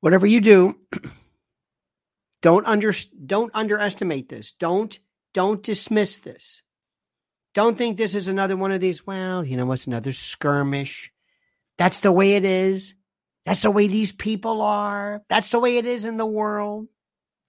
Whatever 0.00 0.26
you 0.26 0.40
do, 0.40 0.74
don't 2.42 2.66
under 2.66 2.94
don't 3.26 3.50
underestimate 3.54 4.28
this. 4.28 4.52
Don't 4.58 4.98
don't 5.34 5.62
dismiss 5.62 6.18
this. 6.18 6.62
Don't 7.54 7.76
think 7.76 7.96
this 7.96 8.14
is 8.14 8.28
another 8.28 8.56
one 8.56 8.72
of 8.72 8.80
these, 8.80 9.06
well, 9.06 9.44
you 9.44 9.56
know 9.56 9.66
what's 9.66 9.86
another 9.86 10.12
skirmish. 10.12 11.10
That's 11.76 12.00
the 12.00 12.12
way 12.12 12.34
it 12.34 12.44
is. 12.44 12.94
That's 13.46 13.62
the 13.62 13.70
way 13.70 13.88
these 13.88 14.12
people 14.12 14.62
are. 14.62 15.22
That's 15.28 15.50
the 15.50 15.58
way 15.58 15.78
it 15.78 15.86
is 15.86 16.04
in 16.04 16.18
the 16.18 16.26
world. 16.26 16.86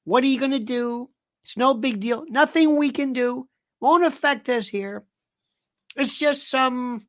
What 0.05 0.23
are 0.23 0.27
you 0.27 0.39
going 0.39 0.51
to 0.51 0.59
do? 0.59 1.09
It's 1.43 1.57
no 1.57 1.73
big 1.73 1.99
deal. 1.99 2.23
Nothing 2.27 2.77
we 2.77 2.91
can 2.91 3.13
do 3.13 3.47
won't 3.81 4.05
affect 4.05 4.49
us 4.49 4.67
here. 4.67 5.03
It's 5.95 6.17
just 6.17 6.49
some, 6.49 7.05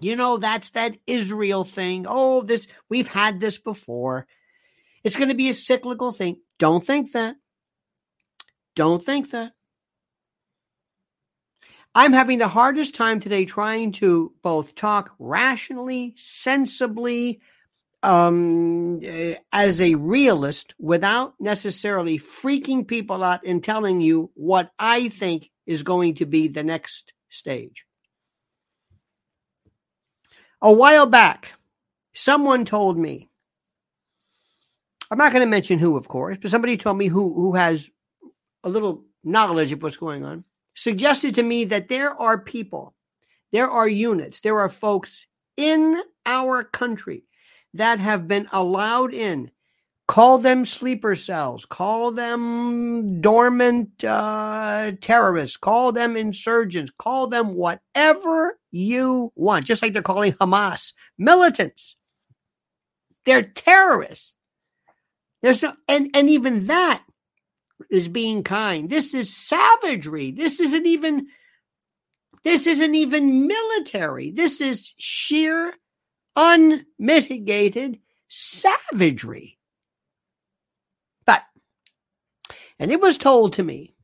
you 0.00 0.16
know, 0.16 0.38
that's 0.38 0.70
that 0.70 0.96
Israel 1.06 1.64
thing. 1.64 2.06
Oh, 2.08 2.42
this, 2.42 2.66
we've 2.88 3.08
had 3.08 3.38
this 3.38 3.58
before. 3.58 4.26
It's 5.06 5.14
going 5.14 5.28
to 5.28 5.36
be 5.36 5.50
a 5.50 5.54
cyclical 5.54 6.10
thing. 6.10 6.40
Don't 6.58 6.84
think 6.84 7.12
that. 7.12 7.36
Don't 8.74 9.00
think 9.00 9.30
that. 9.30 9.52
I'm 11.94 12.12
having 12.12 12.38
the 12.38 12.48
hardest 12.48 12.96
time 12.96 13.20
today 13.20 13.44
trying 13.44 13.92
to 13.92 14.32
both 14.42 14.74
talk 14.74 15.14
rationally, 15.20 16.14
sensibly, 16.16 17.38
um, 18.02 18.98
eh, 19.00 19.36
as 19.52 19.80
a 19.80 19.94
realist 19.94 20.74
without 20.80 21.34
necessarily 21.38 22.18
freaking 22.18 22.84
people 22.84 23.22
out 23.22 23.46
and 23.46 23.62
telling 23.62 24.00
you 24.00 24.32
what 24.34 24.72
I 24.76 25.08
think 25.10 25.52
is 25.66 25.84
going 25.84 26.16
to 26.16 26.26
be 26.26 26.48
the 26.48 26.64
next 26.64 27.12
stage. 27.28 27.86
A 30.60 30.72
while 30.72 31.06
back, 31.06 31.52
someone 32.12 32.64
told 32.64 32.98
me, 32.98 33.30
I'm 35.10 35.18
not 35.18 35.32
going 35.32 35.44
to 35.44 35.50
mention 35.50 35.78
who, 35.78 35.96
of 35.96 36.08
course, 36.08 36.38
but 36.40 36.50
somebody 36.50 36.76
told 36.76 36.98
me 36.98 37.06
who, 37.06 37.32
who 37.32 37.54
has 37.54 37.90
a 38.64 38.68
little 38.68 39.04
knowledge 39.22 39.72
of 39.72 39.82
what's 39.82 39.96
going 39.96 40.24
on 40.24 40.44
suggested 40.74 41.34
to 41.34 41.42
me 41.42 41.64
that 41.64 41.88
there 41.88 42.10
are 42.20 42.38
people, 42.38 42.94
there 43.52 43.70
are 43.70 43.88
units, 43.88 44.40
there 44.40 44.60
are 44.60 44.68
folks 44.68 45.26
in 45.56 46.00
our 46.26 46.64
country 46.64 47.24
that 47.74 47.98
have 47.98 48.28
been 48.28 48.46
allowed 48.52 49.14
in. 49.14 49.50
Call 50.08 50.38
them 50.38 50.64
sleeper 50.64 51.16
cells, 51.16 51.64
call 51.64 52.12
them 52.12 53.20
dormant 53.20 54.04
uh, 54.04 54.92
terrorists, 55.00 55.56
call 55.56 55.90
them 55.90 56.16
insurgents, 56.16 56.92
call 56.96 57.26
them 57.26 57.54
whatever 57.54 58.56
you 58.70 59.32
want, 59.34 59.66
just 59.66 59.82
like 59.82 59.92
they're 59.92 60.02
calling 60.02 60.34
Hamas 60.34 60.92
militants. 61.18 61.96
They're 63.24 63.42
terrorists. 63.42 64.35
There's 65.46 65.62
no, 65.62 65.74
and, 65.86 66.10
and 66.12 66.28
even 66.28 66.66
that 66.66 67.04
is 67.88 68.08
being 68.08 68.42
kind. 68.42 68.90
This 68.90 69.14
is 69.14 69.32
savagery. 69.32 70.32
This 70.32 70.58
isn't 70.58 70.86
even 70.86 71.28
this 72.42 72.66
isn't 72.66 72.96
even 72.96 73.46
military. 73.46 74.32
This 74.32 74.60
is 74.60 74.92
sheer 74.98 75.72
unmitigated 76.34 78.00
savagery. 78.26 79.56
But 81.24 81.42
and 82.80 82.90
it 82.90 83.00
was 83.00 83.16
told 83.16 83.52
to 83.52 83.62
me 83.62 83.94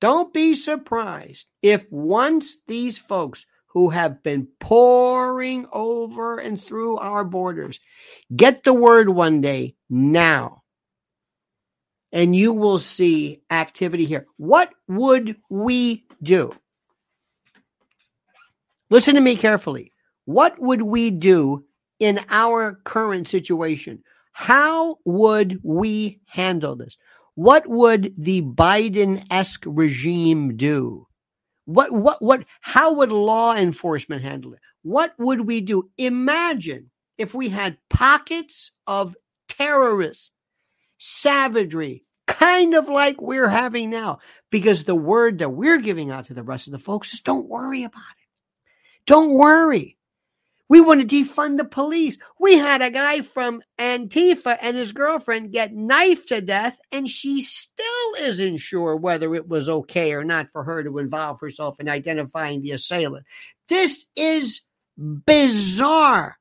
don't 0.00 0.32
be 0.32 0.54
surprised 0.54 1.48
if 1.60 1.90
once 1.90 2.58
these 2.68 2.96
folks 2.96 3.46
who 3.74 3.90
have 3.90 4.22
been 4.22 4.48
pouring 4.60 5.66
over 5.72 6.38
and 6.38 6.60
through 6.60 6.96
our 6.96 7.24
borders 7.24 7.78
get 8.34 8.64
the 8.64 8.72
word 8.72 9.08
one 9.08 9.40
day 9.40 9.74
now 9.90 10.64
and 12.14 12.34
you 12.34 12.52
will 12.52 12.78
see 12.78 13.42
activity 13.50 14.04
here. 14.04 14.26
What 14.36 14.70
would 14.86 15.36
we 15.50 16.06
do? 16.22 16.54
Listen 18.88 19.16
to 19.16 19.20
me 19.20 19.34
carefully. 19.34 19.92
What 20.24 20.58
would 20.60 20.80
we 20.80 21.10
do 21.10 21.64
in 21.98 22.20
our 22.30 22.78
current 22.84 23.28
situation? 23.28 24.04
How 24.30 24.98
would 25.04 25.58
we 25.64 26.20
handle 26.26 26.76
this? 26.76 26.96
What 27.34 27.66
would 27.66 28.14
the 28.16 28.42
Biden 28.42 29.26
esque 29.28 29.64
regime 29.66 30.56
do? 30.56 31.08
What, 31.66 31.92
what, 31.92 32.20
what, 32.20 32.44
how 32.60 32.94
would 32.94 33.10
law 33.10 33.54
enforcement 33.54 34.22
handle 34.22 34.52
it? 34.52 34.60
What 34.82 35.14
would 35.18 35.46
we 35.46 35.60
do? 35.60 35.90
Imagine 35.96 36.90
if 37.16 37.34
we 37.34 37.48
had 37.48 37.78
pockets 37.88 38.70
of 38.86 39.16
terrorists 39.48 40.32
savagery, 40.98 42.04
kind 42.26 42.74
of 42.74 42.88
like 42.88 43.20
we're 43.20 43.48
having 43.48 43.90
now. 43.90 44.18
Because 44.50 44.84
the 44.84 44.94
word 44.94 45.38
that 45.38 45.50
we're 45.50 45.78
giving 45.78 46.10
out 46.10 46.26
to 46.26 46.34
the 46.34 46.42
rest 46.42 46.66
of 46.66 46.72
the 46.72 46.78
folks 46.78 47.14
is 47.14 47.20
don't 47.20 47.48
worry 47.48 47.84
about 47.84 48.00
it. 48.00 48.28
Don't 49.06 49.32
worry. 49.34 49.96
We 50.74 50.80
want 50.80 51.08
to 51.08 51.16
defund 51.22 51.58
the 51.58 51.64
police. 51.64 52.18
We 52.40 52.56
had 52.56 52.82
a 52.82 52.90
guy 52.90 53.20
from 53.20 53.62
Antifa 53.78 54.58
and 54.60 54.76
his 54.76 54.90
girlfriend 54.90 55.52
get 55.52 55.72
knifed 55.72 56.30
to 56.30 56.40
death, 56.40 56.76
and 56.90 57.08
she 57.08 57.42
still 57.42 58.14
isn't 58.18 58.58
sure 58.58 58.96
whether 58.96 59.36
it 59.36 59.46
was 59.46 59.68
okay 59.68 60.14
or 60.14 60.24
not 60.24 60.50
for 60.50 60.64
her 60.64 60.82
to 60.82 60.98
involve 60.98 61.40
herself 61.40 61.78
in 61.78 61.88
identifying 61.88 62.60
the 62.60 62.72
assailant. 62.72 63.24
This 63.68 64.08
is 64.16 64.62
bizarre. 64.98 66.40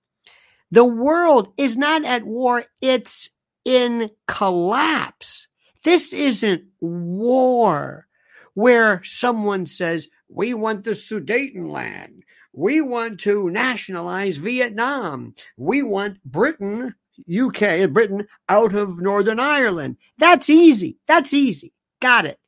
The 0.71 0.83
world 0.83 1.53
is 1.55 1.77
not 1.77 2.03
at 2.03 2.23
war, 2.23 2.65
it's 2.81 3.29
in 3.65 4.09
collapse. 4.27 5.47
This 5.83 6.11
isn't 6.11 6.63
war 6.81 8.07
where 8.55 9.03
someone 9.03 9.67
says, 9.67 10.07
we 10.27 10.55
want 10.55 10.85
the 10.85 10.95
Sudetenland. 10.95 12.21
We 12.53 12.81
want 12.81 13.19
to 13.22 13.50
nationalize 13.50 14.38
Vietnam. 14.38 15.34
We 15.58 15.81
want 15.81 16.24
Britain, 16.24 16.94
UK, 17.31 17.90
Britain 17.90 18.28
out 18.47 18.75
of 18.75 19.00
Northern 19.00 19.40
Ireland. 19.40 19.97
That's 20.19 20.50
easy. 20.50 20.97
That's 21.08 21.34
easy. 21.34 21.74
Got 22.00 22.25
it. 22.25 22.40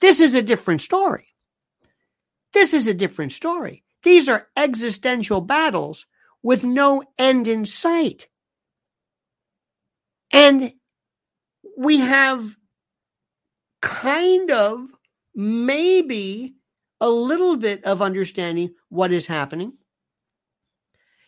This 0.00 0.20
is 0.20 0.34
a 0.34 0.42
different 0.42 0.82
story. 0.82 1.28
This 2.52 2.74
is 2.74 2.86
a 2.86 2.94
different 2.94 3.32
story. 3.32 3.82
These 4.02 4.28
are 4.28 4.46
existential 4.56 5.40
battles 5.40 6.06
with 6.42 6.62
no 6.62 7.02
end 7.18 7.48
in 7.48 7.64
sight. 7.64 8.28
And 10.30 10.72
we 11.76 11.98
have 11.98 12.56
kind 13.80 14.50
of 14.50 14.88
maybe 15.34 16.55
a 17.00 17.08
little 17.08 17.56
bit 17.56 17.84
of 17.84 18.02
understanding 18.02 18.74
what 18.88 19.12
is 19.12 19.26
happening. 19.26 19.72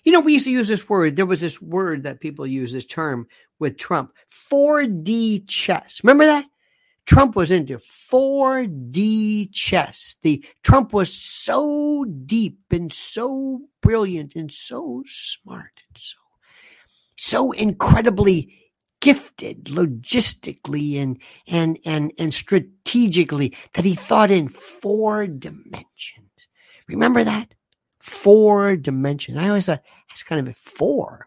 You 0.04 0.12
know, 0.12 0.20
we 0.20 0.34
used 0.34 0.44
to 0.46 0.50
use 0.50 0.68
this 0.68 0.88
word. 0.88 1.16
There 1.16 1.26
was 1.26 1.40
this 1.40 1.60
word 1.60 2.04
that 2.04 2.20
people 2.20 2.46
use, 2.46 2.72
this 2.72 2.86
term 2.86 3.26
with 3.58 3.76
Trump 3.76 4.12
4D 4.50 5.46
chess. 5.48 6.00
Remember 6.02 6.24
that? 6.24 6.46
Trump 7.04 7.36
was 7.36 7.50
into 7.50 7.78
4D 7.78 9.52
chess. 9.52 10.16
The 10.22 10.44
Trump 10.62 10.92
was 10.92 11.12
so 11.12 12.04
deep 12.04 12.58
and 12.70 12.92
so 12.92 13.62
brilliant 13.80 14.36
and 14.36 14.52
so 14.52 15.02
smart 15.06 15.82
and 15.88 15.96
so 15.96 16.18
so 17.18 17.52
incredibly 17.52 18.67
gifted 19.08 19.64
logistically 19.64 21.00
and 21.02 21.18
and 21.46 21.78
and 21.86 22.12
and 22.18 22.34
strategically 22.34 23.56
that 23.72 23.86
he 23.86 23.94
thought 23.94 24.30
in 24.30 24.48
four 24.48 25.26
dimensions. 25.26 26.48
Remember 26.88 27.24
that? 27.24 27.54
Four 28.00 28.76
dimensions. 28.76 29.38
I 29.38 29.48
always 29.48 29.64
thought 29.64 29.82
that's 30.10 30.22
kind 30.22 30.46
of 30.46 30.48
a 30.48 30.58
four. 30.58 31.26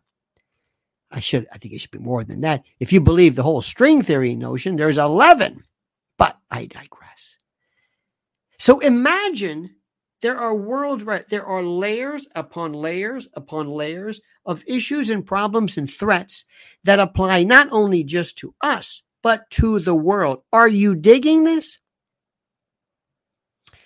I 1.10 1.22
should 1.22 1.48
I 1.52 1.58
think 1.58 1.74
it 1.74 1.82
should 1.82 1.90
be 1.90 1.98
more 1.98 2.24
than 2.24 2.42
that. 2.42 2.64
If 2.80 2.94
you 2.94 3.02
believe 3.02 3.36
the 3.36 3.42
whole 3.44 3.64
string 3.64 4.04
theory 4.04 4.36
notion, 4.36 4.76
there's 4.76 5.00
eleven. 5.00 5.64
But 6.20 6.38
I 6.52 6.66
digress. 6.66 7.38
So 8.60 8.78
imagine 8.78 9.76
there 10.22 10.38
are 10.38 10.56
worlds, 10.56 11.04
right? 11.04 11.28
There 11.30 11.46
are 11.46 11.64
layers 11.64 12.28
upon 12.36 12.74
layers 12.74 13.28
upon 13.34 13.68
layers 13.70 14.22
of 14.46 14.64
issues 14.68 15.10
and 15.10 15.26
problems 15.26 15.78
and 15.78 15.90
threats 15.90 16.46
that 16.84 17.00
apply 17.00 17.44
not 17.44 17.68
only 17.72 18.04
just 18.04 18.38
to 18.40 18.54
us, 18.62 19.02
but 19.24 19.50
to 19.52 19.80
the 19.80 19.96
world. 19.96 20.44
Are 20.54 20.68
you 20.68 20.96
digging 20.96 21.44
this? 21.44 21.80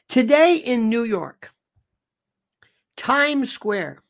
Today 0.08 0.58
in 0.58 0.90
New 0.90 1.04
York, 1.04 1.52
Times 2.96 3.52
Square, 3.52 4.04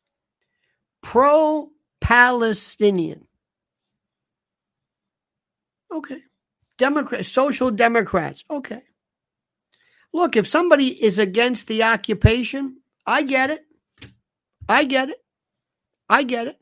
pro 1.02 1.70
Palestinian. 2.02 3.28
Okay. 5.94 6.22
Democrat, 6.78 7.26
social 7.26 7.72
democrats. 7.72 8.44
Okay. 8.50 8.82
Look, 10.16 10.38
if 10.38 10.48
somebody 10.48 10.88
is 10.88 11.20
against 11.20 11.68
the 11.68 11.84
occupation, 11.84 12.78
I 13.06 13.24
get 13.24 13.50
it. 13.50 13.66
I 14.70 14.86
get 14.86 15.10
it. 15.10 15.18
I 16.08 16.24
get 16.24 16.48
it. 16.48 16.58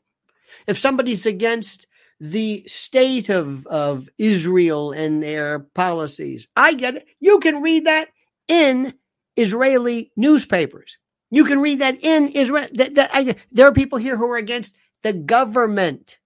If 0.66 0.76
somebody's 0.76 1.24
against 1.24 1.86
the 2.18 2.64
state 2.66 3.28
of, 3.28 3.64
of 3.68 4.08
Israel 4.18 4.90
and 4.90 5.22
their 5.22 5.60
policies. 5.60 6.48
I 6.56 6.74
get 6.74 6.96
it. 6.96 7.06
You 7.20 7.38
can 7.38 7.62
read 7.62 7.86
that 7.86 8.08
in 8.48 8.92
Israeli 9.36 10.10
newspapers. 10.16 10.98
You 11.30 11.44
can 11.44 11.60
read 11.60 11.78
that 11.78 12.02
in 12.02 12.30
Israel. 12.30 12.66
That, 12.72 12.96
that, 12.96 13.10
I, 13.14 13.36
there 13.52 13.68
are 13.68 13.72
people 13.72 13.98
here 13.98 14.16
who 14.16 14.28
are 14.32 14.36
against 14.36 14.74
the 15.04 15.12
government. 15.12 16.18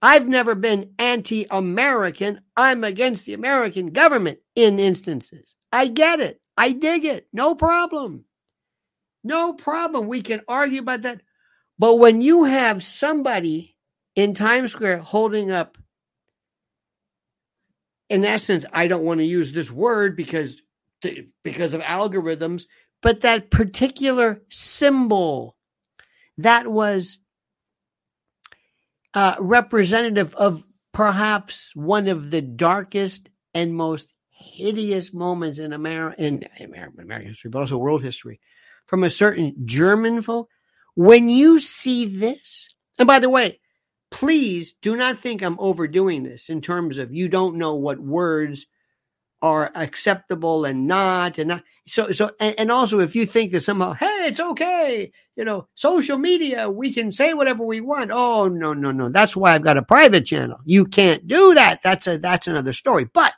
I've 0.00 0.26
never 0.26 0.54
been 0.54 0.94
anti 0.98 1.46
American. 1.50 2.40
I'm 2.56 2.82
against 2.82 3.26
the 3.26 3.34
American 3.34 3.88
government 3.88 4.38
in 4.62 4.78
instances. 4.78 5.54
I 5.72 5.88
get 5.88 6.20
it. 6.20 6.40
I 6.56 6.72
dig 6.72 7.04
it. 7.04 7.26
No 7.32 7.54
problem. 7.54 8.24
No 9.22 9.52
problem. 9.52 10.08
We 10.08 10.22
can 10.22 10.42
argue 10.48 10.80
about 10.80 11.02
that. 11.02 11.22
But 11.78 11.96
when 11.96 12.20
you 12.20 12.44
have 12.44 12.82
somebody 12.82 13.76
in 14.14 14.34
Times 14.34 14.72
Square 14.72 14.98
holding 14.98 15.50
up, 15.50 15.78
in 18.08 18.24
essence, 18.24 18.64
I 18.72 18.88
don't 18.88 19.04
want 19.04 19.20
to 19.20 19.26
use 19.26 19.52
this 19.52 19.70
word 19.70 20.16
because 20.16 20.60
because 21.42 21.72
of 21.72 21.80
algorithms, 21.80 22.64
but 23.00 23.22
that 23.22 23.50
particular 23.50 24.42
symbol 24.50 25.56
that 26.38 26.66
was 26.66 27.18
uh, 29.14 29.36
representative 29.38 30.34
of 30.34 30.64
perhaps 30.92 31.72
one 31.74 32.08
of 32.08 32.30
the 32.30 32.42
darkest 32.42 33.30
and 33.54 33.74
most 33.74 34.12
hideous 34.40 35.12
moments 35.12 35.58
in 35.58 35.72
America, 35.72 36.22
in 36.22 36.44
American 36.98 37.28
history, 37.28 37.50
but 37.50 37.60
also 37.60 37.76
world 37.76 38.02
history, 38.02 38.40
from 38.86 39.04
a 39.04 39.10
certain 39.10 39.54
German 39.64 40.22
folk. 40.22 40.48
When 40.96 41.28
you 41.28 41.60
see 41.60 42.06
this, 42.06 42.74
and 42.98 43.06
by 43.06 43.20
the 43.20 43.30
way, 43.30 43.60
please 44.10 44.74
do 44.82 44.96
not 44.96 45.18
think 45.18 45.42
I'm 45.42 45.58
overdoing 45.60 46.24
this 46.24 46.48
in 46.48 46.60
terms 46.60 46.98
of 46.98 47.14
you 47.14 47.28
don't 47.28 47.56
know 47.56 47.74
what 47.74 48.00
words 48.00 48.66
are 49.42 49.70
acceptable 49.74 50.66
and 50.66 50.86
not 50.86 51.38
and 51.38 51.48
not 51.48 51.62
so 51.86 52.12
so 52.12 52.30
and, 52.40 52.54
and, 52.58 52.70
also 52.70 53.00
if 53.00 53.16
you 53.16 53.24
think 53.24 53.52
that 53.52 53.62
somehow 53.62 53.94
hey 53.94 54.26
it's 54.26 54.38
okay 54.38 55.10
you 55.34 55.44
know 55.44 55.66
social 55.74 56.18
media 56.18 56.68
we 56.68 56.92
can 56.92 57.10
say 57.10 57.32
whatever 57.32 57.64
we 57.64 57.80
want. 57.80 58.10
Oh 58.12 58.48
no 58.48 58.74
no 58.74 58.90
no 58.90 59.08
that's 59.08 59.34
why 59.34 59.54
i've 59.54 59.62
got 59.62 59.78
a 59.78 59.82
private 59.82 60.26
channel. 60.26 60.58
You 60.64 60.84
can't 60.84 61.26
do 61.26 61.54
that. 61.54 61.82
That's 61.82 62.06
a 62.06 62.18
that's 62.18 62.48
another 62.48 62.72
story. 62.72 63.04
But 63.04 63.32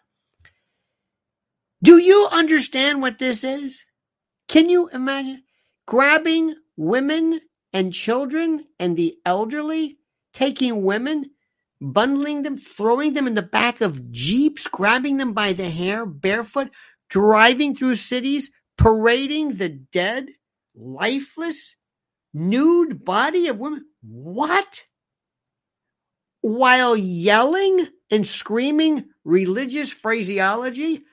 do 1.83 1.99
you 1.99 2.29
understand 2.31 3.03
what 3.03 3.19
this 3.19 3.45
is 3.45 3.85
can 4.49 4.69
you 4.69 4.89
imagine 4.89 5.43
grabbing 5.87 6.55
women 6.77 7.41
and 7.73 7.93
children 7.93 8.67
and 8.79 8.97
the 8.97 9.17
elderly 9.25 9.99
taking 10.35 10.85
women 10.85 11.31
bundling 11.83 12.43
them, 12.43 12.57
throwing 12.57 13.13
them 13.13 13.27
in 13.27 13.35
the 13.35 13.43
back 13.43 13.81
of 13.81 14.13
jeeps, 14.13 14.67
grabbing 14.69 15.17
them 15.17 15.33
by 15.33 15.53
the 15.53 15.69
hair, 15.69 16.07
barefoot, 16.07 16.71
driving 17.11 17.75
through 17.75 17.97
cities, 17.97 18.51
parading 18.79 19.57
the 19.57 19.69
dead, 19.69 20.29
lifeless, 20.75 21.75
nude 22.33 23.05
body 23.05 23.49
of 23.49 23.59
women. 23.59 23.85
What? 24.03 24.85
While 26.41 26.97
yelling 26.97 27.89
and 28.11 28.27
screaming 28.27 29.07
religious 29.25 29.91
phraseology? 29.91 31.05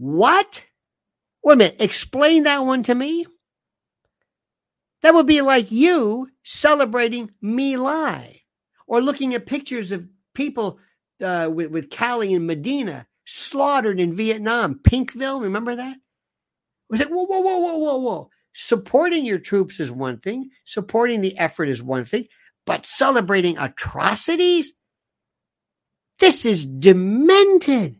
What? 0.00 0.64
Wait 1.44 1.52
a 1.52 1.56
minute, 1.56 1.76
explain 1.78 2.44
that 2.44 2.60
one 2.60 2.82
to 2.84 2.94
me. 2.94 3.26
That 5.02 5.12
would 5.12 5.26
be 5.26 5.42
like 5.42 5.70
you 5.70 6.26
celebrating 6.42 7.30
Me 7.42 7.76
or 7.76 9.02
looking 9.02 9.34
at 9.34 9.44
pictures 9.44 9.92
of 9.92 10.08
people 10.34 10.78
uh, 11.22 11.50
with, 11.52 11.70
with 11.70 11.90
Calley 11.90 12.32
and 12.32 12.46
Medina 12.46 13.06
slaughtered 13.26 14.00
in 14.00 14.16
Vietnam. 14.16 14.80
Pinkville, 14.82 15.42
remember 15.42 15.76
that? 15.76 15.96
It 15.96 16.00
was 16.88 17.00
like, 17.00 17.10
whoa, 17.10 17.24
whoa, 17.24 17.40
whoa, 17.40 17.58
whoa, 17.58 17.76
whoa, 17.76 17.96
whoa. 17.98 18.30
Supporting 18.54 19.26
your 19.26 19.38
troops 19.38 19.80
is 19.80 19.92
one 19.92 20.18
thing, 20.18 20.48
supporting 20.64 21.20
the 21.20 21.36
effort 21.36 21.68
is 21.68 21.82
one 21.82 22.06
thing, 22.06 22.26
but 22.64 22.86
celebrating 22.86 23.58
atrocities? 23.58 24.72
This 26.20 26.46
is 26.46 26.64
demented. 26.64 27.99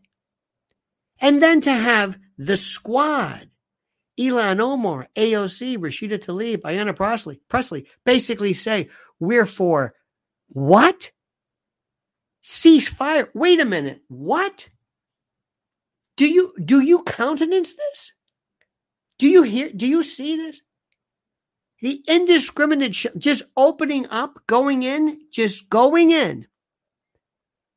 And 1.21 1.43
then 1.43 1.61
to 1.63 1.73
have 1.73 2.19
the 2.39 2.57
squad, 2.57 3.49
Ilhan 4.19 4.61
Omar, 4.61 5.09
AOC, 5.17 5.79
Rashida 5.79 6.19
Tlaib, 6.19 6.63
Ayanna 6.63 6.97
Pressley, 6.97 7.41
Pressley, 7.49 7.87
basically 8.05 8.53
say, 8.53 8.89
we're 9.19 9.47
for 9.47 9.95
what? 10.49 11.13
Cease 12.43 12.89
fire. 12.89 13.29
Wait 13.35 13.61
a 13.61 13.65
minute. 13.65 14.03
What? 14.09 14.69
Do 16.17 16.27
you 16.27 16.53
do 16.63 16.81
you 16.81 17.03
countenance 17.03 17.75
this? 17.75 18.13
Do 19.19 19.29
you 19.29 19.43
hear 19.43 19.71
do 19.75 19.87
you 19.87 20.03
see 20.03 20.37
this? 20.37 20.63
The 21.83 22.03
indiscriminate 22.09 22.95
sh- 22.95 23.07
just 23.17 23.43
opening 23.57 24.07
up, 24.09 24.39
going 24.47 24.83
in, 24.83 25.21
just 25.31 25.69
going 25.71 26.11
in. 26.11 26.47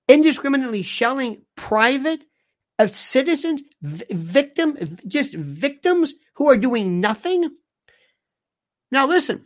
Indiscriminately 0.09 0.81
shelling 0.81 1.43
private 1.55 2.25
of 2.79 2.95
citizens, 2.95 3.61
victim, 3.81 4.77
just 5.07 5.33
victims 5.33 6.13
who 6.35 6.49
are 6.49 6.57
doing 6.57 6.99
nothing. 6.99 7.49
Now 8.91 9.07
listen, 9.07 9.45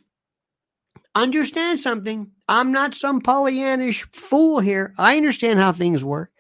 understand 1.16 1.80
something. 1.80 2.32
I'm 2.48 2.72
not 2.72 2.96
some 2.96 3.22
Pollyannish 3.22 4.14
fool 4.14 4.60
here. 4.60 4.94
I 4.98 5.18
understand 5.18 5.60
how 5.60 5.72
things 5.72 6.04
work. 6.04 6.32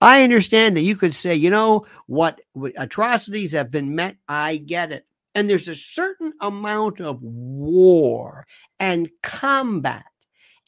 I 0.00 0.22
understand 0.22 0.76
that 0.76 0.82
you 0.82 0.94
could 0.96 1.14
say, 1.14 1.34
you 1.34 1.50
know, 1.50 1.86
what 2.06 2.40
atrocities 2.76 3.52
have 3.52 3.70
been 3.70 3.94
met. 3.94 4.16
I 4.28 4.58
get 4.58 4.92
it. 4.92 5.06
And 5.34 5.48
there's 5.48 5.68
a 5.68 5.74
certain 5.74 6.32
amount 6.40 7.00
of 7.00 7.22
war 7.22 8.46
and 8.78 9.10
combat 9.22 10.04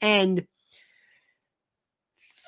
and 0.00 0.46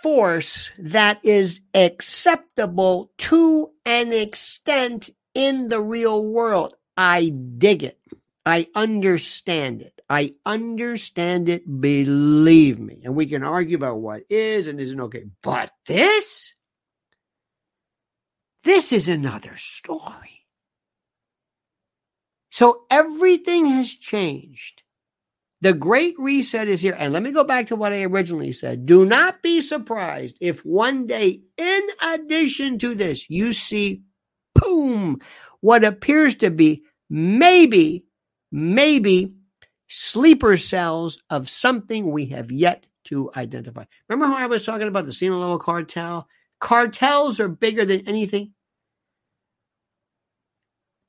force 0.03 0.71
that 0.79 1.25
is 1.25 1.61
acceptable 1.75 3.13
to 3.19 3.71
an 3.85 4.13
extent 4.13 5.11
in 5.35 5.69
the 5.69 5.81
real 5.81 6.25
world. 6.25 6.75
I 6.97 7.33
dig 7.59 7.83
it. 7.83 7.99
I 8.45 8.67
understand 8.75 9.83
it. 9.83 10.01
I 10.09 10.35
understand 10.45 11.49
it, 11.49 11.81
believe 11.81 12.81
me. 12.81 13.03
And 13.05 13.15
we 13.15 13.27
can 13.27 13.45
argue 13.45 13.77
about 13.77 13.99
what 13.99 14.25
is 14.29 14.67
and 14.67 14.81
isn't 14.81 15.01
okay. 15.03 15.25
But 15.41 15.71
this, 15.87 16.55
this 18.65 18.93
is 18.93 19.09
another 19.09 19.57
story. 19.57 20.47
So 22.51 22.87
everything 22.91 23.67
has 23.67 23.95
changed. 23.95 24.83
The 25.63 25.75
great 25.75 26.15
reset 26.19 26.69
is 26.69 26.81
here. 26.81 26.97
And 26.99 27.13
let 27.13 27.23
me 27.23 27.33
go 27.33 27.45
back 27.45 27.67
to 27.67 27.77
what 27.77 27.93
I 27.93 28.03
originally 28.05 28.53
said. 28.53 28.87
Do 28.87 29.05
not 29.05 29.43
be 29.43 29.61
surprised 29.61 30.39
if 30.41 30.65
one 30.65 31.07
day, 31.07 31.43
in 31.59 31.83
addition 32.03 32.79
to 32.79 32.95
this, 32.95 33.29
you 33.29 33.53
see, 33.53 34.03
boom, 34.55 35.21
what 35.61 35.85
appears 35.85 36.37
to 36.37 36.51
be 36.51 36.83
maybe, 37.11 38.07
maybe 38.51 39.35
sleeper 39.89 40.57
cells 40.57 41.23
of 41.29 41.49
something 41.49 42.11
we 42.11 42.27
have 42.27 42.51
yet 42.51 42.87
to 43.05 43.31
identify. 43.37 43.85
Remember 44.09 44.33
how 44.35 44.43
I 44.43 44.47
was 44.47 44.65
talking 44.65 44.89
about 44.89 45.05
the 45.05 45.13
Sinaloa 45.13 45.59
cartel? 45.59 46.27
Cartels 46.59 47.41
are 47.41 47.49
bigger 47.49 47.85
than 47.85 48.07
anything. 48.07 48.53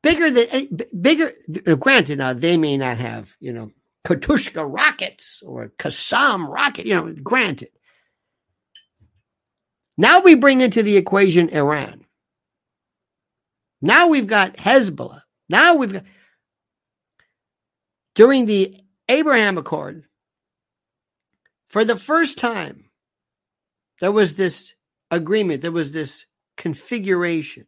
Bigger 0.04 0.32
than 0.32 0.80
bigger. 1.00 1.32
Granted, 1.78 2.18
now 2.18 2.34
they 2.34 2.58
may 2.58 2.76
not 2.76 2.98
have 2.98 3.36
you 3.40 3.54
know 3.54 3.72
Katyusha 4.06 4.66
rockets 4.68 5.44
or 5.46 5.72
Qassam 5.78 6.48
rocket. 6.48 6.86
You 6.86 6.96
know, 6.96 7.16
granted. 7.24 7.70
Now 9.98 10.22
we 10.22 10.36
bring 10.36 10.62
into 10.62 10.84
the 10.84 10.98
equation 10.98 11.50
Iran. 11.50 12.06
Now 13.82 14.08
we've 14.08 14.28
got 14.28 14.58
Hezbollah. 14.58 15.22
Now 15.50 15.76
we've 15.76 15.94
got 15.94 16.04
during 18.16 18.46
the 18.46 18.78
Abraham 19.08 19.58
Accord, 19.58 20.04
for 21.70 21.86
the 21.86 21.96
first 21.96 22.38
time, 22.38 22.86
there 24.02 24.12
was 24.12 24.36
this 24.36 24.74
agreement, 25.10 25.62
there 25.62 25.72
was 25.72 25.92
this 25.92 26.26
configuration. 26.58 27.68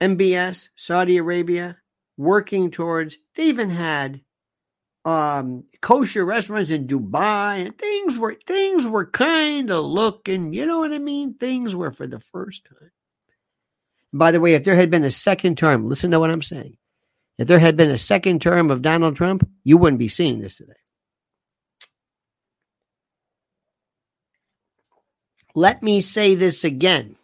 MBS, 0.00 0.68
Saudi 0.76 1.16
Arabia, 1.16 1.76
working 2.16 2.70
towards, 2.70 3.16
they 3.34 3.44
even 3.44 3.70
had 3.70 4.20
um, 5.04 5.64
kosher 5.80 6.24
restaurants 6.24 6.70
in 6.70 6.86
Dubai, 6.86 7.66
and 7.66 7.78
things 7.78 8.18
were 8.18 8.36
things 8.46 8.86
were 8.86 9.06
kind 9.06 9.70
of 9.70 9.84
looking, 9.84 10.52
you 10.52 10.66
know 10.66 10.80
what 10.80 10.92
I 10.92 10.98
mean? 10.98 11.34
Things 11.34 11.74
were 11.74 11.90
for 11.90 12.06
the 12.06 12.18
first 12.18 12.66
time. 12.66 12.90
By 14.12 14.32
the 14.32 14.40
way, 14.40 14.54
if 14.54 14.64
there 14.64 14.76
had 14.76 14.90
been 14.90 15.04
a 15.04 15.10
second 15.10 15.56
term, 15.56 15.88
listen 15.88 16.10
to 16.10 16.20
what 16.20 16.30
I'm 16.30 16.42
saying. 16.42 16.76
If 17.38 17.48
there 17.48 17.58
had 17.58 17.76
been 17.76 17.90
a 17.90 17.98
second 17.98 18.42
term 18.42 18.70
of 18.70 18.82
Donald 18.82 19.16
Trump, 19.16 19.48
you 19.64 19.78
wouldn't 19.78 19.98
be 19.98 20.08
seeing 20.08 20.40
this 20.40 20.56
today. 20.56 20.72
Let 25.54 25.82
me 25.82 26.00
say 26.00 26.34
this 26.34 26.64
again. 26.64 27.16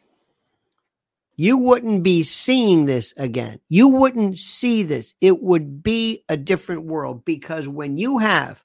You 1.36 1.58
wouldn't 1.58 2.02
be 2.02 2.22
seeing 2.22 2.86
this 2.86 3.12
again. 3.16 3.60
You 3.68 3.88
wouldn't 3.88 4.38
see 4.38 4.82
this. 4.82 5.14
It 5.20 5.42
would 5.42 5.82
be 5.82 6.24
a 6.28 6.36
different 6.36 6.84
world 6.84 7.24
because 7.26 7.68
when 7.68 7.98
you 7.98 8.18
have 8.18 8.62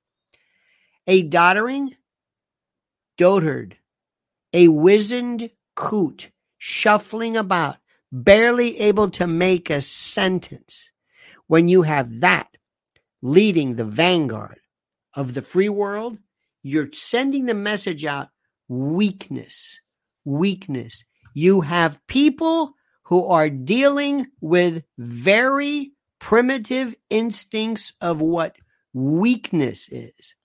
a 1.05 1.23
doddering 1.23 1.95
dotard, 3.17 3.73
a 4.53 4.69
wizened 4.69 5.49
coot 5.75 6.31
shuffling 6.57 7.35
about, 7.35 7.77
barely 8.11 8.79
able 8.79 9.09
to 9.11 9.27
make 9.27 9.69
a 9.69 9.81
sentence, 9.81 10.91
when 11.47 11.67
you 11.67 11.81
have 11.81 12.21
that 12.21 12.47
leading 13.21 13.75
the 13.75 13.85
vanguard 13.85 14.59
of 15.13 15.33
the 15.33 15.41
free 15.41 15.69
world, 15.69 16.17
you're 16.63 16.91
sending 16.93 17.45
the 17.45 17.53
message 17.53 18.05
out 18.05 18.29
weakness, 18.69 19.79
weakness. 20.23 21.03
You 21.33 21.61
have 21.61 21.99
people 22.07 22.73
who 23.03 23.25
are 23.25 23.49
dealing 23.49 24.27
with 24.39 24.83
very 24.97 25.91
primitive 26.19 26.95
instincts 27.09 27.93
of 27.99 28.21
what 28.21 28.55
weakness 28.93 29.89
is. 29.89 30.35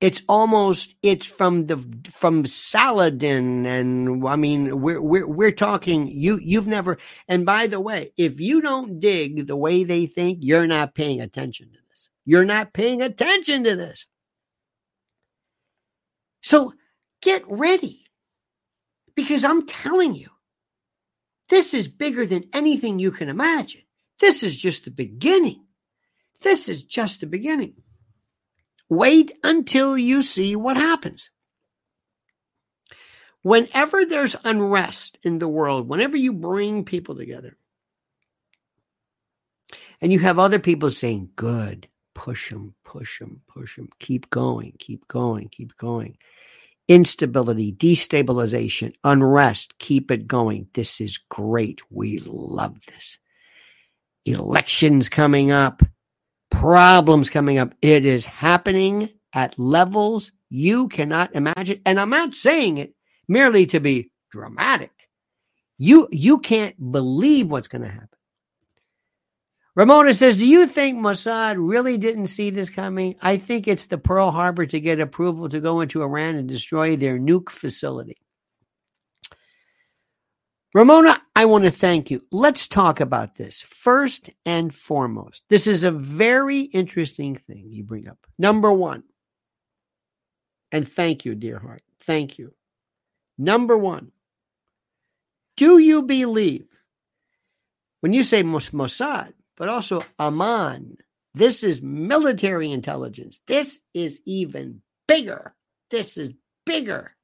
It's 0.00 0.20
almost 0.28 0.94
it's 1.02 1.24
from 1.24 1.62
the 1.62 1.82
from 2.10 2.46
Saladin 2.46 3.64
and 3.64 4.28
I 4.28 4.36
mean 4.36 4.82
we're 4.82 5.00
we're 5.00 5.26
we're 5.26 5.52
talking 5.52 6.08
you 6.08 6.38
you've 6.42 6.66
never 6.66 6.98
and 7.28 7.46
by 7.46 7.68
the 7.68 7.80
way 7.80 8.12
if 8.18 8.38
you 8.38 8.60
don't 8.60 9.00
dig 9.00 9.46
the 9.46 9.56
way 9.56 9.84
they 9.84 10.04
think 10.04 10.40
you're 10.42 10.66
not 10.66 10.94
paying 10.94 11.22
attention 11.22 11.68
to 11.72 11.78
this. 11.88 12.10
You're 12.26 12.44
not 12.44 12.74
paying 12.74 13.00
attention 13.00 13.64
to 13.64 13.76
this. 13.76 14.04
So 16.42 16.74
get 17.22 17.42
ready 17.48 18.03
because 19.14 19.44
I'm 19.44 19.66
telling 19.66 20.14
you 20.14 20.28
this 21.48 21.74
is 21.74 21.88
bigger 21.88 22.26
than 22.26 22.48
anything 22.52 22.98
you 22.98 23.10
can 23.10 23.28
imagine 23.28 23.82
this 24.20 24.42
is 24.42 24.56
just 24.56 24.84
the 24.84 24.90
beginning 24.90 25.64
this 26.42 26.68
is 26.68 26.82
just 26.82 27.20
the 27.20 27.26
beginning 27.26 27.74
Wait 28.88 29.32
until 29.42 29.96
you 29.96 30.22
see 30.22 30.54
what 30.56 30.76
happens. 30.76 31.30
Whenever 33.42 34.04
there's 34.04 34.36
unrest 34.44 35.18
in 35.22 35.38
the 35.38 35.48
world, 35.48 35.88
whenever 35.88 36.16
you 36.16 36.32
bring 36.32 36.84
people 36.84 37.14
together, 37.14 37.56
and 40.00 40.12
you 40.12 40.18
have 40.18 40.38
other 40.38 40.58
people 40.58 40.90
saying, 40.90 41.30
Good, 41.36 41.88
push 42.14 42.50
them, 42.50 42.74
push 42.84 43.18
them, 43.18 43.42
push 43.48 43.76
them, 43.76 43.88
keep 43.98 44.30
going, 44.30 44.74
keep 44.78 45.06
going, 45.08 45.48
keep 45.48 45.76
going. 45.76 46.16
Instability, 46.88 47.72
destabilization, 47.72 48.94
unrest, 49.04 49.78
keep 49.78 50.10
it 50.10 50.26
going. 50.26 50.68
This 50.74 51.00
is 51.00 51.18
great. 51.30 51.80
We 51.90 52.18
love 52.26 52.76
this. 52.86 53.18
Elections 54.26 55.08
coming 55.08 55.50
up 55.50 55.82
problems 56.54 57.30
coming 57.30 57.58
up. 57.58 57.74
It 57.82 58.04
is 58.04 58.24
happening 58.24 59.10
at 59.32 59.58
levels 59.58 60.30
you 60.50 60.88
cannot 60.88 61.34
imagine. 61.34 61.80
And 61.84 61.98
I'm 61.98 62.10
not 62.10 62.34
saying 62.34 62.78
it 62.78 62.94
merely 63.28 63.66
to 63.66 63.80
be 63.80 64.10
dramatic. 64.30 64.92
You 65.78 66.08
you 66.12 66.38
can't 66.38 66.92
believe 66.92 67.50
what's 67.50 67.68
going 67.68 67.82
to 67.82 67.88
happen. 67.88 68.08
Ramona 69.76 70.14
says, 70.14 70.36
Do 70.36 70.46
you 70.46 70.66
think 70.66 70.98
Mossad 70.98 71.56
really 71.58 71.98
didn't 71.98 72.28
see 72.28 72.50
this 72.50 72.70
coming? 72.70 73.16
I 73.20 73.36
think 73.36 73.66
it's 73.66 73.86
the 73.86 73.98
Pearl 73.98 74.30
Harbor 74.30 74.66
to 74.66 74.80
get 74.80 75.00
approval 75.00 75.48
to 75.48 75.60
go 75.60 75.80
into 75.80 76.02
Iran 76.02 76.36
and 76.36 76.48
destroy 76.48 76.96
their 76.96 77.18
nuke 77.18 77.50
facility. 77.50 78.16
Ramona, 80.72 81.20
I 81.36 81.44
want 81.44 81.64
to 81.64 81.70
thank 81.70 82.10
you. 82.10 82.24
Let's 82.32 82.66
talk 82.66 83.00
about 83.00 83.36
this 83.36 83.60
first 83.60 84.30
and 84.44 84.74
foremost. 84.74 85.44
This 85.48 85.66
is 85.66 85.84
a 85.84 85.92
very 85.92 86.62
interesting 86.62 87.36
thing 87.36 87.70
you 87.70 87.84
bring 87.84 88.08
up. 88.08 88.18
Number 88.38 88.72
one, 88.72 89.04
and 90.72 90.86
thank 90.86 91.24
you, 91.24 91.36
dear 91.36 91.60
heart. 91.60 91.82
Thank 92.00 92.38
you. 92.38 92.54
Number 93.38 93.76
one, 93.76 94.10
do 95.56 95.78
you 95.78 96.02
believe 96.02 96.66
when 98.00 98.12
you 98.12 98.24
say 98.24 98.42
Mossad, 98.42 99.32
but 99.56 99.68
also 99.68 100.02
Aman, 100.18 100.96
this 101.34 101.62
is 101.62 101.82
military 101.82 102.70
intelligence. 102.70 103.40
This 103.46 103.80
is 103.92 104.20
even 104.24 104.82
bigger. 105.06 105.54
This 105.90 106.16
is 106.16 106.30
bigger 106.64 107.14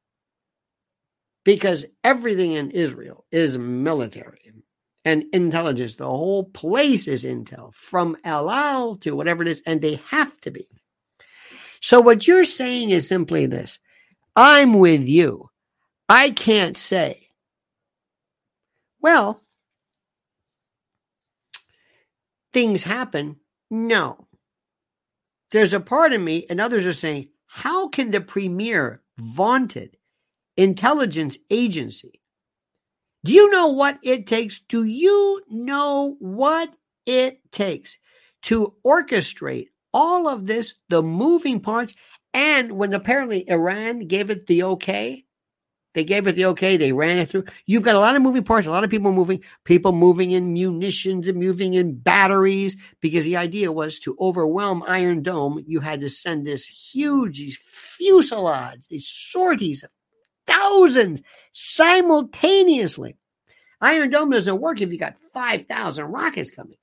because 1.44 1.86
everything 2.04 2.52
in 2.52 2.70
Israel 2.70 3.24
is 3.30 3.56
military 3.58 4.50
and 5.04 5.24
intelligence. 5.32 5.96
The 5.96 6.06
whole 6.06 6.44
place 6.44 7.08
is 7.08 7.24
intel 7.24 7.74
from 7.74 8.16
El 8.24 8.50
Al 8.50 8.96
to 8.96 9.12
whatever 9.12 9.42
it 9.42 9.48
is, 9.48 9.62
and 9.66 9.80
they 9.80 10.00
have 10.08 10.38
to 10.42 10.50
be. 10.50 10.66
So, 11.80 12.00
what 12.00 12.26
you're 12.26 12.44
saying 12.44 12.90
is 12.90 13.08
simply 13.08 13.46
this 13.46 13.78
I'm 14.36 14.78
with 14.78 15.06
you. 15.06 15.50
I 16.08 16.30
can't 16.30 16.76
say, 16.76 17.28
well, 19.00 19.40
things 22.52 22.82
happen. 22.82 23.36
No. 23.70 24.26
There's 25.50 25.74
a 25.74 25.80
part 25.80 26.12
of 26.12 26.20
me, 26.20 26.46
and 26.48 26.60
others 26.60 26.86
are 26.86 26.92
saying, 26.92 27.28
how 27.46 27.88
can 27.88 28.10
the 28.10 28.20
premier 28.20 29.02
vaunted 29.18 29.96
intelligence 30.56 31.38
agency. 31.50 32.20
Do 33.24 33.32
you 33.32 33.50
know 33.50 33.68
what 33.68 33.98
it 34.02 34.26
takes? 34.26 34.60
Do 34.68 34.84
you 34.84 35.42
know 35.48 36.16
what 36.18 36.70
it 37.06 37.52
takes 37.52 37.98
to 38.42 38.74
orchestrate 38.84 39.68
all 39.92 40.28
of 40.28 40.46
this, 40.46 40.74
the 40.88 41.02
moving 41.02 41.60
parts? 41.60 41.94
And 42.32 42.72
when 42.72 42.92
apparently 42.94 43.48
Iran 43.48 44.00
gave 44.00 44.30
it 44.30 44.46
the 44.46 44.62
okay, 44.64 45.24
they 45.94 46.04
gave 46.04 46.26
it 46.26 46.36
the 46.36 46.46
okay, 46.46 46.76
they 46.76 46.92
ran 46.92 47.18
it 47.18 47.28
through. 47.28 47.44
You've 47.66 47.82
got 47.82 47.96
a 47.96 48.00
lot 48.00 48.14
of 48.14 48.22
moving 48.22 48.44
parts, 48.44 48.66
a 48.66 48.70
lot 48.70 48.84
of 48.84 48.90
people 48.90 49.12
moving, 49.12 49.42
people 49.64 49.92
moving 49.92 50.30
in 50.30 50.52
munitions 50.52 51.26
and 51.26 51.38
moving 51.38 51.74
in 51.74 51.98
batteries, 51.98 52.76
because 53.00 53.24
the 53.24 53.36
idea 53.36 53.72
was 53.72 53.98
to 54.00 54.16
overwhelm 54.20 54.84
Iron 54.86 55.22
Dome. 55.22 55.64
You 55.66 55.80
had 55.80 56.00
to 56.00 56.08
send 56.08 56.46
this 56.46 56.64
huge, 56.64 57.38
these 57.38 57.58
fusillades, 57.58 58.86
these 58.88 59.08
sorties 59.08 59.82
of 59.82 59.90
thousands 60.46 61.22
simultaneously. 61.52 63.16
Iron 63.80 64.10
Dome 64.10 64.30
doesn't 64.30 64.60
work 64.60 64.80
if 64.80 64.92
you 64.92 64.98
got 64.98 65.18
5,000 65.32 66.04
rockets 66.04 66.50
coming. 66.50 66.76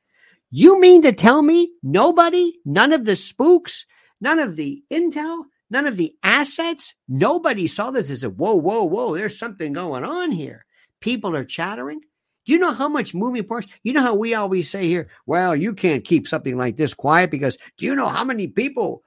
You 0.49 0.79
mean 0.79 1.01
to 1.03 1.11
tell 1.11 1.41
me 1.41 1.71
nobody, 1.83 2.57
none 2.65 2.93
of 2.93 3.05
the 3.05 3.15
spooks, 3.15 3.85
none 4.19 4.39
of 4.39 4.55
the 4.55 4.81
intel, 4.91 5.43
none 5.69 5.85
of 5.85 5.97
the 5.97 6.13
assets, 6.23 6.93
nobody 7.07 7.67
saw 7.67 7.91
this 7.91 8.09
and 8.09 8.17
said, 8.17 8.37
whoa, 8.37 8.55
whoa, 8.55 8.83
whoa, 8.83 9.15
there's 9.15 9.37
something 9.37 9.73
going 9.73 10.03
on 10.03 10.31
here. 10.31 10.65
People 10.99 11.35
are 11.35 11.45
chattering. 11.45 12.01
Do 12.45 12.53
you 12.53 12.59
know 12.59 12.71
how 12.71 12.87
much 12.87 13.13
moving 13.13 13.43
parts? 13.43 13.67
You 13.83 13.93
know 13.93 14.01
how 14.01 14.15
we 14.15 14.33
always 14.33 14.69
say 14.69 14.87
here, 14.87 15.09
well, 15.25 15.55
you 15.55 15.73
can't 15.73 16.05
keep 16.05 16.27
something 16.27 16.57
like 16.57 16.77
this 16.77 16.93
quiet 16.93 17.29
because 17.29 17.57
do 17.77 17.85
you 17.85 17.93
know 17.93 18.07
how 18.07 18.23
many 18.23 18.47
people 18.47 19.03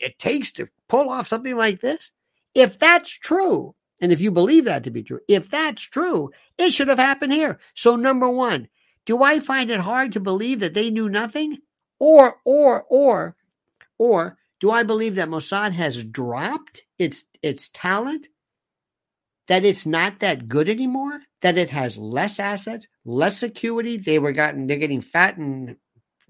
it 0.00 0.18
takes 0.18 0.52
to 0.52 0.68
pull 0.88 1.10
off 1.10 1.28
something 1.28 1.54
like 1.54 1.80
this? 1.80 2.12
If 2.54 2.78
that's 2.78 3.10
true, 3.10 3.74
and 4.00 4.10
if 4.10 4.20
you 4.20 4.30
believe 4.30 4.64
that 4.64 4.84
to 4.84 4.90
be 4.90 5.02
true, 5.02 5.20
if 5.28 5.50
that's 5.50 5.82
true, 5.82 6.30
it 6.56 6.70
should 6.70 6.88
have 6.88 6.98
happened 6.98 7.32
here. 7.32 7.58
So, 7.74 7.94
number 7.94 8.28
one, 8.28 8.68
do 9.04 9.22
I 9.22 9.38
find 9.40 9.70
it 9.70 9.80
hard 9.80 10.12
to 10.12 10.20
believe 10.20 10.60
that 10.60 10.74
they 10.74 10.90
knew 10.90 11.08
nothing? 11.08 11.58
Or, 11.98 12.36
or, 12.44 12.84
or, 12.84 13.36
or 13.98 14.37
do 14.60 14.70
I 14.70 14.82
believe 14.82 15.16
that 15.16 15.28
Mossad 15.28 15.72
has 15.72 16.02
dropped 16.04 16.82
its 16.98 17.24
its 17.42 17.68
talent? 17.68 18.28
That 19.46 19.64
it's 19.64 19.86
not 19.86 20.20
that 20.20 20.48
good 20.48 20.68
anymore? 20.68 21.20
That 21.40 21.56
it 21.56 21.70
has 21.70 21.96
less 21.96 22.38
assets, 22.38 22.86
less 23.04 23.38
security? 23.38 23.96
They 23.96 24.18
were 24.18 24.32
gotten 24.32 24.66
they're 24.66 24.76
getting 24.76 25.00
fat 25.00 25.36
and 25.36 25.76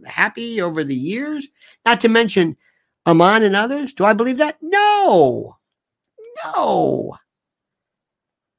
happy 0.04 0.60
over 0.60 0.84
the 0.84 0.94
years? 0.96 1.48
Not 1.84 2.02
to 2.02 2.08
mention 2.08 2.56
Aman 3.06 3.42
and 3.42 3.56
others. 3.56 3.94
Do 3.94 4.04
I 4.04 4.12
believe 4.12 4.38
that? 4.38 4.58
No. 4.60 5.56
No. 6.44 7.16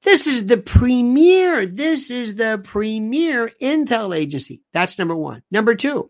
This 0.02 0.28
is 0.28 0.48
the 0.48 0.58
premier. 0.58 1.66
This 1.68 2.10
is 2.10 2.36
the 2.36 2.60
premier 2.64 3.52
intel 3.62 4.18
agency. 4.18 4.62
That's 4.74 4.98
number 4.98 5.16
one. 5.16 5.44
Number 5.52 5.76
two, 5.76 6.10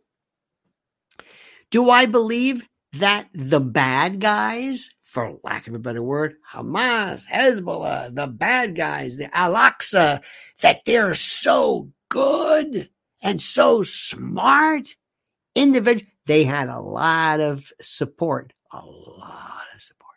do 1.71 1.89
I 1.89 2.05
believe 2.05 2.67
that 2.93 3.27
the 3.33 3.59
bad 3.59 4.19
guys, 4.19 4.89
for 5.01 5.37
lack 5.43 5.67
of 5.67 5.73
a 5.75 5.79
better 5.79 6.01
word, 6.01 6.35
Hamas, 6.53 7.25
Hezbollah, 7.25 8.13
the 8.15 8.27
bad 8.27 8.75
guys, 8.75 9.17
the 9.17 9.35
Al 9.35 9.53
Aqsa, 9.53 10.21
that 10.61 10.81
they're 10.85 11.13
so 11.13 11.91
good 12.09 12.89
and 13.21 13.41
so 13.41 13.83
smart 13.83 14.95
individual? 15.55 16.09
They 16.25 16.43
had 16.43 16.69
a 16.69 16.79
lot 16.79 17.39
of 17.39 17.71
support, 17.81 18.53
a 18.71 18.77
lot 18.77 19.65
of 19.75 19.81
support. 19.81 20.15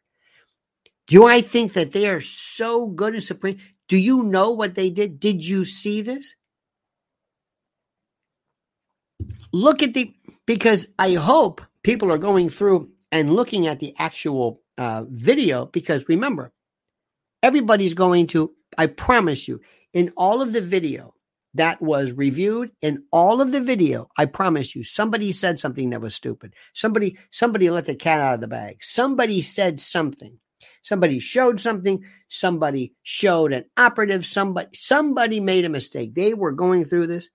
Do 1.07 1.27
I 1.27 1.41
think 1.41 1.75
that 1.75 1.93
they 1.93 2.09
are 2.09 2.21
so 2.21 2.87
good 2.87 3.15
and 3.15 3.23
supreme? 3.23 3.59
Do 3.89 3.99
you 3.99 4.23
know 4.23 4.51
what 4.51 4.75
they 4.75 4.91
did? 4.91 5.21
Did 5.21 5.45
you 5.45 5.65
see 5.65 6.03
this? 6.03 6.35
Look 9.53 9.83
at 9.83 9.93
the, 9.93 10.15
because 10.47 10.87
I 10.99 11.15
hope 11.15 11.61
people 11.83 12.13
are 12.13 12.19
going 12.19 12.49
through 12.49 12.89
and 13.11 13.35
looking 13.35 13.67
at 13.67 13.81
the 13.81 13.95
actual 13.99 14.61
uh, 14.79 15.05
video 15.09 15.67
because 15.67 16.09
remember, 16.09 16.53
everybody's 17.43 17.95
going 17.95 18.27
to, 18.29 18.53
I 18.79 18.87
promise 18.87 19.47
you, 19.49 19.61
in 19.93 20.13
all 20.17 20.41
of 20.41 20.53
the 20.53 20.63
video 20.63 21.15
that 21.55 21.83
was 21.83 22.13
reviewed, 22.13 22.71
in 22.81 23.05
all 23.13 23.43
of 23.43 23.53
the 23.53 23.61
video, 23.61 24.09
I 24.17 24.25
promise 24.25 24.75
you, 24.75 24.85
somebody 24.85 25.33
said 25.33 25.61
something 25.61 25.91
that 25.91 26.01
was 26.01 26.15
stupid. 26.15 26.55
Somebody, 26.73 27.19
somebody 27.31 27.69
let 27.69 27.85
the 27.85 27.95
cat 27.95 28.21
out 28.21 28.35
of 28.35 28.41
the 28.41 28.49
bag. 28.49 28.83
Somebody 28.83 29.43
said 29.43 29.79
something. 29.79 30.39
Somebody 30.83 31.19
showed 31.19 31.61
something. 31.61 32.05
Somebody 32.29 32.95
showed 33.03 33.53
an 33.53 33.67
operative. 33.77 34.25
Somebody, 34.25 34.69
somebody 34.73 35.41
made 35.41 35.65
a 35.65 35.69
mistake. 35.69 36.15
They 36.15 36.33
were 36.33 36.53
going 36.53 36.87
through 36.87 37.09
this 37.09 37.29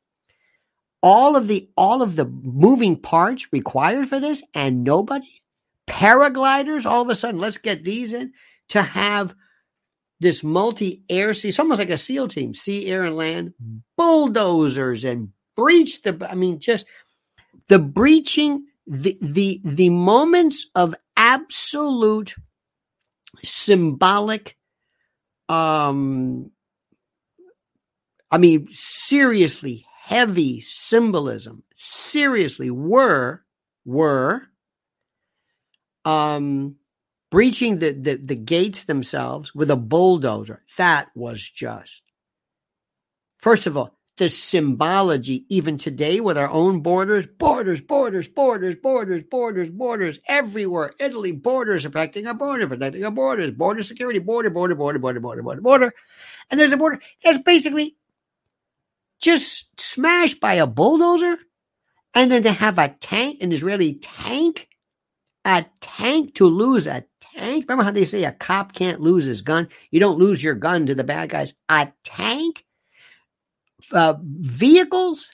all 1.02 1.36
of 1.36 1.48
the 1.48 1.70
all 1.78 2.02
of 2.02 2.16
the 2.16 2.26
moving 2.26 3.00
parts 3.00 3.52
required 3.52 4.08
for 4.08 4.20
this 4.20 4.44
and 4.54 4.84
nobody 4.84 5.42
paragliders 5.88 6.86
all 6.86 7.02
of 7.02 7.10
a 7.10 7.16
sudden 7.16 7.40
let's 7.40 7.58
get 7.58 7.84
these 7.84 8.14
in 8.14 8.34
to 8.70 8.82
have 8.82 9.34
this 10.20 10.44
multi 10.44 11.04
air 11.10 11.34
sea 11.34 11.50
it's 11.50 11.60
almost 11.60 11.80
like 11.80 11.90
a 11.90 11.98
seal 11.98 12.28
team 12.28 12.54
sea 12.54 12.88
air 12.88 13.06
and 13.06 13.16
land 13.16 13.54
bulldozers 13.96 15.06
and 15.06 15.30
breach 15.56 16.02
the 16.02 16.28
i 16.30 16.36
mean 16.36 16.60
just 16.60 16.86
the 17.68 17.80
breaching 17.80 18.66
the 18.88 19.18
the 19.22 19.62
the 19.64 19.90
moments 19.90 20.70
of 20.76 20.96
absolute 21.16 22.36
symbolic 23.44 24.58
um 25.50 26.52
i 28.32 28.38
mean 28.38 28.68
seriously 28.72 29.86
heavy 30.08 30.62
symbolism 30.62 31.64
seriously 31.76 32.72
were 32.72 33.42
were 33.84 34.42
um 36.06 36.78
breaching 37.30 37.80
the, 37.80 37.92
the 37.92 38.16
the 38.16 38.36
gates 38.36 38.86
themselves 38.86 39.54
with 39.54 39.70
a 39.70 39.76
bulldozer. 39.76 40.64
That 40.78 41.10
was 41.14 41.42
just 41.42 42.04
first 43.40 43.68
of 43.68 43.76
all 43.76 43.98
the 44.18 44.30
symbology 44.30 45.46
even 45.50 45.78
today 45.78 46.22
with 46.22 46.38
our 46.38 46.50
own 46.50 46.80
borders 46.80 47.28
borders 47.28 47.82
borders 47.82 48.30
borders 48.30 48.76
borders 48.76 49.24
borders 49.30 49.70
borders 49.70 50.20
everywhere. 50.30 50.94
Italy 51.02 51.34
borders 51.34 51.86
are 51.86 51.90
protecting 51.90 52.28
our 52.28 52.34
border 52.34 52.66
protecting 52.66 53.04
our 53.04 53.12
borders. 53.12 53.52
Border 53.52 53.84
security 53.84 54.20
border 54.20 54.50
border 54.50 54.74
border 54.74 55.00
border 55.00 55.20
border 55.20 55.44
border 55.44 55.62
border. 55.62 55.94
And 56.50 56.58
there's 56.58 56.72
a 56.72 56.78
border 56.78 57.02
that's 57.22 57.40
basically 57.40 57.98
just 59.22 59.80
smashed 59.80 60.40
by 60.40 60.56
a 60.56 60.68
bulldozer 60.68 61.38
and 62.14 62.32
then 62.32 62.44
to 62.44 62.52
have 62.52 62.78
a 62.78 62.90
tank, 62.90 63.42
an 63.42 63.52
Israeli 63.52 63.96
tank, 63.96 64.68
a 65.46 65.66
tank 65.82 66.36
to 66.36 66.48
lose 66.48 66.88
a 66.88 67.06
tank. 67.22 67.66
Remember 67.68 67.84
how 67.84 67.92
they 67.92 68.06
say 68.06 68.24
a 68.24 68.32
cop 68.32 68.74
can't 68.74 69.02
lose 69.02 69.26
his 69.26 69.42
gun? 69.42 69.70
You 69.92 70.00
don't 70.00 70.20
lose 70.20 70.44
your 70.44 70.56
gun 70.56 70.88
to 70.88 70.96
the 70.96 71.04
bad 71.04 71.30
guys. 71.30 71.54
A 71.70 71.92
tank, 72.04 72.64
uh, 73.92 74.16
vehicles, 74.22 75.32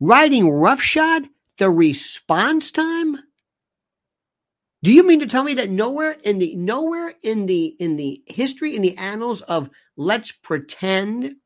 riding 0.00 0.50
roughshod, 0.50 1.28
the 1.58 1.70
response 1.70 2.72
time. 2.72 3.16
Do 4.82 4.92
you 4.92 5.06
mean 5.06 5.20
to 5.20 5.26
tell 5.26 5.44
me 5.44 5.54
that 5.54 5.68
nowhere 5.68 6.16
in 6.24 6.38
the 6.38 6.54
nowhere 6.56 7.12
in 7.22 7.44
the 7.44 7.66
in 7.78 7.96
the 7.96 8.22
history 8.26 8.74
in 8.74 8.82
the 8.82 8.96
annals 8.96 9.42
of 9.42 9.68
let's 9.96 10.32
pretend 10.32 11.36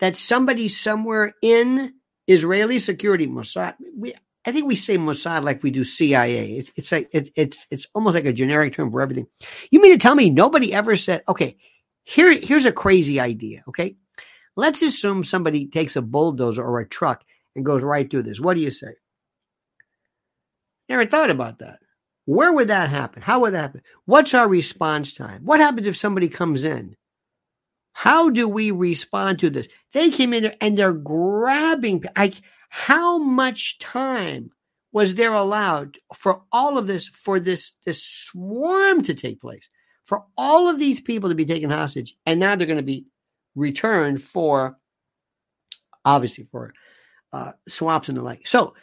that 0.00 0.16
somebody 0.16 0.68
somewhere 0.68 1.32
in 1.42 1.94
Israeli 2.26 2.78
security 2.78 3.26
Mossad, 3.26 3.74
we, 3.96 4.14
I 4.46 4.52
think 4.52 4.66
we 4.66 4.76
say 4.76 4.98
Mossad 4.98 5.44
like 5.44 5.62
we 5.62 5.70
do 5.70 5.84
CIA. 5.84 6.56
It's, 6.56 6.70
it's 6.76 6.92
like 6.92 7.08
it's 7.12 7.30
it's 7.36 7.66
it's 7.70 7.86
almost 7.94 8.14
like 8.14 8.26
a 8.26 8.32
generic 8.32 8.74
term 8.74 8.90
for 8.90 9.00
everything. 9.00 9.26
You 9.70 9.80
mean 9.80 9.92
to 9.92 9.98
tell 9.98 10.14
me 10.14 10.30
nobody 10.30 10.72
ever 10.72 10.96
said, 10.96 11.22
okay, 11.28 11.56
here 12.04 12.32
here's 12.32 12.66
a 12.66 12.72
crazy 12.72 13.20
idea. 13.20 13.64
Okay, 13.68 13.96
let's 14.56 14.82
assume 14.82 15.24
somebody 15.24 15.66
takes 15.66 15.96
a 15.96 16.02
bulldozer 16.02 16.64
or 16.64 16.80
a 16.80 16.88
truck 16.88 17.24
and 17.56 17.64
goes 17.64 17.82
right 17.82 18.10
through 18.10 18.24
this. 18.24 18.40
What 18.40 18.54
do 18.54 18.62
you 18.62 18.70
say? 18.70 18.94
Never 20.88 21.06
thought 21.06 21.30
about 21.30 21.60
that. 21.60 21.78
Where 22.26 22.52
would 22.52 22.68
that 22.68 22.88
happen? 22.88 23.22
How 23.22 23.40
would 23.40 23.54
that 23.54 23.62
happen? 23.62 23.82
What's 24.06 24.34
our 24.34 24.48
response 24.48 25.12
time? 25.12 25.42
What 25.44 25.60
happens 25.60 25.86
if 25.86 25.96
somebody 25.96 26.28
comes 26.28 26.64
in 26.64 26.96
how 27.94 28.28
do 28.28 28.48
we 28.48 28.72
respond 28.72 29.38
to 29.38 29.50
this? 29.50 29.68
They 29.92 30.10
came 30.10 30.34
in 30.34 30.42
there 30.42 30.56
and 30.60 30.76
they're 30.76 30.92
grabbing. 30.92 32.04
I, 32.16 32.32
how 32.68 33.18
much 33.18 33.78
time 33.78 34.50
was 34.92 35.14
there 35.14 35.32
allowed 35.32 35.96
for 36.12 36.42
all 36.50 36.76
of 36.76 36.88
this, 36.88 37.06
for 37.08 37.38
this, 37.38 37.72
this 37.86 38.02
swarm 38.02 39.02
to 39.04 39.14
take 39.14 39.40
place, 39.40 39.70
for 40.06 40.24
all 40.36 40.68
of 40.68 40.78
these 40.78 41.00
people 41.00 41.28
to 41.28 41.36
be 41.36 41.44
taken 41.44 41.70
hostage? 41.70 42.16
And 42.26 42.40
now 42.40 42.56
they're 42.56 42.66
going 42.66 42.78
to 42.78 42.82
be 42.82 43.06
returned 43.54 44.20
for, 44.20 44.76
obviously, 46.04 46.48
for 46.50 46.74
uh, 47.32 47.52
swaps 47.68 48.08
and 48.08 48.18
the 48.18 48.22
like. 48.22 48.48
So, 48.48 48.74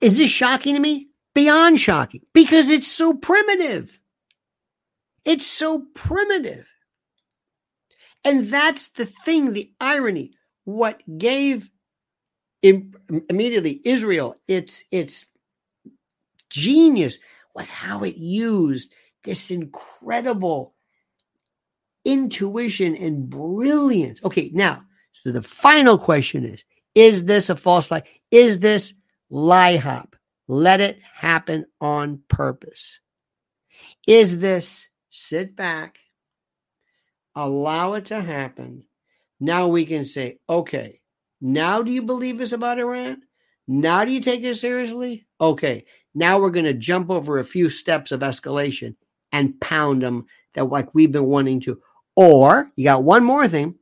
is 0.00 0.18
this 0.18 0.30
shocking 0.30 0.76
to 0.76 0.80
me? 0.80 1.08
Beyond 1.34 1.80
shocking 1.80 2.22
because 2.32 2.70
it's 2.70 2.90
so 2.90 3.12
primitive. 3.12 3.98
It's 5.24 5.46
so 5.46 5.84
primitive. 5.94 6.66
And 8.26 8.48
that's 8.50 8.88
the 8.88 9.06
thing, 9.06 9.52
the 9.52 9.72
irony. 9.80 10.32
What 10.64 11.00
gave 11.16 11.70
immediately 12.60 13.80
Israel 13.84 14.34
its 14.48 14.84
its 14.90 15.26
genius 16.50 17.20
was 17.54 17.70
how 17.70 18.02
it 18.02 18.16
used 18.16 18.92
this 19.22 19.52
incredible 19.52 20.74
intuition 22.04 22.96
and 22.96 23.30
brilliance. 23.30 24.20
Okay, 24.24 24.50
now, 24.52 24.82
so 25.12 25.30
the 25.30 25.42
final 25.42 25.96
question 25.96 26.44
is 26.44 26.64
Is 26.96 27.26
this 27.26 27.48
a 27.48 27.54
false 27.54 27.86
flag? 27.86 28.02
Is 28.32 28.58
this 28.58 28.92
LIHOP? 29.30 30.14
Let 30.48 30.80
it 30.80 31.00
happen 31.14 31.66
on 31.80 32.22
purpose. 32.26 32.98
Is 34.04 34.40
this 34.40 34.88
sit 35.10 35.54
back, 35.54 36.00
allow 37.36 37.92
it 37.92 38.06
to 38.06 38.20
happen. 38.20 38.84
Now 39.38 39.68
we 39.68 39.84
can 39.84 40.04
say, 40.04 40.38
okay, 40.48 41.00
now 41.40 41.82
do 41.82 41.92
you 41.92 42.02
believe 42.02 42.38
this 42.38 42.52
about 42.52 42.80
Iran? 42.80 43.22
Now 43.68 44.04
do 44.04 44.10
you 44.10 44.20
take 44.20 44.42
it 44.42 44.56
seriously? 44.56 45.26
Okay, 45.40 45.84
now 46.14 46.40
we're 46.40 46.50
going 46.50 46.64
to 46.64 46.72
jump 46.72 47.10
over 47.10 47.38
a 47.38 47.44
few 47.44 47.68
steps 47.68 48.10
of 48.10 48.20
escalation 48.20 48.96
and 49.32 49.60
pound 49.60 50.02
them 50.02 50.24
that 50.54 50.64
like 50.64 50.94
we've 50.94 51.12
been 51.12 51.26
wanting 51.26 51.60
to. 51.60 51.78
Or 52.16 52.70
you 52.76 52.84
got 52.84 53.04
one 53.04 53.22
more 53.22 53.46
thing. 53.46 53.74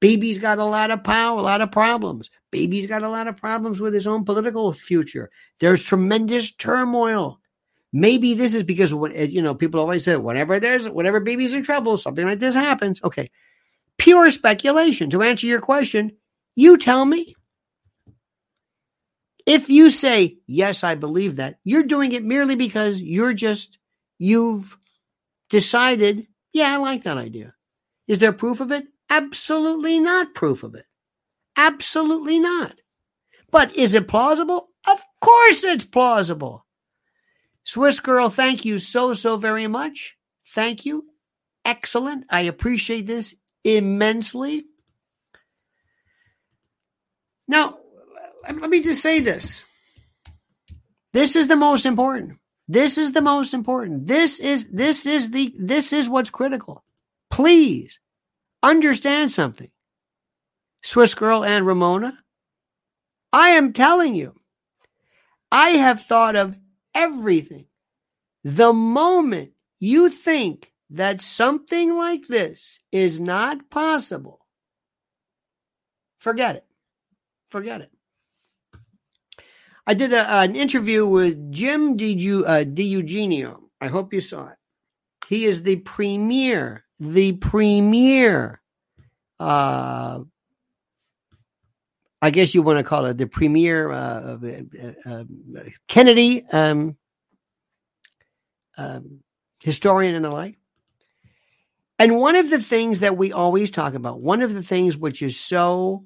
Bibi's 0.00 0.38
got 0.38 0.58
a 0.58 0.64
lot 0.64 0.90
of 0.90 1.04
power, 1.04 1.38
a 1.38 1.42
lot 1.42 1.60
of 1.60 1.70
problems. 1.70 2.30
Bibi's 2.50 2.86
got 2.86 3.02
a 3.02 3.08
lot 3.08 3.28
of 3.28 3.36
problems 3.36 3.80
with 3.80 3.94
his 3.94 4.06
own 4.06 4.24
political 4.24 4.72
future. 4.72 5.30
There's 5.60 5.84
tremendous 5.84 6.52
turmoil. 6.52 7.40
Maybe 7.98 8.34
this 8.34 8.52
is 8.52 8.62
because 8.62 8.92
when 8.92 9.12
eh, 9.16 9.22
you 9.22 9.40
know 9.40 9.54
people 9.54 9.80
always 9.80 10.04
say 10.04 10.16
whenever 10.16 10.60
there's 10.60 10.86
whenever 10.86 11.18
Bibi's 11.18 11.54
in 11.54 11.62
trouble, 11.62 11.96
something 11.96 12.26
like 12.26 12.40
this 12.40 12.54
happens. 12.54 13.00
Okay, 13.02 13.30
pure 13.96 14.30
speculation. 14.30 15.08
To 15.10 15.22
answer 15.22 15.46
your 15.46 15.62
question, 15.62 16.12
you 16.54 16.76
tell 16.76 17.06
me. 17.06 17.34
If 19.46 19.70
you 19.70 19.88
say 19.88 20.36
yes, 20.46 20.84
I 20.84 20.94
believe 20.94 21.36
that, 21.36 21.58
you're 21.64 21.84
doing 21.84 22.12
it 22.12 22.22
merely 22.22 22.54
because 22.54 23.00
you're 23.00 23.32
just 23.32 23.78
you've 24.18 24.76
decided. 25.48 26.26
Yeah, 26.52 26.74
I 26.74 26.76
like 26.76 27.04
that 27.04 27.16
idea. 27.16 27.54
Is 28.08 28.18
there 28.18 28.34
proof 28.34 28.60
of 28.60 28.72
it? 28.72 28.84
Absolutely 29.08 30.00
not 30.00 30.34
proof 30.34 30.64
of 30.64 30.74
it. 30.74 30.84
Absolutely 31.56 32.40
not. 32.40 32.74
But 33.50 33.74
is 33.74 33.94
it 33.94 34.06
plausible? 34.06 34.68
Of 34.86 35.02
course 35.22 35.64
it's 35.64 35.86
plausible. 35.86 36.65
Swiss 37.66 37.98
Girl, 37.98 38.30
thank 38.30 38.64
you 38.64 38.78
so, 38.78 39.12
so 39.12 39.36
very 39.36 39.66
much. 39.66 40.16
Thank 40.54 40.86
you. 40.86 41.04
Excellent. 41.64 42.24
I 42.30 42.42
appreciate 42.42 43.08
this 43.08 43.34
immensely. 43.64 44.64
Now, 47.48 47.78
let 48.44 48.70
me 48.70 48.82
just 48.82 49.02
say 49.02 49.18
this. 49.18 49.64
This 51.12 51.34
is 51.34 51.48
the 51.48 51.56
most 51.56 51.86
important. 51.86 52.38
This 52.68 52.98
is 52.98 53.12
the 53.12 53.20
most 53.20 53.52
important. 53.52 54.06
This 54.06 54.38
is 54.38 54.68
this 54.68 55.06
is 55.06 55.30
the 55.30 55.52
this 55.58 55.92
is 55.92 56.08
what's 56.08 56.30
critical. 56.30 56.84
Please 57.30 58.00
understand 58.62 59.32
something. 59.32 59.70
Swiss 60.82 61.14
girl 61.14 61.44
and 61.44 61.66
Ramona, 61.66 62.16
I 63.32 63.50
am 63.50 63.72
telling 63.72 64.14
you, 64.14 64.34
I 65.50 65.70
have 65.70 66.02
thought 66.02 66.36
of 66.36 66.56
everything. 66.96 67.66
The 68.42 68.72
moment 68.72 69.52
you 69.78 70.08
think 70.08 70.72
that 70.90 71.20
something 71.20 71.94
like 71.96 72.26
this 72.26 72.80
is 72.90 73.20
not 73.20 73.70
possible, 73.70 74.40
forget 76.18 76.56
it. 76.56 76.64
Forget 77.48 77.82
it. 77.82 77.92
I 79.86 79.94
did 79.94 80.12
a, 80.12 80.28
an 80.28 80.56
interview 80.56 81.06
with 81.06 81.52
Jim 81.52 81.96
Di, 81.96 82.16
uh. 82.16 83.54
I 83.80 83.88
hope 83.88 84.12
you 84.12 84.20
saw 84.20 84.48
it. 84.48 84.56
He 85.28 85.44
is 85.44 85.62
the 85.62 85.76
premier, 85.76 86.84
the 86.98 87.32
premier, 87.34 88.60
uh, 89.38 90.20
I 92.22 92.30
guess 92.30 92.54
you 92.54 92.62
want 92.62 92.78
to 92.78 92.84
call 92.84 93.04
it 93.06 93.18
the 93.18 93.26
premier 93.26 93.92
uh, 93.92 94.38
uh, 94.42 94.92
uh, 95.04 95.24
Kennedy 95.86 96.44
um, 96.50 96.96
um, 98.76 99.20
historian 99.62 100.14
and 100.14 100.24
the 100.24 100.30
like. 100.30 100.58
And 101.98 102.18
one 102.18 102.36
of 102.36 102.50
the 102.50 102.60
things 102.60 103.00
that 103.00 103.16
we 103.16 103.32
always 103.32 103.70
talk 103.70 103.94
about, 103.94 104.20
one 104.20 104.42
of 104.42 104.54
the 104.54 104.62
things 104.62 104.96
which 104.96 105.22
is 105.22 105.38
so 105.38 106.04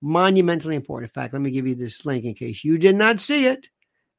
monumentally 0.00 0.76
important. 0.76 1.10
In 1.10 1.14
fact, 1.14 1.32
let 1.32 1.42
me 1.42 1.50
give 1.50 1.66
you 1.66 1.74
this 1.74 2.04
link 2.04 2.24
in 2.24 2.34
case 2.34 2.62
you 2.62 2.78
did 2.78 2.94
not 2.94 3.18
see 3.20 3.46
it. 3.46 3.68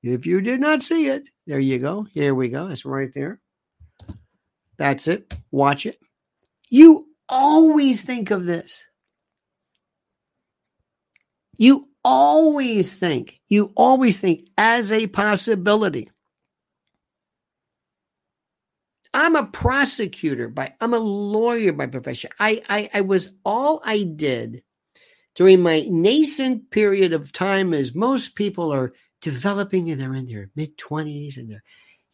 If 0.04 0.26
you 0.26 0.42
did 0.42 0.60
not 0.60 0.84
see 0.84 1.08
it, 1.08 1.30
there 1.48 1.60
you 1.60 1.80
go. 1.80 2.06
Here 2.14 2.36
we 2.36 2.50
go. 2.50 2.68
It's 2.68 2.86
right 2.86 3.12
there. 3.14 3.40
That's 4.78 5.08
it. 5.08 5.34
Watch 5.52 5.86
it. 5.86 5.98
You 6.70 7.08
always 7.30 8.02
think 8.02 8.32
of 8.32 8.46
this. 8.46 8.86
You 11.58 11.90
always 12.04 12.94
think, 12.94 13.40
you 13.48 13.72
always 13.76 14.20
think 14.20 14.48
as 14.58 14.92
a 14.92 15.08
possibility. 15.08 16.10
I'm 19.14 19.38
a 19.38 19.46
prosecutor 19.46 20.50
by 20.50 20.74
I'm 20.82 20.94
a 20.94 21.00
lawyer 21.00 21.72
by 21.72 21.86
profession. 21.86 22.32
I, 22.38 22.62
I 22.68 22.90
I 22.96 23.02
was 23.02 23.30
all 23.46 23.82
I 23.86 24.04
did 24.04 24.62
during 25.36 25.62
my 25.62 25.88
nascent 25.90 26.70
period 26.70 27.14
of 27.14 27.32
time 27.32 27.74
as 27.74 27.96
most 27.96 28.36
people 28.36 28.74
are 28.74 28.94
developing 29.22 29.90
and 29.90 30.00
they're 30.00 30.16
in 30.16 30.26
their 30.26 30.50
mid 30.58 30.78
20s 30.78 31.38
and 31.38 31.50
they're 31.50 31.64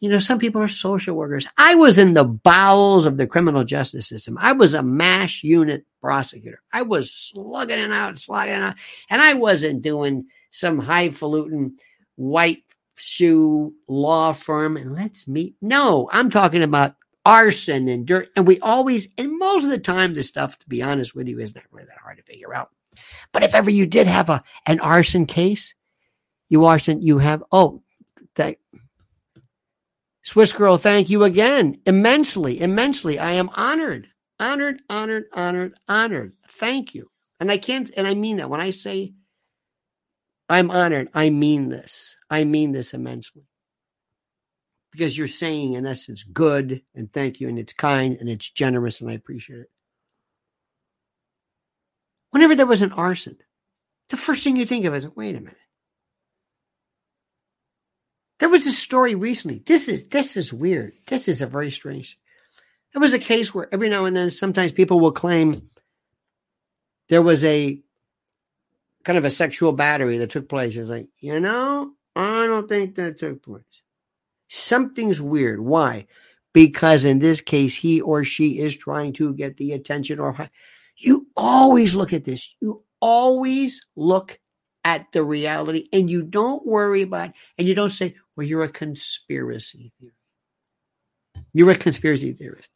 you 0.02 0.08
know 0.08 0.18
some 0.18 0.40
people 0.40 0.60
are 0.60 0.68
social 0.68 1.14
workers. 1.14 1.46
I 1.56 1.76
was 1.76 1.96
in 1.96 2.12
the 2.12 2.24
bowels 2.24 3.06
of 3.06 3.16
the 3.16 3.26
criminal 3.28 3.62
justice 3.62 4.08
system. 4.08 4.36
I 4.36 4.50
was 4.50 4.74
a 4.74 4.82
mash 4.82 5.44
unit 5.44 5.86
prosecutor. 6.00 6.60
I 6.72 6.82
was 6.82 7.14
slugging 7.14 7.78
it 7.78 7.92
out 7.92 8.18
slugging 8.18 8.54
it 8.54 8.62
out. 8.62 8.74
And 9.08 9.22
i 9.22 9.34
wasn't 9.34 9.80
doing 9.80 10.26
some 10.50 10.80
highfalutin 10.80 11.76
white 12.16 12.64
shoe 12.96 13.72
law 13.86 14.32
firm 14.32 14.76
and 14.76 14.92
let's 14.92 15.28
meet. 15.28 15.54
No 15.62 16.10
i'm 16.12 16.30
talking 16.30 16.64
about 16.64 16.96
arson 17.24 17.86
and 17.86 18.04
dirt. 18.04 18.28
And 18.34 18.44
we 18.44 18.58
always 18.58 19.08
and 19.16 19.38
most 19.38 19.62
of 19.62 19.70
the 19.70 19.78
time 19.78 20.14
this 20.14 20.28
stuff 20.28 20.58
to 20.58 20.68
be 20.68 20.82
honest 20.82 21.14
with 21.14 21.28
you 21.28 21.38
is 21.38 21.54
not 21.54 21.64
really 21.70 21.86
that 21.86 21.98
hard 22.02 22.16
to 22.16 22.24
figure 22.24 22.52
out. 22.52 22.70
But 23.30 23.44
if 23.44 23.54
ever 23.54 23.70
you 23.70 23.86
did 23.86 24.08
have 24.08 24.30
a 24.30 24.42
an 24.66 24.80
arson 24.80 25.26
case 25.26 25.76
you 26.48 26.64
arson 26.64 27.02
you 27.02 27.18
have 27.18 27.44
oh 27.52 27.84
thank 28.34 28.58
swiss 30.22 30.52
girl 30.52 30.76
thank 30.76 31.10
you 31.10 31.24
again. 31.24 31.80
Immensely 31.86 32.60
immensely. 32.60 33.18
I 33.18 33.32
am 33.32 33.50
honored 33.54 34.08
honored 34.38 34.82
honored 34.88 35.24
honored 35.32 35.74
honored. 35.88 36.32
Thank 36.48 36.94
you. 36.94 37.10
And 37.40 37.50
i 37.50 37.58
can't 37.58 37.90
and 37.96 38.06
i 38.06 38.14
mean 38.14 38.36
that. 38.38 38.50
When 38.50 38.60
i 38.60 38.70
say 38.70 39.14
i'm 40.48 40.70
honored 40.70 41.08
i 41.14 41.30
mean 41.30 41.68
this. 41.68 42.16
I 42.30 42.44
mean 42.44 42.72
this 42.72 42.94
immensely. 42.94 43.42
Because 44.90 45.16
you're 45.16 45.26
saying, 45.26 45.72
in 45.72 45.86
essence, 45.86 46.22
good 46.22 46.82
and 46.94 47.10
thank 47.10 47.40
you, 47.40 47.48
and 47.48 47.58
it's 47.58 47.72
kind 47.72 48.16
and 48.20 48.28
it's 48.28 48.50
generous, 48.50 49.00
and 49.00 49.08
I 49.10 49.14
appreciate 49.14 49.60
it. 49.60 49.70
Whenever 52.30 52.54
there 52.54 52.66
was 52.66 52.82
an 52.82 52.92
arson, 52.92 53.38
the 54.10 54.18
first 54.18 54.44
thing 54.44 54.56
you 54.56 54.66
think 54.66 54.84
of 54.84 54.94
is, 54.94 55.06
wait 55.16 55.34
a 55.36 55.40
minute. 55.40 55.56
There 58.42 58.48
was 58.48 58.66
a 58.66 58.72
story 58.72 59.14
recently. 59.14 59.62
This 59.66 59.86
is 59.86 60.08
this 60.08 60.36
is 60.36 60.52
weird. 60.52 60.94
This 61.06 61.28
is 61.28 61.42
a 61.42 61.46
very 61.46 61.70
strange. 61.70 62.18
There 62.92 62.98
was 62.98 63.14
a 63.14 63.20
case 63.20 63.54
where 63.54 63.72
every 63.72 63.88
now 63.88 64.04
and 64.04 64.16
then, 64.16 64.32
sometimes 64.32 64.72
people 64.72 64.98
will 64.98 65.12
claim 65.12 65.70
there 67.08 67.22
was 67.22 67.44
a 67.44 67.80
kind 69.04 69.16
of 69.16 69.24
a 69.24 69.30
sexual 69.30 69.70
battery 69.70 70.18
that 70.18 70.30
took 70.30 70.48
place. 70.48 70.74
It's 70.74 70.90
like, 70.90 71.06
you 71.20 71.38
know, 71.38 71.92
I 72.16 72.46
don't 72.48 72.68
think 72.68 72.96
that 72.96 73.20
took 73.20 73.44
place. 73.44 73.62
Something's 74.48 75.22
weird. 75.22 75.60
Why? 75.60 76.08
Because 76.52 77.04
in 77.04 77.20
this 77.20 77.40
case, 77.40 77.76
he 77.76 78.00
or 78.00 78.24
she 78.24 78.58
is 78.58 78.76
trying 78.76 79.12
to 79.12 79.34
get 79.34 79.56
the 79.56 79.70
attention 79.70 80.18
or 80.18 80.50
you 80.96 81.28
always 81.36 81.94
look 81.94 82.12
at 82.12 82.24
this. 82.24 82.56
You 82.60 82.82
always 83.00 83.86
look 83.94 84.40
at 84.84 85.10
the 85.12 85.22
reality 85.22 85.84
and 85.92 86.10
you 86.10 86.22
don't 86.22 86.66
worry 86.66 87.02
about 87.02 87.32
and 87.58 87.68
you 87.68 87.74
don't 87.74 87.90
say, 87.90 88.16
well, 88.36 88.46
you're 88.46 88.64
a 88.64 88.68
conspiracy 88.68 89.92
theorist. 89.98 90.18
You're 91.52 91.70
a 91.70 91.76
conspiracy 91.76 92.32
theorist. 92.32 92.70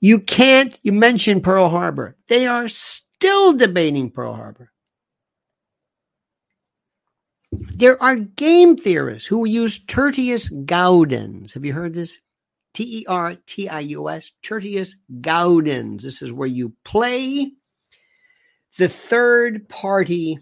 You 0.00 0.20
can't, 0.20 0.78
you 0.82 0.92
mentioned 0.92 1.42
Pearl 1.42 1.68
Harbor. 1.68 2.16
They 2.28 2.46
are 2.46 2.68
still 2.68 3.54
debating 3.54 4.10
Pearl 4.10 4.34
Harbor. 4.34 4.70
There 7.52 8.02
are 8.02 8.16
game 8.16 8.76
theorists 8.76 9.28
who 9.28 9.46
use 9.46 9.78
Tertius 9.78 10.48
gaudens. 10.50 11.52
Have 11.52 11.64
you 11.64 11.72
heard 11.72 11.94
this? 11.94 12.18
T 12.74 13.00
E 13.00 13.06
R 13.06 13.36
T 13.46 13.68
I 13.68 13.80
U 13.80 14.10
S, 14.10 14.32
Tertius 14.42 14.96
gaudens. 15.20 16.02
This 16.02 16.20
is 16.22 16.32
where 16.32 16.48
you 16.48 16.72
play 16.84 17.52
the 18.76 18.88
third 18.88 19.68
party. 19.68 20.40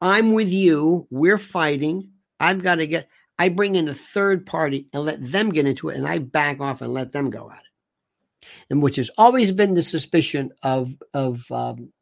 I'm 0.00 0.32
with 0.32 0.48
you. 0.48 1.06
We're 1.10 1.38
fighting. 1.38 2.10
I've 2.38 2.62
got 2.62 2.76
to 2.76 2.86
get, 2.86 3.08
I 3.38 3.48
bring 3.50 3.74
in 3.74 3.88
a 3.88 3.94
third 3.94 4.46
party 4.46 4.88
and 4.92 5.04
let 5.04 5.24
them 5.24 5.50
get 5.50 5.66
into 5.66 5.90
it, 5.90 5.96
and 5.96 6.06
I 6.06 6.18
back 6.18 6.60
off 6.60 6.80
and 6.80 6.94
let 6.94 7.12
them 7.12 7.30
go 7.30 7.50
at 7.50 7.58
it. 7.58 8.46
And 8.70 8.82
which 8.82 8.96
has 8.96 9.10
always 9.18 9.52
been 9.52 9.74
the 9.74 9.82
suspicion 9.82 10.52
of 10.62 10.94
of 11.12 11.50
um, 11.52 11.92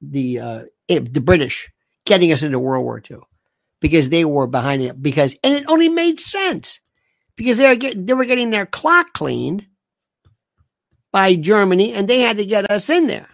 the 0.00 0.40
uh, 0.40 0.62
the 0.88 1.20
British 1.20 1.70
getting 2.04 2.32
us 2.32 2.42
into 2.42 2.58
World 2.58 2.84
War 2.84 3.02
II 3.08 3.18
because 3.80 4.08
they 4.08 4.24
were 4.24 4.46
behind 4.46 4.82
it 4.82 5.00
because 5.00 5.36
and 5.44 5.54
it 5.54 5.64
only 5.68 5.88
made 5.88 6.18
sense 6.18 6.80
because 7.36 7.58
they 7.58 7.68
were 7.68 7.76
getting 7.76 8.06
they 8.06 8.14
were 8.14 8.24
getting 8.24 8.50
their 8.50 8.66
clock 8.66 9.12
cleaned 9.12 9.66
by 11.12 11.36
Germany 11.36 11.92
and 11.92 12.08
they 12.08 12.20
had 12.20 12.38
to 12.38 12.44
get 12.44 12.70
us 12.70 12.90
in 12.90 13.06
there. 13.06 13.28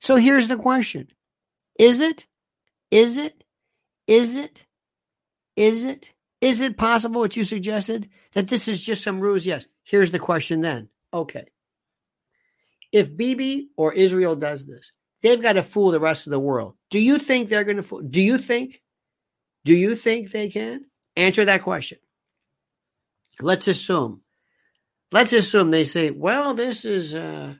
So 0.00 0.16
here's 0.16 0.48
the 0.48 0.56
question. 0.56 1.08
Is 1.78 2.00
it? 2.00 2.26
Is 2.94 3.16
it? 3.16 3.42
Is 4.06 4.36
it? 4.36 4.64
Is 5.56 5.84
it? 5.84 6.12
Is 6.40 6.60
it 6.60 6.76
possible 6.76 7.20
what 7.20 7.36
you 7.36 7.42
suggested 7.42 8.08
that 8.34 8.46
this 8.46 8.68
is 8.68 8.84
just 8.84 9.02
some 9.02 9.18
ruse? 9.18 9.44
Yes. 9.44 9.66
Here's 9.82 10.12
the 10.12 10.20
question 10.20 10.60
then. 10.60 10.88
Okay. 11.12 11.46
If 12.92 13.16
Bibi 13.16 13.70
or 13.76 13.92
Israel 13.92 14.36
does 14.36 14.64
this, 14.64 14.92
they've 15.22 15.42
got 15.42 15.54
to 15.54 15.64
fool 15.64 15.90
the 15.90 15.98
rest 15.98 16.28
of 16.28 16.30
the 16.30 16.38
world. 16.38 16.74
Do 16.90 17.00
you 17.00 17.18
think 17.18 17.48
they're 17.48 17.64
going 17.64 17.78
to 17.78 17.82
fool? 17.82 18.00
Do 18.00 18.22
you 18.22 18.38
think 18.38 18.80
do 19.64 19.74
you 19.74 19.96
think 19.96 20.30
they 20.30 20.48
can? 20.48 20.84
Answer 21.16 21.46
that 21.46 21.62
question. 21.62 21.98
Let's 23.40 23.66
assume. 23.66 24.20
Let's 25.10 25.32
assume 25.32 25.72
they 25.72 25.84
say, 25.84 26.12
well, 26.12 26.54
this 26.54 26.84
is 26.84 27.12
uh 27.12 27.54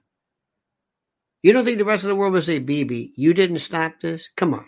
you 1.42 1.52
don't 1.52 1.64
think 1.64 1.78
the 1.78 1.84
rest 1.84 2.04
of 2.04 2.08
the 2.08 2.14
world 2.14 2.34
will 2.34 2.40
say, 2.40 2.60
Bibi, 2.60 3.14
you 3.16 3.34
didn't 3.34 3.58
stop 3.58 4.00
this? 4.00 4.30
Come 4.36 4.54
on. 4.54 4.66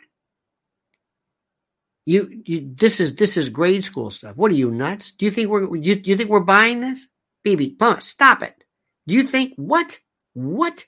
You, 2.06 2.42
you 2.44 2.72
this 2.76 3.00
is 3.00 3.16
this 3.16 3.36
is 3.36 3.48
grade 3.48 3.84
school 3.84 4.10
stuff. 4.12 4.36
What 4.36 4.52
are 4.52 4.54
you 4.54 4.70
nuts? 4.70 5.10
Do 5.10 5.26
you 5.26 5.32
think 5.32 5.50
we're 5.50 5.76
you, 5.76 6.00
you 6.02 6.16
think 6.16 6.30
we're 6.30 6.40
buying 6.40 6.80
this? 6.80 7.06
Bibi, 7.42 7.76
stop 7.98 8.42
it. 8.42 8.64
Do 9.06 9.14
you 9.14 9.24
think 9.24 9.54
what? 9.56 9.98
What? 10.32 10.86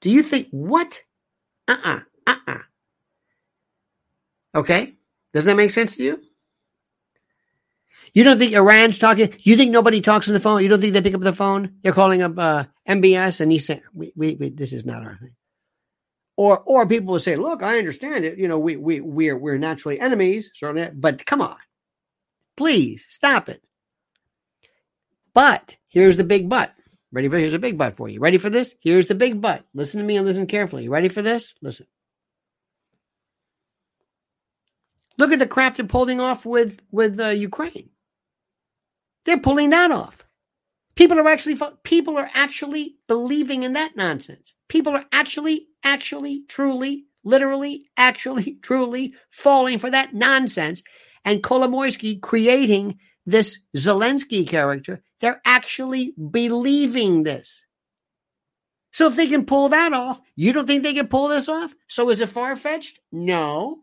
Do 0.00 0.10
you 0.10 0.22
think 0.22 0.48
what? 0.50 1.00
Uh-uh. 1.68 2.00
Uh-uh. 2.26 2.58
Okay? 4.54 4.94
Doesn't 5.32 5.46
that 5.46 5.56
make 5.56 5.70
sense 5.70 5.96
to 5.96 6.02
you? 6.02 6.22
You 8.14 8.24
don't 8.24 8.38
think 8.38 8.52
Iran's 8.52 8.98
talking? 8.98 9.34
You 9.38 9.56
think 9.56 9.70
nobody 9.70 10.00
talks 10.00 10.28
on 10.28 10.34
the 10.34 10.40
phone? 10.40 10.62
You 10.62 10.68
don't 10.68 10.80
think 10.80 10.92
they 10.92 11.00
pick 11.00 11.14
up 11.14 11.20
the 11.22 11.32
phone? 11.32 11.76
They're 11.82 11.92
calling 11.92 12.20
up 12.20 12.38
uh, 12.38 12.64
MBS 12.86 13.40
and 13.40 13.50
he 13.50 13.58
said, 13.58 13.82
we, 13.94 14.12
we, 14.14 14.34
we, 14.34 14.50
"This 14.50 14.72
is 14.72 14.84
not 14.84 15.02
our 15.02 15.16
thing." 15.16 15.34
Or, 16.42 16.58
or 16.58 16.88
people 16.88 17.12
will 17.12 17.20
say, 17.20 17.36
"Look, 17.36 17.62
I 17.62 17.78
understand 17.78 18.24
it. 18.24 18.36
You 18.36 18.48
know, 18.48 18.58
we 18.58 18.74
we 18.74 19.00
we're 19.00 19.38
we're 19.38 19.58
naturally 19.58 20.00
enemies, 20.00 20.50
certainly, 20.56 20.90
but 20.92 21.24
come 21.24 21.40
on, 21.40 21.56
please 22.56 23.06
stop 23.08 23.48
it." 23.48 23.62
But 25.34 25.76
here's 25.88 26.16
the 26.16 26.24
big 26.24 26.48
but. 26.48 26.74
Ready 27.12 27.28
for 27.28 27.38
here's 27.38 27.54
a 27.54 27.60
big 27.60 27.78
but 27.78 27.96
for 27.96 28.08
you. 28.08 28.18
Ready 28.18 28.38
for 28.38 28.50
this? 28.50 28.74
Here's 28.80 29.06
the 29.06 29.14
big 29.14 29.40
but. 29.40 29.64
Listen 29.72 30.00
to 30.00 30.04
me 30.04 30.16
and 30.16 30.26
listen 30.26 30.48
carefully. 30.48 30.82
You 30.82 30.90
ready 30.90 31.08
for 31.08 31.22
this? 31.22 31.54
Listen. 31.62 31.86
Look 35.16 35.30
at 35.30 35.38
the 35.38 35.46
crap 35.46 35.76
they're 35.76 35.86
pulling 35.86 36.18
off 36.18 36.44
with 36.44 36.80
with 36.90 37.20
uh, 37.20 37.28
Ukraine. 37.28 37.90
They're 39.26 39.38
pulling 39.38 39.70
that 39.70 39.92
off. 39.92 40.21
People 40.94 41.18
are 41.18 41.28
actually 41.28 41.58
people 41.84 42.18
are 42.18 42.30
actually 42.34 42.96
believing 43.08 43.62
in 43.62 43.72
that 43.74 43.96
nonsense. 43.96 44.54
People 44.68 44.94
are 44.94 45.04
actually, 45.12 45.68
actually, 45.82 46.44
truly, 46.48 47.06
literally, 47.24 47.86
actually, 47.96 48.58
truly 48.62 49.14
falling 49.30 49.78
for 49.78 49.90
that 49.90 50.14
nonsense. 50.14 50.82
And 51.24 51.42
Kolomoisky 51.42 52.20
creating 52.20 52.98
this 53.24 53.58
Zelensky 53.76 54.46
character, 54.46 55.02
they're 55.20 55.40
actually 55.44 56.14
believing 56.30 57.22
this. 57.22 57.64
So 58.92 59.06
if 59.08 59.16
they 59.16 59.28
can 59.28 59.46
pull 59.46 59.70
that 59.70 59.92
off, 59.92 60.20
you 60.36 60.52
don't 60.52 60.66
think 60.66 60.82
they 60.82 60.94
can 60.94 61.08
pull 61.08 61.28
this 61.28 61.48
off? 61.48 61.74
So 61.86 62.10
is 62.10 62.20
it 62.20 62.28
far 62.28 62.56
fetched? 62.56 62.98
No. 63.10 63.80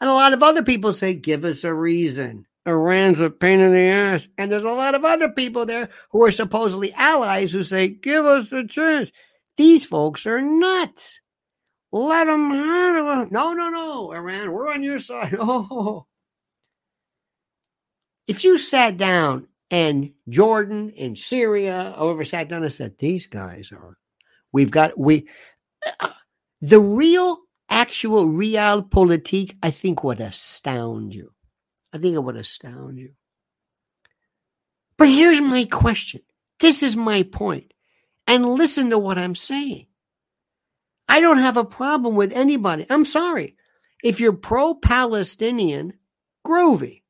And 0.00 0.08
a 0.08 0.12
lot 0.12 0.32
of 0.32 0.42
other 0.42 0.62
people 0.62 0.92
say, 0.92 1.14
give 1.14 1.44
us 1.44 1.64
a 1.64 1.74
reason. 1.74 2.46
Iran's 2.68 3.18
a 3.18 3.30
pain 3.30 3.60
in 3.60 3.72
the 3.72 3.88
ass. 3.88 4.28
And 4.36 4.52
there's 4.52 4.64
a 4.64 4.70
lot 4.70 4.94
of 4.94 5.04
other 5.04 5.30
people 5.30 5.64
there 5.64 5.88
who 6.10 6.22
are 6.24 6.30
supposedly 6.30 6.92
allies 6.92 7.52
who 7.52 7.62
say, 7.62 7.88
give 7.88 8.24
us 8.26 8.52
a 8.52 8.66
chance. 8.66 9.10
These 9.56 9.86
folks 9.86 10.26
are 10.26 10.40
nuts. 10.40 11.20
Let 11.90 12.26
them. 12.26 12.50
No, 13.30 13.52
no, 13.54 13.70
no, 13.70 14.12
Iran, 14.12 14.52
we're 14.52 14.70
on 14.70 14.82
your 14.82 14.98
side. 14.98 15.36
Oh. 15.40 16.06
If 18.26 18.44
you 18.44 18.58
sat 18.58 18.98
down 18.98 19.48
and 19.70 20.12
Jordan 20.28 20.92
and 20.98 21.16
Syria, 21.16 21.94
whoever 21.96 22.26
sat 22.26 22.50
down 22.50 22.62
and 22.62 22.72
said, 22.72 22.96
these 22.98 23.26
guys 23.26 23.72
are, 23.72 23.96
we've 24.52 24.70
got, 24.70 24.98
we, 24.98 25.28
uh, 26.00 26.10
the 26.60 26.78
real, 26.78 27.38
actual 27.70 28.26
real 28.26 28.82
realpolitik, 28.82 29.56
I 29.62 29.70
think 29.70 30.04
would 30.04 30.20
astound 30.20 31.14
you. 31.14 31.32
I 31.92 31.98
think 31.98 32.14
it 32.14 32.22
would 32.22 32.36
astound 32.36 32.98
you. 32.98 33.12
But 34.96 35.08
here's 35.08 35.40
my 35.40 35.64
question. 35.64 36.22
This 36.60 36.82
is 36.82 36.96
my 36.96 37.22
point. 37.22 37.72
And 38.26 38.54
listen 38.54 38.90
to 38.90 38.98
what 38.98 39.16
I'm 39.16 39.34
saying. 39.34 39.86
I 41.08 41.20
don't 41.20 41.38
have 41.38 41.56
a 41.56 41.64
problem 41.64 42.14
with 42.14 42.32
anybody. 42.32 42.84
I'm 42.90 43.04
sorry. 43.04 43.56
If 44.02 44.20
you're 44.20 44.32
pro 44.32 44.74
Palestinian, 44.74 45.94
groovy. 46.46 47.02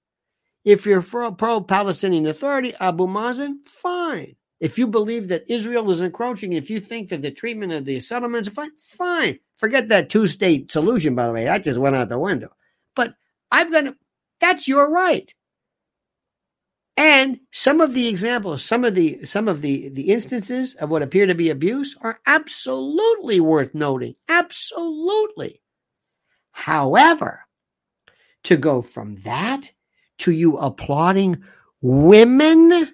If 0.65 0.87
you're 0.87 1.03
pro 1.03 1.61
Palestinian 1.63 2.27
Authority, 2.27 2.75
Abu 2.79 3.07
Mazen, 3.07 3.57
fine. 3.65 4.37
If 4.61 4.77
you 4.77 4.87
believe 4.87 5.29
that 5.29 5.51
Israel 5.51 5.91
is 5.91 6.03
encroaching, 6.03 6.53
if 6.53 6.69
you 6.69 6.81
think 6.81 7.09
that 7.09 7.23
the 7.23 7.31
treatment 7.31 7.73
of 7.73 7.85
the 7.85 8.01
settlements 8.01 8.49
are 8.49 8.53
fine, 8.53 8.71
fine. 8.79 9.39
Forget 9.57 9.89
that 9.89 10.11
two 10.11 10.27
state 10.27 10.71
solution, 10.71 11.15
by 11.15 11.27
the 11.27 11.33
way. 11.33 11.45
That 11.45 11.65
just 11.65 11.79
went 11.79 11.97
out 11.97 12.09
the 12.09 12.19
window. 12.19 12.51
But 12.95 13.15
I've 13.51 13.71
got 13.71 13.83
to, 13.83 13.97
that's 14.41 14.69
your 14.69 14.91
right. 14.91 15.33
And 16.97 17.39
some 17.53 17.81
of 17.81 17.95
the 17.95 18.09
examples, 18.09 18.65
some 18.65 18.85
of 18.85 18.97
the 18.97 19.25
some 19.25 19.47
of 19.47 19.63
the 19.63 19.89
the 19.91 20.11
instances 20.11 20.75
of 20.75 20.91
what 20.91 21.03
appear 21.03 21.27
to 21.27 21.35
be 21.35 21.51
abuse 21.51 21.97
are 22.01 22.19
absolutely 22.27 23.39
worth 23.39 23.73
noting. 23.73 24.17
Absolutely. 24.29 25.63
However, 26.51 27.43
to 28.45 28.57
go 28.57 28.83
from 28.83 29.17
that 29.19 29.71
to 30.19 30.33
you 30.33 30.57
applauding 30.57 31.45
women 31.81 32.89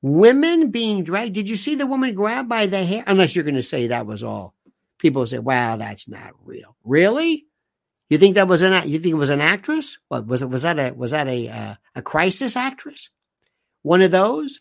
women 0.00 0.70
being 0.70 1.02
dragged. 1.02 1.34
Did 1.34 1.48
you 1.48 1.56
see 1.56 1.74
the 1.74 1.86
woman 1.86 2.14
grabbed 2.14 2.48
by 2.48 2.66
the 2.66 2.84
hair? 2.84 3.02
Unless 3.06 3.34
you're 3.34 3.44
going 3.44 3.56
to 3.56 3.62
say 3.62 3.88
that 3.88 4.06
was 4.06 4.22
all. 4.22 4.54
People 5.00 5.26
say, 5.26 5.38
"Wow, 5.38 5.76
that's 5.76 6.08
not 6.08 6.34
real." 6.44 6.76
Really? 6.84 7.46
You 8.10 8.18
think 8.18 8.36
that 8.36 8.48
was 8.48 8.62
an 8.62 8.88
you 8.88 8.98
think 8.98 9.12
it 9.12 9.14
was 9.14 9.30
an 9.30 9.40
actress? 9.40 9.98
What 10.08 10.26
was 10.26 10.42
it? 10.42 10.48
Was 10.48 10.62
that 10.62 10.78
a 10.78 10.92
was 10.92 11.10
that 11.10 11.28
a 11.28 11.48
uh, 11.48 11.74
a 11.94 12.02
crisis 12.02 12.56
actress? 12.56 13.10
One 13.82 14.02
of 14.02 14.10
those? 14.10 14.60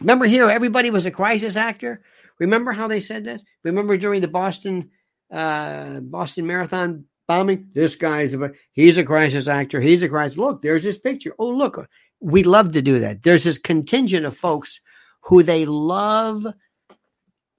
Remember 0.00 0.26
here, 0.26 0.50
everybody 0.50 0.90
was 0.90 1.06
a 1.06 1.10
crisis 1.10 1.56
actor. 1.56 2.02
Remember 2.38 2.72
how 2.72 2.88
they 2.88 3.00
said 3.00 3.24
this? 3.24 3.42
Remember 3.62 3.96
during 3.96 4.20
the 4.20 4.28
Boston 4.28 4.90
uh, 5.32 6.00
Boston 6.00 6.46
Marathon 6.46 7.06
bombing? 7.26 7.70
This 7.72 7.96
guy's 7.96 8.34
a 8.34 8.50
he's 8.72 8.98
a 8.98 9.04
crisis 9.04 9.48
actor. 9.48 9.80
He's 9.80 10.02
a 10.02 10.08
crisis. 10.08 10.36
Look, 10.36 10.60
there's 10.60 10.84
his 10.84 10.98
picture. 10.98 11.34
Oh, 11.38 11.48
look, 11.48 11.88
we 12.20 12.42
love 12.42 12.72
to 12.72 12.82
do 12.82 13.00
that. 13.00 13.22
There's 13.22 13.44
this 13.44 13.58
contingent 13.58 14.26
of 14.26 14.36
folks 14.36 14.80
who 15.22 15.42
they 15.42 15.64
love 15.64 16.46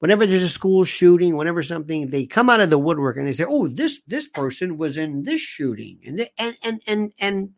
whenever 0.05 0.27
there's 0.27 0.43
a 0.43 0.49
school 0.49 0.83
shooting, 0.83 1.35
whenever 1.35 1.63
something, 1.63 2.11
they 2.11 2.27
come 2.27 2.47
out 2.47 2.59
of 2.59 2.69
the 2.69 2.77
woodwork 2.77 3.17
and 3.17 3.25
they 3.25 3.31
say, 3.31 3.43
"Oh, 3.43 3.67
this 3.67 4.03
this 4.05 4.27
person 4.27 4.77
was 4.77 4.97
in 4.97 5.23
this 5.23 5.41
shooting," 5.41 5.97
and 6.05 6.27
and 6.37 6.55
and 6.63 6.81
and 6.87 7.13
and 7.19 7.49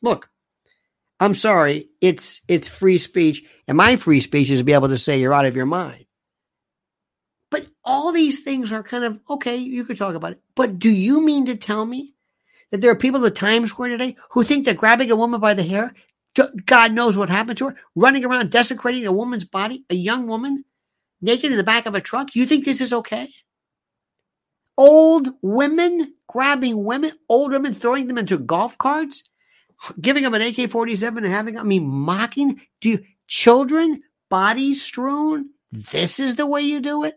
look, 0.00 0.30
I'm 1.18 1.34
sorry, 1.34 1.88
it's 2.00 2.40
it's 2.46 2.68
free 2.68 2.98
speech, 2.98 3.42
and 3.66 3.76
my 3.76 3.96
free 3.96 4.20
speech 4.20 4.48
is 4.48 4.60
to 4.60 4.64
be 4.64 4.74
able 4.74 4.90
to 4.90 4.96
say 4.96 5.18
you're 5.18 5.34
out 5.34 5.44
of 5.44 5.56
your 5.56 5.66
mind. 5.66 6.04
But 7.50 7.66
all 7.84 8.12
these 8.12 8.42
things 8.42 8.70
are 8.70 8.84
kind 8.84 9.02
of 9.02 9.18
okay. 9.28 9.56
You 9.56 9.84
could 9.84 9.98
talk 9.98 10.14
about 10.14 10.32
it, 10.32 10.42
but 10.54 10.78
do 10.78 10.88
you 10.88 11.20
mean 11.20 11.46
to 11.46 11.56
tell 11.56 11.84
me 11.84 12.14
that 12.70 12.80
there 12.80 12.92
are 12.92 12.96
people 12.96 13.26
at 13.26 13.34
Times 13.34 13.70
Square 13.70 13.88
today 13.88 14.14
who 14.30 14.44
think 14.44 14.66
that 14.66 14.76
grabbing 14.76 15.10
a 15.10 15.16
woman 15.16 15.40
by 15.40 15.54
the 15.54 15.64
hair, 15.64 15.94
God 16.64 16.92
knows 16.92 17.18
what 17.18 17.28
happened 17.28 17.58
to 17.58 17.70
her, 17.70 17.76
running 17.96 18.24
around 18.24 18.52
desecrating 18.52 19.04
a 19.04 19.10
woman's 19.10 19.44
body, 19.44 19.84
a 19.90 19.96
young 19.96 20.28
woman? 20.28 20.64
Naked 21.26 21.50
in 21.50 21.58
the 21.58 21.64
back 21.64 21.84
of 21.84 21.94
a 21.94 22.00
truck? 22.00 22.34
You 22.34 22.46
think 22.46 22.64
this 22.64 22.80
is 22.80 22.92
okay? 22.92 23.28
Old 24.78 25.28
women 25.42 26.14
grabbing 26.26 26.84
women, 26.84 27.12
old 27.28 27.52
women 27.52 27.74
throwing 27.74 28.08
them 28.08 28.18
into 28.18 28.38
golf 28.38 28.78
carts, 28.78 29.22
giving 30.00 30.22
them 30.22 30.34
an 30.34 30.42
AK 30.42 30.70
47 30.70 31.24
and 31.24 31.32
having, 31.32 31.58
I 31.58 31.62
mean, 31.62 31.86
mocking. 31.86 32.60
Do 32.80 32.90
you, 32.90 33.04
children, 33.26 34.02
bodies 34.28 34.82
strewn? 34.82 35.50
This 35.72 36.20
is 36.20 36.36
the 36.36 36.46
way 36.46 36.62
you 36.62 36.80
do 36.80 37.04
it? 37.04 37.14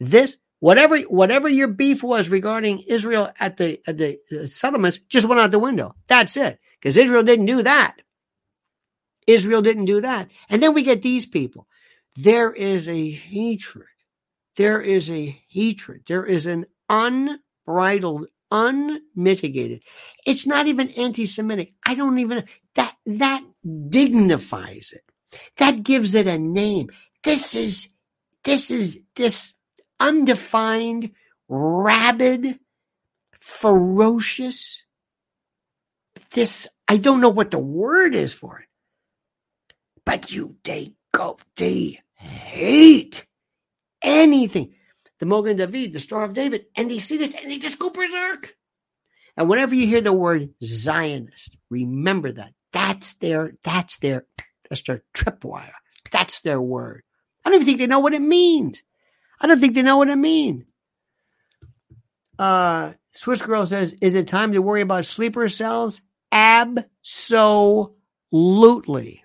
This, 0.00 0.36
whatever, 0.60 0.98
whatever 1.00 1.48
your 1.48 1.68
beef 1.68 2.02
was 2.02 2.28
regarding 2.28 2.80
Israel 2.80 3.30
at 3.40 3.56
the, 3.56 3.80
at 3.86 3.98
the 3.98 4.18
uh, 4.32 4.46
settlements 4.46 5.00
just 5.08 5.26
went 5.26 5.40
out 5.40 5.50
the 5.50 5.58
window. 5.58 5.94
That's 6.08 6.36
it. 6.36 6.58
Because 6.78 6.96
Israel 6.96 7.22
didn't 7.22 7.46
do 7.46 7.62
that. 7.62 7.96
Israel 9.26 9.62
didn't 9.62 9.86
do 9.86 10.02
that. 10.02 10.28
And 10.50 10.62
then 10.62 10.74
we 10.74 10.82
get 10.82 11.02
these 11.02 11.24
people. 11.24 11.66
There 12.16 12.52
is 12.52 12.88
a 12.88 13.10
hatred. 13.10 13.86
There 14.56 14.80
is 14.80 15.10
a 15.10 15.42
hatred. 15.48 16.02
There 16.06 16.24
is 16.24 16.46
an 16.46 16.66
unbridled, 16.88 18.28
unmitigated. 18.50 19.82
It's 20.24 20.46
not 20.46 20.68
even 20.68 20.90
anti-Semitic. 20.90 21.72
I 21.84 21.96
don't 21.96 22.18
even 22.20 22.44
that 22.76 22.94
that 23.06 23.44
dignifies 23.88 24.92
it. 24.92 25.02
That 25.56 25.82
gives 25.82 26.14
it 26.14 26.28
a 26.28 26.38
name. 26.38 26.90
This 27.24 27.56
is 27.56 27.92
this 28.44 28.70
is 28.70 29.02
this 29.16 29.52
undefined, 29.98 31.10
rabid, 31.48 32.60
ferocious. 33.32 34.84
This 36.30 36.68
I 36.86 36.96
don't 36.98 37.20
know 37.20 37.30
what 37.30 37.50
the 37.50 37.58
word 37.58 38.14
is 38.14 38.32
for 38.32 38.60
it. 38.60 38.68
But 40.04 40.30
you 40.30 40.56
they 40.62 40.92
go 41.12 41.38
they 41.56 42.00
hate 42.24 43.26
anything. 44.02 44.74
The 45.20 45.26
Mogen 45.26 45.56
David, 45.56 45.92
the 45.92 46.00
Star 46.00 46.24
of 46.24 46.34
David, 46.34 46.66
and 46.76 46.90
they 46.90 46.98
see 46.98 47.16
this 47.16 47.34
and 47.34 47.50
they 47.50 47.58
just 47.58 47.78
go 47.78 47.90
berserk. 47.90 48.54
And 49.36 49.48
whenever 49.48 49.74
you 49.74 49.86
hear 49.86 50.00
the 50.00 50.12
word 50.12 50.50
Zionist, 50.62 51.56
remember 51.70 52.32
that. 52.32 52.52
That's 52.72 53.14
their, 53.14 53.54
that's 53.62 53.98
their, 53.98 54.26
that's 54.68 54.82
their 54.82 55.02
tripwire. 55.14 55.72
That's 56.10 56.40
their 56.40 56.60
word. 56.60 57.02
I 57.44 57.50
don't 57.50 57.56
even 57.56 57.66
think 57.66 57.78
they 57.78 57.86
know 57.86 58.00
what 58.00 58.14
it 58.14 58.22
means. 58.22 58.82
I 59.40 59.46
don't 59.46 59.60
think 59.60 59.74
they 59.74 59.82
know 59.82 59.98
what 59.98 60.08
it 60.08 60.16
means. 60.16 60.64
Uh, 62.38 62.92
Swiss 63.12 63.42
Girl 63.42 63.66
says, 63.66 63.94
is 64.00 64.14
it 64.14 64.28
time 64.28 64.52
to 64.52 64.62
worry 64.62 64.80
about 64.80 65.04
sleeper 65.04 65.48
cells? 65.48 66.00
Absolutely. 66.32 69.23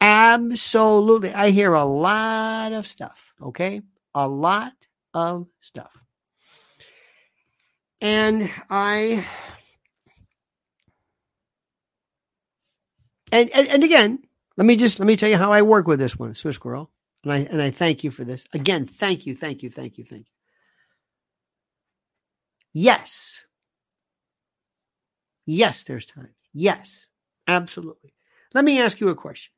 Absolutely. 0.00 1.32
I 1.34 1.50
hear 1.50 1.74
a 1.74 1.84
lot 1.84 2.72
of 2.72 2.86
stuff, 2.86 3.32
okay? 3.42 3.82
A 4.14 4.28
lot 4.28 4.72
of 5.14 5.48
stuff. 5.60 5.92
And 8.00 8.50
I 8.70 9.26
and, 13.32 13.50
and, 13.54 13.68
and 13.68 13.84
again, 13.84 14.20
let 14.56 14.66
me 14.66 14.76
just 14.76 15.00
let 15.00 15.06
me 15.06 15.16
tell 15.16 15.28
you 15.28 15.36
how 15.36 15.52
I 15.52 15.62
work 15.62 15.86
with 15.86 15.98
this 15.98 16.18
one, 16.18 16.34
Swiss 16.34 16.58
Girl. 16.58 16.90
And 17.24 17.32
I 17.32 17.38
and 17.38 17.60
I 17.60 17.70
thank 17.70 18.04
you 18.04 18.10
for 18.10 18.24
this. 18.24 18.44
Again, 18.54 18.86
thank 18.86 19.26
you, 19.26 19.34
thank 19.34 19.62
you, 19.62 19.70
thank 19.70 19.98
you, 19.98 20.04
thank 20.04 20.26
you. 20.26 20.32
Yes. 22.72 23.42
Yes, 25.46 25.82
there's 25.84 26.06
time. 26.06 26.34
Yes, 26.52 27.08
absolutely. 27.46 28.14
Let 28.54 28.64
me 28.64 28.80
ask 28.80 29.00
you 29.00 29.08
a 29.08 29.14
question. 29.14 29.52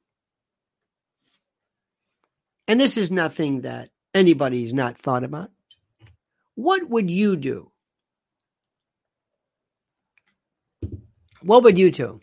And 2.70 2.78
this 2.78 2.96
is 2.96 3.10
nothing 3.10 3.62
that 3.62 3.90
anybody's 4.14 4.72
not 4.72 4.96
thought 4.96 5.24
about. 5.24 5.50
What 6.54 6.88
would 6.88 7.10
you 7.10 7.34
do? 7.34 7.72
What 11.42 11.64
would 11.64 11.80
you 11.80 11.90
do? 11.90 12.20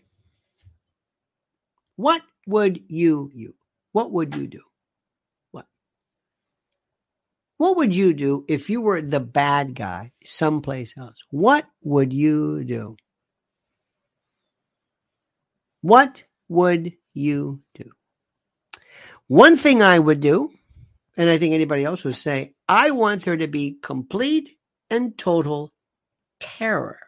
What 1.97 2.21
would 2.45 2.79
you 2.87 3.29
you? 3.35 3.55
What 3.91 4.13
would 4.13 4.35
you 4.35 4.47
do? 4.47 4.61
What? 5.51 5.65
What 7.57 7.75
would 7.75 7.93
you 7.93 8.13
do 8.13 8.45
if 8.47 8.69
you 8.69 8.79
were 8.79 9.01
the 9.01 9.19
bad 9.19 9.75
guy 9.75 10.13
someplace 10.23 10.97
else? 10.97 11.25
What 11.29 11.65
would 11.83 12.13
you 12.13 12.63
do? 12.63 12.95
What 15.81 16.23
would 16.47 16.93
you 17.13 17.59
do? 17.75 17.96
One 19.27 19.57
thing 19.57 19.81
I 19.81 19.99
would 19.99 20.21
do, 20.21 20.51
and 21.17 21.29
I 21.29 21.37
think 21.37 21.53
anybody 21.53 21.83
else 21.83 22.05
would 22.05 22.15
say, 22.15 22.53
I 22.67 22.91
want 22.91 23.25
there 23.25 23.35
to 23.35 23.47
be 23.47 23.77
complete 23.81 24.55
and 24.89 25.17
total 25.17 25.73
terror. 26.39 26.99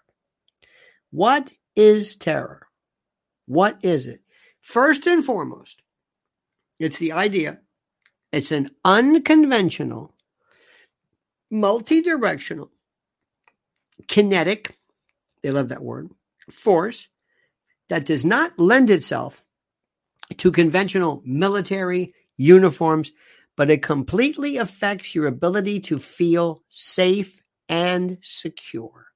What 1.12 1.50
is 1.76 2.16
terror? 2.16 2.68
What 3.46 3.80
is 3.84 4.08
it? 4.08 4.22
First 4.62 5.08
and 5.08 5.24
foremost, 5.24 5.82
it's 6.78 7.00
the 7.00 7.14
idea, 7.14 7.60
it's 8.32 8.52
an 8.52 8.70
unconventional, 8.84 10.14
multi 11.50 12.02
directional, 12.02 12.70
kinetic, 14.08 14.78
they 15.42 15.52
love 15.52 15.70
that 15.70 15.82
word, 15.82 16.10
force 16.52 17.08
that 17.88 18.06
does 18.06 18.26
not 18.26 18.60
lend 18.60 18.90
itself 18.90 19.42
to 20.38 20.52
conventional 20.52 21.22
military 21.26 22.14
uniforms, 22.38 23.12
but 23.58 23.72
it 23.72 23.84
completely 23.84 24.58
affects 24.58 25.14
your 25.14 25.28
ability 25.28 25.80
to 25.82 26.00
feel 26.00 26.64
safe 26.70 27.42
and 27.68 28.18
secure. 28.22 29.08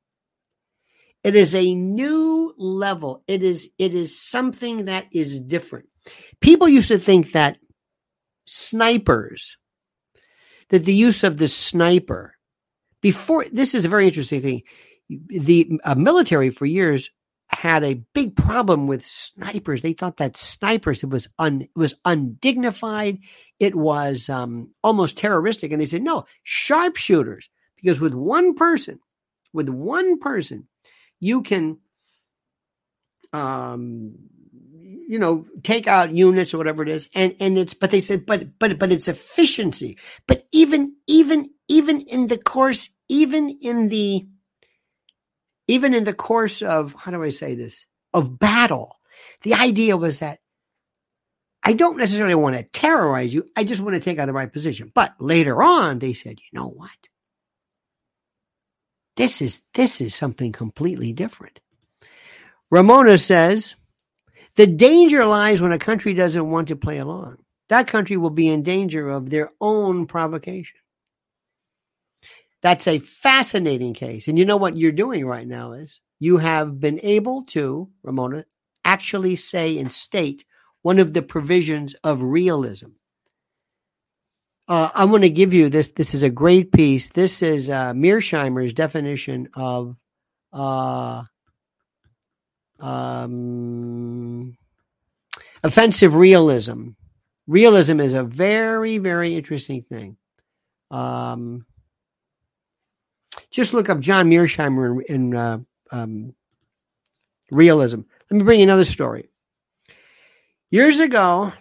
It 1.23 1.35
is 1.35 1.55
a 1.55 1.73
new 1.73 2.53
level. 2.57 3.23
It 3.27 3.43
is 3.43 3.69
it 3.77 3.93
is 3.93 4.19
something 4.19 4.85
that 4.85 5.07
is 5.11 5.39
different. 5.39 5.87
People 6.41 6.67
used 6.67 6.89
to 6.89 6.99
think 6.99 7.31
that 7.31 7.57
snipers, 8.45 9.57
that 10.69 10.83
the 10.83 10.93
use 10.93 11.23
of 11.23 11.37
the 11.37 11.47
sniper 11.47 12.35
before 13.01 13.45
this 13.51 13.73
is 13.73 13.85
a 13.85 13.89
very 13.89 14.07
interesting 14.07 14.41
thing. 14.41 14.63
The 15.09 15.79
uh, 15.83 15.95
military 15.95 16.49
for 16.49 16.65
years 16.65 17.09
had 17.53 17.83
a 17.83 18.01
big 18.13 18.35
problem 18.35 18.87
with 18.87 19.05
snipers. 19.05 19.81
They 19.81 19.93
thought 19.93 20.17
that 20.17 20.37
snipers 20.37 21.03
it 21.03 21.09
was 21.09 21.27
un 21.39 21.61
it 21.63 21.69
was 21.75 21.95
undignified. 22.05 23.19
It 23.59 23.75
was 23.75 24.29
um, 24.29 24.71
almost 24.83 25.17
terroristic, 25.17 25.71
and 25.71 25.81
they 25.81 25.85
said 25.85 26.03
no 26.03 26.25
sharpshooters 26.43 27.49
because 27.75 28.01
with 28.01 28.13
one 28.13 28.55
person, 28.55 28.99
with 29.53 29.69
one 29.69 30.19
person, 30.19 30.67
you 31.19 31.43
can, 31.43 31.79
um, 33.31 34.15
you 35.07 35.19
know, 35.19 35.45
take 35.63 35.87
out 35.87 36.11
units 36.11 36.53
or 36.53 36.57
whatever 36.57 36.83
it 36.83 36.89
is, 36.89 37.09
and 37.15 37.35
and 37.39 37.57
it's 37.57 37.73
but 37.73 37.91
they 37.91 38.01
said 38.01 38.25
but 38.25 38.59
but 38.59 38.79
but 38.79 38.91
it's 38.91 39.07
efficiency. 39.07 39.97
But 40.27 40.47
even 40.51 40.95
even 41.07 41.49
even 41.67 42.01
in 42.01 42.27
the 42.27 42.37
course, 42.37 42.89
even 43.09 43.49
in 43.61 43.89
the 43.89 44.27
even 45.67 45.93
in 45.93 46.03
the 46.03 46.13
course 46.13 46.61
of, 46.61 46.93
how 46.93 47.11
do 47.11 47.23
I 47.23 47.29
say 47.29 47.55
this, 47.55 47.85
of 48.13 48.37
battle, 48.39 48.97
the 49.41 49.53
idea 49.53 49.97
was 49.97 50.19
that 50.19 50.39
I 51.63 51.73
don't 51.73 51.97
necessarily 51.97 52.35
want 52.35 52.57
to 52.57 52.63
terrorize 52.63 53.33
you. 53.33 53.49
I 53.55 53.63
just 53.63 53.81
want 53.81 53.93
to 53.93 54.01
take 54.01 54.19
out 54.19 54.25
the 54.25 54.33
right 54.33 54.51
position. 54.51 54.91
But 54.93 55.13
later 55.19 55.63
on, 55.63 55.99
they 55.99 56.13
said, 56.13 56.39
you 56.39 56.59
know 56.59 56.67
what? 56.67 56.89
This 59.15 59.41
is, 59.41 59.63
this 59.73 60.01
is 60.01 60.13
something 60.13 60.51
completely 60.51 61.13
different. 61.13 61.61
Ramona 62.69 63.17
says, 63.17 63.75
the 64.55 64.67
danger 64.67 65.25
lies 65.25 65.61
when 65.61 65.71
a 65.71 65.79
country 65.79 66.13
doesn't 66.13 66.49
want 66.49 66.67
to 66.67 66.75
play 66.75 66.97
along. 66.97 67.37
That 67.69 67.87
country 67.87 68.17
will 68.17 68.29
be 68.29 68.49
in 68.49 68.63
danger 68.63 69.09
of 69.09 69.29
their 69.29 69.49
own 69.61 70.05
provocation. 70.05 70.79
That's 72.63 72.87
a 72.87 72.99
fascinating 72.99 73.93
case. 73.93 74.29
And 74.29 74.39
you 74.39 74.45
know 74.45 74.55
what 74.57 74.77
you're 74.77 74.93
doing 74.93 75.25
right 75.25 75.45
now 75.45 75.73
is 75.73 75.99
you 76.19 76.37
have 76.37 76.79
been 76.79 76.99
able 77.03 77.43
to, 77.47 77.89
Ramona, 78.03 78.45
actually 78.85 79.35
say 79.35 79.77
and 79.77 79.91
state 79.91 80.45
one 80.81 80.97
of 80.97 81.13
the 81.13 81.21
provisions 81.21 81.93
of 82.05 82.21
realism. 82.21 82.91
Uh, 84.65 84.89
I'm 84.95 85.09
going 85.09 85.23
to 85.23 85.29
give 85.29 85.53
you 85.53 85.67
this. 85.67 85.89
This 85.89 86.13
is 86.13 86.23
a 86.23 86.29
great 86.29 86.71
piece. 86.71 87.09
This 87.09 87.41
is 87.41 87.69
uh, 87.69 87.91
Mearsheimer's 87.91 88.71
definition 88.71 89.49
of 89.55 89.97
uh, 90.53 91.23
um, 92.79 94.57
offensive 95.63 96.15
realism. 96.15 96.91
Realism 97.45 97.99
is 97.99 98.13
a 98.13 98.23
very, 98.23 98.99
very 98.99 99.35
interesting 99.35 99.81
thing. 99.81 100.15
Um, 100.89 101.65
just 103.53 103.73
look 103.73 103.87
up 103.87 103.99
John 103.99 104.29
Mearsheimer 104.29 105.03
in, 105.07 105.15
in 105.15 105.35
uh, 105.35 105.59
um, 105.91 106.33
realism. 107.51 108.01
Let 108.29 108.37
me 108.37 108.43
bring 108.43 108.59
you 108.59 108.65
another 108.65 108.83
story. 108.83 109.29
Years 110.71 110.99
ago, 110.99 111.53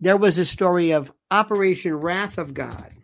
there 0.00 0.16
was 0.16 0.38
a 0.38 0.44
story 0.44 0.92
of 0.92 1.12
Operation 1.30 1.94
Wrath 1.94 2.38
of 2.38 2.54
God. 2.54 2.94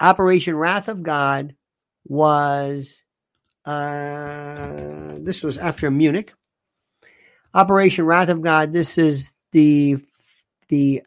Operation 0.00 0.56
Wrath 0.56 0.88
of 0.88 1.02
God 1.02 1.56
was 2.06 3.02
uh, 3.64 4.76
this 5.18 5.42
was 5.42 5.58
after 5.58 5.90
Munich. 5.90 6.32
Operation 7.52 8.04
Wrath 8.04 8.28
of 8.28 8.42
God. 8.42 8.72
This 8.72 8.96
is 8.96 9.34
the 9.50 9.98
the 10.68 11.02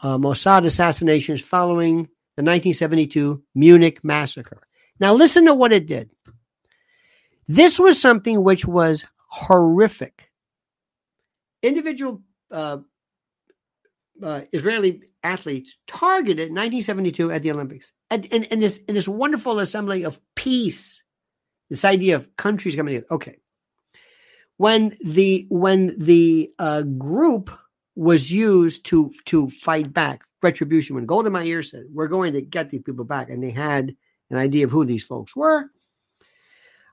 uh, 0.00 0.16
Mossad 0.16 0.64
assassinations 0.64 1.40
following 1.40 2.04
the 2.36 2.44
1972 2.44 3.42
Munich 3.54 4.02
massacre. 4.04 4.67
Now, 5.00 5.14
listen 5.14 5.44
to 5.46 5.54
what 5.54 5.72
it 5.72 5.86
did. 5.86 6.10
This 7.46 7.78
was 7.78 8.00
something 8.00 8.42
which 8.42 8.66
was 8.66 9.04
horrific. 9.28 10.30
Individual 11.62 12.22
uh, 12.50 12.78
uh, 14.22 14.42
Israeli 14.52 15.02
athletes 15.22 15.76
targeted 15.86 16.50
1972 16.50 17.30
at 17.30 17.42
the 17.42 17.50
Olympics. 17.50 17.92
And, 18.10 18.26
and, 18.32 18.62
this, 18.62 18.80
and 18.88 18.96
this 18.96 19.08
wonderful 19.08 19.60
assembly 19.60 20.04
of 20.04 20.20
peace, 20.34 21.02
this 21.70 21.84
idea 21.84 22.16
of 22.16 22.36
countries 22.36 22.74
coming 22.74 22.94
together. 22.94 23.14
Okay. 23.14 23.38
When 24.56 24.92
the 25.04 25.46
when 25.50 25.96
the 25.98 26.50
uh, 26.58 26.82
group 26.82 27.48
was 27.94 28.32
used 28.32 28.84
to 28.86 29.12
to 29.26 29.48
fight 29.50 29.92
back 29.92 30.24
retribution, 30.42 30.96
when 30.96 31.06
Golda 31.06 31.30
Meir 31.30 31.62
said, 31.62 31.84
"We're 31.92 32.08
going 32.08 32.32
to 32.32 32.42
get 32.42 32.68
these 32.70 32.82
people 32.82 33.04
back," 33.04 33.30
and 33.30 33.40
they 33.40 33.52
had 33.52 33.94
an 34.30 34.36
idea 34.36 34.64
of 34.64 34.70
who 34.70 34.84
these 34.84 35.04
folks 35.04 35.34
were. 35.34 35.70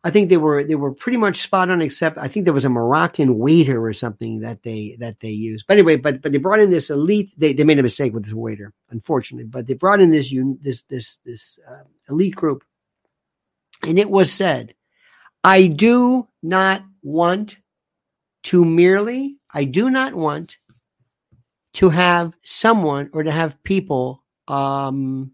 I 0.06 0.12
think 0.12 0.30
they 0.30 0.38
were 0.38 0.64
they 0.64 0.76
were 0.76 0.94
pretty 0.94 1.18
much 1.18 1.38
spot 1.42 1.72
on, 1.72 1.82
except 1.82 2.20
I 2.20 2.28
think 2.28 2.46
there 2.46 2.54
was 2.54 2.64
a 2.64 2.70
Moroccan 2.70 3.40
waiter 3.40 3.84
or 3.84 3.92
something 3.92 4.42
that 4.42 4.62
they 4.62 4.96
that 5.00 5.20
they 5.20 5.32
used. 5.32 5.66
But 5.68 5.78
anyway, 5.78 5.96
but 5.96 6.22
but 6.22 6.32
they 6.32 6.38
brought 6.38 6.60
in 6.60 6.70
this 6.70 6.92
elite. 6.92 7.34
They, 7.38 7.54
they 7.54 7.64
made 7.64 7.80
a 7.80 7.84
mistake 7.84 8.14
with 8.14 8.24
this 8.24 8.34
waiter, 8.34 8.72
unfortunately. 8.92 9.46
But 9.46 9.66
they 9.66 9.74
brought 9.74 10.02
in 10.02 10.12
this 10.12 10.32
this 10.62 10.84
this 10.84 11.18
this 11.26 11.58
uh, 11.68 11.86
elite 12.08 12.36
group, 12.36 12.64
and 13.82 13.98
it 13.98 14.12
was 14.12 14.32
said, 14.32 14.76
"I 15.44 15.66
do 15.66 16.28
not 16.44 16.84
want 17.02 17.58
to 18.44 18.64
merely. 18.64 19.38
I 19.52 19.64
do 19.64 19.90
not 19.90 20.14
want 20.14 20.58
to 21.74 21.90
have 21.90 22.36
someone 22.44 23.10
or 23.12 23.24
to 23.24 23.32
have 23.32 23.62
people 23.64 24.24
um, 24.48 25.32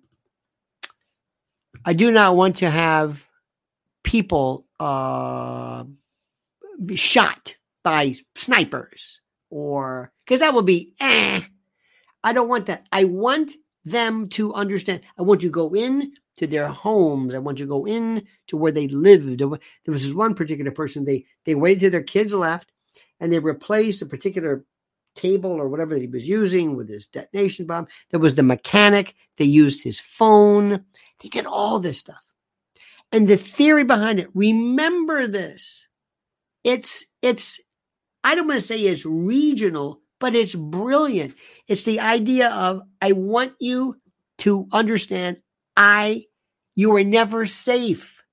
I 1.86 1.94
do 1.94 2.12
not 2.12 2.36
want 2.36 2.58
to 2.58 2.70
have 2.70 3.28
people 4.04 4.66
uh, 4.80 5.84
shot 6.96 7.56
by 7.84 8.14
snipers 8.36 9.22
or 9.50 10.12
because 10.26 10.40
that 10.42 10.54
would 10.54 10.66
be 10.66 10.94
eh. 11.00 11.42
I 12.24 12.34
don't 12.34 12.50
want 12.50 12.68
that. 12.68 12.88
I 12.92 13.06
want 13.06 13.54
them 13.84 14.30
to 14.30 14.54
understand. 14.54 15.02
I 15.18 15.24
want 15.24 15.42
you 15.42 15.50
to 15.50 15.54
go 15.54 15.74
in 15.74 16.14
to 16.38 16.48
their 16.48 16.68
homes. 16.68 17.34
I 17.34 17.40
want 17.40 17.60
you 17.60 17.66
to 17.66 17.70
go 17.70 17.86
in 17.86 18.28
to 18.48 18.58
where 18.58 18.72
they 18.72 18.88
lived. 18.88 19.40
There 19.40 19.48
was 19.48 20.04
this 20.04 20.14
one 20.14 20.36
particular 20.36 20.72
person. 20.72 21.06
They 21.06 21.26
they 21.46 21.56
waited 21.56 21.80
till 21.80 21.92
their 21.92 22.04
kids 22.04 22.34
left, 22.34 22.72
and 23.20 23.32
they 23.32 23.40
replaced 23.40 24.02
a 24.02 24.06
particular 24.06 24.64
table 25.16 25.52
or 25.52 25.68
whatever 25.68 25.94
that 25.94 26.02
he 26.02 26.08
was 26.08 26.28
using 26.28 26.76
with 26.76 26.90
his 26.90 27.08
detonation 27.08 27.66
bomb. 27.66 27.88
There 28.10 28.20
was 28.20 28.36
the 28.36 28.44
mechanic. 28.44 29.16
They 29.38 29.46
used 29.46 29.84
his 29.84 30.00
phone. 30.00 30.86
They 31.22 31.30
did 31.30 31.46
all 31.46 31.80
this 31.80 32.00
stuff. 32.00 32.22
And 33.12 33.28
the 33.28 33.38
theory 33.38 33.84
behind 33.84 34.20
it, 34.20 34.30
remember 34.34 35.28
this. 35.28 35.88
It's, 36.64 37.06
it's, 37.22 37.60
I 38.24 38.36
don't 38.36 38.48
want 38.48 38.60
to 38.60 38.66
say 38.66 38.80
it's 38.80 39.06
regional, 39.06 40.02
but 40.20 40.36
it's 40.36 40.56
brilliant. 40.56 41.36
It's 41.68 41.84
the 41.84 42.00
idea 42.00 42.50
of, 42.52 42.82
I 43.02 43.12
want 43.12 43.54
you 43.60 43.98
to 44.40 44.68
understand, 44.72 45.38
I, 45.76 46.26
you 46.76 46.96
are 46.96 47.04
never 47.04 47.46
safe. 47.46 48.24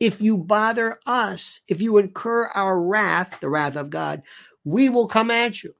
If 0.00 0.20
you 0.20 0.36
bother 0.36 0.98
us, 1.06 1.60
if 1.68 1.80
you 1.80 1.98
incur 1.98 2.46
our 2.46 2.78
wrath, 2.80 3.38
the 3.40 3.48
wrath 3.48 3.76
of 3.76 3.90
God, 3.90 4.22
we 4.64 4.88
will 4.88 5.06
come 5.06 5.30
at 5.30 5.62
you. 5.62 5.74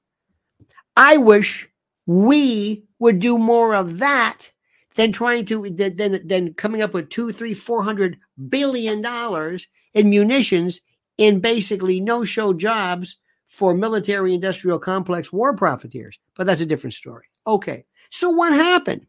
I 0.96 1.16
wish 1.18 1.68
we 2.06 2.84
would 2.98 3.20
do 3.20 3.36
more 3.38 3.74
of 3.74 3.98
that 3.98 4.50
than 4.94 5.12
trying 5.12 5.44
to 5.46 5.68
than 5.68 6.26
than 6.26 6.54
coming 6.54 6.82
up 6.82 6.94
with 6.94 7.10
two, 7.10 7.32
three, 7.32 7.54
four 7.54 7.82
hundred 7.82 8.18
billion 8.48 9.02
dollars 9.02 9.66
in 9.92 10.08
munitions 10.10 10.80
in 11.18 11.40
basically 11.40 12.00
no-show 12.00 12.52
jobs 12.52 13.16
for 13.46 13.74
military 13.74 14.34
industrial 14.34 14.78
complex 14.78 15.32
war 15.32 15.54
profiteers. 15.54 16.18
But 16.34 16.46
that's 16.46 16.60
a 16.60 16.66
different 16.66 16.94
story. 16.94 17.26
Okay. 17.46 17.84
So 18.10 18.30
what 18.30 18.52
happened? 18.52 19.06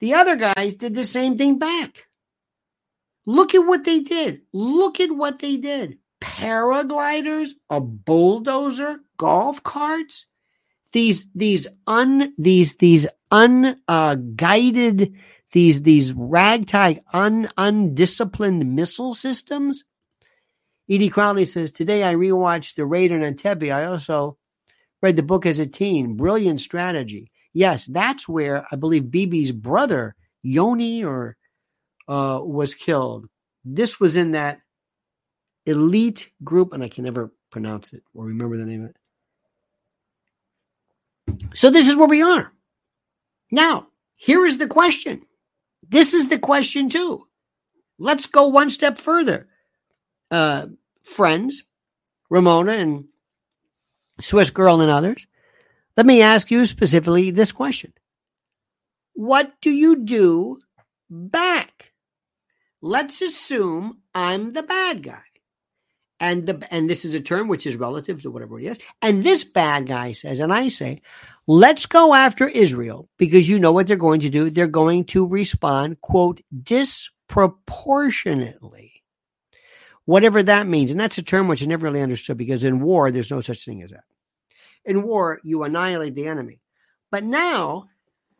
The 0.00 0.14
other 0.14 0.36
guys 0.36 0.74
did 0.74 0.94
the 0.94 1.04
same 1.04 1.36
thing 1.36 1.58
back. 1.58 2.06
Look 3.26 3.54
at 3.54 3.66
what 3.66 3.84
they 3.84 4.00
did. 4.00 4.42
Look 4.52 5.00
at 5.00 5.10
what 5.10 5.38
they 5.38 5.56
did. 5.56 5.98
Paragliders, 6.20 7.50
a 7.68 7.80
bulldozer, 7.80 9.00
golf 9.18 9.62
carts, 9.62 10.26
these 10.92 11.28
these 11.34 11.66
un 11.86 12.32
these 12.38 12.76
these 12.76 13.06
unguided 13.30 15.02
uh, 15.02 15.06
these 15.52 15.82
these 15.82 16.12
ragtag 16.12 17.00
un 17.12 17.48
undisciplined 17.56 18.74
missile 18.74 19.14
systems. 19.14 19.84
Edie 20.90 21.10
Crowley 21.10 21.44
says 21.44 21.70
today 21.70 22.02
I 22.02 22.14
rewatched 22.14 22.76
the 22.76 22.86
raid 22.86 23.12
on 23.12 23.20
Entebbe. 23.20 23.74
I 23.74 23.84
also 23.84 24.38
read 25.02 25.16
the 25.16 25.22
book 25.22 25.44
as 25.44 25.58
a 25.58 25.66
teen. 25.66 26.16
Brilliant 26.16 26.60
strategy. 26.60 27.30
Yes, 27.52 27.84
that's 27.84 28.28
where 28.28 28.66
I 28.72 28.76
believe 28.76 29.04
Bibi's 29.04 29.52
brother 29.52 30.14
Yoni 30.42 31.04
or 31.04 31.36
uh, 32.08 32.40
was 32.42 32.74
killed. 32.74 33.26
This 33.64 34.00
was 34.00 34.16
in 34.16 34.32
that 34.32 34.60
elite 35.66 36.30
group, 36.42 36.72
and 36.72 36.82
I 36.82 36.88
can 36.88 37.04
never 37.04 37.32
pronounce 37.50 37.92
it 37.92 38.02
or 38.14 38.26
remember 38.26 38.56
the 38.56 38.64
name 38.64 38.84
of 38.84 38.90
it. 38.90 38.96
So 41.54 41.70
this 41.70 41.88
is 41.88 41.96
where 41.96 42.08
we 42.08 42.22
are. 42.22 42.52
Now, 43.50 43.88
here 44.16 44.44
is 44.44 44.58
the 44.58 44.66
question. 44.66 45.20
This 45.88 46.14
is 46.14 46.28
the 46.28 46.38
question 46.38 46.90
too. 46.90 47.26
Let's 47.98 48.26
go 48.26 48.48
one 48.48 48.70
step 48.70 48.98
further. 48.98 49.48
Uh, 50.30 50.66
friends, 51.02 51.62
Ramona 52.30 52.72
and 52.72 53.04
Swiss 54.20 54.50
Girl 54.50 54.80
and 54.80 54.90
others, 54.90 55.26
let 55.96 56.06
me 56.06 56.22
ask 56.22 56.50
you 56.50 56.66
specifically 56.66 57.30
this 57.30 57.52
question. 57.52 57.92
What 59.14 59.52
do 59.60 59.70
you 59.70 60.04
do 60.04 60.60
back? 61.10 61.92
Let's 62.80 63.20
assume 63.22 63.98
I'm 64.14 64.52
the 64.52 64.62
bad 64.62 65.02
guy. 65.02 65.22
And 66.20 66.46
the 66.46 66.66
and 66.72 66.90
this 66.90 67.04
is 67.04 67.14
a 67.14 67.20
term 67.20 67.46
which 67.48 67.66
is 67.66 67.76
relative 67.76 68.22
to 68.22 68.30
whatever 68.30 68.58
it 68.58 68.64
is. 68.64 68.78
And 69.00 69.22
this 69.22 69.44
bad 69.44 69.86
guy 69.86 70.12
says, 70.12 70.40
and 70.40 70.52
I 70.52 70.68
say, 70.68 71.00
let's 71.46 71.86
go 71.86 72.14
after 72.14 72.48
Israel 72.48 73.08
because 73.18 73.48
you 73.48 73.58
know 73.58 73.72
what 73.72 73.86
they're 73.86 73.96
going 73.96 74.20
to 74.20 74.28
do. 74.28 74.50
They're 74.50 74.66
going 74.66 75.04
to 75.06 75.26
respond, 75.26 76.00
quote, 76.00 76.40
disproportionately. 76.62 78.92
Whatever 80.06 80.42
that 80.42 80.66
means. 80.66 80.90
And 80.90 80.98
that's 80.98 81.18
a 81.18 81.22
term 81.22 81.48
which 81.48 81.62
I 81.62 81.66
never 81.66 81.86
really 81.86 82.02
understood 82.02 82.36
because 82.36 82.64
in 82.64 82.80
war, 82.80 83.10
there's 83.10 83.30
no 83.30 83.40
such 83.40 83.64
thing 83.64 83.82
as 83.82 83.90
that. 83.90 84.04
In 84.84 85.02
war, 85.02 85.40
you 85.44 85.64
annihilate 85.64 86.14
the 86.14 86.26
enemy. 86.26 86.60
But 87.10 87.24
now 87.24 87.88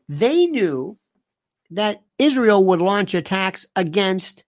they 0.08 0.46
knew 0.46 0.98
that 1.70 2.02
Israel 2.18 2.64
would 2.64 2.80
launch 2.80 3.14
attacks 3.14 3.66
against 3.76 4.44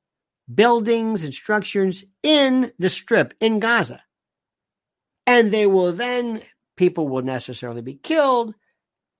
buildings 0.54 1.22
and 1.24 1.34
structures 1.34 2.04
in 2.22 2.72
the 2.78 2.88
strip 2.88 3.34
in 3.40 3.60
Gaza. 3.60 4.02
And 5.26 5.52
they 5.52 5.66
will 5.66 5.92
then, 5.92 6.42
people 6.76 7.08
will 7.08 7.22
necessarily 7.22 7.82
be 7.82 7.94
killed. 7.94 8.54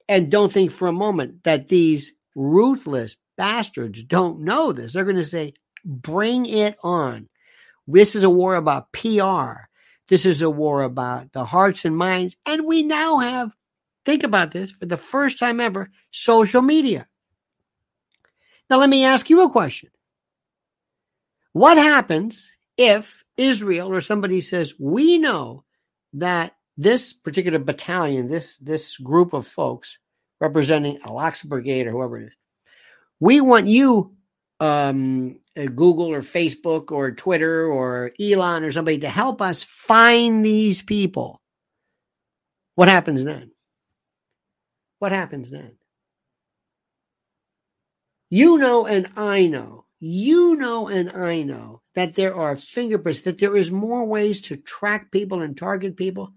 And 0.08 0.30
don't 0.30 0.52
think 0.52 0.72
for 0.72 0.88
a 0.88 0.92
moment 0.92 1.44
that 1.44 1.68
these 1.68 2.12
ruthless 2.34 3.16
bastards 3.36 4.02
don't 4.02 4.40
know 4.40 4.72
this. 4.72 4.92
They're 4.92 5.04
going 5.04 5.16
to 5.16 5.24
say, 5.24 5.54
bring 5.84 6.46
it 6.46 6.76
on. 6.82 7.28
This 7.86 8.14
is 8.14 8.24
a 8.24 8.30
war 8.30 8.56
about 8.56 8.92
PR. 8.92 9.68
This 10.08 10.26
is 10.26 10.42
a 10.42 10.50
war 10.50 10.82
about 10.82 11.32
the 11.32 11.44
hearts 11.44 11.84
and 11.84 11.96
minds. 11.96 12.36
And 12.44 12.66
we 12.66 12.82
now 12.82 13.18
have, 13.18 13.52
think 14.04 14.24
about 14.24 14.50
this, 14.50 14.70
for 14.72 14.86
the 14.86 14.96
first 14.96 15.38
time 15.38 15.60
ever, 15.60 15.90
social 16.10 16.62
media. 16.62 17.06
Now, 18.68 18.78
let 18.78 18.90
me 18.90 19.04
ask 19.04 19.30
you 19.30 19.42
a 19.42 19.50
question. 19.50 19.90
What 21.52 21.76
happens 21.76 22.48
if 22.76 23.24
Israel 23.36 23.92
or 23.92 24.00
somebody 24.00 24.40
says, 24.40 24.74
we 24.78 25.18
know 25.18 25.64
that 26.14 26.54
this 26.76 27.12
particular 27.12 27.58
battalion, 27.58 28.28
this, 28.28 28.56
this 28.58 28.96
group 28.96 29.32
of 29.32 29.46
folks 29.46 29.98
representing 30.40 30.98
Al-Aqsa 31.04 31.48
Brigade 31.48 31.86
or 31.86 31.92
whoever 31.92 32.18
it 32.18 32.26
is, 32.28 32.32
we 33.18 33.40
want 33.40 33.66
you, 33.66 34.14
um, 34.60 35.40
uh, 35.56 35.64
Google 35.64 36.12
or 36.12 36.22
Facebook 36.22 36.92
or 36.92 37.10
Twitter 37.12 37.66
or 37.66 38.12
Elon 38.20 38.64
or 38.64 38.72
somebody 38.72 38.98
to 38.98 39.08
help 39.08 39.42
us 39.42 39.62
find 39.62 40.44
these 40.44 40.80
people. 40.82 41.40
What 42.76 42.88
happens 42.88 43.24
then? 43.24 43.50
What 45.00 45.12
happens 45.12 45.50
then? 45.50 45.72
You 48.30 48.58
know, 48.58 48.86
and 48.86 49.08
I 49.16 49.46
know 49.46 49.86
you 50.00 50.56
know 50.56 50.88
and 50.88 51.10
I 51.10 51.42
know 51.42 51.82
that 51.94 52.14
there 52.14 52.34
are 52.34 52.56
fingerprints, 52.56 53.20
that 53.22 53.38
there 53.38 53.56
is 53.56 53.70
more 53.70 54.04
ways 54.04 54.40
to 54.42 54.56
track 54.56 55.10
people 55.10 55.42
and 55.42 55.56
target 55.56 55.96
people. 55.96 56.32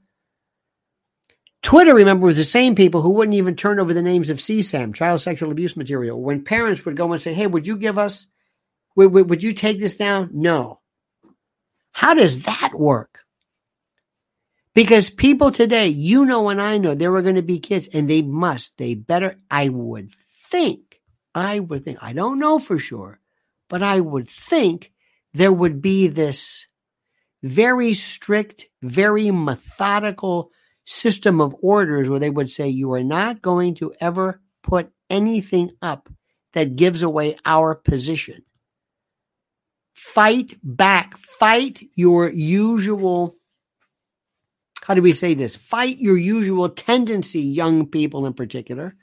Twitter, 1.63 1.95
remember, 1.95 2.25
was 2.25 2.35
the 2.35 2.43
same 2.43 2.75
people 2.75 3.01
who 3.01 3.11
wouldn't 3.11 3.35
even 3.35 3.55
turn 3.55 3.79
over 3.79 3.93
the 3.93 4.01
names 4.01 4.29
of 4.29 4.39
CSAM, 4.39 4.93
child 4.93 5.21
sexual 5.21 5.49
abuse 5.49 5.77
material. 5.77 6.21
When 6.21 6.43
parents 6.43 6.85
would 6.85 6.97
go 6.97 7.11
and 7.13 7.21
say, 7.21 7.33
Hey, 7.33 7.47
would 7.47 7.65
you 7.65 7.77
give 7.77 7.97
us, 7.97 8.27
would, 8.95 9.13
would, 9.13 9.41
you 9.41 9.53
take 9.53 9.79
this 9.79 9.95
down? 9.95 10.29
No. 10.33 10.81
How 11.93 12.13
does 12.13 12.43
that 12.43 12.73
work? 12.75 13.19
Because 14.75 15.09
people 15.09 15.51
today, 15.51 15.87
you 15.87 16.25
know, 16.25 16.49
and 16.49 16.61
I 16.61 16.79
know 16.79 16.95
there 16.95 17.15
are 17.15 17.21
going 17.21 17.35
to 17.35 17.41
be 17.41 17.59
kids 17.59 17.87
and 17.93 18.09
they 18.09 18.23
must, 18.23 18.77
they 18.77 18.95
better, 18.95 19.39
I 19.49 19.69
would 19.69 20.11
think, 20.51 20.99
I 21.33 21.59
would 21.59 21.85
think, 21.85 21.99
I 22.01 22.13
don't 22.13 22.39
know 22.39 22.59
for 22.59 22.79
sure, 22.79 23.19
but 23.73 23.81
I 23.81 24.01
would 24.01 24.29
think 24.29 24.91
there 25.33 25.51
would 25.51 25.81
be 25.81 26.07
this 26.07 26.67
very 27.41 27.95
strict, 27.95 28.67
very 28.83 29.31
methodical 29.31 30.51
system 30.85 31.41
of 31.41 31.55
orders 31.59 32.07
where 32.07 32.19
they 32.19 32.29
would 32.29 32.51
say, 32.51 32.67
you 32.67 32.93
are 32.93 33.03
not 33.03 33.41
going 33.41 33.73
to 33.77 33.91
ever 33.99 34.39
put 34.61 34.91
anything 35.09 35.71
up 35.81 36.07
that 36.51 36.75
gives 36.75 37.01
away 37.01 37.35
our 37.47 37.73
position. 37.73 38.43
Fight 39.95 40.55
back. 40.61 41.17
Fight 41.17 41.81
your 41.95 42.29
usual, 42.29 43.37
how 44.83 44.93
do 44.93 45.01
we 45.01 45.13
say 45.13 45.33
this? 45.33 45.55
Fight 45.55 45.97
your 45.97 46.17
usual 46.17 46.69
tendency, 46.69 47.41
young 47.41 47.87
people 47.87 48.27
in 48.27 48.33
particular. 48.35 48.95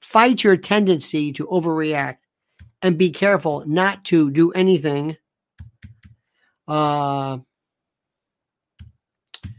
Fight 0.00 0.44
your 0.44 0.56
tendency 0.56 1.30
to 1.34 1.46
overreact 1.48 2.21
and 2.82 2.98
be 2.98 3.10
careful 3.10 3.64
not 3.66 4.04
to 4.06 4.30
do 4.30 4.50
anything. 4.50 5.16
Uh, 6.66 7.38
let 9.44 9.54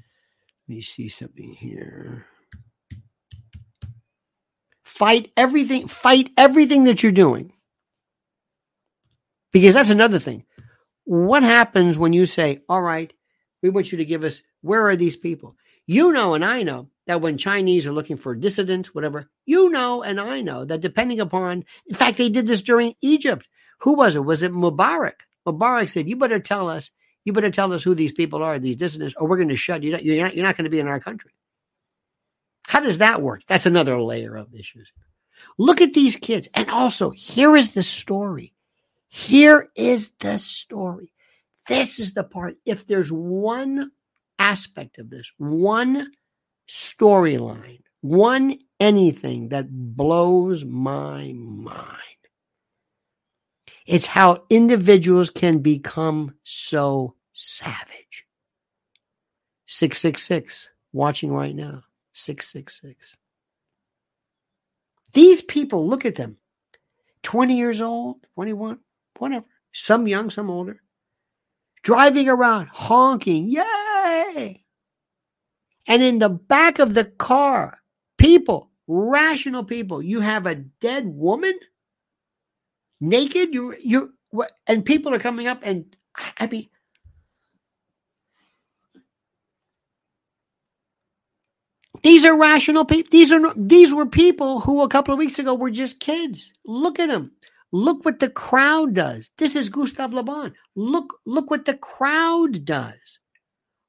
me 0.68 0.82
see 0.82 1.10
something 1.10 1.54
here. 1.54 2.26
Fight 4.84 5.32
everything, 5.36 5.88
fight 5.88 6.30
everything 6.38 6.84
that 6.84 7.02
you're 7.02 7.12
doing. 7.12 7.54
Because 9.52 9.74
that's 9.74 9.90
another 9.90 10.20
thing. 10.20 10.46
What 11.06 11.44
happens 11.44 11.98
when 11.98 12.14
you 12.14 12.26
say, 12.26 12.62
all 12.70 12.82
right, 12.82 13.12
we 13.62 13.70
want 13.70 13.92
you 13.92 14.00
to 14.00 14.06
give 14.06 14.24
us, 14.24 14.42
where 14.62 14.88
are 14.88 14.96
these 14.96 15.16
people? 15.16 15.56
You 15.86 16.12
know, 16.12 16.34
and 16.34 16.44
I 16.44 16.64
know 16.64 16.90
that 17.08 17.22
when 17.22 17.38
Chinese 17.38 17.86
are 17.86 17.94
looking 17.94 18.18
for 18.18 18.36
dissidents, 18.36 18.94
whatever, 18.96 19.30
you 19.46 19.70
know, 19.70 20.04
and 20.04 20.20
I 20.20 20.42
know 20.42 20.66
that 20.66 20.82
depending 20.82 21.20
upon, 21.20 21.66
in 21.88 21.96
fact, 21.96 22.18
they 22.18 22.30
did 22.30 22.48
this 22.48 22.62
during 22.62 22.94
Egypt. 23.02 23.48
Who 23.80 23.96
was 23.96 24.16
it? 24.16 24.24
Was 24.24 24.44
it 24.44 24.54
Mubarak? 24.54 25.22
Mubarak 25.46 25.90
said, 25.90 26.08
you 26.08 26.16
better 26.16 26.40
tell 26.40 26.70
us, 26.70 26.92
you 27.26 27.34
better 27.34 27.52
tell 27.52 27.74
us 27.74 27.84
who 27.84 27.96
these 27.96 28.14
people 28.14 28.42
are, 28.42 28.58
these 28.58 28.78
dissidents, 28.78 29.16
or 29.18 29.28
we're 29.28 29.38
going 29.38 29.50
to 29.50 29.58
shut 29.58 29.84
you 29.84 29.92
down. 29.92 30.00
You're 30.04 30.24
not, 30.24 30.36
you're 30.36 30.46
not 30.46 30.56
going 30.56 30.64
to 30.66 30.70
be 30.70 30.80
in 30.80 30.88
our 30.88 31.00
country. 31.00 31.32
How 32.68 32.80
does 32.80 33.00
that 33.00 33.22
work? 33.22 33.44
That's 33.48 33.66
another 33.66 34.00
layer 34.02 34.36
of 34.36 34.54
issues. 34.56 34.92
Look 35.58 35.82
at 35.82 35.94
these 35.94 36.16
kids. 36.16 36.48
And 36.54 36.70
also, 36.70 37.10
here 37.10 37.58
is 37.58 37.72
the 37.72 37.84
story. 37.84 38.54
Here 39.10 39.70
is 39.76 40.12
the 40.20 40.40
story. 40.40 41.12
This 41.68 42.00
is 42.00 42.14
the 42.14 42.24
part. 42.24 42.58
If 42.66 42.88
there's 42.88 43.12
one 43.12 43.92
aspect 44.40 44.98
of 44.98 45.10
this, 45.10 45.32
one 45.38 46.08
storyline, 46.70 47.82
one 48.02 48.58
anything 48.80 49.50
that 49.50 49.68
blows 49.70 50.66
my 50.66 51.34
mind. 51.34 51.88
It's 53.86 54.06
how 54.06 54.44
individuals 54.50 55.30
can 55.30 55.60
become 55.60 56.36
so 56.44 57.16
savage. 57.34 58.26
666, 59.66 60.70
watching 60.92 61.34
right 61.34 61.56
now. 61.56 61.84
666. 62.14 63.16
These 65.14 65.42
people, 65.42 65.88
look 65.88 66.06
at 66.06 66.16
them 66.16 66.38
20 67.24 67.58
years 67.58 67.82
old, 67.82 68.18
21, 68.36 68.80
whatever, 69.18 69.46
some 69.72 70.08
young, 70.08 70.30
some 70.30 70.50
older, 70.50 70.82
driving 71.84 72.30
around, 72.30 72.68
honking, 72.68 73.48
yay! 73.48 74.63
And 75.88 76.02
in 76.02 76.20
the 76.20 76.30
back 76.30 76.80
of 76.80 76.94
the 76.94 77.06
car, 77.06 77.80
people, 78.18 78.72
rational 78.88 79.64
people, 79.64 80.02
you 80.02 80.22
have 80.22 80.48
a 80.48 80.56
dead 80.56 81.06
woman 81.08 81.54
naked. 83.02 83.54
You, 83.54 83.76
you, 83.84 84.14
and 84.68 84.86
people 84.86 85.14
are 85.14 85.20
coming 85.20 85.48
up, 85.48 85.60
and 85.64 85.96
I 86.40 86.48
mean, 86.48 86.70
These 92.04 92.26
are 92.26 92.38
rational 92.38 92.86
people. 92.86 93.10
These 93.12 93.32
are 93.32 93.54
these 93.56 93.94
were 93.94 94.06
people 94.06 94.60
who 94.60 94.82
a 94.82 94.90
couple 94.90 95.14
of 95.14 95.18
weeks 95.18 95.40
ago 95.40 95.54
were 95.54 95.72
just 95.72 96.00
kids. 96.02 96.54
Look 96.66 97.00
at 97.00 97.10
them. 97.10 97.32
Look 97.72 98.06
what 98.06 98.20
the 98.20 98.30
crowd 98.30 98.94
does. 98.94 99.30
This 99.38 99.56
is 99.56 99.70
Gustave 99.70 100.14
Le 100.14 100.24
Bon. 100.24 100.54
Look 100.76 101.14
look 101.26 101.50
what 101.50 101.66
the 101.66 101.76
crowd 101.76 102.66
does. 102.66 103.20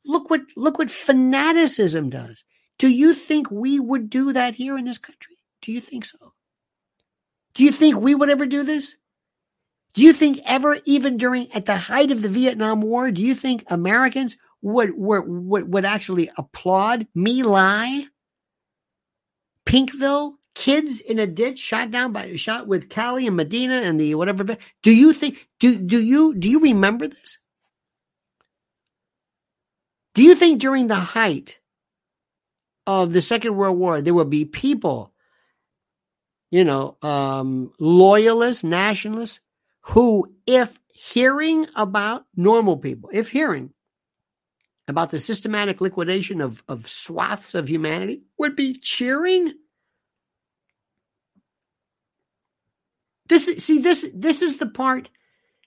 Look 0.05 0.31
what 0.31 0.43
look 0.57 0.79
what 0.79 0.91
fanaticism 0.91 2.11
does. 2.11 2.45
Do 2.79 2.89
you 2.89 3.15
think 3.15 3.51
we 3.51 3.81
would 3.81 4.11
do 4.11 4.33
that 4.33 4.55
here 4.55 4.77
in 4.77 4.85
this 4.85 4.99
country? 4.99 5.37
Do 5.63 5.73
you 5.73 5.81
think 5.81 6.05
so? 6.05 6.35
Do 7.55 7.65
you 7.65 7.71
think 7.71 7.97
we 7.97 8.15
would 8.15 8.31
ever 8.31 8.47
do 8.47 8.65
this? 8.65 8.97
Do 9.95 10.03
you 10.03 10.13
think 10.13 10.41
ever, 10.45 10.79
even 10.85 11.17
during 11.17 11.51
at 11.53 11.67
the 11.67 11.77
height 11.77 12.11
of 12.11 12.21
the 12.21 12.29
Vietnam 12.29 12.81
War, 12.81 13.13
do 13.13 13.23
you 13.23 13.35
think 13.35 13.65
Americans 13.69 14.37
would 14.61 14.93
would 14.97 15.25
would, 15.27 15.73
would 15.73 15.85
actually 15.85 16.31
applaud 16.37 17.07
My 17.15 17.43
Lai, 17.43 18.07
Pinkville, 19.67 20.35
kids 20.55 21.01
in 21.01 21.19
a 21.19 21.27
ditch 21.27 21.59
shot 21.59 21.91
down 21.91 22.13
by 22.13 22.35
shot 22.37 22.67
with 22.67 22.89
Calley 22.89 23.27
and 23.27 23.37
Medina 23.37 23.83
and 23.83 24.01
the 24.01 24.15
whatever. 24.15 24.45
Do 24.83 24.91
you 24.91 25.13
think 25.13 25.47
do 25.61 25.79
do 25.79 26.03
you 26.03 26.35
do 26.35 26.49
you 26.49 26.61
remember 26.61 27.09
this? 27.09 27.39
Do 30.15 30.23
you 30.23 30.35
think 30.35 30.61
during 30.61 30.87
the 30.87 30.95
height 30.95 31.59
of 32.87 33.13
the 33.13 33.21
Second 33.21 33.57
World 33.57 33.79
War 33.79 34.01
there 34.01 34.15
would 34.15 34.31
be 34.31 34.45
people, 34.45 35.13
you 36.51 36.65
know, 36.65 36.97
um, 37.03 37.73
loyalists, 37.79 38.63
nationalists, 38.63 39.41
who, 39.81 40.33
if 40.47 40.79
hearing 40.93 41.67
about 41.75 42.25
normal 42.37 42.77
people, 42.77 43.11
if 43.13 43.31
hearing 43.31 43.71
about 44.87 45.11
the 45.11 45.19
systematic 45.19 45.81
liquidation 45.81 46.41
of, 46.41 46.63
of 46.69 46.87
swaths 46.87 47.55
of 47.55 47.69
humanity 47.69 48.23
would 48.39 48.55
be 48.55 48.75
cheering. 48.75 49.53
This 53.29 53.47
see 53.47 53.79
this 53.79 54.11
this 54.15 54.43
is 54.43 54.59
the 54.59 54.67
part 54.67 55.09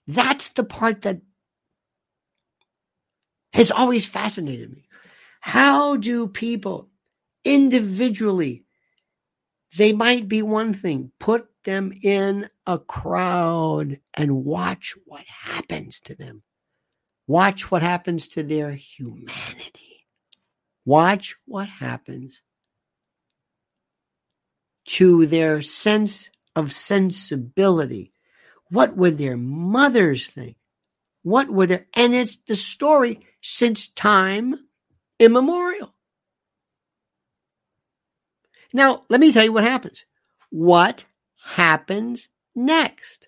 that's 0.07 0.49
the 0.49 0.63
part 0.63 1.01
that 1.01 1.21
has 3.53 3.71
always 3.71 4.05
fascinated 4.05 4.71
me. 4.71 4.85
How 5.39 5.97
do 5.97 6.27
people 6.27 6.89
individually 7.43 8.65
they 9.75 9.93
might 9.93 10.27
be 10.27 10.41
one 10.41 10.73
thing, 10.73 11.11
put 11.19 11.47
them 11.63 11.91
in 12.01 12.47
a 12.65 12.79
crowd 12.79 13.99
and 14.13 14.45
watch 14.45 14.95
what 15.05 15.25
happens 15.27 15.99
to 16.01 16.15
them. 16.15 16.43
Watch 17.27 17.69
what 17.69 17.81
happens 17.81 18.27
to 18.29 18.43
their 18.43 18.71
humanity. 18.71 20.07
Watch 20.85 21.35
what 21.45 21.67
happens 21.67 22.41
to 24.85 25.25
their 25.25 25.61
sense 25.61 26.29
of 26.55 26.71
sensibility. 26.71 28.13
What 28.69 28.95
would 28.95 29.17
their 29.17 29.37
mothers 29.37 30.27
think? 30.27 30.56
What 31.27 31.49
were 31.49 31.65
their, 31.65 31.85
and 31.93 32.15
it's 32.15 32.37
the 32.47 32.55
story 32.55 33.19
since 33.41 33.89
time 33.89 34.55
immemorial. 35.19 35.93
Now, 38.71 39.03
let 39.09 39.19
me 39.19 39.33
tell 39.33 39.43
you 39.43 39.51
what 39.51 39.65
happens. 39.65 40.05
What 40.51 41.03
happens 41.43 42.29
next? 42.55 43.27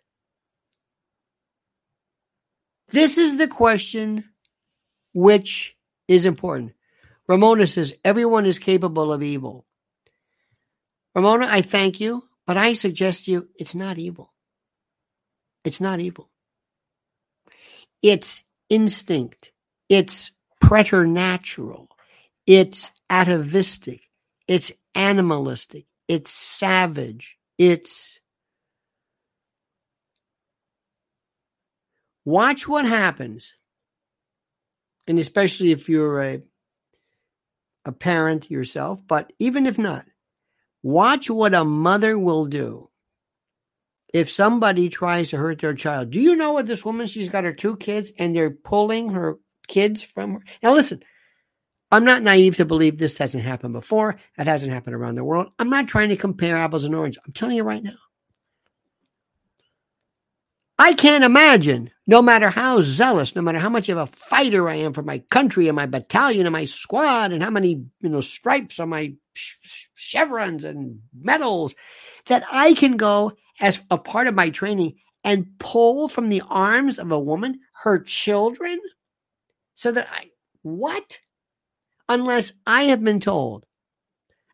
This 2.88 3.18
is 3.18 3.36
the 3.36 3.50
question 3.50 4.30
which 5.14 5.76
is 6.08 6.26
important. 6.26 6.76
Ramona 7.28 7.68
says, 7.68 7.92
everyone 8.06 8.46
is 8.46 8.60
capable 8.60 9.12
of 9.12 9.22
evil. 9.22 9.66
Ramona, 11.14 11.48
I 11.50 11.64
thank 11.64 12.00
you, 12.00 12.24
but 12.48 12.56
I 12.56 12.76
suggest 12.76 13.26
to 13.26 13.32
you 13.32 13.50
it's 13.60 13.76
not 13.76 13.98
evil. 13.98 14.32
It's 15.66 15.82
not 15.82 16.00
evil. 16.00 16.30
It's 18.02 18.44
instinct. 18.70 19.52
It's 19.90 20.32
preternatural. 20.62 21.90
It's 22.46 22.92
atavistic. 23.10 24.02
It's 24.48 24.72
animalistic. 24.96 25.86
It's 26.08 26.32
savage. 26.32 27.38
It's 27.58 28.20
Watch 32.30 32.68
what 32.68 32.86
happens. 32.86 33.56
And 35.08 35.18
especially 35.18 35.72
if 35.72 35.90
you're 35.90 36.22
a, 36.22 36.42
a 37.86 37.92
parent 37.92 38.52
yourself, 38.52 39.02
but 39.08 39.34
even 39.40 39.66
if 39.66 39.80
not, 39.80 40.06
watch 40.84 41.28
what 41.28 41.56
a 41.56 41.66
mother 41.66 42.20
will 42.20 42.46
do 42.46 42.90
if 44.14 44.30
somebody 44.30 44.90
tries 44.90 45.30
to 45.30 45.38
hurt 45.38 45.60
their 45.60 45.74
child. 45.74 46.10
Do 46.10 46.20
you 46.20 46.36
know 46.36 46.54
what 46.54 46.66
this 46.66 46.84
woman, 46.84 47.08
she's 47.08 47.30
got 47.30 47.44
her 47.44 47.54
two 47.54 47.78
kids 47.78 48.12
and 48.18 48.36
they're 48.36 48.50
pulling 48.52 49.10
her 49.10 49.38
kids 49.68 50.04
from 50.04 50.34
her. 50.34 50.40
Now, 50.62 50.74
listen, 50.74 51.04
I'm 51.92 52.06
not 52.06 52.24
naive 52.24 52.58
to 52.58 52.66
believe 52.66 52.98
this 52.98 53.18
hasn't 53.18 53.44
happened 53.44 53.74
before. 53.74 54.20
It 54.38 54.48
hasn't 54.48 54.72
happened 54.72 54.96
around 54.96 55.16
the 55.16 55.24
world. 55.24 55.52
I'm 55.58 55.70
not 55.70 55.88
trying 55.88 56.10
to 56.10 56.18
compare 56.18 56.58
apples 56.58 56.84
and 56.84 56.96
oranges. 56.96 57.22
I'm 57.26 57.34
telling 57.34 57.56
you 57.56 57.64
right 57.64 57.84
now. 57.84 57.98
I 60.82 60.94
can't 60.94 61.26
imagine, 61.26 61.92
no 62.08 62.22
matter 62.22 62.50
how 62.50 62.82
zealous, 62.82 63.36
no 63.36 63.42
matter 63.42 63.60
how 63.60 63.70
much 63.70 63.90
of 63.90 63.98
a 63.98 64.08
fighter 64.08 64.70
I 64.70 64.76
am 64.76 64.94
for 64.94 65.04
my 65.04 65.20
country 65.30 65.68
and 65.68 65.76
my 65.76 65.88
battalion 65.88 66.46
and 66.46 66.54
my 66.54 66.66
squad 66.66 67.34
and 67.34 67.44
how 67.44 67.50
many, 67.50 67.84
you 68.00 68.10
know, 68.10 68.22
stripes 68.22 68.80
on 68.80 68.88
my 68.88 69.14
chevrons 69.96 70.64
and 70.64 71.02
medals, 71.14 71.76
that 72.28 72.46
I 72.50 72.74
can 72.74 72.96
go 72.96 73.34
as 73.60 73.80
a 73.90 73.98
part 73.98 74.28
of 74.28 74.36
my 74.36 74.50
training 74.50 74.96
and 75.24 75.48
pull 75.60 76.08
from 76.08 76.30
the 76.30 76.42
arms 76.48 77.00
of 77.00 77.12
a 77.12 77.20
woman 77.20 77.60
her 77.84 78.00
children 78.00 78.80
so 79.74 79.92
that 79.92 80.08
I, 80.12 80.30
what? 80.62 81.18
Unless 82.08 82.54
I 82.66 82.84
have 82.84 83.04
been 83.04 83.20
told, 83.20 83.66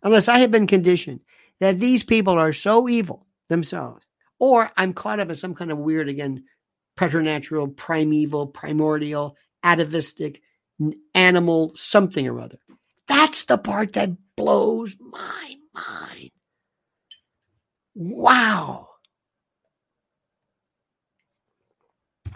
unless 0.03 0.27
I 0.27 0.39
have 0.39 0.51
been 0.51 0.67
conditioned 0.67 1.21
that 1.59 1.79
these 1.79 2.03
people 2.03 2.33
are 2.33 2.53
so 2.53 2.89
evil 2.89 3.25
themselves 3.47 4.05
or 4.39 4.71
I'm 4.75 4.93
caught 4.93 5.19
up 5.19 5.29
in 5.29 5.35
some 5.35 5.55
kind 5.55 5.71
of 5.71 5.77
weird, 5.77 6.09
again, 6.09 6.43
preternatural, 6.95 7.69
primeval, 7.69 8.47
primordial, 8.47 9.35
atavistic, 9.63 10.41
animal, 11.13 11.71
something 11.75 12.27
or 12.27 12.39
other. 12.39 12.59
That's 13.07 13.43
the 13.45 13.57
part 13.57 13.93
that 13.93 14.11
blows 14.35 14.95
my 14.99 15.55
mind. 15.73 16.31
Wow. 17.93 18.89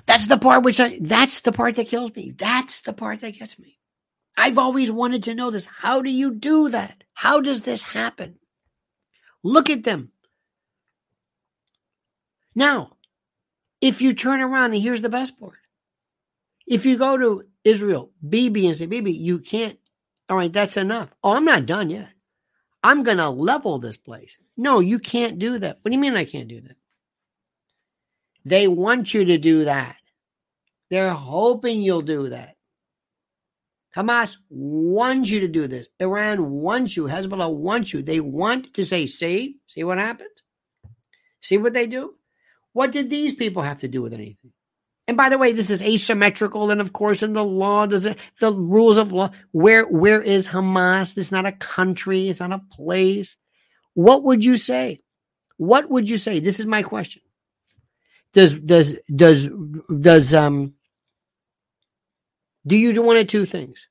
That's 0.10 0.26
the 0.26 0.40
part 0.40 0.64
which 0.64 0.80
I, 0.80 0.98
that's 1.00 1.42
the 1.42 1.52
part 1.52 1.76
that 1.76 1.88
kills 1.88 2.16
me. 2.16 2.34
That's 2.36 2.82
the 2.82 2.94
part 2.94 3.22
that 3.22 3.38
gets 3.38 3.60
me. 3.60 3.78
I've 4.36 4.58
always 4.58 4.92
wanted 4.92 5.26
to 5.26 5.36
know 5.36 5.52
this. 5.52 5.68
How 5.68 6.02
do 6.02 6.10
you 6.10 6.34
do 6.34 6.70
that? 6.70 7.04
How 7.14 7.42
does 7.42 7.62
this 7.62 7.84
happen? 7.84 8.40
Look 9.44 9.70
at 9.70 9.84
them. 9.84 10.10
Now, 12.56 12.98
if 13.82 14.02
you 14.02 14.16
turn 14.16 14.42
around 14.42 14.74
and 14.74 14.82
here's 14.82 15.04
the 15.04 15.10
best 15.10 15.40
part. 15.40 15.60
If 16.66 16.88
you 16.88 16.98
go 16.98 17.16
to 17.16 17.44
Israel, 17.64 18.10
Bibi, 18.28 18.66
and 18.66 18.76
say, 18.76 18.88
Bibi, 18.88 19.14
you 19.14 19.38
can't, 19.38 19.78
all 20.28 20.38
right, 20.38 20.52
that's 20.52 20.76
enough. 20.76 21.14
Oh, 21.24 21.36
I'm 21.36 21.46
not 21.46 21.68
done 21.68 21.92
yet. 21.92 22.10
I'm 22.84 23.04
going 23.04 23.18
to 23.18 23.30
level 23.30 23.78
this 23.78 23.98
place. 23.98 24.40
No, 24.58 24.80
you 24.80 24.98
can't 24.98 25.38
do 25.38 25.60
that. 25.60 25.78
What 25.84 25.92
do 25.92 25.96
you 25.96 26.02
mean 26.02 26.16
I 26.16 26.26
can't 26.26 26.48
do 26.48 26.62
that? 26.62 26.78
They 28.44 28.68
want 28.68 29.14
you 29.14 29.26
to 29.26 29.38
do 29.38 29.66
that. 29.66 29.98
They're 30.90 31.14
hoping 31.14 31.82
you'll 31.82 32.02
do 32.02 32.30
that. 32.30 32.56
Hamas 33.96 34.38
wants 34.50 35.30
you 35.30 35.42
to 35.42 35.48
do 35.48 35.68
this. 35.68 35.88
Iran 36.00 36.50
wants 36.52 36.96
you. 36.96 37.06
Hezbollah 37.06 37.54
wants 37.54 37.94
you. 37.94 38.02
They 38.02 38.20
want 38.20 38.74
to 38.76 38.86
say, 38.86 39.06
see, 39.08 39.58
see 39.68 39.84
what 39.84 39.98
happens? 39.98 40.30
See 41.42 41.58
what 41.58 41.74
they 41.74 41.88
do? 41.88 42.14
What 42.74 42.92
did 42.92 43.10
these 43.10 43.34
people 43.34 43.64
have 43.64 43.80
to 43.80 43.88
do 43.88 44.02
with 44.02 44.14
anything? 44.14 44.52
And 45.08 45.18
by 45.18 45.30
the 45.30 45.40
way, 45.40 45.54
this 45.54 45.72
is 45.72 45.82
asymmetrical, 45.82 46.70
and 46.70 46.80
of 46.80 46.94
course, 46.94 47.24
in 47.24 47.34
the 47.34 47.44
law, 47.44 47.88
does 47.88 48.06
it, 48.06 48.20
the 48.40 48.54
rules 48.54 48.98
of 48.98 49.12
law. 49.12 49.32
Where 49.52 49.86
where 49.88 50.22
is 50.22 50.48
Hamas? 50.48 51.18
It's 51.18 51.32
not 51.32 51.48
a 51.48 51.52
country. 51.52 52.30
It's 52.30 52.42
not 52.42 52.52
a 52.52 52.62
place. 52.72 53.36
What 53.96 54.22
would 54.24 54.46
you 54.46 54.56
say? 54.56 55.02
What 55.58 55.90
would 55.90 56.08
you 56.08 56.20
say? 56.20 56.40
This 56.40 56.60
is 56.60 56.68
my 56.68 56.84
question. 56.84 57.24
Does 58.34 58.54
does 58.60 58.96
does 59.14 59.50
does 60.00 60.36
um 60.36 60.76
do 62.70 62.78
you 62.78 62.94
do 62.94 63.02
one 63.02 63.18
of 63.18 63.26
two 63.26 63.46
things? 63.46 63.88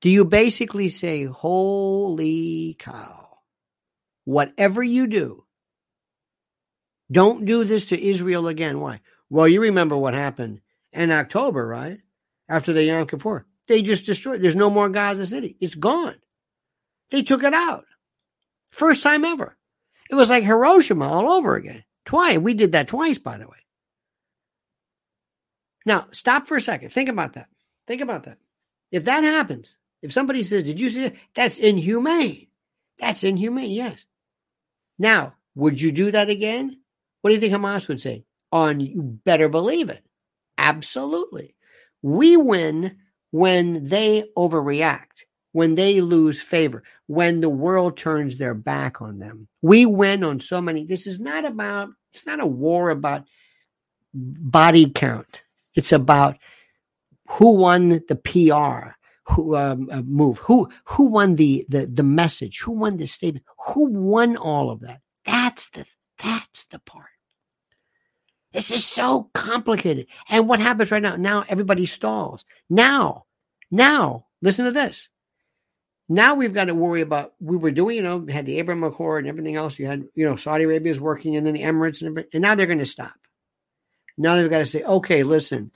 Do 0.00 0.08
you 0.08 0.24
basically 0.24 0.88
say, 0.88 1.24
Holy 1.24 2.74
cow, 2.78 3.38
whatever 4.24 4.82
you 4.82 5.06
do, 5.06 5.44
don't 7.12 7.44
do 7.44 7.64
this 7.64 7.86
to 7.86 8.02
Israel 8.02 8.48
again? 8.48 8.80
Why? 8.80 9.00
Well, 9.28 9.46
you 9.46 9.60
remember 9.60 9.94
what 9.94 10.14
happened 10.14 10.62
in 10.94 11.10
October, 11.10 11.66
right? 11.66 11.98
After 12.48 12.72
the 12.72 12.84
Yom 12.84 13.06
Kippur. 13.06 13.44
They 13.66 13.82
just 13.82 14.06
destroyed. 14.06 14.40
There's 14.40 14.56
no 14.56 14.70
more 14.70 14.88
Gaza 14.88 15.26
City. 15.26 15.54
It's 15.60 15.74
gone. 15.74 16.16
They 17.10 17.20
took 17.20 17.42
it 17.42 17.52
out. 17.52 17.84
First 18.70 19.02
time 19.02 19.26
ever. 19.26 19.54
It 20.08 20.14
was 20.14 20.30
like 20.30 20.44
Hiroshima 20.44 21.06
all 21.06 21.28
over 21.28 21.56
again. 21.56 21.84
Twice. 22.06 22.38
We 22.38 22.54
did 22.54 22.72
that 22.72 22.88
twice, 22.88 23.18
by 23.18 23.36
the 23.36 23.46
way. 23.46 23.58
Now, 25.88 26.08
stop 26.12 26.46
for 26.46 26.58
a 26.58 26.60
second. 26.60 26.90
Think 26.90 27.08
about 27.08 27.32
that. 27.32 27.46
Think 27.86 28.02
about 28.02 28.24
that. 28.24 28.36
If 28.92 29.04
that 29.04 29.24
happens, 29.24 29.78
if 30.02 30.12
somebody 30.12 30.42
says, 30.42 30.64
Did 30.64 30.78
you 30.78 30.90
see 30.90 31.04
that? 31.04 31.14
That's 31.34 31.58
inhumane. 31.58 32.48
That's 32.98 33.24
inhumane, 33.24 33.70
yes. 33.70 34.04
Now, 34.98 35.32
would 35.54 35.80
you 35.80 35.90
do 35.90 36.10
that 36.10 36.28
again? 36.28 36.78
What 37.22 37.30
do 37.30 37.34
you 37.34 37.40
think 37.40 37.54
Hamas 37.54 37.88
would 37.88 38.02
say? 38.02 38.24
On 38.52 38.80
you 38.80 39.00
better 39.24 39.48
believe 39.48 39.88
it. 39.88 40.04
Absolutely. 40.58 41.54
We 42.02 42.36
win 42.36 42.98
when 43.30 43.88
they 43.88 44.24
overreact, 44.36 45.24
when 45.52 45.74
they 45.74 46.02
lose 46.02 46.42
favor, 46.42 46.82
when 47.06 47.40
the 47.40 47.48
world 47.48 47.96
turns 47.96 48.36
their 48.36 48.52
back 48.52 49.00
on 49.00 49.20
them. 49.20 49.48
We 49.62 49.86
win 49.86 50.22
on 50.22 50.40
so 50.40 50.60
many. 50.60 50.84
This 50.84 51.06
is 51.06 51.18
not 51.18 51.46
about, 51.46 51.88
it's 52.12 52.26
not 52.26 52.40
a 52.40 52.46
war 52.46 52.90
about 52.90 53.24
body 54.12 54.90
count. 54.90 55.44
It's 55.74 55.92
about 55.92 56.36
who 57.28 57.52
won 57.52 57.88
the 58.08 58.16
PR, 58.16 58.90
who 59.24 59.56
um, 59.56 59.88
uh, 59.92 60.02
move, 60.02 60.38
who 60.38 60.68
who 60.84 61.04
won 61.04 61.36
the 61.36 61.64
the 61.68 61.86
the 61.86 62.02
message, 62.02 62.60
who 62.60 62.72
won 62.72 62.96
the 62.96 63.06
statement, 63.06 63.44
who 63.66 63.90
won 63.90 64.36
all 64.36 64.70
of 64.70 64.80
that. 64.80 65.00
That's 65.24 65.68
the 65.70 65.84
that's 66.18 66.64
the 66.66 66.78
part. 66.78 67.10
This 68.52 68.70
is 68.70 68.84
so 68.84 69.30
complicated. 69.34 70.06
And 70.28 70.48
what 70.48 70.60
happens 70.60 70.90
right 70.90 71.02
now? 71.02 71.16
Now 71.16 71.44
everybody 71.48 71.86
stalls. 71.86 72.44
Now, 72.70 73.24
now, 73.70 74.26
listen 74.40 74.64
to 74.64 74.70
this. 74.70 75.10
Now 76.08 76.34
we've 76.34 76.54
got 76.54 76.64
to 76.64 76.74
worry 76.74 77.02
about 77.02 77.34
we 77.38 77.58
were 77.58 77.70
doing, 77.70 77.96
you 77.96 78.02
know, 78.02 78.24
had 78.26 78.46
the 78.46 78.58
Abraham 78.58 78.84
Accord 78.84 79.24
and 79.24 79.28
everything 79.28 79.56
else. 79.56 79.78
You 79.78 79.86
had, 79.86 80.04
you 80.14 80.24
know, 80.24 80.36
Saudi 80.36 80.64
Arabia 80.64 80.90
is 80.90 81.00
working 81.00 81.36
and 81.36 81.46
then 81.46 81.54
the 81.54 81.62
Emirates 81.62 82.00
and. 82.00 82.24
And 82.32 82.42
now 82.42 82.54
they're 82.54 82.66
going 82.66 82.78
to 82.78 82.86
stop. 82.86 83.14
Now 84.18 84.36
they've 84.36 84.50
got 84.50 84.58
to 84.58 84.66
say, 84.66 84.82
okay, 84.82 85.22
listen, 85.22 85.70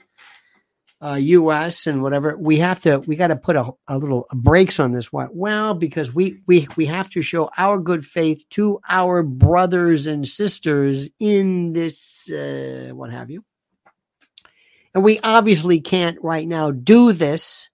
uh, 1.01 1.15
U.S. 1.15 1.87
and 1.87 2.01
whatever, 2.01 2.37
we 2.37 2.59
have 2.59 2.81
to 2.81 2.99
we 2.99 3.15
got 3.15 3.27
to 3.27 3.35
put 3.35 3.55
a, 3.55 3.71
a 3.87 3.97
little 3.97 4.27
brakes 4.33 4.79
on 4.79 4.91
this 4.91 5.11
one. 5.11 5.29
Well, 5.31 5.73
because 5.73 6.13
we 6.13 6.41
we 6.47 6.67
we 6.77 6.85
have 6.85 7.09
to 7.11 7.21
show 7.21 7.49
our 7.57 7.77
good 7.79 8.05
faith 8.05 8.43
to 8.51 8.79
our 8.87 9.23
brothers 9.23 10.07
and 10.07 10.27
sisters 10.27 11.09
in 11.19 11.73
this 11.73 12.29
uh, 12.29 12.91
what 12.93 13.11
have 13.11 13.29
you, 13.29 13.43
and 14.93 15.03
we 15.03 15.19
obviously 15.19 15.81
can't 15.81 16.17
right 16.21 16.47
now 16.47 16.71
do 16.71 17.11
this. 17.11 17.69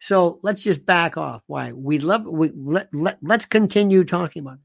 So 0.00 0.40
let's 0.42 0.62
just 0.62 0.86
back 0.86 1.16
off. 1.16 1.42
Why 1.46 1.72
we 1.72 1.98
love 1.98 2.24
we 2.24 2.52
let, 2.54 2.88
let 2.94 3.18
let's 3.22 3.44
continue 3.44 4.04
talking 4.04 4.40
about 4.40 4.54
it. 4.54 4.60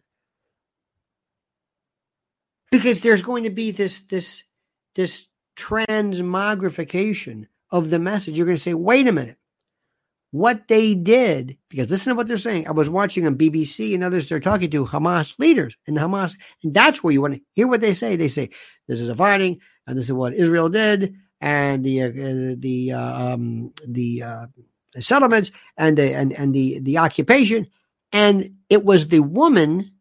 because 2.72 3.02
there's 3.02 3.22
going 3.22 3.44
to 3.46 3.50
be 3.50 3.72
this 3.72 4.02
this 4.02 4.44
this 4.96 5.26
transmogrification 5.58 7.48
of 7.72 7.90
the 7.90 8.00
message, 8.00 8.38
you're 8.38 8.46
going 8.46 8.58
to 8.58 8.64
say, 8.64 8.74
wait 8.74 9.08
a 9.08 9.12
minute. 9.12 9.38
What 10.32 10.68
they 10.68 10.94
did, 10.94 11.58
because 11.70 11.90
listen 11.90 12.12
to 12.12 12.16
what 12.16 12.28
they're 12.28 12.38
saying. 12.38 12.68
I 12.68 12.72
was 12.72 12.90
watching 12.90 13.26
on 13.26 13.38
BBC 13.38 13.94
and 13.94 14.04
others, 14.04 14.28
they're 14.28 14.42
talking 14.42 14.70
to 14.72 14.86
Hamas 14.86 15.40
leaders 15.40 15.78
and 15.88 15.98
Hamas, 15.98 16.36
and 16.64 16.74
that's 16.74 17.02
where 17.02 17.14
you 17.14 17.22
want 17.22 17.36
to 17.36 17.42
hear 17.54 17.66
what 17.66 17.80
they 17.80 17.94
say. 17.94 18.18
They 18.18 18.28
say, 18.28 18.50
this 18.88 19.00
is 19.00 19.08
a 19.08 19.16
fighting, 19.16 19.62
and 19.88 19.98
this 19.98 20.06
is 20.06 20.14
what 20.14 20.34
Israel 20.34 20.68
did, 20.68 21.16
and 21.40 21.84
the, 21.84 22.04
uh, 22.04 22.56
the, 22.58 22.92
uh, 22.92 23.34
um, 23.34 23.74
the, 23.88 24.24
uh, 24.24 24.46
settlements 25.00 25.52
and 25.78 25.98
the, 25.98 26.14
and, 26.14 26.34
and 26.34 26.54
the, 26.54 26.80
the 26.80 26.98
occupation. 26.98 27.68
And 28.12 28.58
it 28.70 28.84
was 28.84 29.08
the 29.08 29.20
woman 29.22 29.92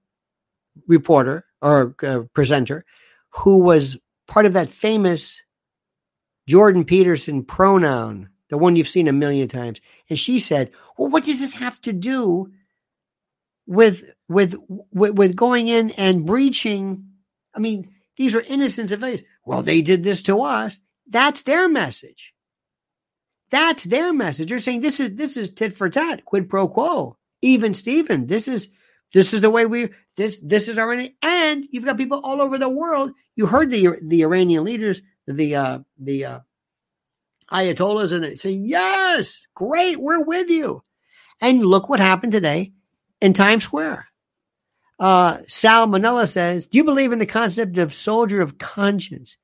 reporter 0.88 1.44
or 1.62 1.94
uh, 2.02 2.20
presenter 2.34 2.84
who 3.30 3.58
was 3.58 3.96
part 4.26 4.46
of 4.46 4.54
that 4.54 4.70
famous 4.70 5.42
Jordan 6.48 6.84
Peterson 6.84 7.44
pronoun, 7.44 8.28
the 8.50 8.58
one 8.58 8.76
you've 8.76 8.88
seen 8.88 9.08
a 9.08 9.12
million 9.12 9.48
times. 9.48 9.80
And 10.08 10.18
she 10.18 10.38
said, 10.38 10.70
Well, 10.96 11.08
what 11.08 11.24
does 11.24 11.40
this 11.40 11.54
have 11.54 11.80
to 11.82 11.92
do 11.92 12.52
with 13.66 14.12
with 14.28 14.54
with, 14.68 15.14
with 15.14 15.36
going 15.36 15.68
in 15.68 15.90
and 15.92 16.24
breaching? 16.24 17.04
I 17.54 17.58
mean, 17.58 17.90
these 18.16 18.34
are 18.34 18.42
innocent 18.42 18.90
civilians. 18.90 19.22
Well, 19.44 19.62
they 19.62 19.82
did 19.82 20.04
this 20.04 20.22
to 20.22 20.42
us. 20.42 20.78
That's 21.08 21.42
their 21.42 21.68
message. 21.68 22.32
That's 23.50 23.84
their 23.84 24.12
message. 24.12 24.48
They're 24.48 24.58
saying 24.58 24.80
this 24.80 25.00
is 25.00 25.14
this 25.14 25.36
is 25.36 25.52
tit 25.52 25.72
for 25.74 25.88
tat, 25.88 26.24
quid 26.24 26.48
pro 26.48 26.68
quo. 26.68 27.16
Even 27.42 27.74
Stephen. 27.74 28.26
this 28.26 28.48
is 28.48 28.68
this 29.12 29.32
is 29.32 29.40
the 29.40 29.50
way 29.50 29.66
we 29.66 29.90
this 30.16 30.38
this 30.42 30.68
is 30.68 30.78
our 30.78 30.92
and 31.22 31.64
you've 31.70 31.84
got 31.84 31.98
people 31.98 32.20
all 32.22 32.40
over 32.40 32.58
the 32.58 32.68
world. 32.68 33.12
You 33.36 33.46
heard 33.46 33.70
the 33.70 33.96
the 34.02 34.22
Iranian 34.22 34.64
leaders 34.64 35.00
the 35.26 35.56
uh, 35.56 35.78
the 35.98 36.24
uh, 36.24 36.40
ayatollahs 37.50 38.12
and 38.12 38.24
they 38.24 38.36
say, 38.36 38.50
"Yes, 38.50 39.46
great, 39.54 39.98
we're 39.98 40.22
with 40.22 40.48
you." 40.48 40.82
And 41.40 41.64
look 41.64 41.88
what 41.88 42.00
happened 42.00 42.32
today 42.32 42.72
in 43.20 43.34
Times 43.34 43.64
Square. 43.64 44.06
Uh, 44.98 45.38
Sal 45.46 45.86
Manella 45.86 46.26
says, 46.26 46.66
"Do 46.66 46.78
you 46.78 46.84
believe 46.84 47.12
in 47.12 47.18
the 47.18 47.26
concept 47.26 47.78
of 47.78 47.92
soldier 47.92 48.40
of 48.40 48.58
conscience? 48.58 49.36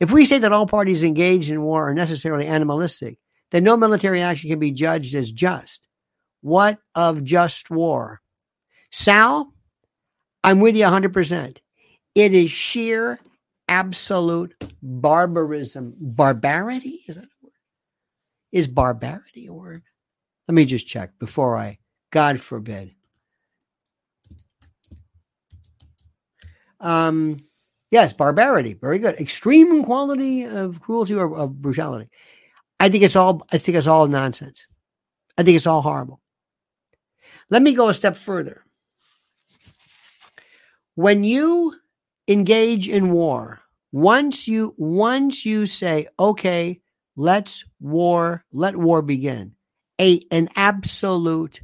If 0.00 0.10
we 0.10 0.24
say 0.24 0.38
that 0.38 0.52
all 0.52 0.66
parties 0.66 1.02
engaged 1.02 1.50
in 1.50 1.62
war 1.62 1.88
are 1.88 1.94
necessarily 1.94 2.46
animalistic, 2.46 3.18
then 3.50 3.64
no 3.64 3.76
military 3.76 4.22
action 4.22 4.50
can 4.50 4.58
be 4.58 4.70
judged 4.70 5.14
as 5.14 5.30
just. 5.30 5.88
What 6.40 6.78
of 6.94 7.24
just 7.24 7.70
war?" 7.70 8.20
Sal, 8.90 9.52
I'm 10.42 10.60
with 10.60 10.76
you 10.76 10.84
100%. 10.84 11.58
It 12.14 12.34
is 12.34 12.50
sheer 12.50 13.20
absolute 13.68 14.54
barbarism. 14.82 15.94
Barbarity? 15.98 17.04
Is 17.06 17.16
that 17.16 17.24
a 17.24 17.42
word? 17.42 17.52
Is 18.52 18.68
barbarity 18.68 19.46
a 19.46 19.52
word? 19.52 19.82
Let 20.48 20.54
me 20.54 20.64
just 20.64 20.86
check 20.86 21.18
before 21.18 21.56
I, 21.56 21.78
God 22.10 22.40
forbid. 22.40 22.94
Um, 26.80 27.42
yes, 27.90 28.12
barbarity. 28.12 28.74
Very 28.74 28.98
good. 28.98 29.20
Extreme 29.20 29.84
quality 29.84 30.44
of 30.44 30.80
cruelty 30.80 31.14
or 31.14 31.36
of 31.36 31.60
brutality. 31.60 32.08
I 32.80 32.88
think 32.88 33.02
it's 33.02 33.16
all. 33.16 33.42
I 33.52 33.58
think 33.58 33.76
it's 33.76 33.86
all 33.86 34.06
nonsense. 34.06 34.66
I 35.36 35.42
think 35.42 35.56
it's 35.56 35.66
all 35.66 35.82
horrible. 35.82 36.20
Let 37.50 37.62
me 37.62 37.72
go 37.72 37.88
a 37.88 37.94
step 37.94 38.16
further. 38.16 38.62
When 40.94 41.24
you 41.24 41.74
engage 42.28 42.88
in 42.88 43.10
war. 43.10 43.60
Once 43.90 44.46
you 44.46 44.74
once 44.76 45.46
you 45.46 45.66
say, 45.66 46.06
okay, 46.20 46.80
let's 47.16 47.64
war, 47.80 48.44
let 48.52 48.76
war 48.76 49.02
begin. 49.02 49.52
A 50.00 50.20
an 50.30 50.50
absolute 50.54 51.62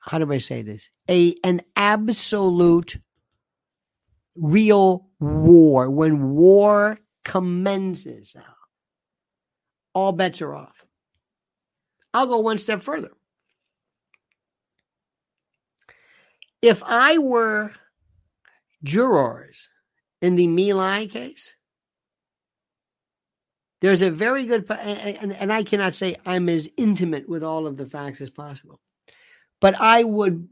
how 0.00 0.18
do 0.18 0.32
I 0.32 0.38
say 0.38 0.62
this? 0.62 0.88
A 1.10 1.34
an 1.42 1.60
absolute 1.74 2.96
real 4.36 5.08
war. 5.18 5.90
When 5.90 6.30
war 6.30 6.96
commences, 7.24 8.36
all 9.94 10.12
bets 10.12 10.40
are 10.42 10.54
off. 10.54 10.84
I'll 12.14 12.26
go 12.26 12.38
one 12.38 12.58
step 12.58 12.82
further. 12.82 13.10
If 16.62 16.82
I 16.86 17.18
were 17.18 17.72
jurors 18.86 19.68
in 20.22 20.36
the 20.36 20.46
My 20.46 20.72
Lai 20.72 21.06
case. 21.06 21.54
There's 23.82 24.02
a 24.02 24.10
very 24.10 24.46
good, 24.46 24.70
and, 24.70 25.32
and 25.32 25.52
I 25.52 25.62
cannot 25.62 25.94
say 25.94 26.16
I'm 26.24 26.48
as 26.48 26.68
intimate 26.78 27.28
with 27.28 27.44
all 27.44 27.66
of 27.66 27.76
the 27.76 27.84
facts 27.84 28.22
as 28.22 28.30
possible, 28.30 28.80
but 29.60 29.78
I 29.78 30.02
would 30.02 30.48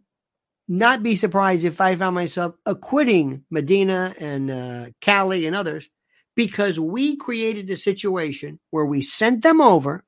not 0.69 1.03
be 1.03 1.17
surprised 1.17 1.65
if 1.65 1.81
I 1.81 1.97
found 1.97 2.15
myself 2.15 2.55
acquitting 2.67 3.45
Medina 3.51 4.15
and 4.21 4.51
uh, 4.51 4.87
Calley 5.01 5.47
and 5.47 5.57
others 5.57 5.89
because 6.37 6.81
we 6.81 7.17
created 7.17 7.71
a 7.71 7.77
situation 7.77 8.59
where 8.71 8.85
we 8.85 9.01
sent 9.01 9.43
them 9.43 9.61
over, 9.61 10.05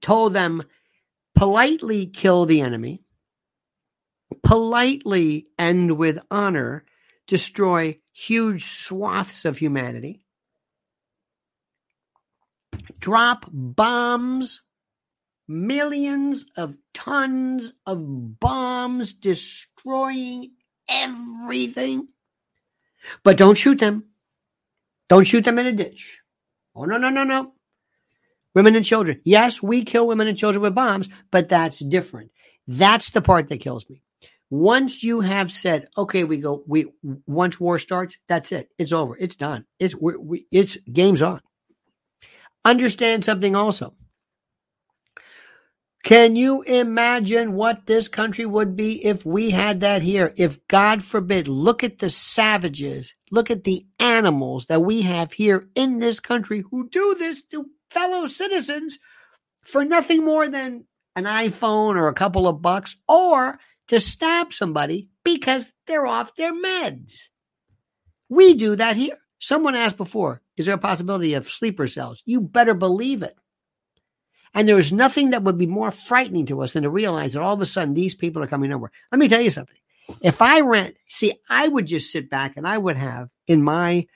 told 0.00 0.32
them 0.32 0.62
politely 1.34 2.06
kill 2.06 2.46
the 2.46 2.60
enemy, 2.60 3.02
politely 4.42 5.46
and 5.58 5.96
with 5.98 6.18
honor, 6.30 6.84
destroy 7.26 7.98
huge 8.12 8.64
swaths 8.64 9.44
of 9.44 9.58
humanity, 9.58 10.24
drop 12.98 13.46
bombs, 13.52 14.60
millions 15.48 16.46
of 16.56 16.76
tons 16.94 17.72
of 17.86 18.38
bombs 18.40 19.14
destroying 19.14 20.52
everything. 20.88 22.08
But 23.24 23.36
don't 23.36 23.58
shoot 23.58 23.78
them. 23.78 24.04
Don't 25.08 25.24
shoot 25.24 25.44
them 25.44 25.58
in 25.58 25.66
a 25.66 25.72
ditch. 25.72 26.18
Oh, 26.74 26.84
no, 26.84 26.96
no, 26.96 27.10
no, 27.10 27.24
no. 27.24 27.52
Women 28.54 28.76
and 28.76 28.84
children. 28.84 29.20
Yes, 29.24 29.62
we 29.62 29.84
kill 29.84 30.06
women 30.06 30.28
and 30.28 30.38
children 30.38 30.62
with 30.62 30.74
bombs, 30.74 31.08
but 31.30 31.48
that's 31.48 31.78
different. 31.78 32.30
That's 32.66 33.10
the 33.10 33.22
part 33.22 33.48
that 33.48 33.60
kills 33.60 33.88
me. 33.88 34.02
Once 34.52 35.02
you 35.02 35.20
have 35.20 35.50
said, 35.50 35.88
okay, 35.96 36.24
we 36.24 36.36
go, 36.36 36.62
we 36.66 36.84
once 37.26 37.58
war 37.58 37.78
starts, 37.78 38.18
that's 38.28 38.52
it. 38.52 38.68
It's 38.76 38.92
over. 38.92 39.16
It's 39.16 39.34
done. 39.34 39.64
It's 39.78 39.94
we, 39.94 40.44
it's 40.52 40.76
game's 40.92 41.22
on. 41.22 41.40
Understand 42.62 43.24
something 43.24 43.56
also. 43.56 43.94
Can 46.04 46.36
you 46.36 46.60
imagine 46.64 47.54
what 47.54 47.86
this 47.86 48.08
country 48.08 48.44
would 48.44 48.76
be 48.76 49.02
if 49.02 49.24
we 49.24 49.48
had 49.48 49.80
that 49.80 50.02
here? 50.02 50.34
If 50.36 50.68
God 50.68 51.02
forbid, 51.02 51.48
look 51.48 51.82
at 51.82 51.98
the 51.98 52.10
savages, 52.10 53.14
look 53.30 53.50
at 53.50 53.64
the 53.64 53.86
animals 53.98 54.66
that 54.66 54.82
we 54.82 55.00
have 55.00 55.32
here 55.32 55.64
in 55.74 55.98
this 55.98 56.20
country 56.20 56.62
who 56.70 56.90
do 56.90 57.16
this 57.18 57.42
to 57.52 57.70
fellow 57.88 58.26
citizens 58.26 58.98
for 59.64 59.82
nothing 59.82 60.26
more 60.26 60.46
than 60.50 60.84
an 61.16 61.24
iPhone 61.24 61.96
or 61.96 62.08
a 62.08 62.14
couple 62.14 62.46
of 62.46 62.60
bucks 62.60 62.96
or 63.08 63.58
to 63.88 64.00
stab 64.00 64.52
somebody 64.52 65.08
because 65.24 65.70
they're 65.86 66.06
off 66.06 66.34
their 66.36 66.52
meds. 66.52 67.28
We 68.28 68.54
do 68.54 68.76
that 68.76 68.96
here. 68.96 69.18
Someone 69.38 69.74
asked 69.74 69.96
before, 69.96 70.40
is 70.56 70.66
there 70.66 70.74
a 70.74 70.78
possibility 70.78 71.34
of 71.34 71.48
sleeper 71.48 71.86
cells? 71.86 72.22
You 72.24 72.40
better 72.40 72.74
believe 72.74 73.22
it. 73.22 73.34
And 74.54 74.68
there 74.68 74.78
is 74.78 74.92
nothing 74.92 75.30
that 75.30 75.42
would 75.42 75.58
be 75.58 75.66
more 75.66 75.90
frightening 75.90 76.46
to 76.46 76.62
us 76.62 76.74
than 76.74 76.82
to 76.82 76.90
realize 76.90 77.32
that 77.32 77.42
all 77.42 77.54
of 77.54 77.60
a 77.60 77.66
sudden 77.66 77.94
these 77.94 78.14
people 78.14 78.42
are 78.42 78.46
coming 78.48 78.72
over. 78.72 78.92
Let 79.10 79.18
me 79.18 79.28
tell 79.28 79.40
you 79.40 79.50
something. 79.50 79.76
If 80.20 80.42
I 80.42 80.60
rent, 80.60 80.96
see, 81.08 81.32
I 81.48 81.68
would 81.68 81.86
just 81.86 82.12
sit 82.12 82.28
back 82.28 82.56
and 82.56 82.66
I 82.66 82.76
would 82.76 82.96
have 82.96 83.30
in 83.46 83.62
my 83.62 84.06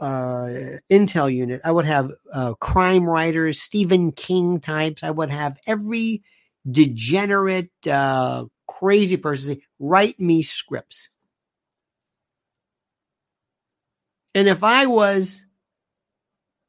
uh, 0.00 0.78
intel 0.90 1.32
unit, 1.32 1.60
I 1.64 1.72
would 1.72 1.86
have 1.86 2.10
uh, 2.32 2.54
crime 2.54 3.04
writers, 3.04 3.60
Stephen 3.60 4.12
King 4.12 4.60
types. 4.60 5.02
I 5.02 5.10
would 5.10 5.30
have 5.30 5.58
every 5.66 6.22
degenerate, 6.70 7.70
uh, 7.86 8.44
crazy 8.68 9.16
person 9.16 9.54
say, 9.54 9.62
write 9.80 10.20
me 10.20 10.42
scripts. 10.42 11.08
And 14.34 14.46
if 14.46 14.62
I 14.62 14.86
was 14.86 15.42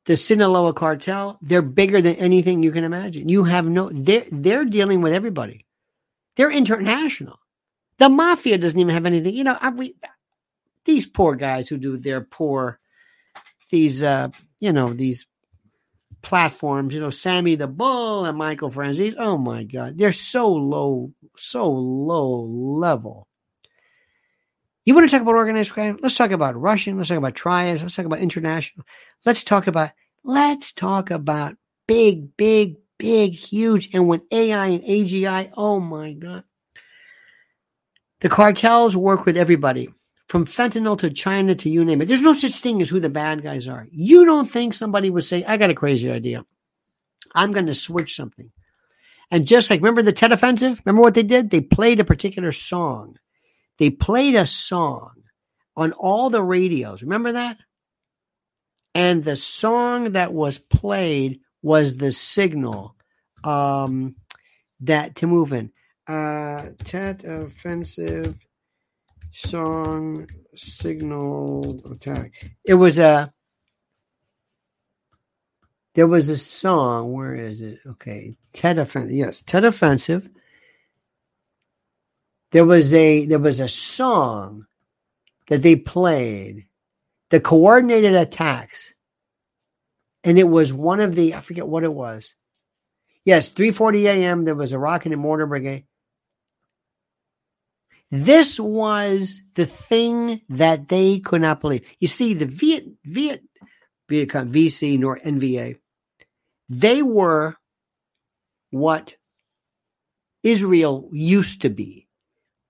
the 0.05 0.15
Sinaloa 0.15 0.73
cartel, 0.73 1.37
they're 1.43 1.61
bigger 1.61 2.01
than 2.01 2.15
anything 2.15 2.63
you 2.63 2.71
can 2.71 2.83
imagine. 2.83 3.29
You 3.29 3.43
have 3.43 3.65
no, 3.65 3.91
they're, 3.93 4.25
they're 4.31 4.65
dealing 4.65 5.01
with 5.01 5.13
everybody. 5.13 5.67
They're 6.35 6.49
international. 6.49 7.37
The 7.97 8.09
mafia 8.09 8.57
doesn't 8.57 8.79
even 8.79 8.93
have 8.93 9.05
anything. 9.05 9.35
You 9.35 9.43
know, 9.43 9.57
I, 9.59 9.69
we, 9.69 9.95
these 10.85 11.05
poor 11.05 11.35
guys 11.35 11.67
who 11.67 11.77
do 11.77 11.97
their 11.97 12.21
poor, 12.21 12.79
these, 13.69 14.01
uh, 14.01 14.29
you 14.59 14.71
know, 14.71 14.93
these 14.93 15.27
platforms, 16.21 16.93
you 16.93 16.99
know, 16.99 17.09
Sammy 17.09 17.55
the 17.55 17.67
Bull 17.67 18.25
and 18.25 18.37
Michael 18.37 18.71
Franzese. 18.71 19.15
Oh 19.17 19.37
my 19.37 19.63
God. 19.63 19.97
They're 19.97 20.11
so 20.11 20.51
low, 20.51 21.13
so 21.37 21.69
low 21.69 22.41
level. 22.41 23.27
You 24.85 24.95
want 24.95 25.07
to 25.07 25.11
talk 25.11 25.21
about 25.21 25.35
organized 25.35 25.71
crime? 25.71 25.99
Let's 26.01 26.15
talk 26.15 26.31
about 26.31 26.59
Russian. 26.59 26.97
Let's 26.97 27.09
talk 27.09 27.17
about 27.17 27.35
triads. 27.35 27.81
Let's 27.81 27.95
talk 27.95 28.05
about 28.05 28.19
international. 28.19 28.85
Let's 29.25 29.43
talk 29.43 29.67
about, 29.67 29.91
let's 30.23 30.73
talk 30.73 31.11
about 31.11 31.55
big, 31.87 32.35
big, 32.37 32.77
big, 32.97 33.33
huge. 33.33 33.89
And 33.93 34.07
when 34.07 34.21
AI 34.31 34.67
and 34.67 34.83
AGI, 34.83 35.51
oh 35.55 35.79
my 35.79 36.13
God. 36.13 36.43
The 38.21 38.29
cartels 38.29 38.97
work 38.97 39.25
with 39.25 39.37
everybody 39.37 39.89
from 40.29 40.45
fentanyl 40.45 40.97
to 40.99 41.09
China 41.09 41.55
to 41.55 41.69
you 41.69 41.83
name 41.83 42.01
it. 42.01 42.05
There's 42.07 42.21
no 42.21 42.33
such 42.33 42.53
thing 42.53 42.81
as 42.81 42.89
who 42.89 42.99
the 42.99 43.09
bad 43.09 43.41
guys 43.41 43.67
are. 43.67 43.87
You 43.91 44.25
don't 44.25 44.45
think 44.45 44.73
somebody 44.73 45.09
would 45.09 45.25
say, 45.25 45.43
I 45.43 45.57
got 45.57 45.71
a 45.71 45.75
crazy 45.75 46.09
idea. 46.09 46.45
I'm 47.33 47.51
going 47.51 47.65
to 47.65 47.75
switch 47.75 48.15
something. 48.15 48.51
And 49.31 49.47
just 49.47 49.69
like, 49.69 49.81
remember 49.81 50.03
the 50.03 50.13
Tet 50.13 50.31
Offensive? 50.31 50.81
Remember 50.85 51.01
what 51.01 51.15
they 51.15 51.23
did? 51.23 51.49
They 51.49 51.61
played 51.61 51.99
a 51.99 52.05
particular 52.05 52.51
song. 52.51 53.17
They 53.79 53.89
played 53.89 54.35
a 54.35 54.45
song 54.45 55.23
on 55.75 55.93
all 55.93 56.29
the 56.29 56.43
radios. 56.43 57.01
Remember 57.01 57.31
that? 57.33 57.57
And 58.93 59.23
the 59.23 59.35
song 59.35 60.11
that 60.11 60.31
was 60.31 60.59
played 60.59 61.41
was 61.63 61.97
the 61.97 62.11
signal 62.11 62.95
um, 63.43 64.15
that 64.81 65.15
to 65.17 65.27
move 65.27 65.53
in. 65.53 65.71
Uh, 66.07 66.65
Tet 66.83 67.23
Offensive 67.23 68.35
song 69.31 70.27
signal 70.55 71.79
attack. 71.91 72.33
It 72.65 72.75
was 72.75 72.99
a 72.99 73.33
there 75.95 76.07
was 76.07 76.29
a 76.29 76.37
song. 76.37 77.11
Where 77.13 77.35
is 77.35 77.61
it? 77.61 77.79
Okay, 77.85 78.35
Tet 78.53 78.77
offensive. 78.77 79.11
Yes, 79.11 79.43
Tet 79.45 79.65
offensive. 79.65 80.29
There 82.51 82.65
was 82.65 82.93
a 82.93 83.25
there 83.25 83.39
was 83.39 83.59
a 83.59 83.67
song 83.67 84.65
that 85.47 85.61
they 85.61 85.75
played, 85.75 86.67
the 87.29 87.39
coordinated 87.39 88.15
attacks, 88.15 88.93
and 90.23 90.39
it 90.39 90.47
was 90.47 90.73
one 90.73 90.99
of 90.99 91.15
the 91.15 91.35
I 91.35 91.41
forget 91.41 91.67
what 91.67 91.83
it 91.83 91.93
was. 91.93 92.33
Yes, 93.25 93.49
3:40 93.49 94.05
a.m. 94.05 94.45
There 94.45 94.55
was 94.55 94.71
a 94.71 94.79
rocket 94.79 95.11
and 95.11 95.21
mortar 95.21 95.45
brigade. 95.45 95.85
This 98.11 98.59
was 98.59 99.41
the 99.55 99.65
thing 99.65 100.41
that 100.49 100.89
they 100.89 101.19
could 101.19 101.41
not 101.41 101.61
believe. 101.61 101.85
You 101.99 102.07
see, 102.07 102.33
the 102.33 102.45
Viet, 102.45 102.85
Viet, 103.05 103.43
Vietcong, 104.09 104.51
VC, 104.51 104.97
nor 104.97 105.17
NVA, 105.17 105.77
they 106.69 107.01
were 107.03 107.55
what 108.71 109.15
Israel 110.43 111.09
used 111.11 111.61
to 111.61 111.69
be. 111.69 112.07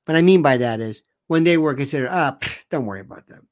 What 0.06 0.18
I 0.18 0.22
mean 0.22 0.42
by 0.42 0.58
that 0.58 0.82
is 0.82 1.04
when 1.28 1.44
they 1.44 1.58
were 1.58 1.76
considered, 1.76 2.10
ah, 2.12 2.38
oh, 2.42 2.48
don't 2.72 2.86
worry 2.86 3.02
about 3.02 3.28
them. 3.28 3.48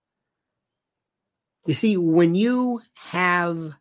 You 1.68 1.74
see, 1.74 1.98
when 1.98 2.34
you 2.34 2.82
have 2.96 3.74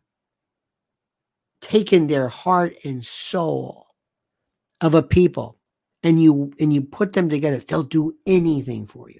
taken 1.61 2.07
their 2.07 2.27
heart 2.27 2.73
and 2.85 3.03
soul 3.03 3.87
of 4.79 4.93
a 4.93 5.01
people 5.01 5.56
and 6.07 6.23
you 6.23 6.53
and 6.57 6.71
you 6.73 6.81
put 6.81 7.11
them 7.11 7.29
together, 7.29 7.61
they'll 7.67 7.83
do 7.83 8.15
anything 8.25 8.87
for 8.87 9.09
you. 9.09 9.19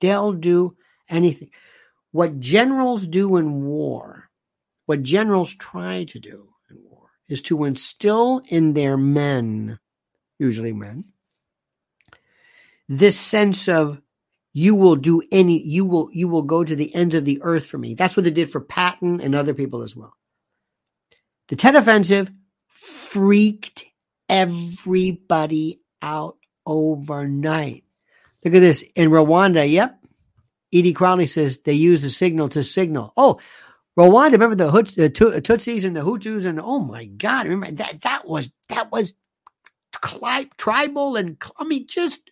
They'll 0.00 0.32
do 0.32 0.74
anything. 1.10 1.50
What 2.10 2.40
generals 2.40 3.06
do 3.06 3.36
in 3.36 3.66
war, 3.66 4.30
what 4.86 5.02
generals 5.02 5.54
try 5.54 6.04
to 6.04 6.18
do 6.18 6.48
in 6.70 6.78
war, 6.82 7.10
is 7.28 7.42
to 7.42 7.64
instill 7.64 8.40
in 8.48 8.72
their 8.72 8.96
men, 8.96 9.78
usually 10.38 10.72
men, 10.72 11.04
this 12.88 13.20
sense 13.20 13.68
of 13.68 14.00
you 14.54 14.74
will 14.74 14.96
do 14.96 15.22
any 15.30 15.62
you 15.62 15.84
will 15.84 16.08
you 16.12 16.28
will 16.28 16.42
go 16.42 16.64
to 16.64 16.74
the 16.74 16.94
ends 16.94 17.14
of 17.14 17.26
the 17.26 17.42
earth 17.42 17.66
for 17.66 17.76
me. 17.76 17.92
That's 17.92 18.16
what 18.16 18.24
they 18.24 18.30
did 18.30 18.50
for 18.50 18.60
Patton 18.60 19.20
and 19.20 19.34
other 19.34 19.52
people 19.52 19.82
as 19.82 19.94
well. 19.94 20.16
The 21.48 21.56
Tet 21.56 21.76
Offensive 21.76 22.30
freaked 22.68 23.84
everybody 24.30 25.79
out 26.02 26.36
overnight. 26.66 27.84
Look 28.44 28.54
at 28.54 28.60
this. 28.60 28.82
In 28.94 29.10
Rwanda, 29.10 29.70
yep. 29.70 29.98
Edie 30.72 30.92
Crowley 30.92 31.26
says 31.26 31.60
they 31.60 31.72
use 31.72 32.02
the 32.02 32.10
signal 32.10 32.48
to 32.50 32.62
signal. 32.62 33.12
Oh, 33.16 33.40
Rwanda, 33.98 34.32
remember 34.32 34.54
the, 34.54 34.70
Hut, 34.70 34.94
the 34.96 35.10
Tutsis 35.10 35.84
and 35.84 35.96
the 35.96 36.02
Hutus 36.04 36.46
and 36.46 36.60
oh 36.60 36.78
my 36.78 37.04
God, 37.06 37.46
remember 37.46 37.76
that 37.82 38.02
that 38.02 38.26
was 38.26 38.50
that 38.68 38.90
was 38.92 39.14
tribal 40.56 41.16
and 41.16 41.36
I 41.58 41.64
mean 41.64 41.86
just 41.86 42.29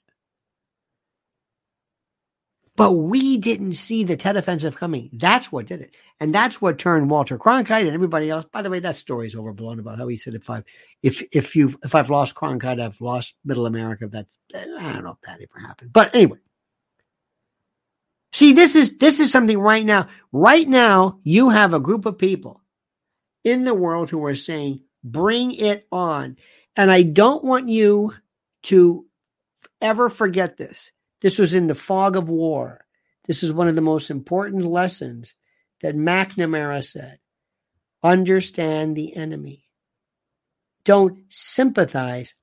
but 2.78 2.92
we 2.92 3.38
didn't 3.38 3.72
see 3.72 4.04
the 4.04 4.16
Tet 4.16 4.36
offensive 4.36 4.76
coming. 4.76 5.10
That's 5.12 5.50
what 5.50 5.66
did 5.66 5.80
it. 5.80 5.96
And 6.20 6.32
that's 6.32 6.62
what 6.62 6.78
turned 6.78 7.10
Walter 7.10 7.36
Cronkite 7.36 7.86
and 7.86 7.90
everybody 7.90 8.30
else. 8.30 8.46
By 8.52 8.62
the 8.62 8.70
way, 8.70 8.78
that 8.78 8.94
story's 8.94 9.34
overblown 9.34 9.80
about 9.80 9.98
how 9.98 10.06
he 10.06 10.16
said 10.16 10.36
if 10.36 10.48
I've 10.48 10.62
if 11.02 11.20
if 11.32 11.56
you 11.56 11.76
if 11.82 11.96
I've 11.96 12.08
lost 12.08 12.36
Cronkite, 12.36 12.80
I've 12.80 13.00
lost 13.00 13.34
middle 13.44 13.66
America. 13.66 14.06
That 14.06 14.26
I 14.54 14.92
don't 14.92 15.02
know 15.02 15.10
if 15.10 15.20
that 15.22 15.40
ever 15.42 15.66
happened. 15.66 15.92
But 15.92 16.14
anyway. 16.14 16.38
See, 18.32 18.52
this 18.52 18.76
is 18.76 18.98
this 18.98 19.18
is 19.18 19.32
something 19.32 19.58
right 19.58 19.84
now. 19.84 20.06
Right 20.30 20.68
now, 20.68 21.18
you 21.24 21.50
have 21.50 21.74
a 21.74 21.80
group 21.80 22.06
of 22.06 22.16
people 22.16 22.62
in 23.42 23.64
the 23.64 23.74
world 23.74 24.08
who 24.08 24.24
are 24.24 24.36
saying, 24.36 24.82
"Bring 25.02 25.50
it 25.50 25.88
on." 25.90 26.36
And 26.76 26.92
I 26.92 27.02
don't 27.02 27.42
want 27.42 27.68
you 27.68 28.14
to 28.64 29.04
ever 29.80 30.08
forget 30.08 30.56
this. 30.56 30.92
This 31.20 31.38
was 31.38 31.54
in 31.54 31.66
the 31.66 31.74
fog 31.74 32.16
of 32.16 32.28
war. 32.28 32.84
This 33.26 33.42
is 33.42 33.52
one 33.52 33.68
of 33.68 33.74
the 33.74 33.82
most 33.82 34.10
important 34.10 34.64
lessons 34.64 35.34
that 35.82 35.96
McNamara 35.96 36.84
said. 36.84 37.18
Understand 38.02 38.96
the 38.96 39.16
enemy. 39.16 39.64
Don't 40.84 41.18
sympathize, 41.28 42.34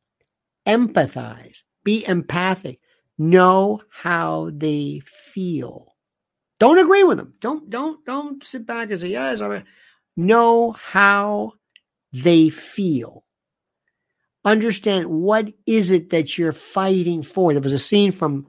empathize, 0.68 1.64
be 1.84 2.06
empathic, 2.06 2.80
know 3.18 3.82
how 3.90 4.52
they 4.54 5.02
feel. 5.06 5.96
Don't 6.60 6.78
agree 6.78 7.04
with 7.04 7.18
them. 7.18 7.34
Don't 7.40 7.70
don't 7.70 8.06
don't 8.06 8.44
sit 8.46 8.66
back 8.66 8.92
and 8.92 9.00
say 9.00 9.10
yes. 9.10 9.42
I 9.42 9.64
know 10.16 10.72
how 10.72 11.54
they 12.14 12.50
feel. 12.50 13.26
Understand 14.44 15.08
what 15.08 15.52
is 15.66 15.92
it 15.92 16.12
that 16.12 16.38
you're 16.38 16.52
fighting 16.52 17.24
for. 17.24 17.52
There 17.52 17.62
was 17.62 17.74
a 17.74 17.80
scene 17.80 18.12
from 18.12 18.48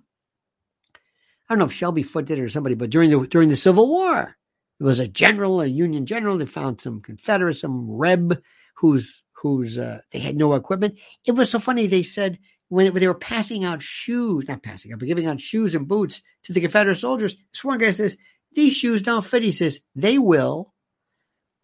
I 1.49 1.55
don't 1.55 1.61
know 1.61 1.67
if 1.67 1.73
Shelby 1.73 2.03
Foote 2.03 2.27
did 2.27 2.39
it 2.39 2.43
or 2.43 2.49
somebody, 2.49 2.75
but 2.75 2.91
during 2.91 3.11
the 3.11 3.27
during 3.27 3.49
the 3.49 3.57
Civil 3.57 3.89
War, 3.89 4.37
there 4.79 4.87
was 4.87 4.99
a 4.99 5.09
general, 5.09 5.61
a 5.61 5.67
Union 5.67 6.07
general, 6.07 6.37
They 6.37 6.47
found 6.47 6.81
some 6.81 7.01
Confederate, 7.01 7.57
some 7.57 7.89
Reb, 7.89 8.43
who's 8.75 9.23
who's 9.33 9.79
uh, 9.79 10.01
they 10.11 10.19
had 10.19 10.37
no 10.37 10.55
equipment. 10.55 10.99
It 11.25 11.33
was 11.33 11.51
so 11.51 11.59
funny. 11.59 11.87
They 11.87 12.03
said 12.03 12.39
when, 12.69 12.93
when 12.93 13.01
they 13.01 13.07
were 13.07 13.15
passing 13.15 13.65
out 13.65 13.83
shoes, 13.83 14.49
not 14.49 14.63
passing 14.63 14.93
out, 14.93 14.99
but 14.99 15.07
giving 15.07 15.27
out 15.27 15.41
shoes 15.41 15.75
and 15.75 15.87
boots 15.87 16.23
to 16.45 16.53
the 16.53 16.61
Confederate 16.61 16.97
soldiers, 16.97 17.37
this 17.53 17.65
one 17.65 17.79
guy 17.79 17.93
says, 17.93 18.17
"These 18.53 18.77
shoes 18.77 19.03
don't 19.03 19.25
fit." 19.25 19.43
He 19.43 19.53
says, 19.53 19.81
"They 19.95 20.19
will." 20.19 20.75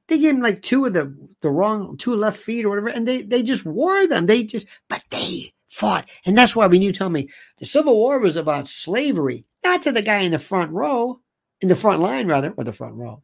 They 0.09 0.19
gave 0.19 0.35
him 0.35 0.43
like 0.43 0.63
two 0.63 0.85
of 0.87 0.93
the 0.93 1.15
the 1.41 1.51
wrong 1.51 1.97
two 1.97 2.15
left 2.15 2.39
feet 2.39 2.65
or 2.65 2.69
whatever, 2.69 2.89
and 2.89 3.07
they 3.07 3.23
they 3.23 3.43
just 3.43 3.65
wore 3.65 4.07
them. 4.07 4.27
They 4.27 4.45
just, 4.45 4.67
but 4.89 5.03
they 5.11 5.53
fought, 5.69 6.09
and 6.25 6.39
that's 6.39 6.55
why 6.55 6.67
when 6.67 6.83
you 6.83 6.93
tell 6.93 7.11
me 7.11 7.31
the 7.59 7.67
Civil 7.67 7.97
War 7.97 8.19
was 8.19 8.37
about 8.37 8.69
slavery, 8.69 9.45
not 9.65 9.83
to 9.83 9.93
the 9.93 10.03
guy 10.03 10.21
in 10.21 10.33
the 10.33 10.39
front 10.39 10.73
row, 10.73 11.21
in 11.61 11.69
the 11.69 11.77
front 11.77 12.01
line 12.01 12.27
rather, 12.27 12.53
or 12.57 12.65
the 12.65 12.73
front 12.73 12.95
row. 12.95 13.23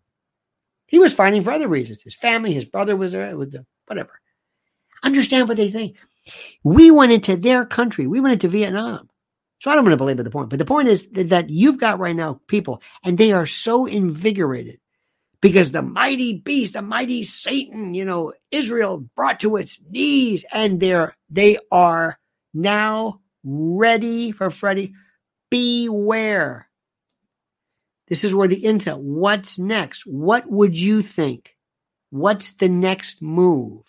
He 0.86 0.98
was 0.98 1.12
fighting 1.14 1.42
for 1.42 1.52
other 1.52 1.68
reasons. 1.68 2.02
His 2.02 2.14
family, 2.14 2.54
his 2.54 2.64
brother 2.64 2.96
was 2.96 3.12
there, 3.12 3.36
with 3.36 3.52
the 3.52 3.66
whatever. 3.86 4.20
Understand 5.02 5.48
what 5.48 5.56
they 5.56 5.70
think. 5.70 5.96
We 6.64 6.90
went 6.90 7.12
into 7.12 7.36
their 7.36 7.64
country. 7.64 8.06
We 8.06 8.20
went 8.20 8.34
into 8.34 8.48
Vietnam. 8.48 9.08
So 9.60 9.70
I 9.70 9.74
don't 9.74 9.84
want 9.84 9.92
to 9.92 9.96
belabor 9.96 10.22
the 10.22 10.30
point, 10.30 10.50
but 10.50 10.58
the 10.58 10.64
point 10.64 10.88
is 10.88 11.06
that 11.12 11.50
you've 11.50 11.78
got 11.78 11.98
right 11.98 12.14
now 12.14 12.40
people, 12.46 12.80
and 13.02 13.18
they 13.18 13.32
are 13.32 13.46
so 13.46 13.86
invigorated 13.86 14.78
because 15.40 15.72
the 15.72 15.82
mighty 15.82 16.38
beast, 16.38 16.74
the 16.74 16.82
mighty 16.82 17.24
Satan, 17.24 17.92
you 17.92 18.04
know, 18.04 18.32
Israel 18.52 18.98
brought 19.16 19.40
to 19.40 19.56
its 19.56 19.80
knees, 19.90 20.44
and 20.52 20.80
they're 20.80 21.16
they 21.28 21.58
are 21.72 22.18
now 22.54 23.20
ready 23.44 24.30
for 24.30 24.50
Freddie. 24.50 24.94
Beware. 25.50 26.68
This 28.08 28.24
is 28.24 28.34
where 28.34 28.48
the 28.48 28.62
intel. 28.62 28.98
What's 28.98 29.58
next? 29.58 30.06
What 30.06 30.50
would 30.50 30.78
you 30.78 31.02
think? 31.02 31.56
What's 32.10 32.52
the 32.52 32.68
next 32.68 33.20
move? 33.20 33.84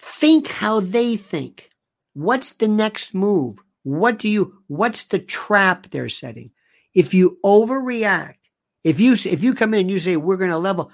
Think 0.00 0.48
how 0.48 0.80
they 0.80 1.16
think. 1.16 1.70
What's 2.14 2.54
the 2.54 2.68
next 2.68 3.14
move? 3.14 3.58
What 3.82 4.18
do 4.18 4.28
you, 4.28 4.58
what's 4.66 5.04
the 5.04 5.18
trap 5.18 5.88
they're 5.90 6.08
setting? 6.08 6.50
If 6.94 7.14
you 7.14 7.38
overreact, 7.44 8.34
if 8.82 8.98
you, 9.00 9.12
if 9.12 9.44
you 9.44 9.54
come 9.54 9.74
in 9.74 9.80
and 9.80 9.90
you 9.90 9.98
say, 9.98 10.16
we're 10.16 10.36
going 10.36 10.50
to 10.50 10.58
level, 10.58 10.90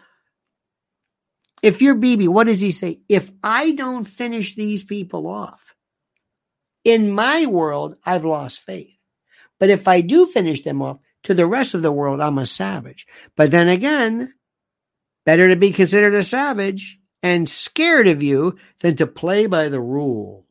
if 1.63 1.81
you're 1.81 1.95
Bibi, 1.95 2.29
what 2.29 2.49
does 2.49 2.61
he 2.61 2.73
say? 2.73 3.01
If 3.09 3.31
I 3.43 3.73
don't 3.73 4.05
finish 4.05 4.55
these 4.55 4.83
people 4.83 5.27
off, 5.27 5.72
in 6.85 7.11
my 7.11 7.47
world, 7.47 7.97
I've 8.05 8.25
lost 8.25 8.61
faith. 8.61 8.97
But 9.59 9.71
if 9.71 9.87
I 9.87 10.01
do 10.01 10.27
finish 10.27 10.63
them 10.63 10.83
off, 10.83 10.99
to 11.25 11.35
the 11.35 11.47
rest 11.47 11.75
of 11.75 11.83
the 11.83 11.93
world, 11.93 12.21
I'm 12.21 12.39
a 12.39 12.47
savage. 12.47 13.07
But 13.37 13.51
then 13.51 13.69
again, 13.69 14.35
better 15.25 15.49
to 15.49 15.57
be 15.57 15.71
considered 15.71 16.15
a 16.15 16.25
savage 16.25 16.99
and 17.23 17.49
scared 17.49 18.09
of 18.09 18.23
you 18.23 18.57
than 18.81 18.97
to 18.97 19.07
play 19.07 19.47
by 19.47 19.69
the 19.69 19.81
rules. 19.81 20.45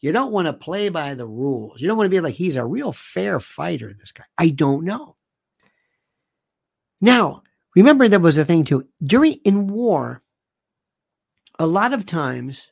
You 0.00 0.12
don't 0.12 0.32
want 0.32 0.46
to 0.46 0.52
play 0.52 0.88
by 0.88 1.14
the 1.14 1.26
rules. 1.26 1.80
You 1.80 1.88
don't 1.88 1.96
want 1.96 2.06
to 2.06 2.16
be 2.16 2.20
like, 2.20 2.34
he's 2.34 2.56
a 2.56 2.64
real 2.64 2.92
fair 2.92 3.40
fighter, 3.40 3.94
this 3.98 4.12
guy. 4.12 4.24
I 4.36 4.50
don't 4.50 4.84
know. 4.84 5.16
Now, 7.00 7.42
remember 7.74 8.08
there 8.08 8.20
was 8.20 8.38
a 8.38 8.44
thing 8.44 8.64
too. 8.64 8.86
During 9.02 9.34
in 9.44 9.66
war, 9.66 10.22
a 11.58 11.66
lot 11.66 11.92
of 11.92 12.06
times, 12.06 12.68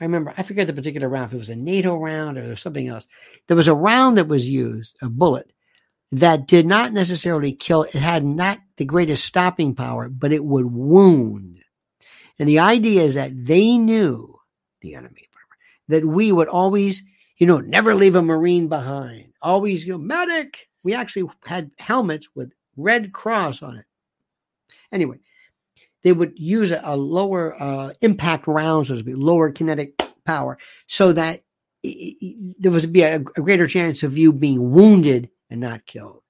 I 0.00 0.04
remember, 0.04 0.32
I 0.36 0.42
forget 0.42 0.66
the 0.66 0.72
particular 0.72 1.08
round, 1.08 1.26
if 1.26 1.34
it 1.34 1.38
was 1.38 1.50
a 1.50 1.56
NATO 1.56 1.96
round 1.96 2.38
or 2.38 2.54
something 2.56 2.86
else. 2.86 3.08
There 3.46 3.56
was 3.56 3.68
a 3.68 3.74
round 3.74 4.16
that 4.16 4.28
was 4.28 4.48
used, 4.48 4.96
a 5.02 5.08
bullet, 5.08 5.52
that 6.12 6.46
did 6.46 6.66
not 6.66 6.92
necessarily 6.92 7.52
kill. 7.52 7.82
It 7.82 7.94
had 7.94 8.24
not 8.24 8.60
the 8.76 8.84
greatest 8.84 9.24
stopping 9.24 9.74
power, 9.74 10.08
but 10.08 10.32
it 10.32 10.44
would 10.44 10.66
wound. 10.66 11.60
And 12.38 12.48
the 12.48 12.60
idea 12.60 13.02
is 13.02 13.14
that 13.14 13.32
they 13.44 13.76
knew 13.76 14.38
the 14.80 14.94
enemy, 14.94 15.28
that 15.88 16.04
we 16.04 16.30
would 16.30 16.48
always, 16.48 17.02
you 17.36 17.46
know, 17.46 17.58
never 17.58 17.94
leave 17.94 18.14
a 18.14 18.22
Marine 18.22 18.68
behind. 18.68 19.32
Always, 19.42 19.84
you 19.84 19.92
know, 19.92 19.98
medic. 19.98 20.68
We 20.84 20.94
actually 20.94 21.28
had 21.44 21.72
helmets 21.78 22.28
with 22.34 22.52
Red 22.76 23.12
Cross 23.12 23.62
on 23.62 23.78
it. 23.78 23.84
Anyway, 24.92 25.18
they 26.08 26.12
would 26.12 26.38
use 26.38 26.72
a, 26.72 26.96
lower 26.96 27.62
uh, 27.62 27.92
impact 28.00 28.46
rounds, 28.46 28.88
so 28.88 29.02
to 29.02 29.16
lower 29.16 29.52
kinetic 29.52 30.00
power, 30.24 30.56
so 30.86 31.12
that 31.12 31.42
it, 31.82 32.56
there 32.58 32.72
was 32.72 32.86
be 32.86 33.02
a, 33.02 33.16
a 33.16 33.18
greater 33.18 33.66
chance 33.66 34.02
of 34.02 34.16
you 34.16 34.32
being 34.32 34.72
wounded 34.72 35.28
and 35.50 35.60
not 35.60 35.84
killed. 35.84 36.22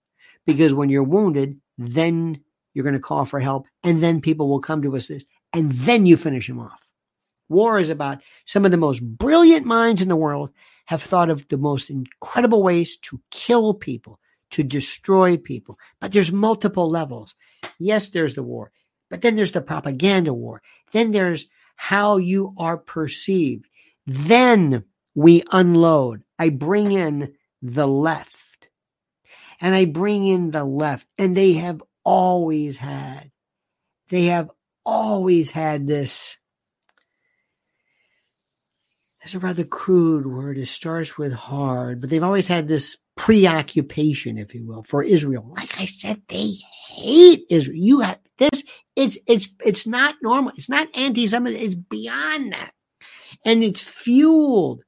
Because 0.47 0.75
when 0.75 0.89
you're 0.89 1.05
wounded, 1.05 1.61
then 1.77 2.41
you're 2.75 2.83
going 2.83 2.95
to 2.95 3.01
call 3.01 3.25
for 3.25 3.39
help, 3.39 3.69
and 3.85 4.03
then 4.03 4.21
people 4.21 4.49
will 4.49 4.61
come 4.61 4.83
to 4.83 4.97
assist 4.97 5.29
and 5.53 5.71
then 5.71 6.07
you 6.07 6.17
finish 6.17 6.49
them 6.49 6.59
off. 6.59 6.83
War 7.49 7.79
is 7.79 7.89
about 7.89 8.19
some 8.47 8.65
of 8.65 8.73
the 8.73 8.77
most 8.77 9.01
brilliant 9.01 9.65
minds 9.65 10.03
in 10.03 10.09
the 10.09 10.17
world 10.17 10.51
have 10.87 11.03
thought 11.03 11.31
of 11.31 11.47
the 11.47 11.57
most 11.57 11.89
incredible 11.89 12.65
ways 12.65 12.97
to 12.97 13.21
kill 13.31 13.75
people, 13.75 14.19
to 14.51 14.65
destroy 14.65 15.37
people. 15.37 15.79
But 16.01 16.11
there's 16.11 16.33
multiple 16.33 16.91
levels. 16.91 17.37
Yes, 17.79 18.09
there's 18.09 18.35
the 18.35 18.43
war, 18.43 18.73
but 19.11 19.23
then 19.23 19.37
there's 19.37 19.53
the 19.53 19.61
propaganda 19.61 20.33
war. 20.33 20.63
Then 20.93 21.13
there's 21.13 21.49
how 21.77 22.17
you 22.17 22.53
are 22.59 22.77
perceived. 22.77 23.67
Then 24.07 24.85
we 25.15 25.43
unload. 25.53 26.23
I 26.39 26.51
bring 26.51 26.93
in 26.93 27.35
the 27.63 27.87
left 27.87 28.69
and 29.61 29.75
I 29.75 29.85
bring 29.85 30.27
in 30.27 30.51
the 30.51 30.65
left 30.65 31.07
and 31.19 31.37
they 31.37 31.55
have 31.55 31.83
always 32.05 32.77
had, 32.77 33.31
they 34.11 34.27
have 34.27 34.51
always 34.85 35.51
had 35.51 35.87
this. 35.87 36.37
It's 39.23 39.35
a 39.35 39.41
rather 39.41 39.65
crude 39.65 40.27
word. 40.27 40.57
It 40.59 40.69
starts 40.69 41.19
with 41.19 41.33
hard, 41.33 42.01
but 42.01 42.09
they've 42.09 42.23
always 42.23 42.47
had 42.47 42.69
this 42.69 42.97
preoccupation, 43.17 44.39
if 44.39 44.55
you 44.55 44.67
will, 44.67 44.85
for 44.85 45.03
Israel. 45.03 45.53
Like 45.55 45.79
I 45.79 45.85
said, 45.85 46.23
they 46.29 46.55
hate 46.89 47.45
Israel. 47.51 47.77
You 47.77 48.01
have 48.01 48.19
this. 48.39 48.63
It's 48.99 49.17
it's 49.29 49.49
it's 49.65 49.87
not 49.87 50.17
normal. 50.23 50.53
It's 50.57 50.69
not 50.69 50.89
anti-Semitic. 50.97 51.63
It's 51.63 51.75
beyond 51.77 52.53
that, 52.53 52.73
and 53.45 53.63
it's 53.63 53.81
fueled. 53.81 54.83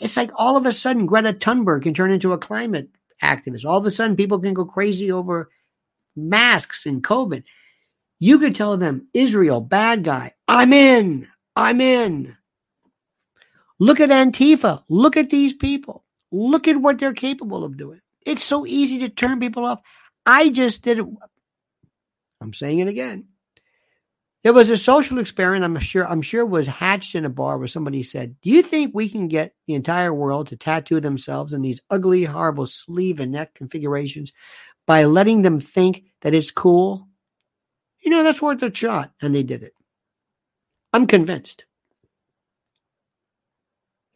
It's 0.00 0.16
like 0.16 0.32
all 0.34 0.56
of 0.56 0.66
a 0.66 0.72
sudden 0.72 1.06
Greta 1.06 1.32
Thunberg 1.32 1.82
can 1.82 1.94
turn 1.94 2.10
into 2.10 2.32
a 2.32 2.38
climate 2.38 2.88
activist. 3.22 3.64
All 3.64 3.78
of 3.78 3.86
a 3.86 3.92
sudden, 3.92 4.16
people 4.16 4.40
can 4.40 4.52
go 4.52 4.64
crazy 4.64 5.12
over 5.12 5.48
masks 6.16 6.86
and 6.86 7.04
COVID. 7.04 7.44
You 8.18 8.40
could 8.40 8.56
tell 8.56 8.76
them, 8.76 9.06
Israel, 9.14 9.60
bad 9.60 10.02
guy. 10.02 10.32
I'm 10.48 10.72
in. 10.72 11.28
I'm 11.54 11.80
in. 11.80 12.36
Look 13.78 14.00
at 14.00 14.10
Antifa. 14.10 14.82
Look 14.88 15.16
at 15.16 15.30
these 15.30 15.54
people. 15.54 16.04
Look 16.32 16.66
at 16.66 16.76
what 16.76 16.98
they're 16.98 17.12
capable 17.12 17.62
of 17.62 17.76
doing. 17.76 18.00
It's 18.26 18.42
so 18.42 18.66
easy 18.66 18.98
to 19.00 19.08
turn 19.08 19.38
people 19.38 19.64
off. 19.66 19.80
I 20.26 20.48
just 20.48 20.82
did 20.82 20.98
it. 20.98 21.06
I'm 22.40 22.54
saying 22.54 22.80
it 22.80 22.88
again. 22.88 23.26
There 24.42 24.52
was 24.52 24.70
a 24.70 24.76
social 24.76 25.18
experiment. 25.18 25.64
I'm 25.64 25.78
sure. 25.80 26.06
I'm 26.06 26.22
sure 26.22 26.44
was 26.44 26.66
hatched 26.66 27.14
in 27.14 27.24
a 27.24 27.30
bar 27.30 27.58
where 27.58 27.68
somebody 27.68 28.02
said, 28.02 28.34
"Do 28.42 28.50
you 28.50 28.62
think 28.62 28.92
we 28.92 29.08
can 29.08 29.28
get 29.28 29.54
the 29.66 29.74
entire 29.74 30.12
world 30.12 30.48
to 30.48 30.56
tattoo 30.56 31.00
themselves 31.00 31.54
in 31.54 31.62
these 31.62 31.80
ugly, 31.90 32.24
horrible 32.24 32.66
sleeve 32.66 33.20
and 33.20 33.32
neck 33.32 33.54
configurations 33.54 34.32
by 34.86 35.04
letting 35.04 35.42
them 35.42 35.60
think 35.60 36.04
that 36.22 36.34
it's 36.34 36.50
cool 36.50 37.08
you 38.02 38.10
know, 38.10 38.22
that's 38.22 38.42
worth 38.42 38.62
a 38.62 38.74
shot. 38.74 39.12
And 39.20 39.34
they 39.34 39.42
did 39.42 39.62
it. 39.62 39.74
I'm 40.92 41.06
convinced. 41.06 41.64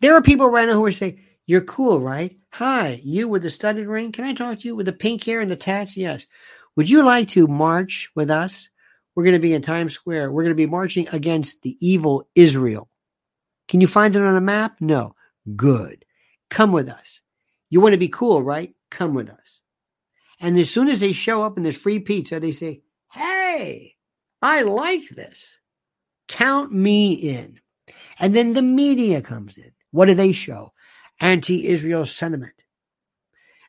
There 0.01 0.15
are 0.15 0.23
people 0.23 0.49
right 0.49 0.67
now 0.67 0.75
who 0.75 0.85
are 0.85 0.93
saying, 0.93 1.21
You're 1.47 1.63
cool, 1.63 2.01
right? 2.01 2.37
Hi, 2.53 3.01
you 3.03 3.29
with 3.29 3.43
the 3.43 3.51
studded 3.51 3.87
ring. 3.87 4.13
Can 4.13 4.25
I 4.25 4.35
talk 4.35 4.61
to 4.61 4.69
you 4.69 4.77
with 4.77 4.87
the 4.87 4.93
pink 4.93 5.25
hair 5.25 5.41
and 5.41 5.51
the 5.51 5.57
tats? 5.57 5.97
Yes. 5.97 6.27
Would 6.75 6.91
you 6.91 7.05
like 7.05 7.29
to 7.31 7.47
march 7.47 8.11
with 8.15 8.31
us? 8.31 8.69
We're 9.17 9.25
going 9.25 9.33
to 9.33 9.41
be 9.41 9.55
in 9.55 9.63
Times 9.63 9.95
Square. 9.95 10.31
We're 10.31 10.43
going 10.43 10.55
to 10.55 10.63
be 10.63 10.67
marching 10.67 11.09
against 11.09 11.63
the 11.63 11.77
evil 11.81 12.29
Israel. 12.35 12.89
Can 13.67 13.81
you 13.81 13.89
find 13.89 14.15
it 14.15 14.23
on 14.23 14.37
a 14.37 14.41
map? 14.41 14.77
No. 14.81 15.17
Good. 15.57 16.05
Come 16.51 16.71
with 16.71 16.89
us. 16.89 17.21
You 17.71 17.81
want 17.81 17.95
to 17.95 17.99
be 17.99 18.09
cool, 18.09 18.43
right? 18.43 18.75
Come 18.91 19.15
with 19.15 19.31
us. 19.31 19.61
And 20.39 20.59
as 20.59 20.71
soon 20.71 20.89
as 20.89 21.01
they 21.01 21.13
show 21.13 21.43
up 21.43 21.57
and 21.57 21.65
there's 21.65 21.77
free 21.77 21.99
pizza, 21.99 22.39
they 22.39 22.53
say, 22.53 22.83
Hey, 23.11 23.95
I 24.43 24.63
like 24.63 25.09
this. 25.09 25.59
Count 26.29 26.73
me 26.73 27.15
in. 27.15 27.61
And 28.19 28.35
then 28.35 28.53
the 28.53 28.63
media 28.63 29.23
comes 29.23 29.57
in. 29.57 29.73
What 29.93 30.07
do 30.07 30.15
they 30.15 30.33
show? 30.33 30.73
Anti 31.21 31.67
Israel 31.67 32.05
sentiment. 32.05 32.65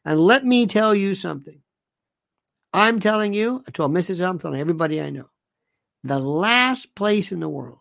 And 0.04 0.20
let 0.20 0.46
me 0.46 0.66
tell 0.66 0.94
you 0.94 1.14
something. 1.14 1.62
I'm 2.74 3.00
telling 3.00 3.34
you, 3.34 3.64
I 3.68 3.72
told 3.72 3.92
Mrs. 3.92 4.28
I'm 4.28 4.40
telling 4.40 4.60
everybody 4.60 5.02
I 5.02 5.10
know, 5.10 5.30
the 6.08 6.20
last 6.20 6.96
place 6.96 7.32
in 7.32 7.40
the 7.40 7.50
world 7.50 7.80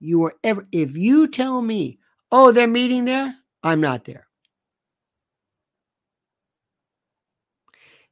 you 0.00 0.24
are 0.24 0.34
ever, 0.44 0.66
if 0.72 0.96
you 0.96 1.28
tell 1.28 1.60
me, 1.60 1.98
oh, 2.30 2.52
they're 2.52 2.66
meeting 2.66 3.04
there, 3.04 3.34
I'm 3.62 3.80
not 3.80 4.04
there. 4.04 4.26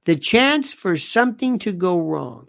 The 0.07 0.17
chance 0.17 0.73
for 0.73 0.97
something 0.97 1.59
to 1.61 1.73
go 1.73 1.99
wrong 1.99 2.49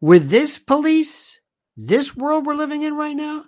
with 0.00 0.28
this 0.28 0.58
police, 0.58 1.40
this 1.76 2.14
world 2.16 2.46
we're 2.46 2.54
living 2.54 2.82
in 2.82 2.94
right 2.94 3.16
now, 3.16 3.44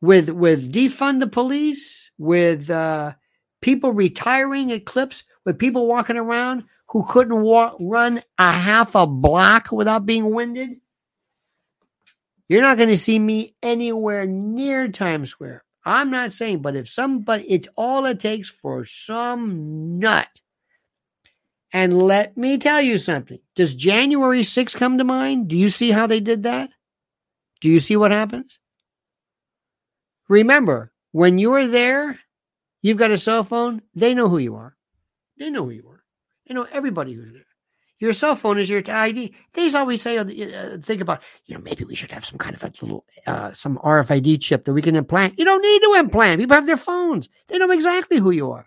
with 0.00 0.30
with 0.30 0.72
defund 0.72 1.20
the 1.20 1.26
police, 1.26 2.10
with 2.18 2.70
uh, 2.70 3.12
people 3.60 3.92
retiring 3.92 4.72
at 4.72 4.86
clips, 4.86 5.24
with 5.44 5.58
people 5.58 5.86
walking 5.86 6.16
around 6.16 6.64
who 6.92 7.04
couldn't 7.04 7.40
walk, 7.40 7.76
run 7.80 8.22
a 8.38 8.52
half 8.52 8.94
a 8.94 9.06
block 9.06 9.72
without 9.72 10.04
being 10.04 10.30
winded. 10.30 10.78
You're 12.48 12.60
not 12.60 12.76
going 12.76 12.90
to 12.90 12.98
see 12.98 13.18
me 13.18 13.56
anywhere 13.62 14.26
near 14.26 14.88
Times 14.88 15.30
Square. 15.30 15.64
I'm 15.86 16.10
not 16.10 16.34
saying, 16.34 16.60
but 16.60 16.76
if 16.76 16.88
somebody, 16.88 17.44
it's 17.50 17.68
all 17.76 18.04
it 18.04 18.20
takes 18.20 18.50
for 18.50 18.84
some 18.84 19.98
nut 19.98 20.28
and 21.72 21.96
let 21.96 22.36
me 22.36 22.58
tell 22.58 22.82
you 22.82 22.98
something. 22.98 23.38
Does 23.56 23.74
January 23.74 24.42
6th 24.42 24.76
come 24.76 24.98
to 24.98 25.04
mind? 25.04 25.48
Do 25.48 25.56
you 25.56 25.70
see 25.70 25.90
how 25.90 26.06
they 26.06 26.20
did 26.20 26.42
that? 26.42 26.68
Do 27.62 27.70
you 27.70 27.80
see 27.80 27.96
what 27.96 28.10
happens? 28.10 28.58
Remember, 30.28 30.92
when 31.12 31.38
you're 31.38 31.66
there, 31.66 32.18
you've 32.82 32.98
got 32.98 33.10
a 33.10 33.18
cell 33.18 33.44
phone, 33.44 33.80
they 33.94 34.12
know 34.12 34.28
who 34.28 34.38
you 34.38 34.56
are. 34.56 34.76
They 35.38 35.48
know 35.48 35.64
who 35.64 35.70
you 35.70 35.88
are. 35.88 35.91
They 36.52 36.56
know 36.56 36.68
everybody 36.70 37.14
who's 37.14 37.32
there. 37.32 37.46
Your 37.98 38.12
cell 38.12 38.36
phone 38.36 38.58
is 38.58 38.68
your 38.68 38.82
ID. 38.86 39.34
They 39.54 39.72
always 39.72 40.02
say, 40.02 40.18
uh, 40.18 40.76
think 40.82 41.00
about, 41.00 41.22
you 41.46 41.54
know, 41.54 41.62
maybe 41.62 41.84
we 41.84 41.94
should 41.94 42.10
have 42.10 42.26
some 42.26 42.36
kind 42.36 42.54
of 42.54 42.62
a 42.62 42.72
little, 42.82 43.06
uh, 43.26 43.52
some 43.52 43.78
RFID 43.78 44.38
chip 44.42 44.66
that 44.66 44.74
we 44.74 44.82
can 44.82 44.94
implant. 44.94 45.38
You 45.38 45.46
don't 45.46 45.62
need 45.62 45.80
to 45.80 45.94
implant. 45.98 46.40
People 46.40 46.54
have 46.54 46.66
their 46.66 46.76
phones. 46.76 47.30
They 47.48 47.56
know 47.56 47.70
exactly 47.70 48.18
who 48.18 48.32
you 48.32 48.50
are. 48.50 48.66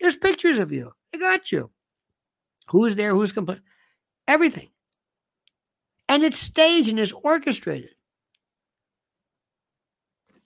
There's 0.00 0.16
pictures 0.16 0.58
of 0.58 0.72
you. 0.72 0.92
They 1.12 1.18
got 1.18 1.52
you. 1.52 1.70
Who's 2.70 2.96
there? 2.96 3.14
Who's 3.14 3.30
complaining? 3.30 3.62
Everything. 4.26 4.70
And 6.08 6.24
it's 6.24 6.40
staged 6.40 6.88
and 6.88 6.98
it's 6.98 7.12
orchestrated. 7.12 7.90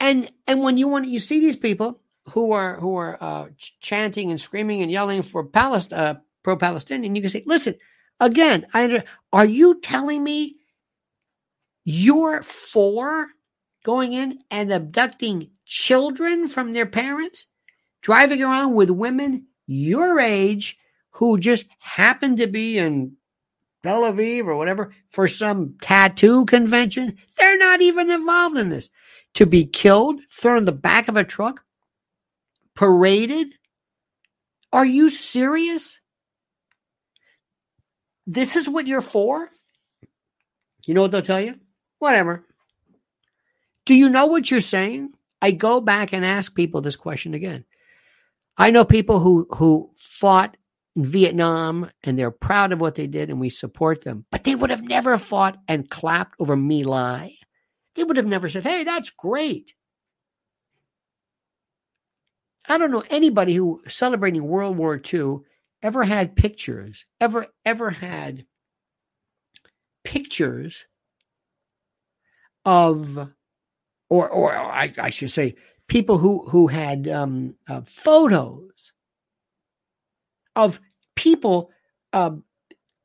And 0.00 0.30
and 0.46 0.60
when 0.60 0.76
you 0.76 0.88
want 0.88 1.06
you 1.06 1.20
see 1.20 1.40
these 1.40 1.56
people 1.56 1.98
who 2.30 2.52
are 2.52 2.78
who 2.78 2.96
are 2.96 3.16
uh, 3.22 3.46
chanting 3.80 4.30
and 4.30 4.38
screaming 4.40 4.82
and 4.82 4.90
yelling 4.90 5.22
for 5.22 5.44
Palestine, 5.44 5.98
uh, 5.98 6.14
pro-Palestinian, 6.44 7.16
you 7.16 7.22
can 7.22 7.30
say, 7.30 7.42
listen, 7.46 7.74
again, 8.20 8.66
I, 8.72 9.02
are 9.32 9.44
you 9.44 9.80
telling 9.80 10.22
me 10.22 10.56
you're 11.84 12.42
for 12.42 13.26
going 13.84 14.12
in 14.12 14.38
and 14.50 14.72
abducting 14.72 15.50
children 15.66 16.46
from 16.46 16.72
their 16.72 16.86
parents, 16.86 17.46
driving 18.02 18.42
around 18.42 18.74
with 18.74 18.90
women 18.90 19.46
your 19.66 20.20
age 20.20 20.78
who 21.10 21.38
just 21.38 21.66
happened 21.78 22.38
to 22.38 22.46
be 22.46 22.78
in 22.78 23.16
Tel 23.82 24.02
Aviv 24.02 24.46
or 24.46 24.56
whatever 24.56 24.94
for 25.10 25.28
some 25.28 25.76
tattoo 25.80 26.44
convention. 26.46 27.18
They're 27.36 27.58
not 27.58 27.82
even 27.82 28.10
involved 28.10 28.56
in 28.56 28.70
this. 28.70 28.90
To 29.34 29.46
be 29.46 29.66
killed, 29.66 30.20
thrown 30.30 30.58
in 30.58 30.64
the 30.64 30.72
back 30.72 31.08
of 31.08 31.16
a 31.16 31.24
truck, 31.24 31.64
paraded. 32.74 33.54
Are 34.72 34.86
you 34.86 35.08
serious? 35.08 35.98
This 38.26 38.56
is 38.56 38.68
what 38.68 38.86
you're 38.86 39.00
for? 39.00 39.48
You 40.86 40.94
know 40.94 41.02
what 41.02 41.10
they'll 41.10 41.22
tell 41.22 41.40
you? 41.40 41.56
Whatever. 41.98 42.44
Do 43.86 43.94
you 43.94 44.08
know 44.08 44.26
what 44.26 44.50
you're 44.50 44.60
saying? 44.60 45.12
I 45.42 45.50
go 45.50 45.80
back 45.80 46.12
and 46.12 46.24
ask 46.24 46.54
people 46.54 46.80
this 46.80 46.96
question 46.96 47.34
again. 47.34 47.64
I 48.56 48.70
know 48.70 48.84
people 48.84 49.18
who 49.18 49.46
who 49.50 49.90
fought 49.96 50.56
in 50.96 51.04
Vietnam 51.04 51.90
and 52.04 52.18
they're 52.18 52.30
proud 52.30 52.72
of 52.72 52.80
what 52.80 52.94
they 52.94 53.06
did 53.06 53.30
and 53.30 53.40
we 53.40 53.50
support 53.50 54.04
them. 54.04 54.24
But 54.30 54.44
they 54.44 54.54
would 54.54 54.70
have 54.70 54.82
never 54.82 55.18
fought 55.18 55.58
and 55.68 55.90
clapped 55.90 56.36
over 56.38 56.56
My 56.56 56.82
Lai. 56.84 57.34
They 57.94 58.04
would 58.04 58.16
have 58.16 58.26
never 58.26 58.48
said, 58.48 58.64
hey, 58.64 58.84
that's 58.84 59.10
great. 59.10 59.74
I 62.68 62.78
don't 62.78 62.90
know 62.90 63.04
anybody 63.10 63.54
who 63.54 63.82
celebrating 63.86 64.42
World 64.44 64.76
War 64.76 65.00
II 65.12 65.40
ever 65.84 66.02
had 66.02 66.34
pictures, 66.34 67.06
ever, 67.20 67.46
ever 67.64 67.90
had 67.90 68.46
pictures 70.02 70.86
of, 72.64 73.30
or, 74.08 74.28
or 74.28 74.56
I, 74.56 74.92
I 74.98 75.10
should 75.10 75.30
say, 75.30 75.54
people 75.86 76.18
who, 76.18 76.48
who 76.48 76.66
had 76.66 77.06
um, 77.06 77.54
uh, 77.68 77.82
photos 77.86 78.92
of 80.56 80.80
people 81.14 81.70
uh, 82.12 82.30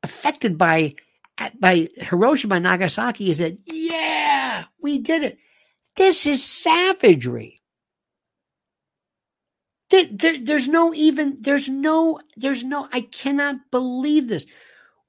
affected 0.02 0.56
by 0.56 0.94
by 1.58 1.88
Hiroshima 1.96 2.60
Nagasaki 2.60 3.30
is 3.30 3.38
that 3.38 3.56
yeah, 3.64 4.64
we 4.80 4.98
did 4.98 5.22
it. 5.22 5.38
This 5.96 6.26
is 6.26 6.44
savagery. 6.44 7.59
There, 9.90 10.06
there, 10.10 10.38
there's 10.38 10.68
no 10.68 10.94
even 10.94 11.38
there's 11.40 11.68
no 11.68 12.20
there's 12.36 12.62
no 12.62 12.88
I 12.92 13.02
cannot 13.02 13.56
believe 13.70 14.28
this. 14.28 14.46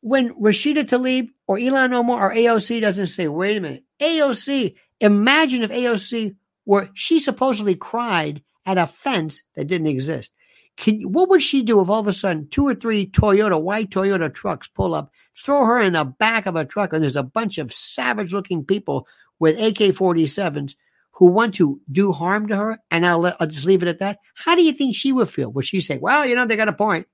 When 0.01 0.33
Rashida 0.33 0.83
Tlaib 0.83 1.29
or 1.45 1.57
Ilhan 1.57 1.93
Omar 1.93 2.31
or 2.31 2.35
AOC 2.35 2.81
doesn't 2.81 3.07
say, 3.07 3.27
wait 3.27 3.57
a 3.57 3.61
minute, 3.61 3.83
AOC, 3.99 4.75
imagine 4.99 5.61
if 5.61 5.69
AOC 5.69 6.35
were 6.65 6.89
she 6.95 7.19
supposedly 7.19 7.75
cried 7.75 8.41
at 8.65 8.79
a 8.79 8.87
fence 8.87 9.43
that 9.55 9.67
didn't 9.67 9.87
exist. 9.87 10.31
Can, 10.77 11.01
what 11.11 11.29
would 11.29 11.41
she 11.41 11.61
do 11.61 11.81
if 11.81 11.89
all 11.89 11.99
of 11.99 12.07
a 12.07 12.13
sudden 12.13 12.47
two 12.49 12.65
or 12.67 12.73
three 12.73 13.05
Toyota, 13.05 13.61
white 13.61 13.91
Toyota 13.91 14.33
trucks 14.33 14.67
pull 14.67 14.95
up, 14.95 15.11
throw 15.37 15.65
her 15.65 15.79
in 15.79 15.93
the 15.93 16.05
back 16.05 16.45
of 16.47 16.55
a 16.55 16.65
truck, 16.65 16.93
and 16.93 17.03
there's 17.03 17.15
a 17.15 17.23
bunch 17.23 17.57
of 17.57 17.73
savage 17.73 18.33
looking 18.33 18.65
people 18.65 19.05
with 19.37 19.59
AK 19.59 19.93
47s 19.93 20.75
who 21.21 21.27
want 21.27 21.53
to 21.53 21.79
do 21.91 22.11
harm 22.11 22.47
to 22.47 22.57
her? 22.57 22.79
And 22.89 23.05
I'll, 23.05 23.19
let, 23.19 23.35
I'll 23.39 23.45
just 23.45 23.63
leave 23.63 23.83
it 23.83 23.89
at 23.89 23.99
that. 23.99 24.17
How 24.33 24.55
do 24.55 24.63
you 24.63 24.73
think 24.73 24.95
she 24.95 25.11
would 25.11 25.29
feel? 25.29 25.51
Would 25.51 25.67
she 25.67 25.79
say, 25.79 25.99
well, 25.99 26.25
you 26.25 26.33
know, 26.33 26.47
they 26.47 26.55
got 26.55 26.67
a 26.67 26.73
point? 26.73 27.05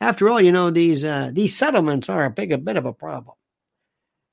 After 0.00 0.30
all, 0.30 0.40
you 0.40 0.52
know, 0.52 0.70
these, 0.70 1.04
uh, 1.04 1.30
these 1.30 1.54
settlements 1.54 2.08
are 2.08 2.24
a 2.24 2.30
big, 2.30 2.50
a 2.50 2.56
bit 2.56 2.78
of 2.78 2.86
a 2.86 2.94
problem. 2.94 3.36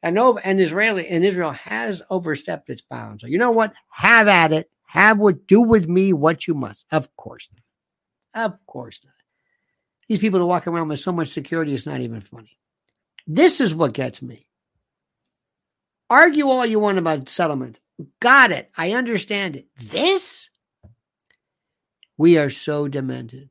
And, 0.02 0.18
over, 0.18 0.40
and 0.42 0.62
Israeli 0.62 1.06
and 1.06 1.26
Israel 1.26 1.52
has 1.52 2.02
overstepped 2.10 2.70
its 2.70 2.82
bounds. 2.82 3.24
So 3.24 3.28
you 3.28 3.38
know 3.38 3.52
what? 3.52 3.74
Have 3.90 4.30
at 4.30 4.54
it. 4.54 4.72
Have 4.86 5.18
what 5.18 5.48
do 5.48 5.60
with 5.60 5.90
me 5.90 6.14
what 6.14 6.48
you 6.48 6.54
must. 6.54 6.86
Of 6.90 7.14
course 7.18 7.50
not. 8.34 8.46
Of 8.46 8.66
course 8.66 9.02
not. 9.04 9.12
These 10.08 10.20
people 10.20 10.40
that 10.40 10.46
walk 10.46 10.66
around 10.66 10.88
with 10.88 11.02
so 11.02 11.12
much 11.12 11.28
security 11.28 11.74
is 11.74 11.86
not 11.86 12.00
even 12.00 12.22
funny. 12.22 12.58
This 13.28 13.60
is 13.60 13.76
what 13.76 13.92
gets 13.92 14.22
me. 14.22 14.48
Argue 16.10 16.48
all 16.48 16.66
you 16.66 16.80
want 16.80 17.00
about 17.00 17.28
settlement. 17.28 17.82
Got 18.20 18.52
it. 18.52 18.72
I 18.78 18.94
understand 18.94 19.56
it. 19.56 19.68
This? 19.80 20.50
We 22.18 22.38
are 22.38 22.50
so 22.50 22.88
demented. 22.88 23.50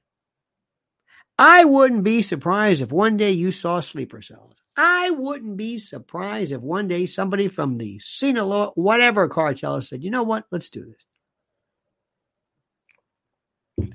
I 1.38 1.64
wouldn't 1.64 2.02
be 2.02 2.22
surprised 2.22 2.80
if 2.80 2.90
one 2.90 3.16
day 3.16 3.32
you 3.32 3.52
saw 3.52 3.80
sleeper 3.80 4.22
cells. 4.22 4.62
I 4.76 5.10
wouldn't 5.10 5.56
be 5.56 5.78
surprised 5.78 6.52
if 6.52 6.60
one 6.62 6.88
day 6.88 7.06
somebody 7.06 7.48
from 7.48 7.76
the 7.76 7.98
Sinaloa, 7.98 8.72
whatever 8.74 9.28
cartel 9.28 9.80
said, 9.82 10.02
you 10.02 10.10
know 10.10 10.22
what? 10.22 10.44
Let's 10.50 10.70
do 10.70 10.84
this. 10.86 11.04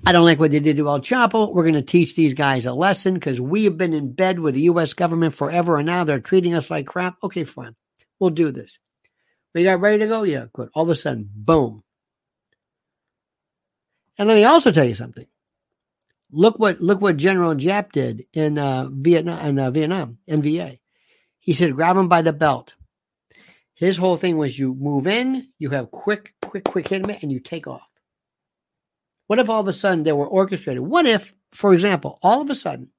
I 0.05 0.11
don't 0.11 0.25
like 0.25 0.39
what 0.39 0.51
they 0.51 0.59
did 0.59 0.77
to 0.77 0.87
El 0.87 0.99
Chapo. 0.99 1.51
We're 1.51 1.63
going 1.63 1.73
to 1.73 1.81
teach 1.81 2.15
these 2.15 2.35
guys 2.35 2.67
a 2.67 2.73
lesson 2.73 3.15
because 3.15 3.41
we 3.41 3.63
have 3.63 3.77
been 3.77 3.93
in 3.93 4.13
bed 4.13 4.39
with 4.39 4.53
the 4.53 4.61
U.S. 4.61 4.93
government 4.93 5.33
forever 5.33 5.77
and 5.77 5.87
now 5.87 6.03
they're 6.03 6.19
treating 6.19 6.53
us 6.53 6.69
like 6.69 6.85
crap. 6.85 7.17
Okay, 7.23 7.43
fine. 7.43 7.75
We'll 8.19 8.29
do 8.29 8.51
this. 8.51 8.77
We 9.53 9.63
got 9.63 9.81
ready 9.81 9.99
to 9.99 10.07
go? 10.07 10.23
Yeah, 10.23 10.45
good. 10.53 10.69
All 10.73 10.83
of 10.83 10.89
a 10.89 10.95
sudden, 10.95 11.29
boom. 11.33 11.83
And 14.17 14.27
let 14.27 14.35
me 14.35 14.43
also 14.45 14.71
tell 14.71 14.85
you 14.85 14.95
something. 14.95 15.25
Look 16.31 16.59
what 16.59 16.79
look 16.79 17.01
what 17.01 17.17
General 17.17 17.55
Giap 17.55 17.91
did 17.91 18.25
in 18.33 18.57
uh, 18.57 18.87
Vietnam 18.89 19.45
in 19.45 19.59
uh, 19.59 19.71
Vietnam 19.71 20.19
NVA. 20.29 20.79
He 21.39 21.53
said, 21.53 21.75
grab 21.75 21.97
him 21.97 22.07
by 22.07 22.21
the 22.21 22.31
belt. 22.31 22.75
His 23.73 23.97
whole 23.97 24.15
thing 24.15 24.37
was 24.37 24.57
you 24.57 24.75
move 24.75 25.07
in, 25.07 25.49
you 25.57 25.71
have 25.71 25.89
quick, 25.89 26.35
quick, 26.41 26.63
quick 26.63 26.87
hit 26.87 27.03
and 27.23 27.31
you 27.31 27.39
take 27.39 27.65
off. 27.65 27.89
What 29.25 29.39
if 29.39 29.49
all 29.49 29.59
of 29.59 29.67
a 29.67 29.73
sudden 29.73 30.03
they 30.03 30.11
were 30.11 30.27
orchestrated? 30.27 30.83
What 30.83 31.07
if, 31.07 31.33
for 31.51 31.73
example, 31.73 32.19
all 32.21 32.41
of 32.41 32.49
a 32.49 32.55
sudden, 32.55 32.89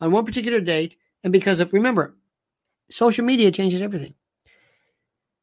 on 0.00 0.10
one 0.10 0.24
particular 0.24 0.60
date, 0.60 0.96
and 1.22 1.32
because 1.32 1.60
of 1.60 1.72
remember, 1.72 2.16
social 2.90 3.24
media 3.24 3.52
changes 3.52 3.80
everything 3.80 4.14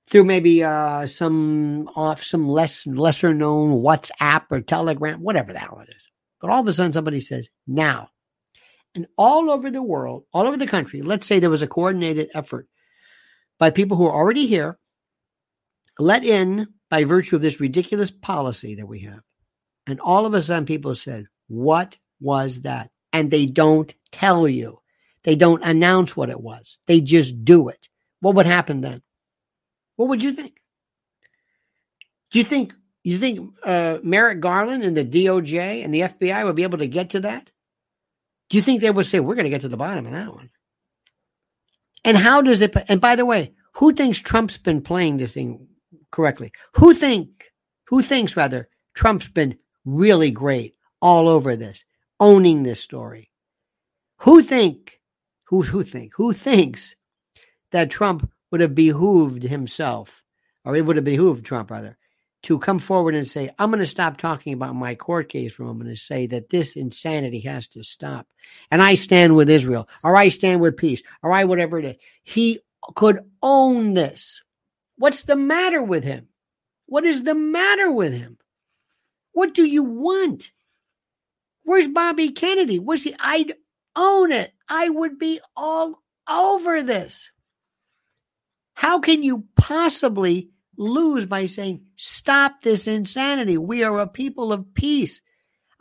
through 0.09 0.23
maybe 0.23 0.63
uh, 0.63 1.05
some 1.05 1.87
off 1.95 2.23
some 2.23 2.47
less 2.47 2.87
lesser 2.87 3.33
known 3.33 3.81
WhatsApp 3.81 4.45
or 4.49 4.61
Telegram, 4.61 5.21
whatever 5.21 5.53
the 5.53 5.59
hell 5.59 5.83
it 5.87 5.93
is. 5.95 6.09
But 6.41 6.49
all 6.49 6.61
of 6.61 6.67
a 6.67 6.73
sudden 6.73 6.93
somebody 6.93 7.21
says, 7.21 7.49
now. 7.67 8.09
And 8.95 9.05
all 9.17 9.51
over 9.51 9.69
the 9.69 9.83
world, 9.83 10.23
all 10.33 10.47
over 10.47 10.57
the 10.57 10.65
country, 10.65 11.03
let's 11.03 11.27
say 11.27 11.39
there 11.39 11.49
was 11.49 11.61
a 11.61 11.67
coordinated 11.67 12.29
effort 12.33 12.67
by 13.59 13.69
people 13.69 13.97
who 13.97 14.07
are 14.07 14.15
already 14.15 14.47
here, 14.47 14.79
let 15.99 16.25
in 16.25 16.67
by 16.89 17.03
virtue 17.03 17.35
of 17.35 17.41
this 17.43 17.59
ridiculous 17.59 18.09
policy 18.09 18.75
that 18.75 18.87
we 18.87 19.01
have. 19.01 19.21
And 19.85 19.99
all 19.99 20.25
of 20.25 20.33
a 20.33 20.41
sudden 20.41 20.65
people 20.65 20.95
said, 20.95 21.27
what 21.47 21.97
was 22.19 22.61
that? 22.61 22.89
And 23.13 23.29
they 23.29 23.45
don't 23.45 23.93
tell 24.11 24.47
you. 24.47 24.79
They 25.23 25.35
don't 25.35 25.63
announce 25.63 26.15
what 26.15 26.29
it 26.29 26.39
was. 26.39 26.79
They 26.87 27.01
just 27.01 27.43
do 27.43 27.69
it. 27.69 27.89
What 28.21 28.35
would 28.35 28.45
happen 28.45 28.81
then? 28.81 29.03
What 29.99 30.07
would 30.07 30.23
you 30.23 30.31
think? 30.31 30.61
Do 32.31 32.39
you 32.39 32.45
think 32.45 32.73
you 33.03 33.17
think 33.17 33.53
uh, 33.65 33.97
Merrick 34.01 34.39
Garland 34.39 34.81
and 34.81 34.95
the 34.95 35.03
DOJ 35.03 35.83
and 35.83 35.93
the 35.93 35.99
FBI 35.99 36.45
would 36.45 36.55
be 36.55 36.63
able 36.63 36.77
to 36.77 36.87
get 36.87 37.09
to 37.09 37.19
that? 37.19 37.49
Do 38.49 38.55
you 38.55 38.63
think 38.63 38.79
they 38.79 38.91
would 38.91 39.07
say 39.07 39.19
we're 39.19 39.35
going 39.35 39.43
to 39.43 39.49
get 39.49 39.59
to 39.61 39.67
the 39.67 39.75
bottom 39.75 40.05
of 40.05 40.13
that 40.13 40.33
one? 40.33 40.51
And 42.05 42.15
how 42.15 42.41
does 42.41 42.61
it? 42.61 42.73
And 42.87 43.01
by 43.01 43.17
the 43.17 43.25
way, 43.25 43.51
who 43.73 43.91
thinks 43.91 44.19
Trump's 44.19 44.57
been 44.57 44.81
playing 44.81 45.17
this 45.17 45.33
thing 45.33 45.67
correctly? 46.11 46.53
Who 46.75 46.93
think? 46.93 47.51
Who 47.87 48.01
thinks 48.01 48.37
rather 48.37 48.69
Trump's 48.93 49.27
been 49.27 49.57
really 49.83 50.31
great 50.31 50.75
all 51.01 51.27
over 51.27 51.57
this, 51.57 51.83
owning 52.21 52.63
this 52.63 52.79
story? 52.79 53.31
Who 54.19 54.43
think? 54.43 55.01
Who 55.47 55.61
who 55.61 55.83
think? 55.83 56.13
Who 56.15 56.31
thinks 56.31 56.95
that 57.73 57.89
Trump 57.89 58.31
would 58.51 58.61
have 58.61 58.75
behooved 58.75 59.43
himself, 59.43 60.23
or 60.65 60.75
it 60.75 60.85
would 60.85 60.95
have 60.95 61.05
behooved 61.05 61.45
Trump 61.45 61.71
rather, 61.71 61.97
to 62.43 62.57
come 62.57 62.79
forward 62.79 63.15
and 63.15 63.27
say, 63.27 63.49
I'm 63.59 63.69
going 63.69 63.81
to 63.81 63.85
stop 63.85 64.17
talking 64.17 64.53
about 64.53 64.75
my 64.75 64.95
court 64.95 65.29
case 65.29 65.51
for 65.51 65.63
a 65.63 65.67
moment 65.67 65.89
and 65.89 65.97
say 65.97 66.25
that 66.27 66.49
this 66.49 66.75
insanity 66.75 67.41
has 67.41 67.67
to 67.69 67.83
stop. 67.83 68.27
And 68.71 68.81
I 68.81 68.93
stand 68.95 69.35
with 69.35 69.49
Israel, 69.49 69.89
or 70.03 70.15
I 70.15 70.29
stand 70.29 70.61
with 70.61 70.77
peace, 70.77 71.03
or 71.21 71.31
I 71.31 71.43
whatever 71.43 71.79
it 71.79 71.85
is. 71.85 71.95
He 72.23 72.59
could 72.95 73.19
own 73.41 73.93
this. 73.93 74.41
What's 74.97 75.23
the 75.23 75.35
matter 75.35 75.83
with 75.83 76.03
him? 76.03 76.27
What 76.85 77.03
is 77.05 77.23
the 77.23 77.35
matter 77.35 77.91
with 77.91 78.13
him? 78.13 78.37
What 79.33 79.53
do 79.53 79.63
you 79.63 79.83
want? 79.83 80.51
Where's 81.63 81.87
Bobby 81.87 82.31
Kennedy? 82.31 82.79
Where's 82.79 83.03
he? 83.03 83.13
I'd 83.19 83.53
own 83.95 84.31
it. 84.31 84.51
I 84.69 84.89
would 84.89 85.19
be 85.19 85.39
all 85.55 86.01
over 86.27 86.81
this. 86.81 87.31
How 88.79 89.01
can 89.01 89.23
you 89.23 89.43
possibly 89.57 90.51
lose 90.77 91.25
by 91.25 91.47
saying, 91.47 91.81
stop 91.97 92.61
this 92.61 92.87
insanity? 92.87 93.57
We 93.57 93.83
are 93.83 93.99
a 93.99 94.07
people 94.07 94.53
of 94.53 94.73
peace. 94.73 95.21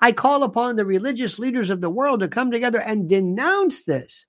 I 0.00 0.10
call 0.10 0.42
upon 0.42 0.74
the 0.74 0.84
religious 0.84 1.38
leaders 1.38 1.70
of 1.70 1.80
the 1.80 1.88
world 1.90 2.18
to 2.20 2.28
come 2.28 2.50
together 2.50 2.80
and 2.80 3.08
denounce 3.08 3.84
this, 3.84 4.26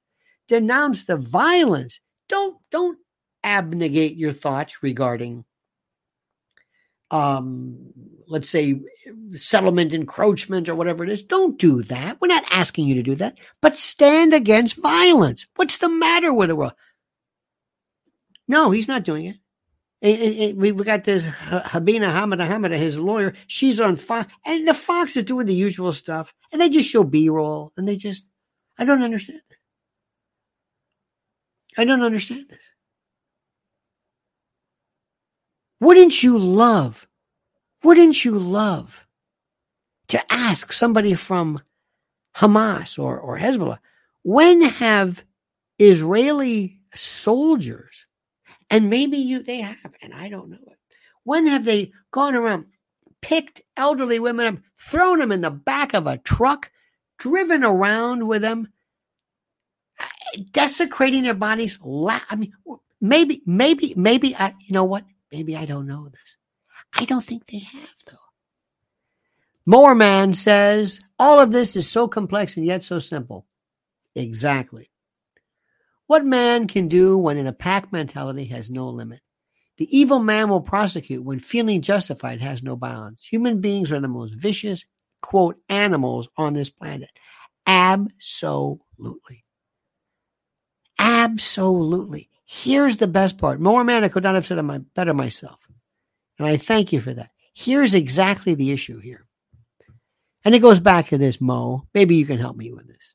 denounce 0.47 1.05
the 1.05 1.17
violence. 1.17 1.99
Don't, 2.28 2.57
don't 2.70 2.99
abnegate 3.43 4.17
your 4.17 4.34
thoughts 4.34 4.84
regarding, 4.84 5.45
um, 7.09 7.91
let's 8.28 8.51
say, 8.51 8.82
settlement 9.34 9.95
encroachment 9.95 10.70
or 10.70 10.76
whatever 10.76 11.03
it 11.03 11.09
is. 11.09 11.24
Don't 11.24 11.57
do 11.57 11.82
that. 11.82 12.22
We're 12.22 12.28
not 12.28 12.45
asking 12.51 12.86
you 12.86 12.93
to 12.93 13.03
do 13.03 13.15
that, 13.15 13.39
but 13.61 13.76
stand 13.76 14.36
against 14.36 14.80
violence. 14.80 15.47
What's 15.55 15.80
the 15.80 15.89
matter 15.89 16.32
with 16.32 16.49
the 16.49 16.55
world? 16.55 16.74
No, 18.49 18.71
he's 18.71 18.87
not 18.87 19.03
doing 19.03 19.27
it. 19.27 19.37
it, 20.01 20.19
it 20.19 20.57
we, 20.57 20.71
we 20.71 20.83
got 20.83 21.03
this 21.03 21.23
Habina 21.23 22.11
Hamada 22.11 22.47
Hamada, 22.49 22.77
his 22.77 22.99
lawyer. 22.99 23.35
She's 23.45 23.79
on 23.79 23.95
Fox, 23.95 24.33
and 24.43 24.67
the 24.67 24.73
Fox 24.73 25.15
is 25.15 25.23
doing 25.23 25.45
the 25.45 25.53
usual 25.53 25.91
stuff, 25.91 26.33
and 26.51 26.59
they 26.59 26.67
just 26.67 26.89
show 26.89 27.03
B 27.03 27.29
roll, 27.29 27.71
and 27.77 27.87
they 27.87 27.95
just, 27.95 28.27
I 28.77 28.85
don't 28.85 29.03
understand. 29.03 29.41
I 31.77 31.85
don't 31.85 32.01
understand 32.01 32.47
this. 32.49 32.63
Wouldn't 35.79 36.23
you 36.23 36.39
love, 36.39 37.07
wouldn't 37.83 38.25
you 38.25 38.37
love 38.39 39.05
to 40.07 40.33
ask 40.33 40.73
somebody 40.73 41.13
from 41.13 41.61
Hamas 42.35 42.97
or, 42.97 43.19
or 43.19 43.37
Hezbollah, 43.37 43.77
when 44.23 44.63
have 44.63 45.23
Israeli 45.77 46.81
soldiers 46.95 48.07
and 48.70 48.89
maybe 48.89 49.17
you 49.17 49.43
they 49.43 49.61
have, 49.61 49.93
and 50.01 50.13
I 50.13 50.30
don't 50.30 50.49
know 50.49 50.57
it. 50.67 50.78
When 51.24 51.47
have 51.47 51.65
they 51.65 51.91
gone 52.11 52.36
around, 52.36 52.65
picked 53.22 53.61
elderly 53.76 54.20
women 54.20 54.47
up, 54.47 54.61
thrown 54.78 55.20
them 55.20 55.32
in 55.32 55.41
the 55.41 55.49
back 55.49 55.93
of 55.93 56.07
a 56.07 56.17
truck, 56.17 56.72
driven 57.17 57.63
around 57.63 58.28
with 58.28 58.41
them, 58.41 58.70
eh, 59.99 60.43
desecrating 60.51 61.24
their 61.24 61.34
bodies? 61.34 61.78
I 61.84 62.36
mean, 62.36 62.53
maybe, 63.01 63.41
maybe, 63.45 63.93
maybe 63.95 64.36
I, 64.36 64.53
you 64.59 64.74
know 64.74 64.86
what? 64.86 65.03
Maybe 65.32 65.55
I 65.55 65.65
don't 65.65 65.88
know 65.88 66.09
this. 66.09 66.38
I 66.93 67.05
don't 67.05 67.24
think 67.24 67.45
they 67.47 67.59
have 67.59 67.95
though. 68.07 68.17
Moorman 69.67 70.36
says 70.36 70.99
all 71.20 71.39
of 71.39 71.51
this 71.51 71.76
is 71.76 71.88
so 71.88 72.07
complex 72.07 72.57
and 72.57 72.65
yet 72.65 72.84
so 72.84 72.97
simple. 72.97 73.45
Exactly. 74.15 74.89
What 76.10 76.26
man 76.26 76.66
can 76.66 76.88
do 76.88 77.20
when 77.20 77.38
in 77.38 77.45
a 77.45 77.53
pack 77.53 77.91
mentality 77.91 78.45
has 78.45 78.72
no 78.72 78.89
limit? 78.89 79.20
The 79.78 79.95
evil 79.95 80.18
man 80.18 80.49
will 80.49 80.60
prosecute 80.60 81.24
when 81.24 81.39
feeling 81.39 81.84
justified 81.84 82.41
has 82.41 82.64
no 82.64 82.76
bounds. 82.76 83.26
Human 83.26 83.62
beings 83.62 83.91
are 83.91 83.99
the 83.99 84.07
most 84.07 84.34
vicious, 84.36 84.88
quote, 85.22 85.57
animals 85.69 86.27
on 86.36 86.56
this 86.56 86.72
planet. 86.72 87.11
Absolutely. 87.68 89.45
Absolutely. 90.98 92.31
Here's 92.44 92.98
the 92.98 93.06
best 93.06 93.38
part. 93.38 93.61
More 93.61 93.84
man, 93.84 94.03
I 94.03 94.10
could 94.10 94.23
not 94.23 94.34
have 94.34 94.48
said 94.48 94.57
it 94.57 94.94
better 94.95 95.14
myself. 95.14 95.60
And 96.40 96.48
I 96.48 96.57
thank 96.57 96.91
you 96.91 97.02
for 97.02 97.14
that. 97.14 97.30
Here's 97.53 97.94
exactly 97.94 98.56
the 98.56 98.72
issue 98.72 98.99
here. 98.99 99.27
And 100.44 100.56
it 100.56 100.60
goes 100.64 100.80
back 100.80 101.10
to 101.10 101.19
this, 101.19 101.40
Mo. 101.40 101.88
Maybe 101.94 102.15
you 102.15 102.26
can 102.26 102.40
help 102.40 102.57
me 102.57 102.72
with 102.72 102.88
this. 102.88 103.14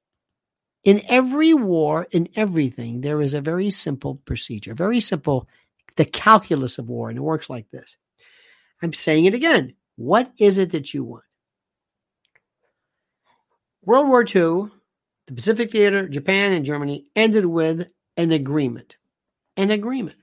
In 0.84 1.00
every 1.08 1.54
war, 1.54 2.06
in 2.10 2.28
everything, 2.36 3.00
there 3.00 3.22
is 3.22 3.34
a 3.34 3.40
very 3.40 3.70
simple 3.70 4.20
procedure, 4.26 4.74
very 4.74 5.00
simple, 5.00 5.48
the 5.96 6.04
calculus 6.04 6.78
of 6.78 6.90
war, 6.90 7.08
and 7.08 7.18
it 7.18 7.22
works 7.22 7.48
like 7.48 7.70
this. 7.70 7.96
I'm 8.82 8.92
saying 8.92 9.24
it 9.24 9.34
again. 9.34 9.74
What 9.96 10.32
is 10.38 10.58
it 10.58 10.72
that 10.72 10.92
you 10.92 11.04
want? 11.04 11.24
World 13.82 14.08
War 14.08 14.22
II, 14.22 14.70
the 15.26 15.34
Pacific 15.34 15.70
Theater, 15.70 16.08
Japan, 16.08 16.52
and 16.52 16.64
Germany 16.64 17.06
ended 17.16 17.46
with 17.46 17.90
an 18.16 18.32
agreement. 18.32 18.96
An 19.56 19.70
agreement. 19.70 20.16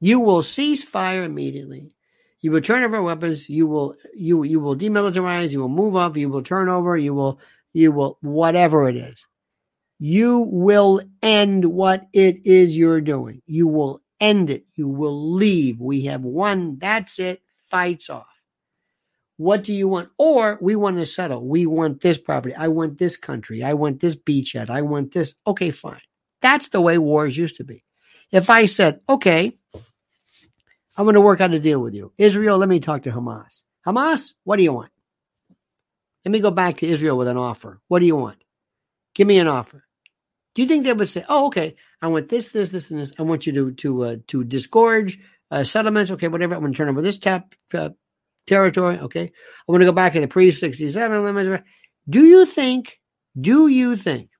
You 0.00 0.20
will 0.20 0.42
cease 0.42 0.82
fire 0.82 1.22
immediately. 1.22 1.92
You 2.40 2.52
will 2.52 2.60
turn 2.60 2.84
over 2.84 3.02
weapons. 3.02 3.48
You 3.48 3.66
will 3.66 3.96
you 4.14 4.44
you 4.44 4.60
will 4.60 4.76
demilitarize. 4.76 5.50
You 5.52 5.60
will 5.60 5.68
move 5.68 5.96
up. 5.96 6.16
You 6.16 6.28
will 6.28 6.42
turn 6.42 6.68
over. 6.68 6.96
You 6.96 7.14
will 7.14 7.40
you 7.72 7.92
will, 7.92 8.18
whatever 8.20 8.88
it 8.88 8.96
is, 8.96 9.26
you 9.98 10.38
will 10.38 11.02
end 11.22 11.64
what 11.64 12.06
it 12.12 12.46
is 12.46 12.76
you're 12.76 13.00
doing. 13.00 13.42
You 13.46 13.66
will 13.66 14.02
end 14.20 14.50
it. 14.50 14.64
You 14.74 14.88
will 14.88 15.34
leave. 15.34 15.80
We 15.80 16.04
have 16.04 16.22
won. 16.22 16.78
That's 16.78 17.18
it. 17.18 17.42
Fights 17.70 18.08
off. 18.08 18.26
What 19.36 19.62
do 19.64 19.72
you 19.72 19.86
want? 19.86 20.10
Or 20.18 20.58
we 20.60 20.74
want 20.76 20.98
to 20.98 21.06
settle. 21.06 21.46
We 21.46 21.66
want 21.66 22.00
this 22.00 22.18
property. 22.18 22.54
I 22.54 22.68
want 22.68 22.98
this 22.98 23.16
country. 23.16 23.62
I 23.62 23.74
want 23.74 24.00
this 24.00 24.16
beachhead. 24.16 24.70
I 24.70 24.82
want 24.82 25.12
this. 25.12 25.34
Okay, 25.46 25.70
fine. 25.70 26.00
That's 26.40 26.68
the 26.68 26.80
way 26.80 26.98
wars 26.98 27.36
used 27.36 27.56
to 27.56 27.64
be. 27.64 27.84
If 28.32 28.50
I 28.50 28.66
said, 28.66 29.00
okay, 29.08 29.56
I'm 30.96 31.04
going 31.04 31.14
to 31.14 31.20
work 31.20 31.40
out 31.40 31.54
a 31.54 31.60
deal 31.60 31.80
with 31.80 31.94
you. 31.94 32.12
Israel, 32.18 32.58
let 32.58 32.68
me 32.68 32.80
talk 32.80 33.02
to 33.02 33.12
Hamas. 33.12 33.62
Hamas, 33.86 34.34
what 34.44 34.56
do 34.56 34.64
you 34.64 34.72
want? 34.72 34.90
Let 36.24 36.32
me 36.32 36.40
go 36.40 36.50
back 36.50 36.76
to 36.78 36.86
Israel 36.86 37.16
with 37.16 37.28
an 37.28 37.36
offer. 37.36 37.80
What 37.88 38.00
do 38.00 38.06
you 38.06 38.16
want? 38.16 38.38
Give 39.14 39.26
me 39.26 39.38
an 39.38 39.48
offer. 39.48 39.84
Do 40.54 40.62
you 40.62 40.68
think 40.68 40.84
they 40.84 40.92
would 40.92 41.08
say, 41.08 41.24
"Oh, 41.28 41.46
okay, 41.46 41.76
I 42.02 42.08
want 42.08 42.28
this, 42.28 42.48
this, 42.48 42.70
this, 42.70 42.90
and 42.90 43.00
this. 43.00 43.12
I 43.18 43.22
want 43.22 43.46
you 43.46 43.52
to 43.52 43.72
to 43.72 44.04
uh, 44.04 44.16
to 44.28 44.44
disgorge 44.44 45.18
uh, 45.50 45.64
settlements. 45.64 46.10
Okay, 46.10 46.28
whatever. 46.28 46.54
I'm 46.54 46.60
going 46.60 46.72
to 46.72 46.76
turn 46.76 46.88
over 46.88 47.02
this 47.02 47.18
tap 47.18 47.54
uh, 47.74 47.90
territory. 48.48 48.98
Okay. 48.98 49.24
I 49.24 49.72
want 49.72 49.82
to 49.82 49.86
go 49.86 49.92
back 49.92 50.14
in 50.14 50.22
the 50.22 50.28
pre 50.28 50.50
67 50.50 51.24
limits. 51.24 51.64
Do 52.08 52.24
you 52.24 52.46
think, 52.46 53.00
do 53.38 53.68
you 53.68 53.96
think 53.96 54.30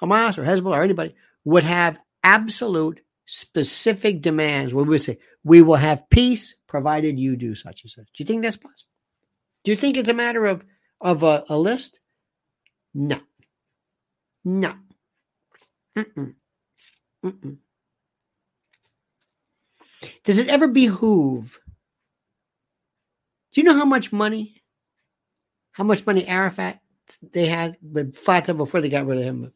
Hamas 0.00 0.38
or 0.38 0.44
Hezbollah 0.44 0.76
or 0.76 0.82
anybody 0.82 1.14
would 1.44 1.64
have 1.64 1.98
absolute 2.22 3.00
specific 3.24 4.20
demands 4.20 4.72
where 4.72 4.84
we 4.84 4.90
would 4.90 5.02
say, 5.02 5.18
we 5.44 5.62
will 5.62 5.76
have 5.76 6.08
peace 6.10 6.56
provided 6.66 7.18
you 7.18 7.36
do 7.36 7.54
such 7.54 7.82
and 7.82 7.90
such? 7.90 8.06
Do 8.14 8.22
you 8.22 8.26
think 8.26 8.42
that's 8.42 8.56
possible? 8.56 8.90
Do 9.64 9.70
you 9.70 9.76
think 9.76 9.96
it's 9.96 10.08
a 10.08 10.14
matter 10.14 10.46
of, 10.46 10.64
of 11.00 11.22
a, 11.22 11.44
a 11.48 11.58
list? 11.58 11.98
No. 12.94 13.20
No. 14.44 14.74
Mm-mm. 15.96 16.34
Mm-mm. 17.24 17.56
Does 20.24 20.38
it 20.38 20.48
ever 20.48 20.68
behoove? 20.68 21.58
Do 23.52 23.60
you 23.60 23.64
know 23.64 23.76
how 23.76 23.84
much 23.84 24.12
money, 24.12 24.62
how 25.72 25.84
much 25.84 26.06
money 26.06 26.26
Arafat 26.26 26.80
they 27.32 27.46
had 27.46 27.76
with 27.82 28.16
Fatah 28.16 28.54
before 28.54 28.80
they 28.80 28.88
got 28.88 29.06
rid 29.06 29.18
of 29.18 29.24
him? 29.24 29.52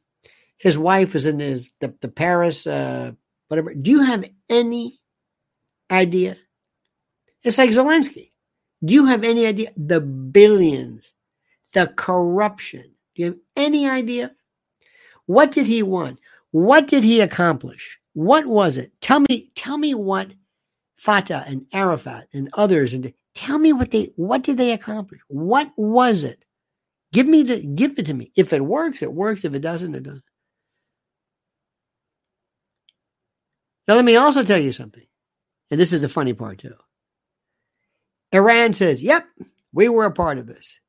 His 0.58 0.76
wife 0.76 1.14
was 1.14 1.26
in 1.26 1.38
his, 1.38 1.68
the, 1.80 1.94
the 2.00 2.08
Paris, 2.08 2.66
uh, 2.66 3.12
whatever. 3.48 3.72
Do 3.74 3.90
you 3.90 4.02
have 4.02 4.24
any 4.48 5.00
idea? 5.90 6.36
It's 7.42 7.58
like 7.58 7.70
Zelensky. 7.70 8.31
Do 8.84 8.94
you 8.94 9.06
have 9.06 9.24
any 9.24 9.46
idea? 9.46 9.70
The 9.76 10.00
billions, 10.00 11.14
the 11.72 11.86
corruption. 11.96 12.90
Do 13.14 13.22
you 13.22 13.26
have 13.26 13.38
any 13.56 13.88
idea? 13.88 14.32
What 15.26 15.52
did 15.52 15.66
he 15.66 15.82
want? 15.82 16.18
What 16.50 16.86
did 16.86 17.04
he 17.04 17.20
accomplish? 17.20 17.98
What 18.14 18.46
was 18.46 18.76
it? 18.76 18.92
Tell 19.00 19.20
me, 19.20 19.50
tell 19.54 19.78
me 19.78 19.94
what 19.94 20.32
Fatah 20.96 21.44
and 21.46 21.66
Arafat 21.72 22.28
and 22.32 22.48
others 22.54 22.94
and 22.94 23.12
tell 23.34 23.58
me 23.58 23.72
what 23.72 23.90
they 23.90 24.12
what 24.16 24.42
did 24.42 24.56
they 24.56 24.72
accomplish? 24.72 25.20
What 25.28 25.70
was 25.76 26.24
it? 26.24 26.44
Give 27.12 27.26
me 27.26 27.42
the 27.42 27.64
give 27.64 27.98
it 27.98 28.06
to 28.06 28.14
me. 28.14 28.32
If 28.36 28.52
it 28.52 28.64
works, 28.64 29.02
it 29.02 29.12
works. 29.12 29.44
If 29.44 29.54
it 29.54 29.60
doesn't, 29.60 29.94
it 29.94 30.02
doesn't. 30.02 30.24
Now 33.88 33.94
let 33.94 34.04
me 34.04 34.16
also 34.16 34.44
tell 34.44 34.58
you 34.58 34.72
something. 34.72 35.06
And 35.70 35.80
this 35.80 35.92
is 35.92 36.02
the 36.02 36.08
funny 36.08 36.34
part 36.34 36.58
too. 36.58 36.74
Iran 38.32 38.72
says, 38.72 39.02
Yep, 39.02 39.26
we 39.72 39.88
were 39.88 40.06
a 40.06 40.12
part 40.12 40.38
of 40.38 40.46
this. 40.46 40.80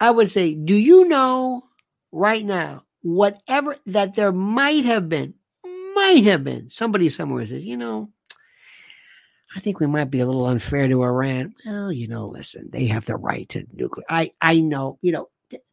I 0.00 0.10
would 0.10 0.30
say, 0.30 0.54
Do 0.54 0.74
you 0.74 1.06
know 1.08 1.64
right 2.12 2.44
now 2.44 2.84
whatever 3.04 3.76
that 3.86 4.14
there 4.14 4.32
might 4.32 4.84
have 4.86 5.08
been, 5.08 5.34
might 5.94 6.24
have 6.24 6.42
been 6.42 6.70
somebody 6.70 7.08
somewhere 7.10 7.44
says, 7.44 7.64
you 7.64 7.76
know, 7.76 8.10
I 9.54 9.60
think 9.60 9.78
we 9.78 9.86
might 9.86 10.10
be 10.10 10.20
a 10.20 10.26
little 10.26 10.46
unfair 10.46 10.88
to 10.88 11.04
Iran. 11.04 11.54
Well, 11.64 11.92
you 11.92 12.08
know, 12.08 12.26
listen, 12.26 12.70
they 12.72 12.86
have 12.86 13.04
the 13.04 13.14
right 13.14 13.48
to 13.50 13.64
nuclear. 13.72 14.04
I 14.08 14.32
I 14.40 14.60
know, 14.60 14.98
you 15.00 15.12
know, 15.12 15.28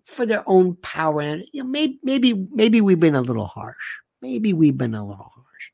for 0.05 0.25
their 0.25 0.43
own 0.45 0.75
power, 0.75 1.21
and 1.21 1.43
you 1.51 1.63
know, 1.63 1.69
maybe 1.69 1.99
maybe 2.03 2.47
maybe 2.51 2.81
we've 2.81 2.99
been 2.99 3.15
a 3.15 3.21
little 3.21 3.47
harsh. 3.47 3.97
Maybe 4.21 4.53
we've 4.53 4.77
been 4.77 4.93
a 4.93 5.01
little 5.03 5.31
harsh. 5.33 5.71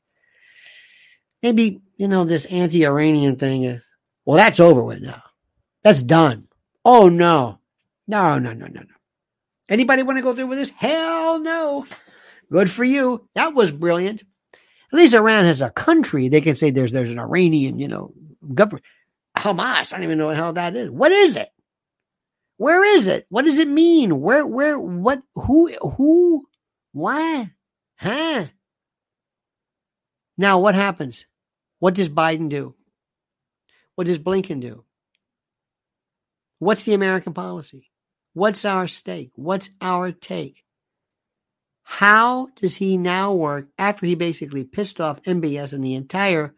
Maybe 1.42 1.82
you 1.96 2.08
know 2.08 2.24
this 2.24 2.46
anti-Iranian 2.46 3.36
thing 3.36 3.64
is 3.64 3.84
well, 4.28 4.36
that's 4.36 4.60
over 4.60 4.84
with 4.84 5.00
now. 5.00 5.22
That's 5.82 6.02
done. 6.02 6.48
Oh 6.84 7.08
no, 7.08 7.60
no, 8.06 8.38
no, 8.38 8.52
no, 8.52 8.66
no, 8.66 8.80
no. 8.82 8.94
Anybody 9.70 10.02
want 10.02 10.18
to 10.18 10.22
go 10.22 10.34
through 10.34 10.48
with 10.48 10.58
this? 10.58 10.68
Hell 10.76 11.38
no. 11.38 11.86
Good 12.52 12.70
for 12.70 12.84
you. 12.84 13.26
That 13.34 13.54
was 13.54 13.70
brilliant. 13.70 14.22
At 14.92 14.98
least 14.98 15.14
Iran 15.14 15.46
has 15.46 15.62
a 15.62 15.70
country. 15.70 16.28
They 16.28 16.42
can 16.42 16.56
say 16.56 16.68
there's 16.68 16.92
there's 16.92 17.08
an 17.08 17.18
Iranian, 17.18 17.78
you 17.78 17.88
know, 17.88 18.12
government. 18.52 18.84
Hamas. 19.34 19.94
I 19.94 19.96
don't 19.96 20.04
even 20.04 20.18
know 20.18 20.26
what 20.26 20.32
the 20.32 20.36
hell 20.36 20.52
that 20.52 20.76
is. 20.76 20.90
What 20.90 21.10
is 21.10 21.36
it? 21.36 21.48
Where 22.58 22.84
is 22.84 23.08
it? 23.08 23.24
What 23.30 23.46
does 23.46 23.58
it 23.58 23.66
mean? 23.66 24.20
Where 24.20 24.46
where 24.46 24.78
what 24.78 25.22
who 25.36 25.72
who 25.96 26.46
why? 26.92 27.50
Huh? 27.96 28.44
Now 30.36 30.58
what 30.58 30.74
happens? 30.74 31.24
What 31.78 31.94
does 31.94 32.10
Biden 32.10 32.50
do? 32.50 32.74
What 33.98 34.06
does 34.06 34.20
Blinken 34.20 34.60
do? 34.60 34.84
What's 36.60 36.84
the 36.84 36.94
American 36.94 37.34
policy? 37.34 37.90
What's 38.32 38.64
our 38.64 38.86
stake? 38.86 39.32
What's 39.34 39.70
our 39.80 40.12
take? 40.12 40.62
How 41.82 42.46
does 42.54 42.76
he 42.76 42.96
now 42.96 43.32
work 43.32 43.66
after 43.76 44.06
he 44.06 44.14
basically 44.14 44.62
pissed 44.62 45.00
off 45.00 45.24
MBS 45.24 45.72
and 45.72 45.82
the 45.82 45.96
entire 45.96 46.54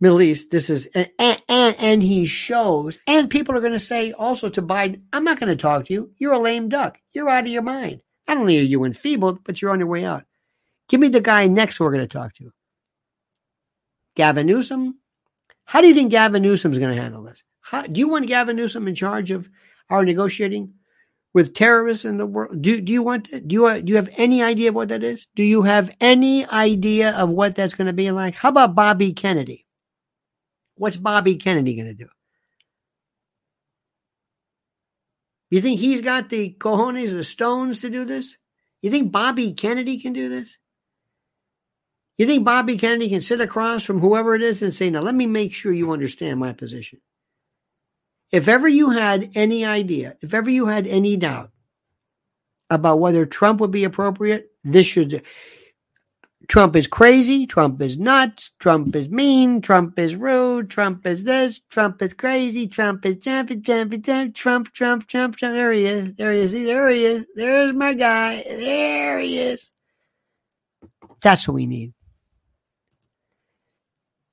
Middle 0.00 0.22
East? 0.22 0.52
This 0.52 0.70
is 0.70 0.86
and 0.94 1.10
and, 1.18 1.74
and 1.76 2.02
he 2.04 2.24
shows, 2.24 3.00
and 3.08 3.28
people 3.28 3.56
are 3.56 3.60
going 3.60 3.72
to 3.72 3.80
say 3.80 4.12
also 4.12 4.48
to 4.48 4.62
Biden, 4.62 5.02
"I'm 5.12 5.24
not 5.24 5.40
going 5.40 5.50
to 5.50 5.60
talk 5.60 5.86
to 5.86 5.92
you. 5.92 6.12
You're 6.18 6.34
a 6.34 6.38
lame 6.38 6.68
duck. 6.68 6.98
You're 7.12 7.28
out 7.28 7.46
of 7.46 7.50
your 7.50 7.62
mind. 7.62 8.00
Not 8.28 8.36
only 8.38 8.60
are 8.60 8.62
you 8.62 8.84
enfeebled, 8.84 9.42
but 9.42 9.60
you're 9.60 9.72
on 9.72 9.80
your 9.80 9.88
way 9.88 10.04
out. 10.04 10.22
Give 10.88 11.00
me 11.00 11.08
the 11.08 11.20
guy 11.20 11.48
next 11.48 11.80
we're 11.80 11.90
going 11.90 12.06
to 12.06 12.06
talk 12.06 12.34
to. 12.34 12.52
Gavin 14.14 14.46
Newsom. 14.46 15.00
How 15.68 15.82
do 15.82 15.86
you 15.86 15.94
think 15.94 16.10
Gavin 16.10 16.42
Newsom 16.42 16.72
is 16.72 16.78
going 16.78 16.96
to 16.96 17.00
handle 17.00 17.22
this? 17.22 17.44
How, 17.60 17.82
do 17.82 18.00
you 18.00 18.08
want 18.08 18.26
Gavin 18.26 18.56
Newsom 18.56 18.88
in 18.88 18.94
charge 18.94 19.30
of 19.30 19.46
our 19.90 20.02
negotiating 20.02 20.72
with 21.34 21.54
terrorists 21.54 22.06
in 22.06 22.16
the 22.16 22.26
world. 22.26 22.62
Do 22.62 22.80
do 22.80 22.90
you 22.90 23.02
want 23.02 23.30
that? 23.30 23.46
Do 23.46 23.54
you 23.54 23.82
do 23.82 23.90
you 23.90 23.96
have 23.96 24.08
any 24.16 24.42
idea 24.42 24.70
of 24.70 24.74
what 24.74 24.88
that 24.88 25.04
is? 25.04 25.26
Do 25.34 25.42
you 25.42 25.62
have 25.62 25.94
any 26.00 26.46
idea 26.46 27.12
of 27.12 27.28
what 27.28 27.54
that's 27.54 27.74
going 27.74 27.86
to 27.86 27.92
be 27.92 28.10
like? 28.10 28.34
How 28.34 28.48
about 28.48 28.74
Bobby 28.74 29.12
Kennedy? 29.12 29.66
What's 30.76 30.96
Bobby 30.96 31.36
Kennedy 31.36 31.74
going 31.74 31.88
to 31.88 31.94
do? 31.94 32.08
You 35.50 35.60
think 35.60 35.80
he's 35.80 36.00
got 36.00 36.28
the 36.28 36.56
cojones, 36.58 37.12
the 37.12 37.24
stones 37.24 37.82
to 37.82 37.90
do 37.90 38.04
this? 38.04 38.36
You 38.80 38.90
think 38.90 39.12
Bobby 39.12 39.52
Kennedy 39.52 40.00
can 40.00 40.12
do 40.14 40.28
this? 40.28 40.56
You 42.18 42.26
think 42.26 42.44
Bobby 42.44 42.76
Kennedy 42.76 43.08
can 43.08 43.22
sit 43.22 43.40
across 43.40 43.84
from 43.84 44.00
whoever 44.00 44.34
it 44.34 44.42
is 44.42 44.60
and 44.62 44.74
say, 44.74 44.90
now 44.90 45.00
let 45.00 45.14
me 45.14 45.26
make 45.26 45.54
sure 45.54 45.72
you 45.72 45.92
understand 45.92 46.40
my 46.40 46.52
position? 46.52 47.00
If 48.32 48.48
ever 48.48 48.68
you 48.68 48.90
had 48.90 49.30
any 49.36 49.64
idea, 49.64 50.16
if 50.20 50.34
ever 50.34 50.50
you 50.50 50.66
had 50.66 50.86
any 50.88 51.16
doubt 51.16 51.50
about 52.68 52.98
whether 52.98 53.24
Trump 53.24 53.60
would 53.60 53.70
be 53.70 53.84
appropriate, 53.84 54.50
this 54.64 54.86
should. 54.86 55.22
Trump 56.48 56.76
is 56.76 56.86
crazy. 56.86 57.46
Trump 57.46 57.80
is 57.80 57.98
nuts. 57.98 58.50
Trump 58.58 58.96
is 58.96 59.08
mean. 59.08 59.60
Trump 59.60 59.98
is 59.98 60.16
rude. 60.16 60.70
Trump 60.70 61.06
is 61.06 61.22
this. 61.22 61.60
Trump 61.70 62.02
is 62.02 62.14
crazy. 62.14 62.66
Trump 62.66 63.06
is 63.06 63.16
jumping, 63.16 63.62
jumping, 63.62 64.02
jumping. 64.02 64.32
Trump, 64.32 64.72
Trump, 64.72 65.06
Trump, 65.06 65.36
Trump. 65.36 65.54
There 65.54 65.72
he 65.72 65.86
is. 65.86 66.14
There 66.14 66.32
he 66.32 66.40
is. 66.40 66.50
See, 66.50 66.64
there 66.64 66.88
he 66.88 67.04
is. 67.04 67.26
There's 67.34 67.72
my 67.74 67.94
guy. 67.94 68.42
There 68.44 69.20
he 69.20 69.38
is. 69.38 69.70
That's 71.22 71.46
what 71.46 71.54
we 71.54 71.66
need. 71.66 71.92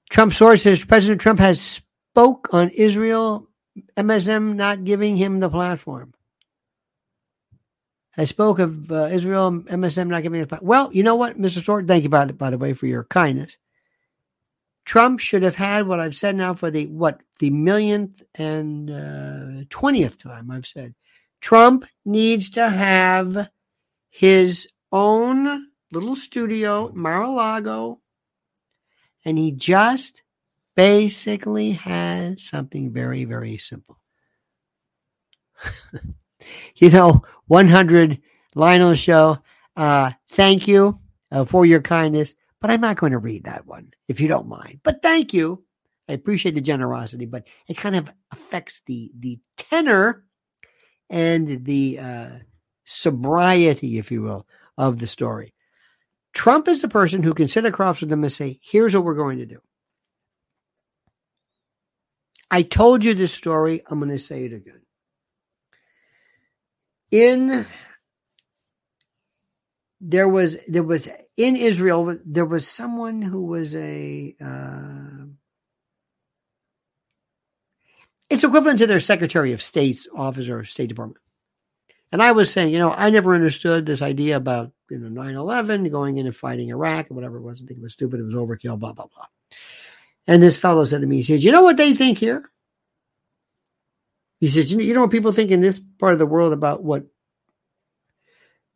Trump 0.10 0.34
sources 0.34 0.84
President 0.86 1.22
Trump 1.22 1.40
has 1.40 1.62
spoke 1.62 2.50
on 2.52 2.70
Israel 2.70 3.48
MSM 3.98 4.56
not 4.56 4.84
giving 4.84 5.18
him 5.18 5.40
the 5.40 5.50
platform. 5.50 6.14
I 8.18 8.24
spoke 8.24 8.60
of 8.60 8.92
uh, 8.92 9.10
Israel, 9.12 9.52
MSM 9.52 10.08
not 10.08 10.24
giving 10.24 10.40
the 10.40 10.48
platform. 10.48 10.70
Well, 10.70 10.94
you 10.94 11.04
know 11.04 11.16
what, 11.16 11.38
Mr. 11.38 11.64
Sword? 11.64 11.88
Thank 11.88 12.04
you, 12.04 12.10
by 12.10 12.26
the, 12.26 12.34
by 12.34 12.50
the 12.50 12.58
way, 12.58 12.74
for 12.74 12.88
your 12.88 13.04
kindness. 13.04 13.58
Trump 14.86 15.20
should 15.20 15.44
have 15.44 15.56
had 15.56 15.88
what 15.88 16.00
I've 16.00 16.16
said 16.16 16.36
now 16.36 16.54
for 16.54 16.72
the 16.72 16.86
what 16.86 17.20
the 17.40 17.50
millionth 17.50 18.22
and 18.36 18.90
uh, 18.90 19.66
twentieth 19.70 20.18
time. 20.18 20.52
I've 20.52 20.68
said 20.68 20.94
Trump 21.42 21.86
needs 22.06 22.52
to 22.52 22.70
have 22.70 23.50
his 24.12 24.70
own 24.92 25.68
little 25.92 26.16
studio, 26.16 26.92
Mar-a-Lago, 26.94 28.00
and 29.26 29.38
he 29.38 29.52
just 29.52 30.22
basically 30.76 31.72
has 31.72 32.44
something 32.44 32.92
very, 32.92 33.26
very 33.26 33.58
simple. 33.58 34.00
you 36.76 36.90
know, 36.90 37.24
100 37.48 38.22
Lionel 38.54 38.96
show. 38.96 39.40
Uh, 39.76 40.12
thank 40.32 40.68
you 40.68 41.00
uh, 41.32 41.44
for 41.44 41.66
your 41.66 41.82
kindness, 41.82 42.34
but 42.62 42.70
I'm 42.70 42.82
not 42.82 42.98
going 42.98 43.12
to 43.12 43.18
read 43.18 43.46
that 43.46 43.66
one 43.66 43.92
if 44.08 44.20
you 44.20 44.28
don't 44.28 44.48
mind. 44.48 44.82
But 44.84 45.02
thank 45.02 45.34
you. 45.34 45.64
I 46.08 46.14
appreciate 46.14 46.54
the 46.54 46.62
generosity, 46.62 47.26
but 47.26 47.48
it 47.68 47.78
kind 47.78 47.96
of 47.96 48.12
affects 48.32 48.82
the 48.86 49.12
the 49.20 49.40
tenor 49.58 50.24
and 51.10 51.66
the 51.66 52.00
uh, 52.00 52.30
sobriety, 52.84 53.98
if 53.98 54.12
you 54.12 54.22
will, 54.22 54.48
of 54.78 55.00
the 55.00 55.08
story. 55.08 55.55
Trump 56.36 56.68
is 56.68 56.84
the 56.84 56.90
person 56.90 57.24
who 57.24 57.34
can 57.34 57.48
sit 57.48 57.66
across 57.66 58.00
from 58.00 58.10
them 58.10 58.24
and 58.24 58.32
say, 58.32 58.60
"Here's 58.62 58.94
what 58.94 59.04
we're 59.04 59.16
going 59.16 59.40
to 59.40 59.48
do." 59.48 59.62
I 62.52 62.62
told 62.62 63.04
you 63.04 63.16
this 63.16 63.34
story. 63.34 63.82
I'm 63.90 64.00
going 64.00 64.12
to 64.12 64.20
say 64.20 64.46
it 64.46 64.54
again. 64.54 64.82
In 67.12 67.66
there 70.02 70.28
was 70.28 70.58
there 70.68 70.84
was 70.84 71.08
in 71.38 71.56
Israel 71.56 72.20
there 72.26 72.46
was 72.46 72.68
someone 72.68 73.22
who 73.24 73.46
was 73.46 73.74
a 73.74 74.36
uh, 74.40 75.26
it's 78.30 78.44
equivalent 78.44 78.80
to 78.80 78.88
their 78.88 79.00
Secretary 79.00 79.54
of 79.54 79.62
State's 79.64 80.08
office 80.16 80.50
or 80.50 80.66
State 80.66 80.90
Department. 80.90 81.22
And 82.12 82.22
I 82.22 82.32
was 82.32 82.52
saying, 82.52 82.74
you 82.74 82.80
know, 82.80 82.92
I 82.92 83.10
never 83.10 83.36
understood 83.36 83.86
this 83.86 84.02
idea 84.02 84.38
about, 84.38 84.72
you 84.90 84.98
know, 84.98 85.10
9 85.10 85.36
11, 85.36 85.90
going 85.90 86.18
in 86.18 86.26
and 86.26 86.36
fighting 86.36 86.70
Iraq 86.70 87.10
or 87.10 87.16
whatever 87.16 87.38
it 87.38 87.42
was. 87.42 87.62
I 87.62 87.66
think 87.66 87.80
it 87.80 87.84
was 87.84 87.94
stupid. 87.94 88.20
It 88.20 88.24
was 88.24 88.36
overkill, 88.36 88.80
blah, 88.80 88.94
blah, 88.94 89.08
blah. 89.08 89.26
And 90.28 90.42
this 90.42 90.58
fellow 90.58 90.86
said 90.86 91.02
to 91.02 91.08
me, 91.08 91.18
he 91.18 91.24
says, 91.24 91.44
you 91.44 91.52
know 91.52 91.64
what 91.64 91.78
they 91.78 91.94
think 91.94 92.18
here? 92.18 92.44
He 94.40 94.48
says, 94.48 94.72
you 94.72 94.94
know 94.94 95.02
what 95.02 95.12
people 95.12 95.32
think 95.32 95.52
in 95.52 95.62
this 95.62 95.80
part 96.00 96.14
of 96.14 96.20
the 96.20 96.26
world 96.26 96.54
about 96.54 96.84
what 96.84 97.06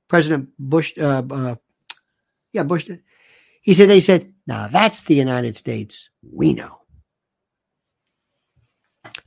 President 0.08 0.50
Bush, 0.58 0.94
uh, 0.98 1.24
uh, 1.30 1.56
yeah, 2.54 2.64
Bush 2.64 2.86
did? 2.86 3.04
He 3.62 3.74
said, 3.74 3.90
they 3.90 4.00
said, 4.00 4.34
now 4.48 4.68
that's 4.68 5.04
the 5.04 5.16
United 5.16 5.56
States 5.56 6.10
we 6.24 6.54
know. 6.54 6.78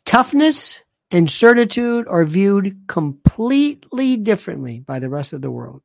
Toughness 0.04 0.80
and 1.10 1.30
certitude 1.30 2.08
are 2.08 2.24
viewed 2.24 2.88
completely 2.88 4.16
differently 4.16 4.80
by 4.80 4.98
the 4.98 5.10
rest 5.10 5.32
of 5.32 5.42
the 5.42 5.50
world. 5.50 5.82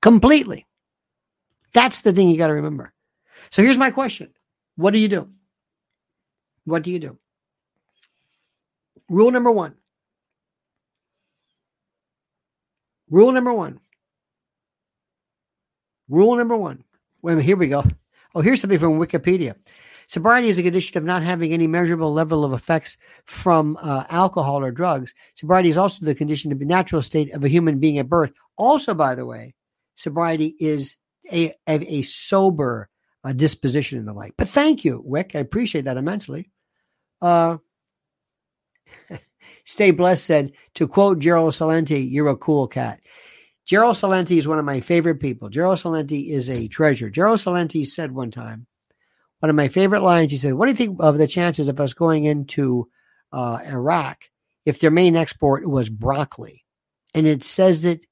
Completely. 0.00 0.66
That's 1.72 2.00
the 2.00 2.12
thing 2.12 2.28
you 2.30 2.38
got 2.38 2.48
to 2.48 2.54
remember. 2.54 2.92
So 3.50 3.62
here's 3.62 3.78
my 3.78 3.90
question 3.90 4.32
What 4.76 4.92
do 4.92 4.98
you 4.98 5.08
do? 5.08 5.28
What 6.64 6.82
do 6.82 6.90
you 6.90 6.98
do? 6.98 7.18
Rule 9.08 9.30
number 9.30 9.52
one. 9.52 9.74
Rule 13.10 13.30
number 13.30 13.52
one. 13.52 13.80
Rule 16.08 16.36
number 16.36 16.56
one. 16.56 16.82
Wait 17.22 17.32
a 17.32 17.36
minute, 17.36 17.46
here 17.46 17.56
we 17.56 17.68
go. 17.68 17.84
Oh, 18.34 18.40
here's 18.40 18.60
something 18.60 18.78
from 18.78 18.98
Wikipedia. 18.98 19.54
Sobriety 20.08 20.48
is 20.48 20.58
a 20.58 20.62
condition 20.62 20.96
of 20.98 21.04
not 21.04 21.22
having 21.22 21.52
any 21.52 21.66
measurable 21.66 22.12
level 22.12 22.44
of 22.44 22.52
effects 22.52 22.96
from 23.24 23.76
uh, 23.82 24.04
alcohol 24.10 24.62
or 24.62 24.70
drugs. 24.70 25.14
Sobriety 25.34 25.68
is 25.68 25.76
also 25.76 26.04
the 26.04 26.14
condition 26.14 26.52
of 26.52 26.60
the 26.60 26.64
natural 26.64 27.02
state 27.02 27.32
of 27.34 27.42
a 27.44 27.48
human 27.48 27.80
being 27.80 27.98
at 27.98 28.08
birth. 28.08 28.32
Also, 28.56 28.94
by 28.94 29.16
the 29.16 29.26
way, 29.26 29.55
sobriety 29.96 30.54
is 30.58 30.96
a, 31.30 31.52
a, 31.66 32.02
sober 32.02 32.88
uh, 33.24 33.32
disposition 33.32 33.98
and 33.98 34.06
the 34.06 34.12
like. 34.12 34.34
But 34.36 34.48
thank 34.48 34.84
you, 34.84 35.02
Wick. 35.04 35.32
I 35.34 35.40
appreciate 35.40 35.86
that 35.86 35.96
immensely. 35.96 36.50
Uh, 37.20 37.58
Stay 39.64 39.90
Blessed 39.90 40.24
said, 40.24 40.52
to 40.74 40.86
quote 40.86 41.18
Gerald 41.18 41.54
Celente, 41.54 42.08
you're 42.08 42.28
a 42.28 42.36
cool 42.36 42.68
cat. 42.68 43.00
Gerald 43.66 43.96
Celente 43.96 44.38
is 44.38 44.46
one 44.46 44.60
of 44.60 44.64
my 44.64 44.80
favorite 44.80 45.18
people. 45.18 45.48
Gerald 45.48 45.78
Celente 45.78 46.30
is 46.30 46.48
a 46.48 46.68
treasure. 46.68 47.10
Gerald 47.10 47.40
Celente 47.40 47.84
said 47.84 48.12
one 48.12 48.30
time, 48.30 48.68
one 49.40 49.50
of 49.50 49.56
my 49.56 49.68
favorite 49.68 50.02
lines, 50.02 50.30
he 50.30 50.36
said, 50.38 50.54
What 50.54 50.66
do 50.66 50.72
you 50.72 50.76
think 50.76 50.98
of 51.00 51.18
the 51.18 51.26
chances 51.26 51.66
of 51.66 51.80
us 51.80 51.92
going 51.92 52.24
into 52.24 52.88
uh, 53.32 53.58
Iraq 53.66 54.18
if 54.64 54.78
their 54.78 54.92
main 54.92 55.16
export 55.16 55.66
was 55.68 55.88
broccoli? 55.88 56.64
And 57.12 57.26
it 57.26 57.42
says 57.42 57.84
it 57.84 58.06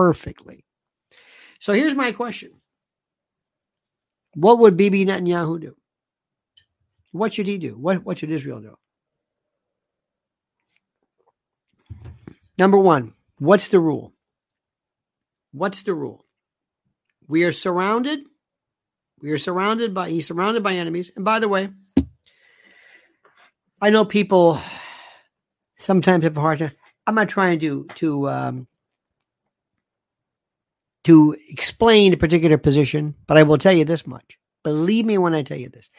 perfectly. 0.00 0.64
So 1.58 1.74
here's 1.74 1.94
my 1.94 2.12
question 2.12 2.52
What 4.34 4.58
would 4.60 4.76
Bibi 4.76 5.04
Netanyahu 5.04 5.60
do? 5.60 5.76
What 7.12 7.34
should 7.34 7.46
he 7.46 7.58
do? 7.58 7.72
What, 7.76 8.04
what 8.04 8.18
should 8.18 8.30
Israel 8.30 8.60
do? 8.60 8.76
Number 12.56 12.78
one, 12.78 13.14
what's 13.38 13.68
the 13.68 13.80
rule? 13.80 14.14
What's 15.52 15.82
the 15.82 15.94
rule? 15.94 16.24
We 17.28 17.44
are 17.44 17.52
surrounded 17.52 18.20
we 19.22 19.32
are 19.32 19.38
surrounded 19.38 19.92
by, 19.92 20.08
he's 20.08 20.26
surrounded 20.26 20.62
by 20.62 20.74
enemies. 20.74 21.12
And 21.14 21.26
by 21.26 21.40
the 21.40 21.48
way, 21.48 21.68
I 23.82 23.90
know 23.90 24.06
people 24.06 24.58
sometimes 25.78 26.24
have 26.24 26.38
a 26.38 26.40
hard 26.40 26.60
time. 26.60 26.72
I'm 27.06 27.14
not 27.14 27.28
trying 27.28 27.58
to, 27.60 27.86
to, 27.96 28.30
um, 28.30 28.66
to 31.04 31.36
explain 31.48 32.12
a 32.12 32.16
particular 32.16 32.58
position, 32.58 33.14
but 33.26 33.38
I 33.38 33.42
will 33.42 33.58
tell 33.58 33.72
you 33.72 33.84
this 33.84 34.06
much. 34.06 34.38
Believe 34.62 35.06
me 35.06 35.18
when 35.18 35.34
I 35.34 35.42
tell 35.42 35.58
you 35.58 35.68
this. 35.68 35.90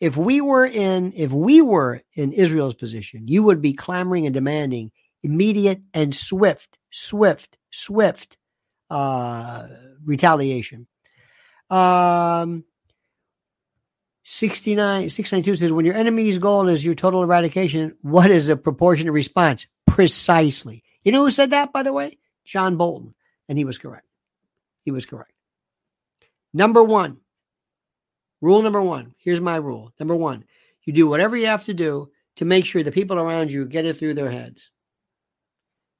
If 0.00 0.16
we 0.16 0.40
were 0.40 0.66
in, 0.66 1.12
if 1.16 1.32
we 1.32 1.60
were 1.60 2.02
in 2.14 2.32
Israel's 2.32 2.74
position, 2.74 3.26
you 3.28 3.42
would 3.42 3.60
be 3.60 3.72
clamoring 3.72 4.26
and 4.26 4.34
demanding 4.34 4.92
immediate 5.22 5.80
and 5.92 6.14
swift, 6.14 6.78
swift, 6.90 7.56
swift 7.70 8.36
uh, 8.90 9.66
retaliation. 10.04 10.86
Um, 11.70 12.64
69, 14.24 15.10
692 15.10 15.56
says, 15.56 15.72
when 15.72 15.84
your 15.84 15.94
enemy's 15.94 16.38
goal 16.38 16.68
is 16.68 16.84
your 16.84 16.94
total 16.94 17.22
eradication, 17.22 17.96
what 18.02 18.30
is 18.30 18.48
a 18.48 18.56
proportionate 18.56 19.12
response? 19.12 19.66
Precisely. 19.86 20.82
You 21.04 21.12
know 21.12 21.24
who 21.24 21.30
said 21.30 21.50
that, 21.50 21.72
by 21.72 21.82
the 21.82 21.92
way? 21.92 22.18
John 22.44 22.76
Bolton. 22.76 23.14
And 23.48 23.58
he 23.58 23.64
was 23.64 23.78
correct. 23.78 24.06
He 24.84 24.90
was 24.90 25.06
correct. 25.06 25.32
Number 26.52 26.82
one, 26.82 27.18
rule 28.40 28.62
number 28.62 28.80
one. 28.80 29.14
Here's 29.18 29.40
my 29.40 29.56
rule. 29.56 29.92
Number 29.98 30.14
one, 30.14 30.44
you 30.84 30.92
do 30.92 31.06
whatever 31.06 31.36
you 31.36 31.46
have 31.46 31.64
to 31.64 31.74
do 31.74 32.10
to 32.36 32.44
make 32.44 32.66
sure 32.66 32.82
the 32.82 32.92
people 32.92 33.18
around 33.18 33.52
you 33.52 33.64
get 33.64 33.86
it 33.86 33.96
through 33.96 34.14
their 34.14 34.30
heads. 34.30 34.70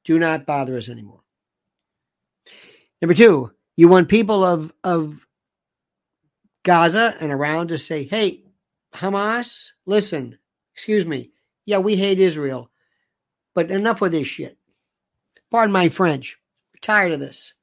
Do 0.04 0.18
not 0.18 0.46
bother 0.46 0.76
us 0.76 0.88
anymore. 0.88 1.20
Number 3.00 3.14
two, 3.14 3.50
you 3.76 3.88
want 3.88 4.08
people 4.08 4.44
of, 4.44 4.72
of 4.84 5.26
Gaza 6.62 7.14
and 7.20 7.32
around 7.32 7.68
to 7.68 7.78
say, 7.78 8.04
hey, 8.04 8.44
Hamas, 8.94 9.70
listen, 9.86 10.38
excuse 10.74 11.06
me. 11.06 11.30
Yeah, 11.66 11.78
we 11.78 11.96
hate 11.96 12.20
Israel, 12.20 12.70
but 13.54 13.70
enough 13.70 14.00
with 14.00 14.12
this 14.12 14.28
shit. 14.28 14.58
Pardon 15.50 15.72
my 15.72 15.88
French. 15.88 16.38
We're 16.72 16.80
tired 16.80 17.12
of 17.12 17.20
this. 17.20 17.54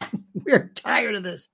We're 0.34 0.70
tired 0.74 1.14
of 1.14 1.22
this. 1.22 1.48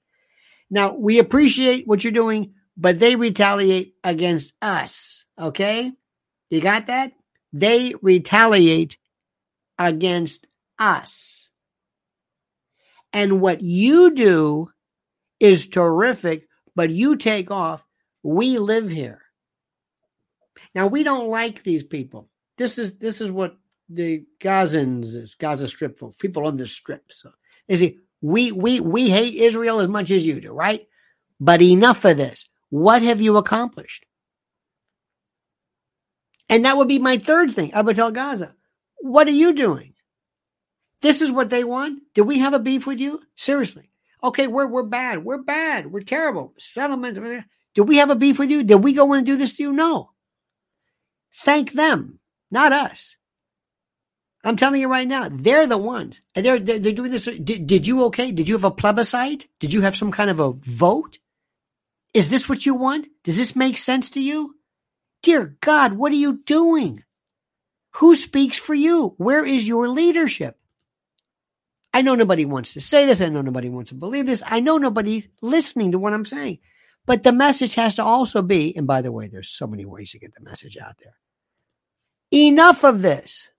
Now, 0.70 0.94
we 0.94 1.18
appreciate 1.18 1.86
what 1.86 2.04
you're 2.04 2.12
doing, 2.12 2.54
but 2.76 2.98
they 2.98 3.16
retaliate 3.16 3.94
against 4.04 4.52
us. 4.62 5.24
Okay? 5.38 5.92
You 6.50 6.60
got 6.60 6.86
that? 6.86 7.12
They 7.52 7.94
retaliate 8.00 8.96
against 9.78 10.46
us. 10.78 11.48
And 13.12 13.40
what 13.40 13.60
you 13.60 14.14
do 14.14 14.70
is 15.40 15.68
terrific 15.68 16.46
but 16.74 16.90
you 16.90 17.16
take 17.16 17.50
off. 17.50 17.84
We 18.22 18.58
live 18.58 18.90
here. 18.90 19.20
Now 20.74 20.86
we 20.86 21.02
don't 21.02 21.28
like 21.28 21.62
these 21.62 21.82
people. 21.82 22.30
This 22.58 22.78
is 22.78 22.98
this 22.98 23.20
is 23.20 23.30
what 23.30 23.56
the 23.88 24.24
Gazans, 24.40 25.36
Gaza 25.38 25.66
Strip 25.68 25.98
folks, 25.98 26.16
people 26.16 26.46
on 26.46 26.56
the 26.56 26.66
strip. 26.66 27.04
So 27.10 27.32
they 27.68 27.76
say 27.76 27.98
we 28.20 28.52
we 28.52 28.80
we 28.80 29.10
hate 29.10 29.34
Israel 29.34 29.80
as 29.80 29.88
much 29.88 30.10
as 30.10 30.24
you 30.26 30.40
do, 30.40 30.52
right? 30.52 30.86
But 31.38 31.62
enough 31.62 32.04
of 32.04 32.16
this. 32.16 32.46
What 32.68 33.02
have 33.02 33.20
you 33.20 33.36
accomplished? 33.36 34.04
And 36.48 36.64
that 36.64 36.76
would 36.76 36.88
be 36.88 36.98
my 36.98 37.18
third 37.18 37.50
thing. 37.52 37.72
I 37.74 37.80
would 37.80 37.96
tell 37.96 38.10
Gaza, 38.10 38.54
what 38.98 39.28
are 39.28 39.32
you 39.32 39.52
doing? 39.52 39.94
This 41.00 41.22
is 41.22 41.32
what 41.32 41.48
they 41.48 41.64
want. 41.64 42.02
Do 42.14 42.24
we 42.24 42.40
have 42.40 42.52
a 42.52 42.58
beef 42.58 42.86
with 42.86 43.00
you? 43.00 43.20
Seriously. 43.36 43.90
Okay, 44.22 44.46
we're 44.46 44.66
we're 44.66 44.82
bad. 44.82 45.24
We're 45.24 45.42
bad. 45.42 45.90
We're 45.90 46.00
terrible. 46.00 46.54
Settlements. 46.58 47.18
Do 47.74 47.82
we 47.82 47.96
have 47.96 48.10
a 48.10 48.16
beef 48.16 48.38
with 48.38 48.50
you? 48.50 48.62
Did 48.64 48.84
we 48.84 48.92
go 48.92 49.12
in 49.12 49.18
and 49.18 49.26
do 49.26 49.36
this 49.36 49.56
to 49.56 49.62
you? 49.62 49.72
No. 49.72 50.10
Thank 51.32 51.72
them, 51.72 52.18
not 52.50 52.72
us. 52.72 53.16
I'm 54.42 54.56
telling 54.56 54.80
you 54.80 54.88
right 54.88 55.06
now, 55.06 55.28
they're 55.30 55.66
the 55.66 55.76
ones. 55.76 56.22
And 56.34 56.44
they're, 56.44 56.58
they're, 56.58 56.78
they're 56.78 56.92
doing 56.92 57.10
this. 57.10 57.24
Did, 57.24 57.66
did 57.66 57.86
you 57.86 58.04
okay? 58.04 58.32
Did 58.32 58.48
you 58.48 58.54
have 58.54 58.64
a 58.64 58.70
plebiscite? 58.70 59.46
Did 59.58 59.74
you 59.74 59.82
have 59.82 59.96
some 59.96 60.12
kind 60.12 60.30
of 60.30 60.40
a 60.40 60.52
vote? 60.52 61.18
Is 62.14 62.28
this 62.28 62.48
what 62.48 62.64
you 62.64 62.74
want? 62.74 63.06
Does 63.22 63.36
this 63.36 63.54
make 63.54 63.78
sense 63.78 64.10
to 64.10 64.20
you? 64.20 64.56
Dear 65.22 65.56
God, 65.60 65.92
what 65.92 66.12
are 66.12 66.16
you 66.16 66.40
doing? 66.44 67.04
Who 67.96 68.16
speaks 68.16 68.58
for 68.58 68.74
you? 68.74 69.14
Where 69.18 69.44
is 69.44 69.68
your 69.68 69.88
leadership? 69.88 70.56
I 71.92 72.02
know 72.02 72.14
nobody 72.14 72.44
wants 72.44 72.74
to 72.74 72.80
say 72.80 73.04
this. 73.04 73.20
I 73.20 73.28
know 73.28 73.42
nobody 73.42 73.68
wants 73.68 73.90
to 73.90 73.96
believe 73.96 74.26
this. 74.26 74.42
I 74.46 74.60
know 74.60 74.78
nobody's 74.78 75.28
listening 75.42 75.92
to 75.92 75.98
what 75.98 76.14
I'm 76.14 76.24
saying. 76.24 76.60
But 77.04 77.24
the 77.24 77.32
message 77.32 77.74
has 77.74 77.96
to 77.96 78.04
also 78.04 78.42
be, 78.42 78.76
and 78.76 78.86
by 78.86 79.02
the 79.02 79.12
way, 79.12 79.26
there's 79.26 79.48
so 79.48 79.66
many 79.66 79.84
ways 79.84 80.12
to 80.12 80.18
get 80.18 80.34
the 80.34 80.42
message 80.42 80.76
out 80.76 80.96
there. 81.02 81.14
Enough 82.32 82.84
of 82.84 83.02
this. 83.02 83.50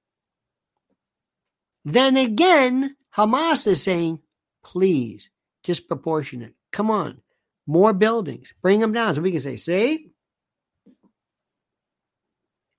Then 1.84 2.18
again, 2.18 2.96
Hamas 3.16 3.68
is 3.68 3.84
saying, 3.84 4.20
please, 4.64 5.30
disproportionate. 5.64 6.54
Come 6.72 6.92
on, 6.92 7.22
more 7.68 7.94
buildings, 7.94 8.54
bring 8.62 8.80
them 8.80 8.94
down. 8.94 9.16
So 9.16 9.22
we 9.22 9.32
can 9.32 9.42
say, 9.42 9.58
see? 9.58 10.12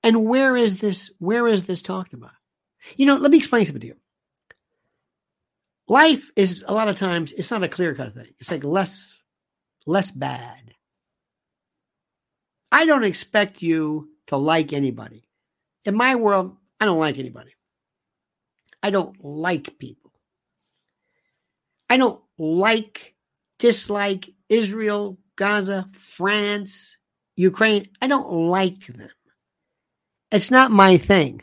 And 0.02 0.24
where 0.24 0.56
is 0.56 0.78
this? 0.78 1.10
Where 1.18 1.46
is 1.46 1.64
this 1.64 1.82
talked 1.82 2.12
about? 2.12 2.32
You 2.96 3.06
know, 3.06 3.16
let 3.16 3.30
me 3.30 3.38
explain 3.38 3.66
something 3.66 3.80
to 3.82 3.86
you 3.88 3.96
life 5.92 6.30
is 6.36 6.64
a 6.66 6.72
lot 6.72 6.88
of 6.88 6.98
times 6.98 7.32
it's 7.32 7.50
not 7.50 7.62
a 7.62 7.68
clear 7.68 7.94
cut 7.94 8.14
thing. 8.14 8.32
It's 8.40 8.50
like 8.50 8.64
less 8.64 9.12
less 9.86 10.10
bad. 10.10 10.74
I 12.70 12.86
don't 12.86 13.04
expect 13.04 13.62
you 13.62 14.08
to 14.28 14.36
like 14.36 14.72
anybody. 14.72 15.28
In 15.84 15.94
my 15.94 16.14
world, 16.14 16.56
I 16.80 16.86
don't 16.86 16.98
like 16.98 17.18
anybody. 17.18 17.52
I 18.82 18.90
don't 18.90 19.22
like 19.24 19.78
people. 19.78 20.12
I 21.88 21.96
don't 21.96 22.20
like, 22.38 23.14
dislike 23.58 24.30
Israel, 24.48 25.18
Gaza, 25.36 25.88
France, 25.92 26.96
Ukraine. 27.36 27.88
I 28.00 28.06
don't 28.06 28.30
like 28.30 28.86
them. 28.86 29.08
It's 30.30 30.50
not 30.50 30.70
my 30.70 30.96
thing. 30.96 31.42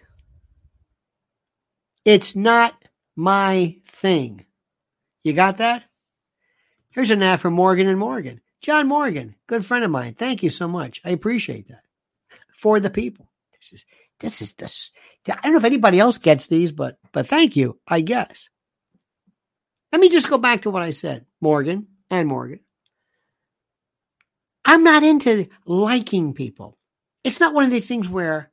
It's 2.06 2.36
not 2.36 2.74
my 3.16 3.78
thing. 3.86 4.46
You 5.24 5.34
got 5.34 5.58
that? 5.58 5.84
Here's 6.94 7.12
an 7.12 7.22
ad 7.22 7.40
from 7.40 7.54
Morgan 7.54 7.88
and 7.88 8.00
Morgan. 8.00 8.42
John 8.62 8.88
Morgan, 8.88 9.36
good 9.48 9.66
friend 9.66 9.86
of 9.86 9.92
mine. 9.92 10.16
Thank 10.16 10.44
you 10.44 10.50
so 10.50 10.68
much. 10.68 11.02
I 11.06 11.12
appreciate 11.12 11.68
that. 11.70 11.84
For 12.58 12.80
the 12.80 12.90
people. 12.90 13.32
This 13.54 13.74
is 13.74 13.86
this 14.20 14.42
is 14.42 14.54
this. 14.54 14.92
I 15.30 15.38
don't 15.44 15.54
know 15.54 15.60
if 15.60 15.64
anybody 15.64 16.00
else 16.00 16.18
gets 16.18 16.48
these, 16.48 16.72
but 16.72 16.98
but 17.12 17.28
thank 17.28 17.56
you, 17.56 17.80
I 17.88 18.02
guess. 18.02 18.50
Let 19.92 20.02
me 20.02 20.10
just 20.10 20.30
go 20.30 20.38
back 20.38 20.64
to 20.64 20.70
what 20.70 20.84
I 20.84 20.92
said, 20.92 21.26
Morgan 21.42 21.88
and 22.10 22.28
Morgan. 22.28 22.60
I'm 24.66 24.84
not 24.84 25.04
into 25.04 25.48
liking 25.66 26.34
people. 26.34 26.78
It's 27.24 27.40
not 27.40 27.54
one 27.54 27.66
of 27.66 27.72
these 27.72 27.88
things 27.88 28.08
where 28.08 28.52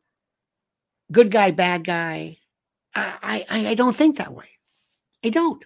good 1.12 1.30
guy, 1.30 1.50
bad 1.50 1.84
guy. 1.84 2.38
I, 2.94 3.44
I, 3.50 3.68
I 3.68 3.74
don't 3.74 3.94
think 3.94 4.16
that 4.16 4.32
way. 4.32 4.48
I 5.22 5.28
don't. 5.28 5.62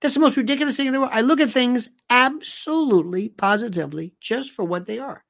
That's 0.00 0.14
the 0.14 0.20
most 0.20 0.38
ridiculous 0.38 0.76
thing 0.76 0.86
in 0.86 0.92
the 0.94 1.00
world. 1.00 1.12
I 1.12 1.20
look 1.20 1.40
at 1.40 1.50
things 1.50 1.90
absolutely, 2.08 3.28
positively, 3.28 4.14
just 4.18 4.52
for 4.52 4.64
what 4.64 4.86
they 4.86 4.98
are. 4.98 5.22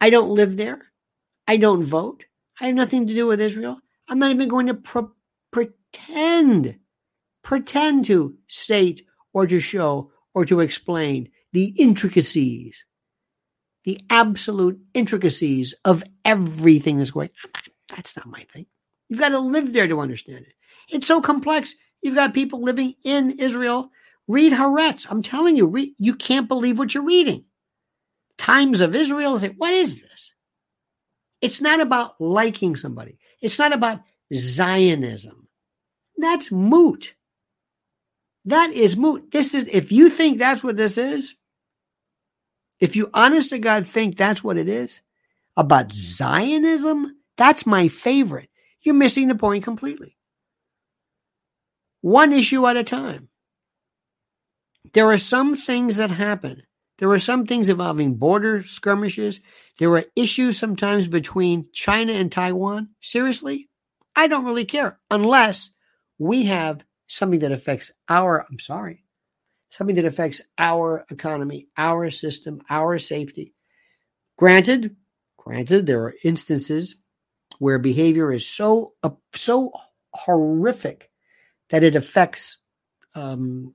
I 0.00 0.10
don't 0.10 0.30
live 0.30 0.56
there. 0.56 0.82
I 1.46 1.56
don't 1.56 1.82
vote. 1.82 2.24
I 2.60 2.66
have 2.66 2.74
nothing 2.74 3.06
to 3.06 3.14
do 3.14 3.26
with 3.26 3.40
Israel. 3.40 3.78
I'm 4.06 4.18
not 4.18 4.32
even 4.32 4.48
going 4.48 4.66
to 4.66 4.74
pretend, 5.92 6.78
pretend 7.42 8.04
to 8.06 8.34
state 8.46 9.02
or 9.32 9.46
to 9.46 9.60
show 9.60 10.10
or 10.34 10.44
to 10.44 10.60
explain 10.60 11.30
the 11.52 11.66
intricacies, 11.78 12.84
the 13.84 13.98
absolute 14.10 14.78
intricacies 14.94 15.74
of 15.84 16.04
everything 16.24 16.98
that's 16.98 17.10
going. 17.10 17.30
Ah, 17.54 17.58
on. 17.58 17.72
That's 17.96 18.16
not 18.16 18.26
my 18.26 18.42
thing. 18.52 18.66
You've 19.08 19.20
got 19.20 19.30
to 19.30 19.38
live 19.38 19.72
there 19.72 19.88
to 19.88 20.00
understand 20.00 20.44
it. 20.46 20.52
It's 20.90 21.06
so 21.06 21.20
complex. 21.20 21.74
You've 22.02 22.14
got 22.14 22.34
people 22.34 22.62
living 22.62 22.94
in 23.02 23.38
Israel. 23.38 23.90
Read 24.26 24.52
Haaretz. 24.52 25.06
I'm 25.10 25.22
telling 25.22 25.56
you, 25.56 25.66
read, 25.66 25.94
you 25.98 26.14
can't 26.14 26.48
believe 26.48 26.78
what 26.78 26.92
you're 26.92 27.02
reading. 27.02 27.44
Times 28.36 28.82
of 28.82 28.94
Israel. 28.94 29.38
Say, 29.38 29.54
what 29.56 29.72
is 29.72 30.00
this? 30.00 30.34
It's 31.40 31.60
not 31.62 31.80
about 31.80 32.20
liking 32.20 32.76
somebody. 32.76 33.18
It's 33.40 33.58
not 33.58 33.72
about 33.72 34.00
Zionism. 34.34 35.47
That's 36.18 36.50
moot. 36.52 37.14
That 38.44 38.72
is 38.72 38.96
moot. 38.96 39.30
This 39.30 39.54
is, 39.54 39.66
if 39.70 39.92
you 39.92 40.10
think 40.10 40.38
that's 40.38 40.62
what 40.62 40.76
this 40.76 40.98
is, 40.98 41.34
if 42.80 42.96
you 42.96 43.10
honest 43.14 43.50
to 43.50 43.58
God 43.58 43.86
think 43.86 44.16
that's 44.16 44.42
what 44.42 44.56
it 44.56 44.68
is 44.68 45.00
about 45.56 45.92
Zionism, 45.92 47.16
that's 47.36 47.66
my 47.66 47.88
favorite. 47.88 48.50
You're 48.82 48.94
missing 48.94 49.28
the 49.28 49.34
point 49.34 49.64
completely. 49.64 50.16
One 52.00 52.32
issue 52.32 52.66
at 52.66 52.76
a 52.76 52.84
time. 52.84 53.28
There 54.92 55.10
are 55.10 55.18
some 55.18 55.56
things 55.56 55.96
that 55.96 56.10
happen. 56.10 56.62
There 56.98 57.10
are 57.10 57.20
some 57.20 57.46
things 57.46 57.68
involving 57.68 58.14
border 58.14 58.62
skirmishes. 58.64 59.40
There 59.78 59.92
are 59.94 60.04
issues 60.16 60.58
sometimes 60.58 61.06
between 61.06 61.68
China 61.72 62.12
and 62.12 62.30
Taiwan. 62.30 62.90
Seriously? 63.00 63.68
I 64.16 64.26
don't 64.26 64.44
really 64.44 64.64
care 64.64 64.98
unless 65.10 65.70
we 66.18 66.44
have 66.46 66.82
something 67.06 67.40
that 67.40 67.52
affects 67.52 67.92
our, 68.08 68.44
I'm 68.50 68.58
sorry, 68.58 69.04
something 69.70 69.96
that 69.96 70.04
affects 70.04 70.40
our 70.58 71.04
economy, 71.10 71.68
our 71.76 72.10
system, 72.10 72.62
our 72.68 72.98
safety. 72.98 73.54
Granted, 74.36 74.96
granted, 75.36 75.86
there 75.86 76.02
are 76.02 76.14
instances 76.24 76.96
where 77.58 77.78
behavior 77.78 78.32
is 78.32 78.46
so 78.46 78.94
uh, 79.02 79.10
so 79.34 79.72
horrific 80.12 81.10
that 81.70 81.82
it 81.82 81.96
affects 81.96 82.58
um, 83.14 83.74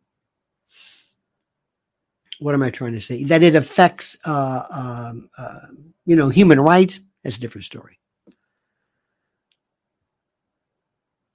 what 2.40 2.54
am 2.54 2.64
I 2.64 2.72
trying 2.72 2.94
to 2.94 3.02
say? 3.02 3.24
That 3.26 3.44
it 3.44 3.56
affects 3.56 4.18
uh, 4.26 4.64
um, 4.70 5.30
uh, 5.38 5.60
you 6.06 6.16
know 6.16 6.30
human 6.30 6.60
rights. 6.60 7.00
That's 7.24 7.38
a 7.38 7.42
different 7.42 7.66
story. 7.66 8.00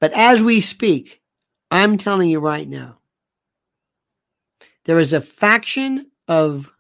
But 0.01 0.13
as 0.13 0.43
we 0.43 0.61
speak, 0.61 1.21
I'm 1.71 1.99
telling 1.99 2.31
you 2.31 2.41
right 2.41 2.69
now, 2.69 2.99
there 4.85 4.99
is 4.99 5.13
a 5.13 5.21
faction 5.21 6.11
of 6.27 6.71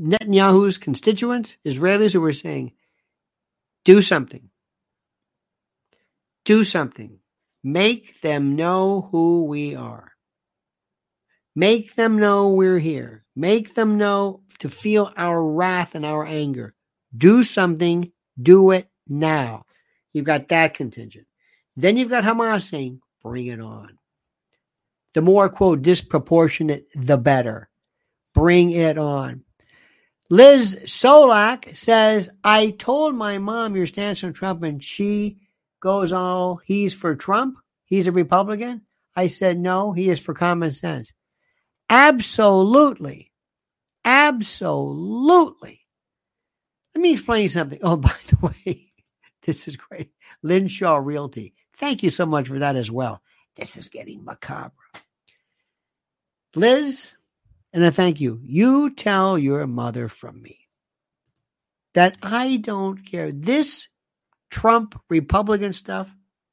Netanyahu's 0.00 0.78
constituents, 0.78 1.56
Israelis, 1.64 2.12
who 2.12 2.24
are 2.24 2.32
saying, 2.32 2.72
do 3.84 4.02
something. 4.02 4.50
Do 6.44 6.64
something. 6.64 7.18
Make 7.62 8.20
them 8.22 8.56
know 8.56 9.08
who 9.12 9.44
we 9.44 9.74
are. 9.74 10.12
Make 11.54 11.94
them 11.94 12.18
know 12.18 12.48
we're 12.48 12.78
here. 12.78 13.24
Make 13.36 13.74
them 13.74 13.98
know 13.98 14.42
to 14.60 14.68
feel 14.68 15.12
our 15.16 15.42
wrath 15.42 15.94
and 15.94 16.06
our 16.06 16.24
anger. 16.24 16.74
Do 17.16 17.42
something. 17.42 18.12
Do 18.40 18.70
it 18.70 18.88
now. 19.06 19.64
You've 20.12 20.26
got 20.26 20.48
that 20.48 20.74
contingent. 20.74 21.26
Then 21.76 21.96
you've 21.96 22.10
got 22.10 22.24
Hamas 22.24 22.68
saying, 22.68 23.00
bring 23.22 23.46
it 23.46 23.60
on. 23.60 23.98
The 25.14 25.22
more, 25.22 25.48
quote, 25.48 25.82
disproportionate, 25.82 26.86
the 26.94 27.16
better. 27.16 27.68
Bring 28.34 28.70
it 28.70 28.98
on. 28.98 29.44
Liz 30.28 30.76
Solak 30.84 31.76
says, 31.76 32.30
I 32.44 32.70
told 32.70 33.16
my 33.16 33.38
mom 33.38 33.74
your 33.74 33.86
stance 33.86 34.22
on 34.22 34.32
Trump, 34.32 34.62
and 34.62 34.82
she 34.82 35.38
goes, 35.80 36.12
Oh, 36.12 36.60
he's 36.64 36.94
for 36.94 37.16
Trump? 37.16 37.58
He's 37.84 38.06
a 38.06 38.12
Republican? 38.12 38.82
I 39.16 39.26
said, 39.26 39.58
No, 39.58 39.92
he 39.92 40.08
is 40.08 40.20
for 40.20 40.34
common 40.34 40.70
sense. 40.70 41.12
Absolutely. 41.88 43.32
Absolutely. 44.04 45.80
Let 46.94 47.02
me 47.02 47.12
explain 47.12 47.48
something. 47.48 47.80
Oh, 47.82 47.96
by 47.96 48.14
the 48.28 48.36
way, 48.36 48.89
this 49.46 49.68
is 49.68 49.76
great. 49.76 50.10
Lynn 50.42 50.68
Shaw 50.68 50.96
Realty. 50.96 51.54
Thank 51.74 52.02
you 52.02 52.10
so 52.10 52.26
much 52.26 52.48
for 52.48 52.58
that 52.58 52.76
as 52.76 52.90
well. 52.90 53.22
This 53.56 53.76
is 53.76 53.88
getting 53.88 54.24
macabre. 54.24 54.72
Liz, 56.54 57.14
and 57.72 57.84
I 57.84 57.90
thank 57.90 58.20
you. 58.20 58.40
You 58.44 58.90
tell 58.94 59.38
your 59.38 59.66
mother 59.66 60.08
from 60.08 60.42
me 60.42 60.68
that 61.94 62.16
I 62.22 62.56
don't 62.56 63.04
care. 63.04 63.32
This 63.32 63.88
Trump 64.50 65.00
Republican 65.08 65.72
stuff 65.72 66.10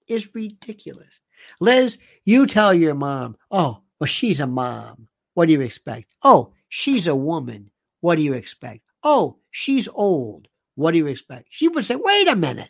is 0.07 0.33
ridiculous. 0.35 1.19
Liz, 1.59 1.97
you 2.25 2.47
tell 2.47 2.73
your 2.73 2.95
mom, 2.95 3.37
oh, 3.51 3.81
well, 3.99 4.07
she's 4.07 4.39
a 4.39 4.47
mom. 4.47 5.07
What 5.33 5.47
do 5.47 5.53
you 5.53 5.61
expect? 5.61 6.07
Oh, 6.23 6.53
she's 6.69 7.07
a 7.07 7.15
woman. 7.15 7.71
What 8.01 8.15
do 8.15 8.23
you 8.23 8.33
expect? 8.33 8.81
Oh, 9.03 9.37
she's 9.51 9.87
old. 9.87 10.47
What 10.77 10.91
do 10.91 10.99
you 10.99 11.07
expect? 11.07 11.47
She 11.49 11.67
would 11.67 11.85
say, 11.85 11.95
wait 11.95 12.27
a 12.27 12.35
minute. 12.35 12.69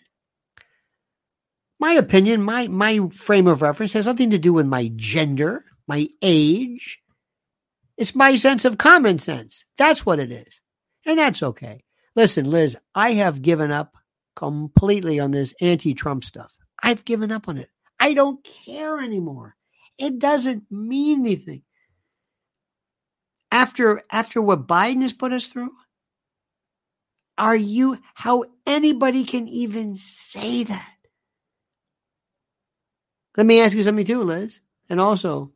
My 1.80 1.94
opinion, 1.94 2.42
my, 2.42 2.68
my 2.68 3.08
frame 3.12 3.46
of 3.46 3.62
reference 3.62 3.94
has 3.94 4.08
nothing 4.08 4.32
to 4.32 4.40
do 4.40 4.54
with 4.54 4.66
my 4.66 4.92
gender, 4.96 5.64
my 5.88 6.08
age, 6.22 7.00
it's 7.98 8.16
my 8.16 8.36
sense 8.36 8.64
of 8.64 8.78
common 8.78 9.18
sense. 9.18 9.66
That's 9.78 10.06
what 10.06 10.20
it 10.20 10.32
is. 10.32 10.62
And 11.06 11.18
that's 11.18 11.42
okay. 11.42 11.84
Listen, 12.16 12.50
Liz, 12.50 12.78
I 12.94 13.14
have 13.14 13.42
given 13.42 13.72
up 13.72 13.96
completely 14.36 15.20
on 15.20 15.32
this 15.32 15.54
anti 15.60 15.94
Trump 15.94 16.24
stuff. 16.24 16.56
I've 16.82 17.06
given 17.06 17.32
up 17.32 17.48
on 17.48 17.58
it. 17.58 17.70
I 18.00 18.14
don't 18.14 18.44
care 18.44 19.00
anymore. 19.00 19.56
It 19.98 20.20
doesn't 20.20 20.64
mean 20.70 21.22
anything. 21.22 21.64
After 23.52 24.02
after 24.12 24.42
what 24.42 24.68
Biden 24.68 25.02
has 25.02 25.14
put 25.14 25.34
us 25.34 25.48
through, 25.48 25.72
are 27.38 27.56
you 27.56 28.00
how 28.14 28.46
anybody 28.66 29.24
can 29.24 29.48
even 29.48 29.96
say 29.96 30.64
that? 30.64 30.94
Let 33.36 33.46
me 33.46 33.62
ask 33.62 33.76
you 33.76 33.84
something 33.84 34.06
too, 34.06 34.24
Liz, 34.24 34.60
and 34.90 35.00
also 35.00 35.52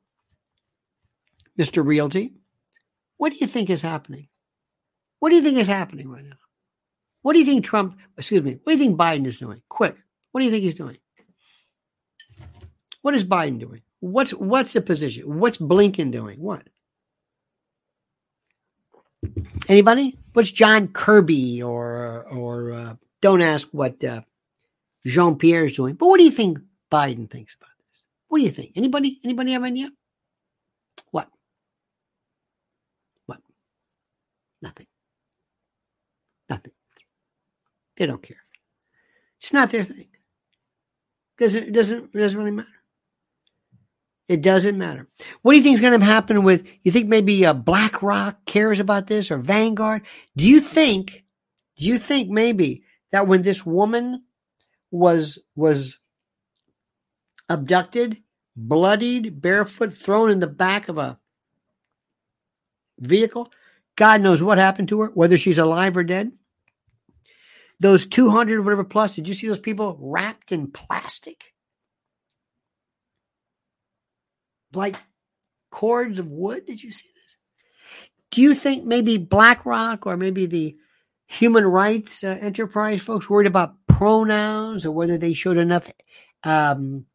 Mr. 1.60 1.86
Realty, 1.86 2.34
what 3.18 3.32
do 3.32 3.38
you 3.40 3.48
think 3.48 3.70
is 3.70 3.82
happening? 3.82 4.28
What 5.20 5.30
do 5.30 5.36
you 5.36 5.42
think 5.42 5.58
is 5.58 5.68
happening 5.68 6.10
right 6.10 6.24
now? 6.24 6.38
What 7.22 7.34
do 7.34 7.40
you 7.40 7.46
think 7.46 7.64
Trump, 7.64 7.98
excuse 8.18 8.42
me, 8.42 8.60
what 8.64 8.74
do 8.74 8.78
you 8.78 8.84
think 8.84 8.98
Biden 8.98 9.28
is 9.28 9.38
doing? 9.38 9.62
Quick. 9.70 9.96
What 10.32 10.42
do 10.42 10.46
you 10.46 10.52
think 10.52 10.64
he's 10.64 10.76
doing? 10.76 10.98
What 13.02 13.16
is 13.16 13.26
Biden 13.26 13.60
doing? 13.60 13.82
What's 14.00 14.32
what's 14.32 14.74
the 14.74 14.82
position? 14.82 15.40
What's 15.40 15.58
Blinken 15.58 16.12
doing? 16.12 16.40
What? 16.40 16.64
Anybody? 19.68 20.18
What's 20.34 20.52
John 20.52 20.88
Kirby 20.88 21.62
or 21.62 22.26
or 22.30 22.74
uh, 22.74 22.96
don't 23.22 23.42
ask 23.42 23.68
what 23.72 24.04
uh, 24.04 24.22
Jean 25.06 25.38
Pierre 25.38 25.66
is 25.66 25.76
doing. 25.76 25.96
But 25.96 26.08
what 26.08 26.18
do 26.18 26.24
you 26.24 26.32
think 26.32 26.60
Biden 26.92 27.30
thinks 27.30 27.56
about 27.56 27.70
this? 27.78 28.04
What 28.28 28.40
do 28.40 28.44
you 28.44 28.52
think? 28.52 28.72
Anybody? 28.76 29.20
Anybody 29.24 29.52
have 29.52 29.64
an 29.64 29.72
idea? 29.72 29.92
What? 31.12 31.30
What? 33.26 33.40
Nothing. 34.62 34.88
Nothing. 36.50 36.74
They 37.98 38.06
don't 38.06 38.22
care. 38.22 38.44
It's 39.40 39.54
not 39.54 39.70
their 39.70 39.84
thing. 39.84 40.08
Doesn't 41.40 41.70
it 41.70 41.72
doesn't 41.72 42.12
it 42.14 42.18
doesn't 42.18 42.38
really 42.38 42.52
matter. 42.52 42.68
It 44.32 44.42
doesn't 44.42 44.78
matter. 44.78 45.10
What 45.42 45.52
do 45.52 45.58
you 45.58 45.64
think 45.64 45.74
is 45.74 45.82
going 45.82 46.00
to 46.00 46.06
happen 46.06 46.44
with? 46.44 46.66
You 46.84 46.92
think 46.94 47.10
maybe 47.10 47.46
uh, 47.46 47.52
BlackRock 47.52 48.46
cares 48.46 48.80
about 48.80 49.08
this 49.08 49.30
or 49.30 49.38
Vanguard? 49.38 50.04
Do 50.38 50.48
you 50.48 50.62
think? 50.62 51.26
Do 51.76 51.86
you 51.86 51.98
think 51.98 52.30
maybe 52.30 52.86
that 53.12 53.28
when 53.28 53.42
this 53.42 53.66
woman 53.66 54.24
was 54.90 55.38
was 55.54 56.00
abducted, 57.50 58.24
bloodied, 58.56 59.42
barefoot, 59.42 59.94
thrown 59.94 60.32
in 60.32 60.40
the 60.40 60.48
back 60.48 60.88
of 60.88 60.98
a 60.98 61.20
vehicle, 63.00 63.52
God 63.98 64.22
knows 64.22 64.42
what 64.42 64.58
happened 64.58 64.88
to 64.88 65.02
her, 65.02 65.08
whether 65.08 65.36
she's 65.36 65.58
alive 65.58 65.98
or 65.98 66.06
dead. 66.06 66.32
Those 67.82 68.08
200 68.08 68.64
whatever 68.64 68.86
plus, 68.86 69.14
did 69.14 69.28
you 69.28 69.34
see 69.34 69.48
those 69.48 69.60
people 69.60 69.98
wrapped 70.00 70.54
in 70.54 70.72
plastic? 70.72 71.52
Like 74.74 74.96
cords 75.72 76.20
of 76.20 76.28
wood. 76.28 76.66
Did 76.66 76.82
you 76.82 76.92
see 76.92 77.10
this? 77.16 77.38
Do 78.32 78.42
you 78.42 78.54
think 78.54 78.86
maybe 78.86 79.18
BlackRock 79.18 80.06
or 80.06 80.18
maybe 80.18 80.46
the 80.46 80.76
human 81.28 81.66
rights 81.66 82.24
uh, 82.24 82.38
enterprise 82.40 83.02
folks 83.02 83.30
worried 83.30 83.48
about 83.48 83.76
pronouns 83.88 84.86
or 84.86 84.92
whether 84.92 85.18
they 85.18 85.34
showed 85.34 85.58
enough, 85.58 85.90
um, 86.44 87.06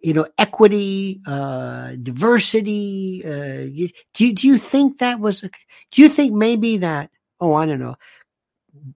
you 0.00 0.12
know, 0.12 0.26
equity, 0.38 1.20
uh, 1.26 1.92
diversity? 2.02 3.22
Uh, 3.24 3.66
do 3.66 3.90
you, 4.18 4.34
do 4.34 4.48
you 4.48 4.58
think 4.58 4.98
that 4.98 5.20
was? 5.20 5.42
A, 5.44 5.50
do 5.90 6.02
you 6.02 6.08
think 6.08 6.32
maybe 6.32 6.78
that? 6.78 7.10
Oh, 7.40 7.54
I 7.54 7.66
don't 7.66 7.80
know. 7.80 7.96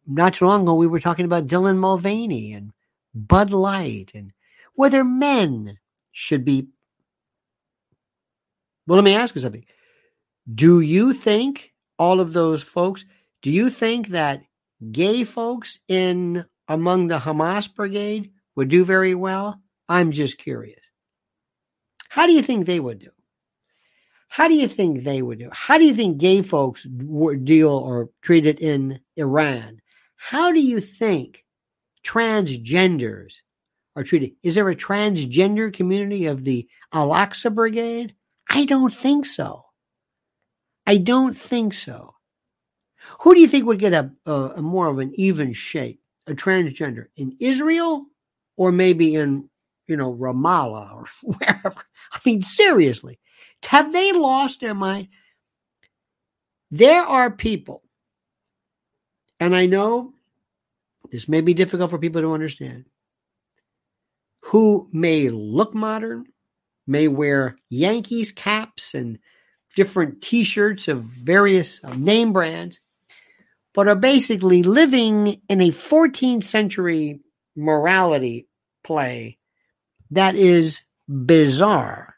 Not 0.06 0.35
too 0.35 0.47
long 0.47 0.62
ago, 0.62 0.74
we 0.74 0.86
were 0.86 1.01
talking 1.01 1.24
about 1.24 1.47
Dylan 1.47 1.78
Mulvaney 1.78 2.52
and 2.52 2.72
Bud 3.14 3.51
Light 3.51 4.10
and 4.14 4.32
whether 4.74 5.05
men 5.05 5.78
should 6.12 6.44
be 6.44 6.68
well, 8.89 8.97
let 8.97 9.05
me 9.05 9.15
ask 9.15 9.35
you 9.35 9.43
something. 9.43 9.66
Do 10.55 10.81
you 10.81 11.12
think 11.12 11.74
all 11.98 12.20
of 12.20 12.32
those 12.32 12.62
folks, 12.62 13.05
do 13.43 13.51
you 13.51 13.69
think 13.69 14.09
that 14.09 14.40
gay 14.90 15.24
folks 15.24 15.78
in 15.89 16.47
among 16.69 17.09
the 17.09 17.19
Hamas 17.19 17.73
brigade 17.73 18.31
would 18.56 18.70
do 18.70 18.86
very 18.86 19.15
well? 19.15 19.60
I'm 19.90 20.10
just 20.10 20.39
curious. 20.39 20.81
How 22.09 22.27
do 22.27 22.32
you 22.32 22.40
think 22.40 22.65
they 22.65 22.81
would 22.81 22.98
do? 22.98 23.10
How 24.28 24.48
do 24.48 24.55
you 24.55 24.69
think 24.69 25.05
they 25.05 25.20
would 25.20 25.39
do? 25.39 25.51
How 25.52 25.77
do 25.77 25.85
you 25.85 25.94
think 25.94 26.16
gay 26.16 26.40
folks 26.40 26.85
deal 27.44 27.70
or 27.70 28.09
treated 28.23 28.60
in 28.60 29.01
Iran? 29.16 29.82
How 30.16 30.51
do 30.51 30.60
you 30.60 30.81
think 30.81 31.44
transgenders 32.05 33.35
are 33.97 34.05
treated? 34.05 34.32
Is 34.43 34.55
there 34.55 34.69
a 34.70 34.77
transgender 34.77 35.70
community 35.73 36.24
of 36.24 36.44
the 36.44 36.66
Al 36.94 37.10
Aqsa 37.10 37.55
Brigade? 37.55 38.15
I 38.48 38.64
don't 38.64 38.92
think 38.92 39.26
so. 39.26 39.64
I 40.86 40.96
don't 40.96 41.36
think 41.36 41.74
so. 41.74 42.14
Who 43.20 43.34
do 43.34 43.40
you 43.40 43.48
think 43.48 43.66
would 43.66 43.78
get 43.78 43.92
a, 43.92 44.10
a, 44.26 44.32
a 44.32 44.62
more 44.62 44.88
of 44.88 44.98
an 44.98 45.12
even 45.16 45.52
shape, 45.52 46.00
a 46.26 46.32
transgender 46.32 47.06
in 47.16 47.36
Israel 47.40 48.06
or 48.56 48.72
maybe 48.72 49.14
in, 49.14 49.48
you 49.86 49.96
know, 49.96 50.12
Ramallah 50.14 50.94
or 50.94 51.06
wherever? 51.22 51.82
I 52.12 52.20
mean, 52.24 52.42
seriously, 52.42 53.18
have 53.64 53.92
they 53.92 54.12
lost 54.12 54.60
their 54.60 54.74
mind? 54.74 55.08
There 56.70 57.02
are 57.02 57.30
people, 57.30 57.82
and 59.40 59.56
I 59.56 59.66
know 59.66 60.12
this 61.10 61.28
may 61.28 61.40
be 61.40 61.54
difficult 61.54 61.90
for 61.90 61.98
people 61.98 62.20
to 62.20 62.34
understand, 62.34 62.84
who 64.40 64.88
may 64.92 65.30
look 65.30 65.74
modern, 65.74 66.26
may 66.89 67.09
wear 67.09 67.56
Yankees 67.69 68.32
caps 68.32 68.94
and 68.94 69.19
different 69.77 70.23
t 70.23 70.44
shirts 70.44 70.89
of 70.89 71.02
various 71.02 71.82
uh, 71.85 71.94
name 71.94 72.32
brands, 72.32 72.81
but 73.74 73.89
are 73.89 73.94
basically 73.94 74.62
living 74.62 75.40
in 75.48 75.60
a 75.60 75.70
14th 75.70 76.44
century 76.44 77.20
morality 77.55 78.48
play 78.82 79.39
that 80.10 80.35
is 80.35 80.81
bizarre. 81.09 82.15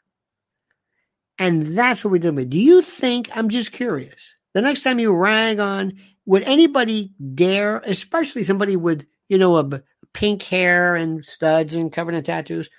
And 1.37 1.77
that's 1.77 2.03
what 2.03 2.11
we're 2.11 2.19
dealing 2.19 2.35
with. 2.35 2.49
Do 2.49 2.59
you 2.59 2.81
think, 2.81 3.35
I'm 3.35 3.49
just 3.49 3.71
curious, 3.71 4.35
the 4.53 4.61
next 4.61 4.83
time 4.83 4.99
you 4.99 5.13
rag 5.13 5.59
on, 5.59 5.93
would 6.25 6.43
anybody 6.43 7.11
dare, 7.33 7.77
especially 7.79 8.43
somebody 8.43 8.75
with, 8.75 9.05
you 9.27 9.37
know, 9.37 9.57
a 9.57 9.81
pink 10.13 10.43
hair 10.43 10.95
and 10.95 11.25
studs 11.25 11.73
and 11.73 11.91
covered 11.91 12.15
in 12.15 12.23
tattoos, 12.23 12.69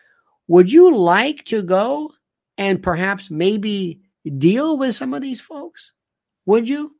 would 0.49 0.73
you 0.73 0.95
like 0.95 1.45
to 1.47 1.63
go 1.63 2.13
and 2.59 2.83
perhaps 2.83 3.31
maybe 3.31 4.01
deal 4.39 4.79
with 4.79 4.95
some 4.95 5.15
of 5.15 5.23
these 5.23 5.41
folks? 5.41 5.93
Would 6.47 6.69
you? 6.69 6.95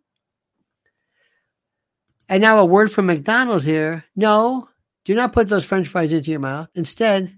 And 2.29 2.41
now 2.41 2.59
a 2.59 2.65
word 2.65 2.91
from 2.91 3.07
McDonald's 3.07 3.65
here. 3.65 4.05
No, 4.17 4.69
do 5.05 5.15
not 5.15 5.33
put 5.33 5.49
those 5.49 5.65
french 5.65 5.89
fries 5.89 6.13
into 6.13 6.31
your 6.31 6.41
mouth. 6.41 6.69
Instead, 6.75 7.37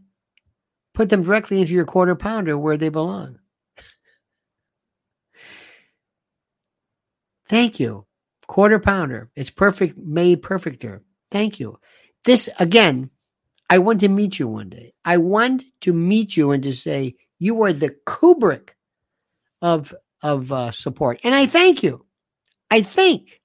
put 0.92 1.08
them 1.08 1.22
directly 1.22 1.60
into 1.60 1.72
your 1.72 1.84
quarter 1.84 2.14
pounder 2.14 2.56
where 2.56 2.76
they 2.76 2.90
belong. 2.90 3.38
Thank 7.48 7.80
you. 7.80 8.06
Quarter 8.46 8.78
pounder. 8.78 9.30
It's 9.34 9.50
perfect, 9.50 9.98
made 9.98 10.42
perfecter. 10.42 11.02
Thank 11.30 11.58
you. 11.58 11.78
This, 12.24 12.48
again, 12.58 13.10
I 13.68 13.78
want 13.78 14.00
to 14.00 14.08
meet 14.08 14.38
you 14.38 14.48
one 14.48 14.68
day. 14.68 14.94
I 15.04 15.16
want 15.16 15.64
to 15.82 15.92
meet 15.92 16.36
you 16.36 16.50
and 16.50 16.62
to 16.62 16.72
say 16.72 17.16
you 17.38 17.62
are 17.62 17.72
the 17.72 17.94
Kubrick 18.06 18.70
of 19.62 19.94
of 20.22 20.52
uh, 20.52 20.70
support, 20.70 21.20
and 21.24 21.34
I 21.34 21.46
thank 21.46 21.82
you. 21.82 22.04
I 22.70 22.82
think. 22.82 23.40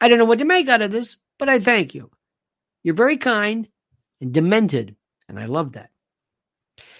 I 0.00 0.08
don't 0.08 0.18
know 0.18 0.24
what 0.24 0.40
to 0.40 0.44
make 0.44 0.68
out 0.68 0.82
of 0.82 0.90
this, 0.90 1.16
but 1.38 1.48
I 1.48 1.60
thank 1.60 1.94
you. 1.94 2.10
You're 2.82 2.94
very 2.94 3.16
kind 3.16 3.68
and 4.20 4.32
demented, 4.32 4.96
and 5.28 5.38
I 5.38 5.46
love 5.46 5.72
that. 5.72 5.90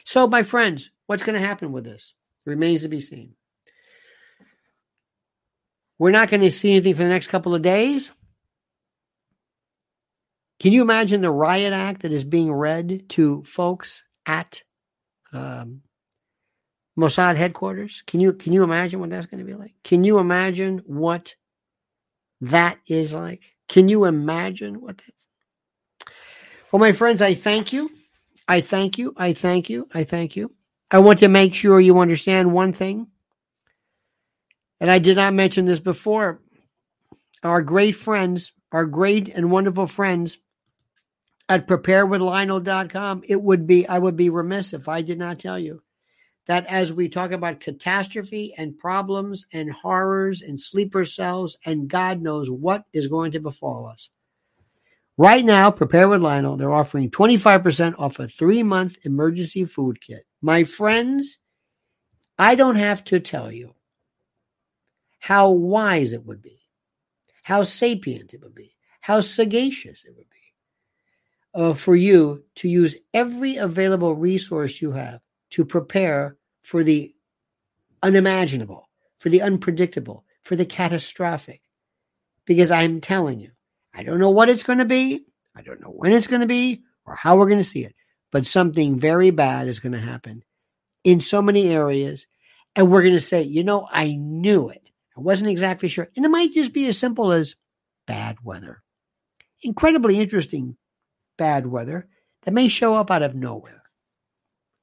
So, 0.04 0.26
my 0.26 0.42
friends, 0.42 0.90
what's 1.06 1.22
going 1.22 1.40
to 1.40 1.46
happen 1.46 1.72
with 1.72 1.84
this 1.84 2.14
remains 2.44 2.82
to 2.82 2.88
be 2.88 3.00
seen. 3.00 3.34
We're 5.98 6.10
not 6.10 6.30
going 6.30 6.40
to 6.40 6.50
see 6.50 6.70
anything 6.70 6.94
for 6.94 7.02
the 7.02 7.08
next 7.08 7.28
couple 7.28 7.54
of 7.54 7.62
days. 7.62 8.10
Can 10.62 10.72
you 10.72 10.80
imagine 10.80 11.22
the 11.22 11.30
riot 11.30 11.72
act 11.72 12.02
that 12.02 12.12
is 12.12 12.22
being 12.22 12.52
read 12.52 13.08
to 13.08 13.42
folks 13.42 14.04
at 14.26 14.62
um, 15.32 15.82
Mossad 16.96 17.34
headquarters? 17.34 18.04
Can 18.06 18.20
you 18.20 18.32
can 18.32 18.52
you 18.52 18.62
imagine 18.62 19.00
what 19.00 19.10
that's 19.10 19.26
going 19.26 19.40
to 19.40 19.44
be 19.44 19.56
like? 19.56 19.74
Can 19.82 20.04
you 20.04 20.20
imagine 20.20 20.80
what 20.86 21.34
that 22.42 22.78
is 22.86 23.12
like? 23.12 23.42
Can 23.66 23.88
you 23.88 24.04
imagine 24.04 24.80
what 24.80 24.98
that? 24.98 26.12
Well, 26.70 26.78
my 26.78 26.92
friends, 26.92 27.20
I 27.20 27.34
thank 27.34 27.72
you. 27.72 27.90
I 28.46 28.60
thank 28.60 28.98
you. 28.98 29.14
I 29.16 29.32
thank 29.32 29.68
you. 29.68 29.88
I 29.92 30.04
thank 30.04 30.36
you. 30.36 30.52
I 30.92 31.00
want 31.00 31.18
to 31.18 31.28
make 31.28 31.56
sure 31.56 31.80
you 31.80 31.98
understand 31.98 32.52
one 32.52 32.72
thing. 32.72 33.08
And 34.78 34.88
I 34.88 35.00
did 35.00 35.16
not 35.16 35.34
mention 35.34 35.64
this 35.64 35.80
before. 35.80 36.40
Our 37.42 37.62
great 37.62 37.96
friends, 37.96 38.52
our 38.70 38.86
great 38.86 39.28
and 39.28 39.50
wonderful 39.50 39.88
friends 39.88 40.38
at 41.52 41.68
preparewithlionel.com, 41.68 43.24
it 43.28 43.42
would 43.42 43.66
be, 43.66 43.86
I 43.86 43.98
would 43.98 44.16
be 44.16 44.30
remiss 44.30 44.72
if 44.72 44.88
I 44.88 45.02
did 45.02 45.18
not 45.18 45.38
tell 45.38 45.58
you 45.58 45.82
that 46.46 46.64
as 46.64 46.94
we 46.94 47.10
talk 47.10 47.30
about 47.30 47.60
catastrophe 47.60 48.54
and 48.56 48.78
problems 48.78 49.44
and 49.52 49.70
horrors 49.70 50.40
and 50.40 50.58
sleeper 50.58 51.04
cells 51.04 51.58
and 51.66 51.88
God 51.88 52.22
knows 52.22 52.50
what 52.50 52.84
is 52.94 53.06
going 53.06 53.32
to 53.32 53.40
befall 53.40 53.86
us. 53.86 54.08
Right 55.18 55.44
now, 55.44 55.70
Prepare 55.70 56.08
with 56.08 56.22
Lionel, 56.22 56.56
they're 56.56 56.72
offering 56.72 57.10
25% 57.10 57.96
off 57.98 58.18
a 58.18 58.26
three 58.26 58.62
month 58.62 58.96
emergency 59.02 59.66
food 59.66 60.00
kit. 60.00 60.24
My 60.40 60.64
friends, 60.64 61.38
I 62.38 62.54
don't 62.54 62.76
have 62.76 63.04
to 63.04 63.20
tell 63.20 63.52
you 63.52 63.74
how 65.18 65.50
wise 65.50 66.14
it 66.14 66.24
would 66.24 66.40
be, 66.40 66.62
how 67.42 67.62
sapient 67.62 68.32
it 68.32 68.40
would 68.42 68.54
be, 68.54 68.74
how 69.02 69.20
sagacious 69.20 70.06
it 70.06 70.14
would 70.16 70.30
be 70.30 70.31
uh, 71.54 71.74
for 71.74 71.96
you 71.96 72.44
to 72.56 72.68
use 72.68 72.96
every 73.14 73.56
available 73.56 74.14
resource 74.14 74.80
you 74.82 74.92
have 74.92 75.20
to 75.50 75.64
prepare 75.64 76.36
for 76.62 76.84
the 76.84 77.14
unimaginable, 78.02 78.88
for 79.18 79.28
the 79.30 79.42
unpredictable, 79.42 80.24
for 80.44 80.56
the 80.56 80.64
catastrophic. 80.66 81.60
because 82.46 82.70
I'm 82.70 83.00
telling 83.00 83.40
you, 83.40 83.50
I 83.94 84.02
don't 84.02 84.18
know 84.18 84.30
what 84.30 84.48
it's 84.48 84.62
going 84.62 84.78
to 84.78 84.84
be. 84.84 85.24
I 85.54 85.62
don't 85.62 85.80
know 85.80 85.90
when 85.90 86.12
it's 86.12 86.26
going 86.26 86.40
to 86.40 86.46
be 86.46 86.82
or 87.04 87.14
how 87.14 87.36
we're 87.36 87.48
going 87.48 87.58
to 87.58 87.64
see 87.64 87.84
it, 87.84 87.94
but 88.30 88.46
something 88.46 88.98
very 88.98 89.30
bad 89.30 89.68
is 89.68 89.80
going 89.80 89.92
to 89.92 90.00
happen 90.00 90.42
in 91.04 91.20
so 91.20 91.42
many 91.42 91.68
areas. 91.68 92.26
And 92.74 92.90
we're 92.90 93.02
going 93.02 93.14
to 93.14 93.20
say, 93.20 93.42
you 93.42 93.64
know, 93.64 93.86
I 93.90 94.14
knew 94.14 94.70
it. 94.70 94.90
I 95.16 95.20
wasn't 95.20 95.50
exactly 95.50 95.88
sure. 95.88 96.08
And 96.16 96.24
it 96.24 96.30
might 96.30 96.52
just 96.52 96.72
be 96.72 96.86
as 96.86 96.98
simple 96.98 97.32
as 97.32 97.56
bad 98.06 98.38
weather. 98.42 98.82
Incredibly 99.62 100.18
interesting 100.18 100.76
bad 101.42 101.66
weather 101.66 102.06
that 102.44 102.54
may 102.54 102.68
show 102.68 102.94
up 102.94 103.10
out 103.10 103.24
of 103.24 103.34
nowhere. 103.34 103.82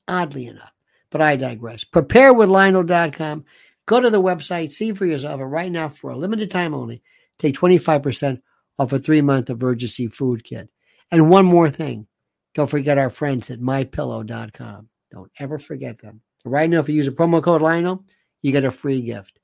Oddly 0.09 0.47
enough. 0.47 0.73
But 1.09 1.21
I 1.21 1.37
digress. 1.37 1.85
Preparewithlionel.com. 1.85 3.45
Go 3.85 4.01
to 4.01 4.09
the 4.09 4.21
website, 4.21 4.73
see 4.73 4.91
for 4.91 5.05
yourself, 5.05 5.39
and 5.39 5.49
right 5.49 5.71
now, 5.71 5.87
for 5.87 6.11
a 6.11 6.17
limited 6.17 6.51
time 6.51 6.73
only, 6.73 7.01
take 7.37 7.55
25% 7.55 8.41
off 8.77 8.91
a 8.91 8.99
three 8.99 9.21
month 9.21 9.49
emergency 9.49 10.07
food 10.07 10.43
kit. 10.43 10.67
And 11.11 11.29
one 11.29 11.45
more 11.45 11.69
thing 11.69 12.07
don't 12.55 12.69
forget 12.69 12.97
our 12.97 13.09
friends 13.09 13.49
at 13.49 13.61
mypillow.com. 13.61 14.89
Don't 15.11 15.31
ever 15.39 15.57
forget 15.59 15.97
them. 15.99 16.19
Right 16.43 16.69
now, 16.69 16.81
if 16.81 16.89
you 16.89 16.95
use 16.95 17.07
a 17.07 17.11
promo 17.11 17.41
code 17.41 17.61
Lionel, 17.61 18.03
you 18.41 18.51
get 18.51 18.65
a 18.65 18.71
free 18.71 19.01
gift. 19.01 19.39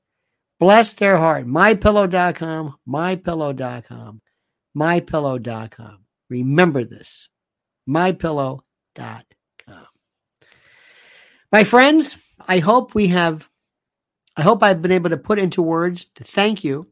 Bless 0.60 0.92
their 0.92 1.16
heart. 1.16 1.46
MyPillow.com, 1.46 2.74
MyPillow.com, 2.86 4.20
MyPillow.com. 4.76 6.05
Remember 6.28 6.84
this. 6.84 7.28
MyPillow.com. 7.88 9.22
My 11.52 11.64
friends, 11.64 12.16
I 12.46 12.58
hope 12.58 12.94
we 12.94 13.08
have, 13.08 13.48
I 14.36 14.42
hope 14.42 14.62
I've 14.62 14.82
been 14.82 14.92
able 14.92 15.10
to 15.10 15.16
put 15.16 15.38
into 15.38 15.62
words 15.62 16.06
to 16.16 16.24
thank 16.24 16.64
you 16.64 16.88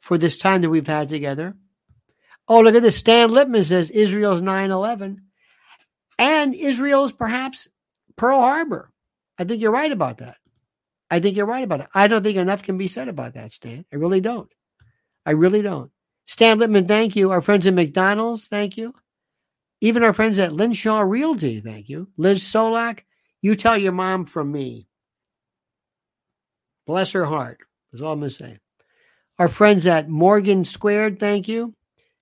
for 0.00 0.18
this 0.18 0.36
time 0.36 0.60
that 0.62 0.70
we've 0.70 0.86
had 0.86 1.08
together. 1.08 1.54
Oh, 2.46 2.60
look 2.60 2.74
at 2.74 2.82
this. 2.82 2.96
Stan 2.96 3.30
Lippman 3.30 3.64
says 3.64 3.90
Israel's 3.90 4.40
9 4.40 4.70
11 4.70 5.22
and 6.18 6.54
Israel's 6.54 7.12
perhaps 7.12 7.68
Pearl 8.16 8.40
Harbor. 8.40 8.90
I 9.38 9.44
think 9.44 9.62
you're 9.62 9.70
right 9.70 9.90
about 9.90 10.18
that. 10.18 10.36
I 11.10 11.20
think 11.20 11.36
you're 11.36 11.46
right 11.46 11.64
about 11.64 11.80
it. 11.80 11.88
I 11.94 12.06
don't 12.06 12.22
think 12.22 12.36
enough 12.36 12.62
can 12.62 12.76
be 12.76 12.88
said 12.88 13.08
about 13.08 13.34
that, 13.34 13.52
Stan. 13.52 13.84
I 13.92 13.96
really 13.96 14.20
don't. 14.20 14.50
I 15.24 15.32
really 15.32 15.62
don't. 15.62 15.90
Stan 16.30 16.60
Lippman, 16.60 16.86
thank 16.86 17.16
you. 17.16 17.32
Our 17.32 17.40
friends 17.40 17.66
at 17.66 17.74
McDonald's, 17.74 18.46
thank 18.46 18.76
you. 18.76 18.94
Even 19.80 20.04
our 20.04 20.12
friends 20.12 20.38
at 20.38 20.52
Linshaw 20.52 21.02
Realty, 21.02 21.60
thank 21.60 21.88
you. 21.88 22.06
Liz 22.16 22.40
Solak, 22.44 23.00
you 23.42 23.56
tell 23.56 23.76
your 23.76 23.90
mom 23.90 24.26
from 24.26 24.52
me. 24.52 24.86
Bless 26.86 27.10
her 27.10 27.24
heart. 27.24 27.58
That's 27.90 28.00
all 28.00 28.12
I'm 28.12 28.20
going 28.20 28.30
to 28.30 28.36
say. 28.36 28.58
Our 29.40 29.48
friends 29.48 29.88
at 29.88 30.08
Morgan 30.08 30.64
Squared, 30.64 31.18
thank 31.18 31.48
you. 31.48 31.74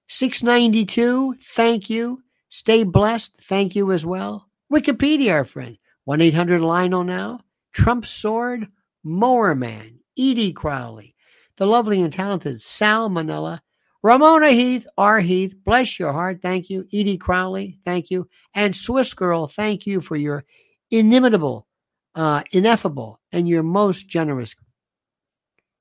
692, 0.08 1.34
thank 1.42 1.90
you. 1.90 2.22
Stay 2.48 2.84
blessed, 2.84 3.36
thank 3.42 3.76
you 3.76 3.92
as 3.92 4.06
well. 4.06 4.48
Wikipedia, 4.72 5.32
our 5.32 5.44
friend. 5.44 5.76
1 6.06 6.22
800 6.22 6.62
Lionel 6.62 7.04
now. 7.04 7.40
Trump 7.74 8.06
Sword, 8.06 8.68
Mower 9.04 9.54
Man, 9.54 9.98
Edie 10.18 10.54
Crowley, 10.54 11.14
the 11.58 11.66
lovely 11.66 12.00
and 12.00 12.10
talented 12.10 12.62
Sal 12.62 13.10
Manella, 13.10 13.60
Ramona 14.02 14.50
Heath, 14.50 14.86
R. 14.96 15.20
Heath, 15.20 15.54
bless 15.64 15.98
your 15.98 16.12
heart, 16.12 16.40
thank 16.40 16.70
you. 16.70 16.86
Edie 16.92 17.18
Crowley, 17.18 17.80
thank 17.84 18.10
you. 18.10 18.28
And 18.54 18.74
Swiss 18.74 19.14
Girl, 19.14 19.46
thank 19.48 19.86
you 19.86 20.00
for 20.00 20.16
your 20.16 20.44
inimitable, 20.90 21.66
uh, 22.14 22.42
ineffable, 22.52 23.20
and 23.32 23.48
your 23.48 23.62
most 23.62 24.08
generous 24.08 24.54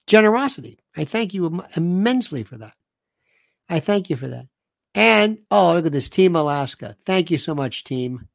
generosity. 0.07 0.79
I 0.95 1.05
thank 1.05 1.33
you 1.33 1.63
immensely 1.75 2.43
for 2.43 2.57
that. 2.57 2.73
I 3.69 3.79
thank 3.79 4.09
you 4.09 4.15
for 4.15 4.29
that. 4.29 4.47
And 4.95 5.37
oh, 5.51 5.73
look 5.73 5.85
at 5.85 5.91
this 5.91 6.09
Team 6.09 6.35
Alaska. 6.35 6.95
Thank 7.05 7.29
you 7.29 7.37
so 7.37 7.53
much, 7.53 7.83
team. 7.83 8.27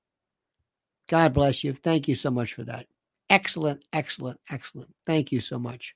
God 1.09 1.33
bless 1.33 1.65
you. 1.65 1.73
Thank 1.73 2.07
you 2.07 2.15
so 2.15 2.31
much 2.31 2.55
for 2.55 2.63
that. 2.65 2.87
Excellent, 3.29 3.85
excellent, 3.93 4.39
excellent. 4.49 4.95
Thank 5.07 5.33
you 5.33 5.41
so 5.41 5.59
much. 5.59 5.95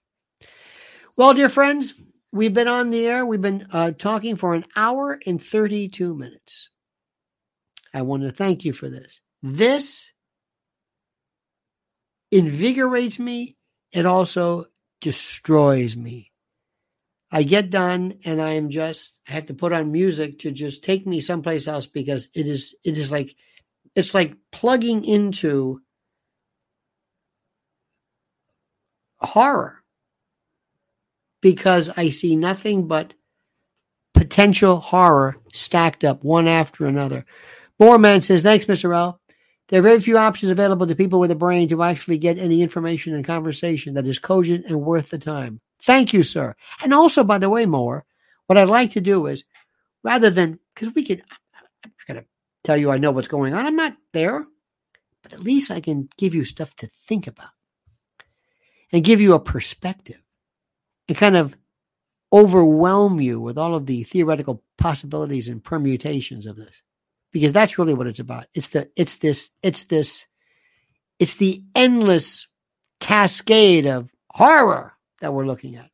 Well, 1.16 1.34
dear 1.34 1.48
friends, 1.48 1.94
we've 2.36 2.54
been 2.54 2.68
on 2.68 2.90
the 2.90 3.06
air. 3.06 3.24
We've 3.24 3.40
been 3.40 3.66
uh, 3.72 3.92
talking 3.92 4.36
for 4.36 4.54
an 4.54 4.64
hour 4.76 5.18
and 5.26 5.42
32 5.42 6.14
minutes. 6.14 6.68
I 7.92 8.02
want 8.02 8.22
to 8.22 8.30
thank 8.30 8.64
you 8.64 8.72
for 8.72 8.88
this. 8.88 9.20
This 9.42 10.12
invigorates 12.30 13.18
me. 13.18 13.56
It 13.92 14.06
also 14.06 14.66
destroys 15.00 15.96
me. 15.96 16.30
I 17.30 17.42
get 17.42 17.70
done 17.70 18.18
and 18.24 18.40
I 18.40 18.52
am 18.52 18.70
just 18.70 19.20
I 19.28 19.32
have 19.32 19.46
to 19.46 19.54
put 19.54 19.72
on 19.72 19.90
music 19.90 20.40
to 20.40 20.52
just 20.52 20.84
take 20.84 21.06
me 21.06 21.20
someplace 21.20 21.66
else 21.66 21.86
because 21.86 22.28
it 22.34 22.46
is 22.46 22.74
it 22.84 22.96
is 22.96 23.10
like 23.10 23.34
it's 23.94 24.14
like 24.14 24.36
plugging 24.52 25.04
into 25.04 25.80
horror 29.18 29.82
because 31.40 31.90
I 31.96 32.10
see 32.10 32.36
nothing 32.36 32.86
but 32.86 33.14
potential 34.14 34.78
horror 34.78 35.36
stacked 35.52 36.04
up 36.04 36.24
one 36.24 36.48
after 36.48 36.86
another. 36.86 37.24
Moorman 37.80 38.22
says, 38.22 38.42
Thanks, 38.42 38.64
Mr. 38.64 38.94
L. 38.94 39.20
There 39.68 39.80
are 39.80 39.82
very 39.82 40.00
few 40.00 40.16
options 40.16 40.50
available 40.50 40.86
to 40.86 40.94
people 40.94 41.18
with 41.18 41.30
a 41.30 41.36
brain 41.36 41.68
to 41.68 41.82
actually 41.82 42.18
get 42.18 42.38
any 42.38 42.62
information 42.62 43.14
and 43.14 43.24
conversation 43.24 43.94
that 43.94 44.06
is 44.06 44.18
cogent 44.18 44.66
and 44.66 44.80
worth 44.80 45.10
the 45.10 45.18
time. 45.18 45.60
Thank 45.82 46.12
you, 46.12 46.22
sir. 46.22 46.54
And 46.82 46.94
also, 46.94 47.24
by 47.24 47.38
the 47.38 47.50
way, 47.50 47.66
Moore, 47.66 48.04
what 48.46 48.58
I'd 48.58 48.68
like 48.68 48.92
to 48.92 49.00
do 49.00 49.26
is 49.26 49.44
rather 50.04 50.30
than, 50.30 50.60
because 50.74 50.94
we 50.94 51.04
can, 51.04 51.20
I'm 51.84 51.90
going 52.06 52.20
to 52.20 52.26
tell 52.62 52.76
you 52.76 52.90
I 52.90 52.98
know 52.98 53.10
what's 53.10 53.28
going 53.28 53.54
on. 53.54 53.66
I'm 53.66 53.76
not 53.76 53.96
there, 54.12 54.46
but 55.22 55.32
at 55.32 55.40
least 55.40 55.72
I 55.72 55.80
can 55.80 56.08
give 56.16 56.34
you 56.34 56.44
stuff 56.44 56.74
to 56.76 56.86
think 56.86 57.26
about 57.26 57.50
and 58.92 59.04
give 59.04 59.20
you 59.20 59.34
a 59.34 59.40
perspective 59.40 60.20
and 61.09 61.16
kind 61.16 61.37
of 61.37 61.57
overwhelm 62.33 63.20
you 63.20 63.41
with 63.41 63.59
all 63.59 63.74
of 63.74 63.87
the 63.87 64.03
theoretical 64.05 64.62
possibilities 64.77 65.49
and 65.49 65.62
permutations 65.62 66.47
of 66.47 66.57
this 66.57 66.83
because 67.33 67.53
that's 67.53 67.78
really 67.78 67.95
what 67.95 68.07
it's 68.07 68.19
about. 68.19 68.47
It's 68.55 68.69
the 68.70 68.91
it's 68.97 69.16
this 69.16 69.51
it's 69.62 69.85
this 69.85 70.27
it's 71.19 71.37
the 71.37 71.62
endless 71.74 72.49
cascade 73.01 73.87
of 73.87 74.11
horror 74.31 74.95
that 75.20 75.33
we're 75.33 75.47
looking 75.47 75.77
at. 75.77 75.91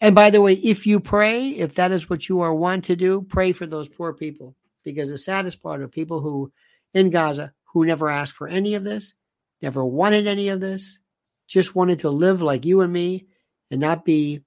And 0.00 0.14
by 0.14 0.30
the 0.30 0.40
way 0.40 0.54
if 0.54 0.86
you 0.86 1.00
pray 1.00 1.50
if 1.50 1.74
that 1.74 1.92
is 1.92 2.08
what 2.08 2.28
you 2.28 2.40
are 2.40 2.54
want 2.54 2.84
to 2.84 2.96
do 2.96 3.22
pray 3.22 3.52
for 3.52 3.66
those 3.66 3.88
poor 3.88 4.12
people 4.12 4.54
because 4.84 5.10
the 5.10 5.18
saddest 5.18 5.62
part 5.62 5.82
are 5.82 5.88
people 5.88 6.20
who 6.20 6.52
in 6.94 7.10
gaza 7.10 7.52
who 7.72 7.84
never 7.84 8.08
asked 8.08 8.34
for 8.34 8.46
any 8.46 8.74
of 8.74 8.84
this 8.84 9.14
never 9.60 9.84
wanted 9.84 10.28
any 10.28 10.48
of 10.50 10.60
this 10.60 11.00
just 11.48 11.74
wanted 11.74 11.98
to 11.98 12.10
live 12.10 12.40
like 12.40 12.64
you 12.64 12.80
and 12.80 12.92
me 12.92 13.26
and 13.70 13.80
not 13.80 14.04
be 14.04 14.42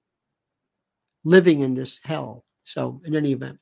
living 1.24 1.60
in 1.60 1.74
this 1.74 2.00
hell. 2.02 2.44
So, 2.64 3.00
in 3.04 3.16
any 3.16 3.32
event. 3.32 3.58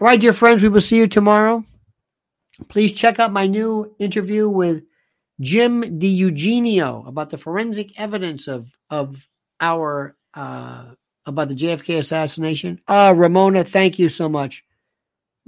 All 0.00 0.06
right, 0.06 0.20
dear 0.20 0.32
friends, 0.32 0.62
we 0.62 0.68
will 0.68 0.80
see 0.80 0.96
you 0.96 1.08
tomorrow. 1.08 1.64
Please 2.68 2.92
check 2.92 3.18
out 3.18 3.32
my 3.32 3.46
new 3.46 3.94
interview 3.98 4.48
with 4.48 4.84
Jim 5.40 5.82
DiEugenio 5.98 7.06
about 7.08 7.30
the 7.30 7.38
forensic 7.38 7.98
evidence 7.98 8.46
of 8.46 8.70
of 8.90 9.26
our 9.60 10.16
uh, 10.34 10.84
about 11.26 11.48
the 11.48 11.54
JFK 11.54 11.98
assassination. 11.98 12.80
Uh, 12.86 13.12
Ramona, 13.16 13.64
thank 13.64 13.98
you 13.98 14.08
so 14.08 14.28
much. 14.28 14.64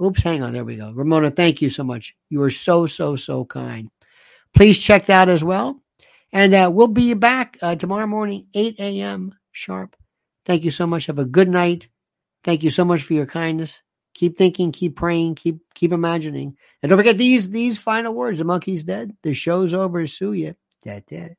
Oops, 0.03 0.21
hang 0.21 0.43
on. 0.43 0.51
There 0.51 0.65
we 0.65 0.75
go. 0.75 0.91
Ramona, 0.91 1.31
thank 1.31 1.61
you 1.61 1.69
so 1.69 1.83
much. 1.83 2.15
You 2.29 2.41
are 2.41 2.49
so, 2.49 2.85
so, 2.85 3.15
so 3.15 3.45
kind. 3.45 3.89
Please 4.53 4.77
check 4.77 5.05
that 5.05 5.29
as 5.29 5.43
well. 5.43 5.81
And 6.35 6.53
uh, 6.53 6.69
we'll 6.71 6.87
be 6.87 7.13
back 7.13 7.57
uh, 7.61 7.75
tomorrow 7.75 8.05
morning, 8.07 8.47
8 8.53 8.75
a.m. 8.77 9.33
sharp. 9.53 9.95
Thank 10.45 10.65
you 10.65 10.71
so 10.71 10.85
much. 10.85 11.05
Have 11.05 11.17
a 11.17 11.23
good 11.23 11.47
night. 11.47 11.87
Thank 12.43 12.61
you 12.61 12.71
so 12.71 12.83
much 12.83 13.03
for 13.03 13.13
your 13.13 13.25
kindness. 13.25 13.81
Keep 14.15 14.37
thinking, 14.37 14.73
keep 14.73 14.97
praying, 14.97 15.35
keep 15.35 15.59
keep 15.73 15.93
imagining. 15.93 16.57
And 16.83 16.89
don't 16.89 16.99
forget 16.99 17.17
these 17.17 17.49
these 17.49 17.77
final 17.77 18.13
words. 18.13 18.39
The 18.39 18.43
monkey's 18.43 18.83
dead. 18.83 19.15
The 19.23 19.33
show's 19.33 19.73
over. 19.73 20.05
Sue 20.07 20.33
you. 20.33 20.55
Dead, 20.83 21.05
dead. 21.07 21.37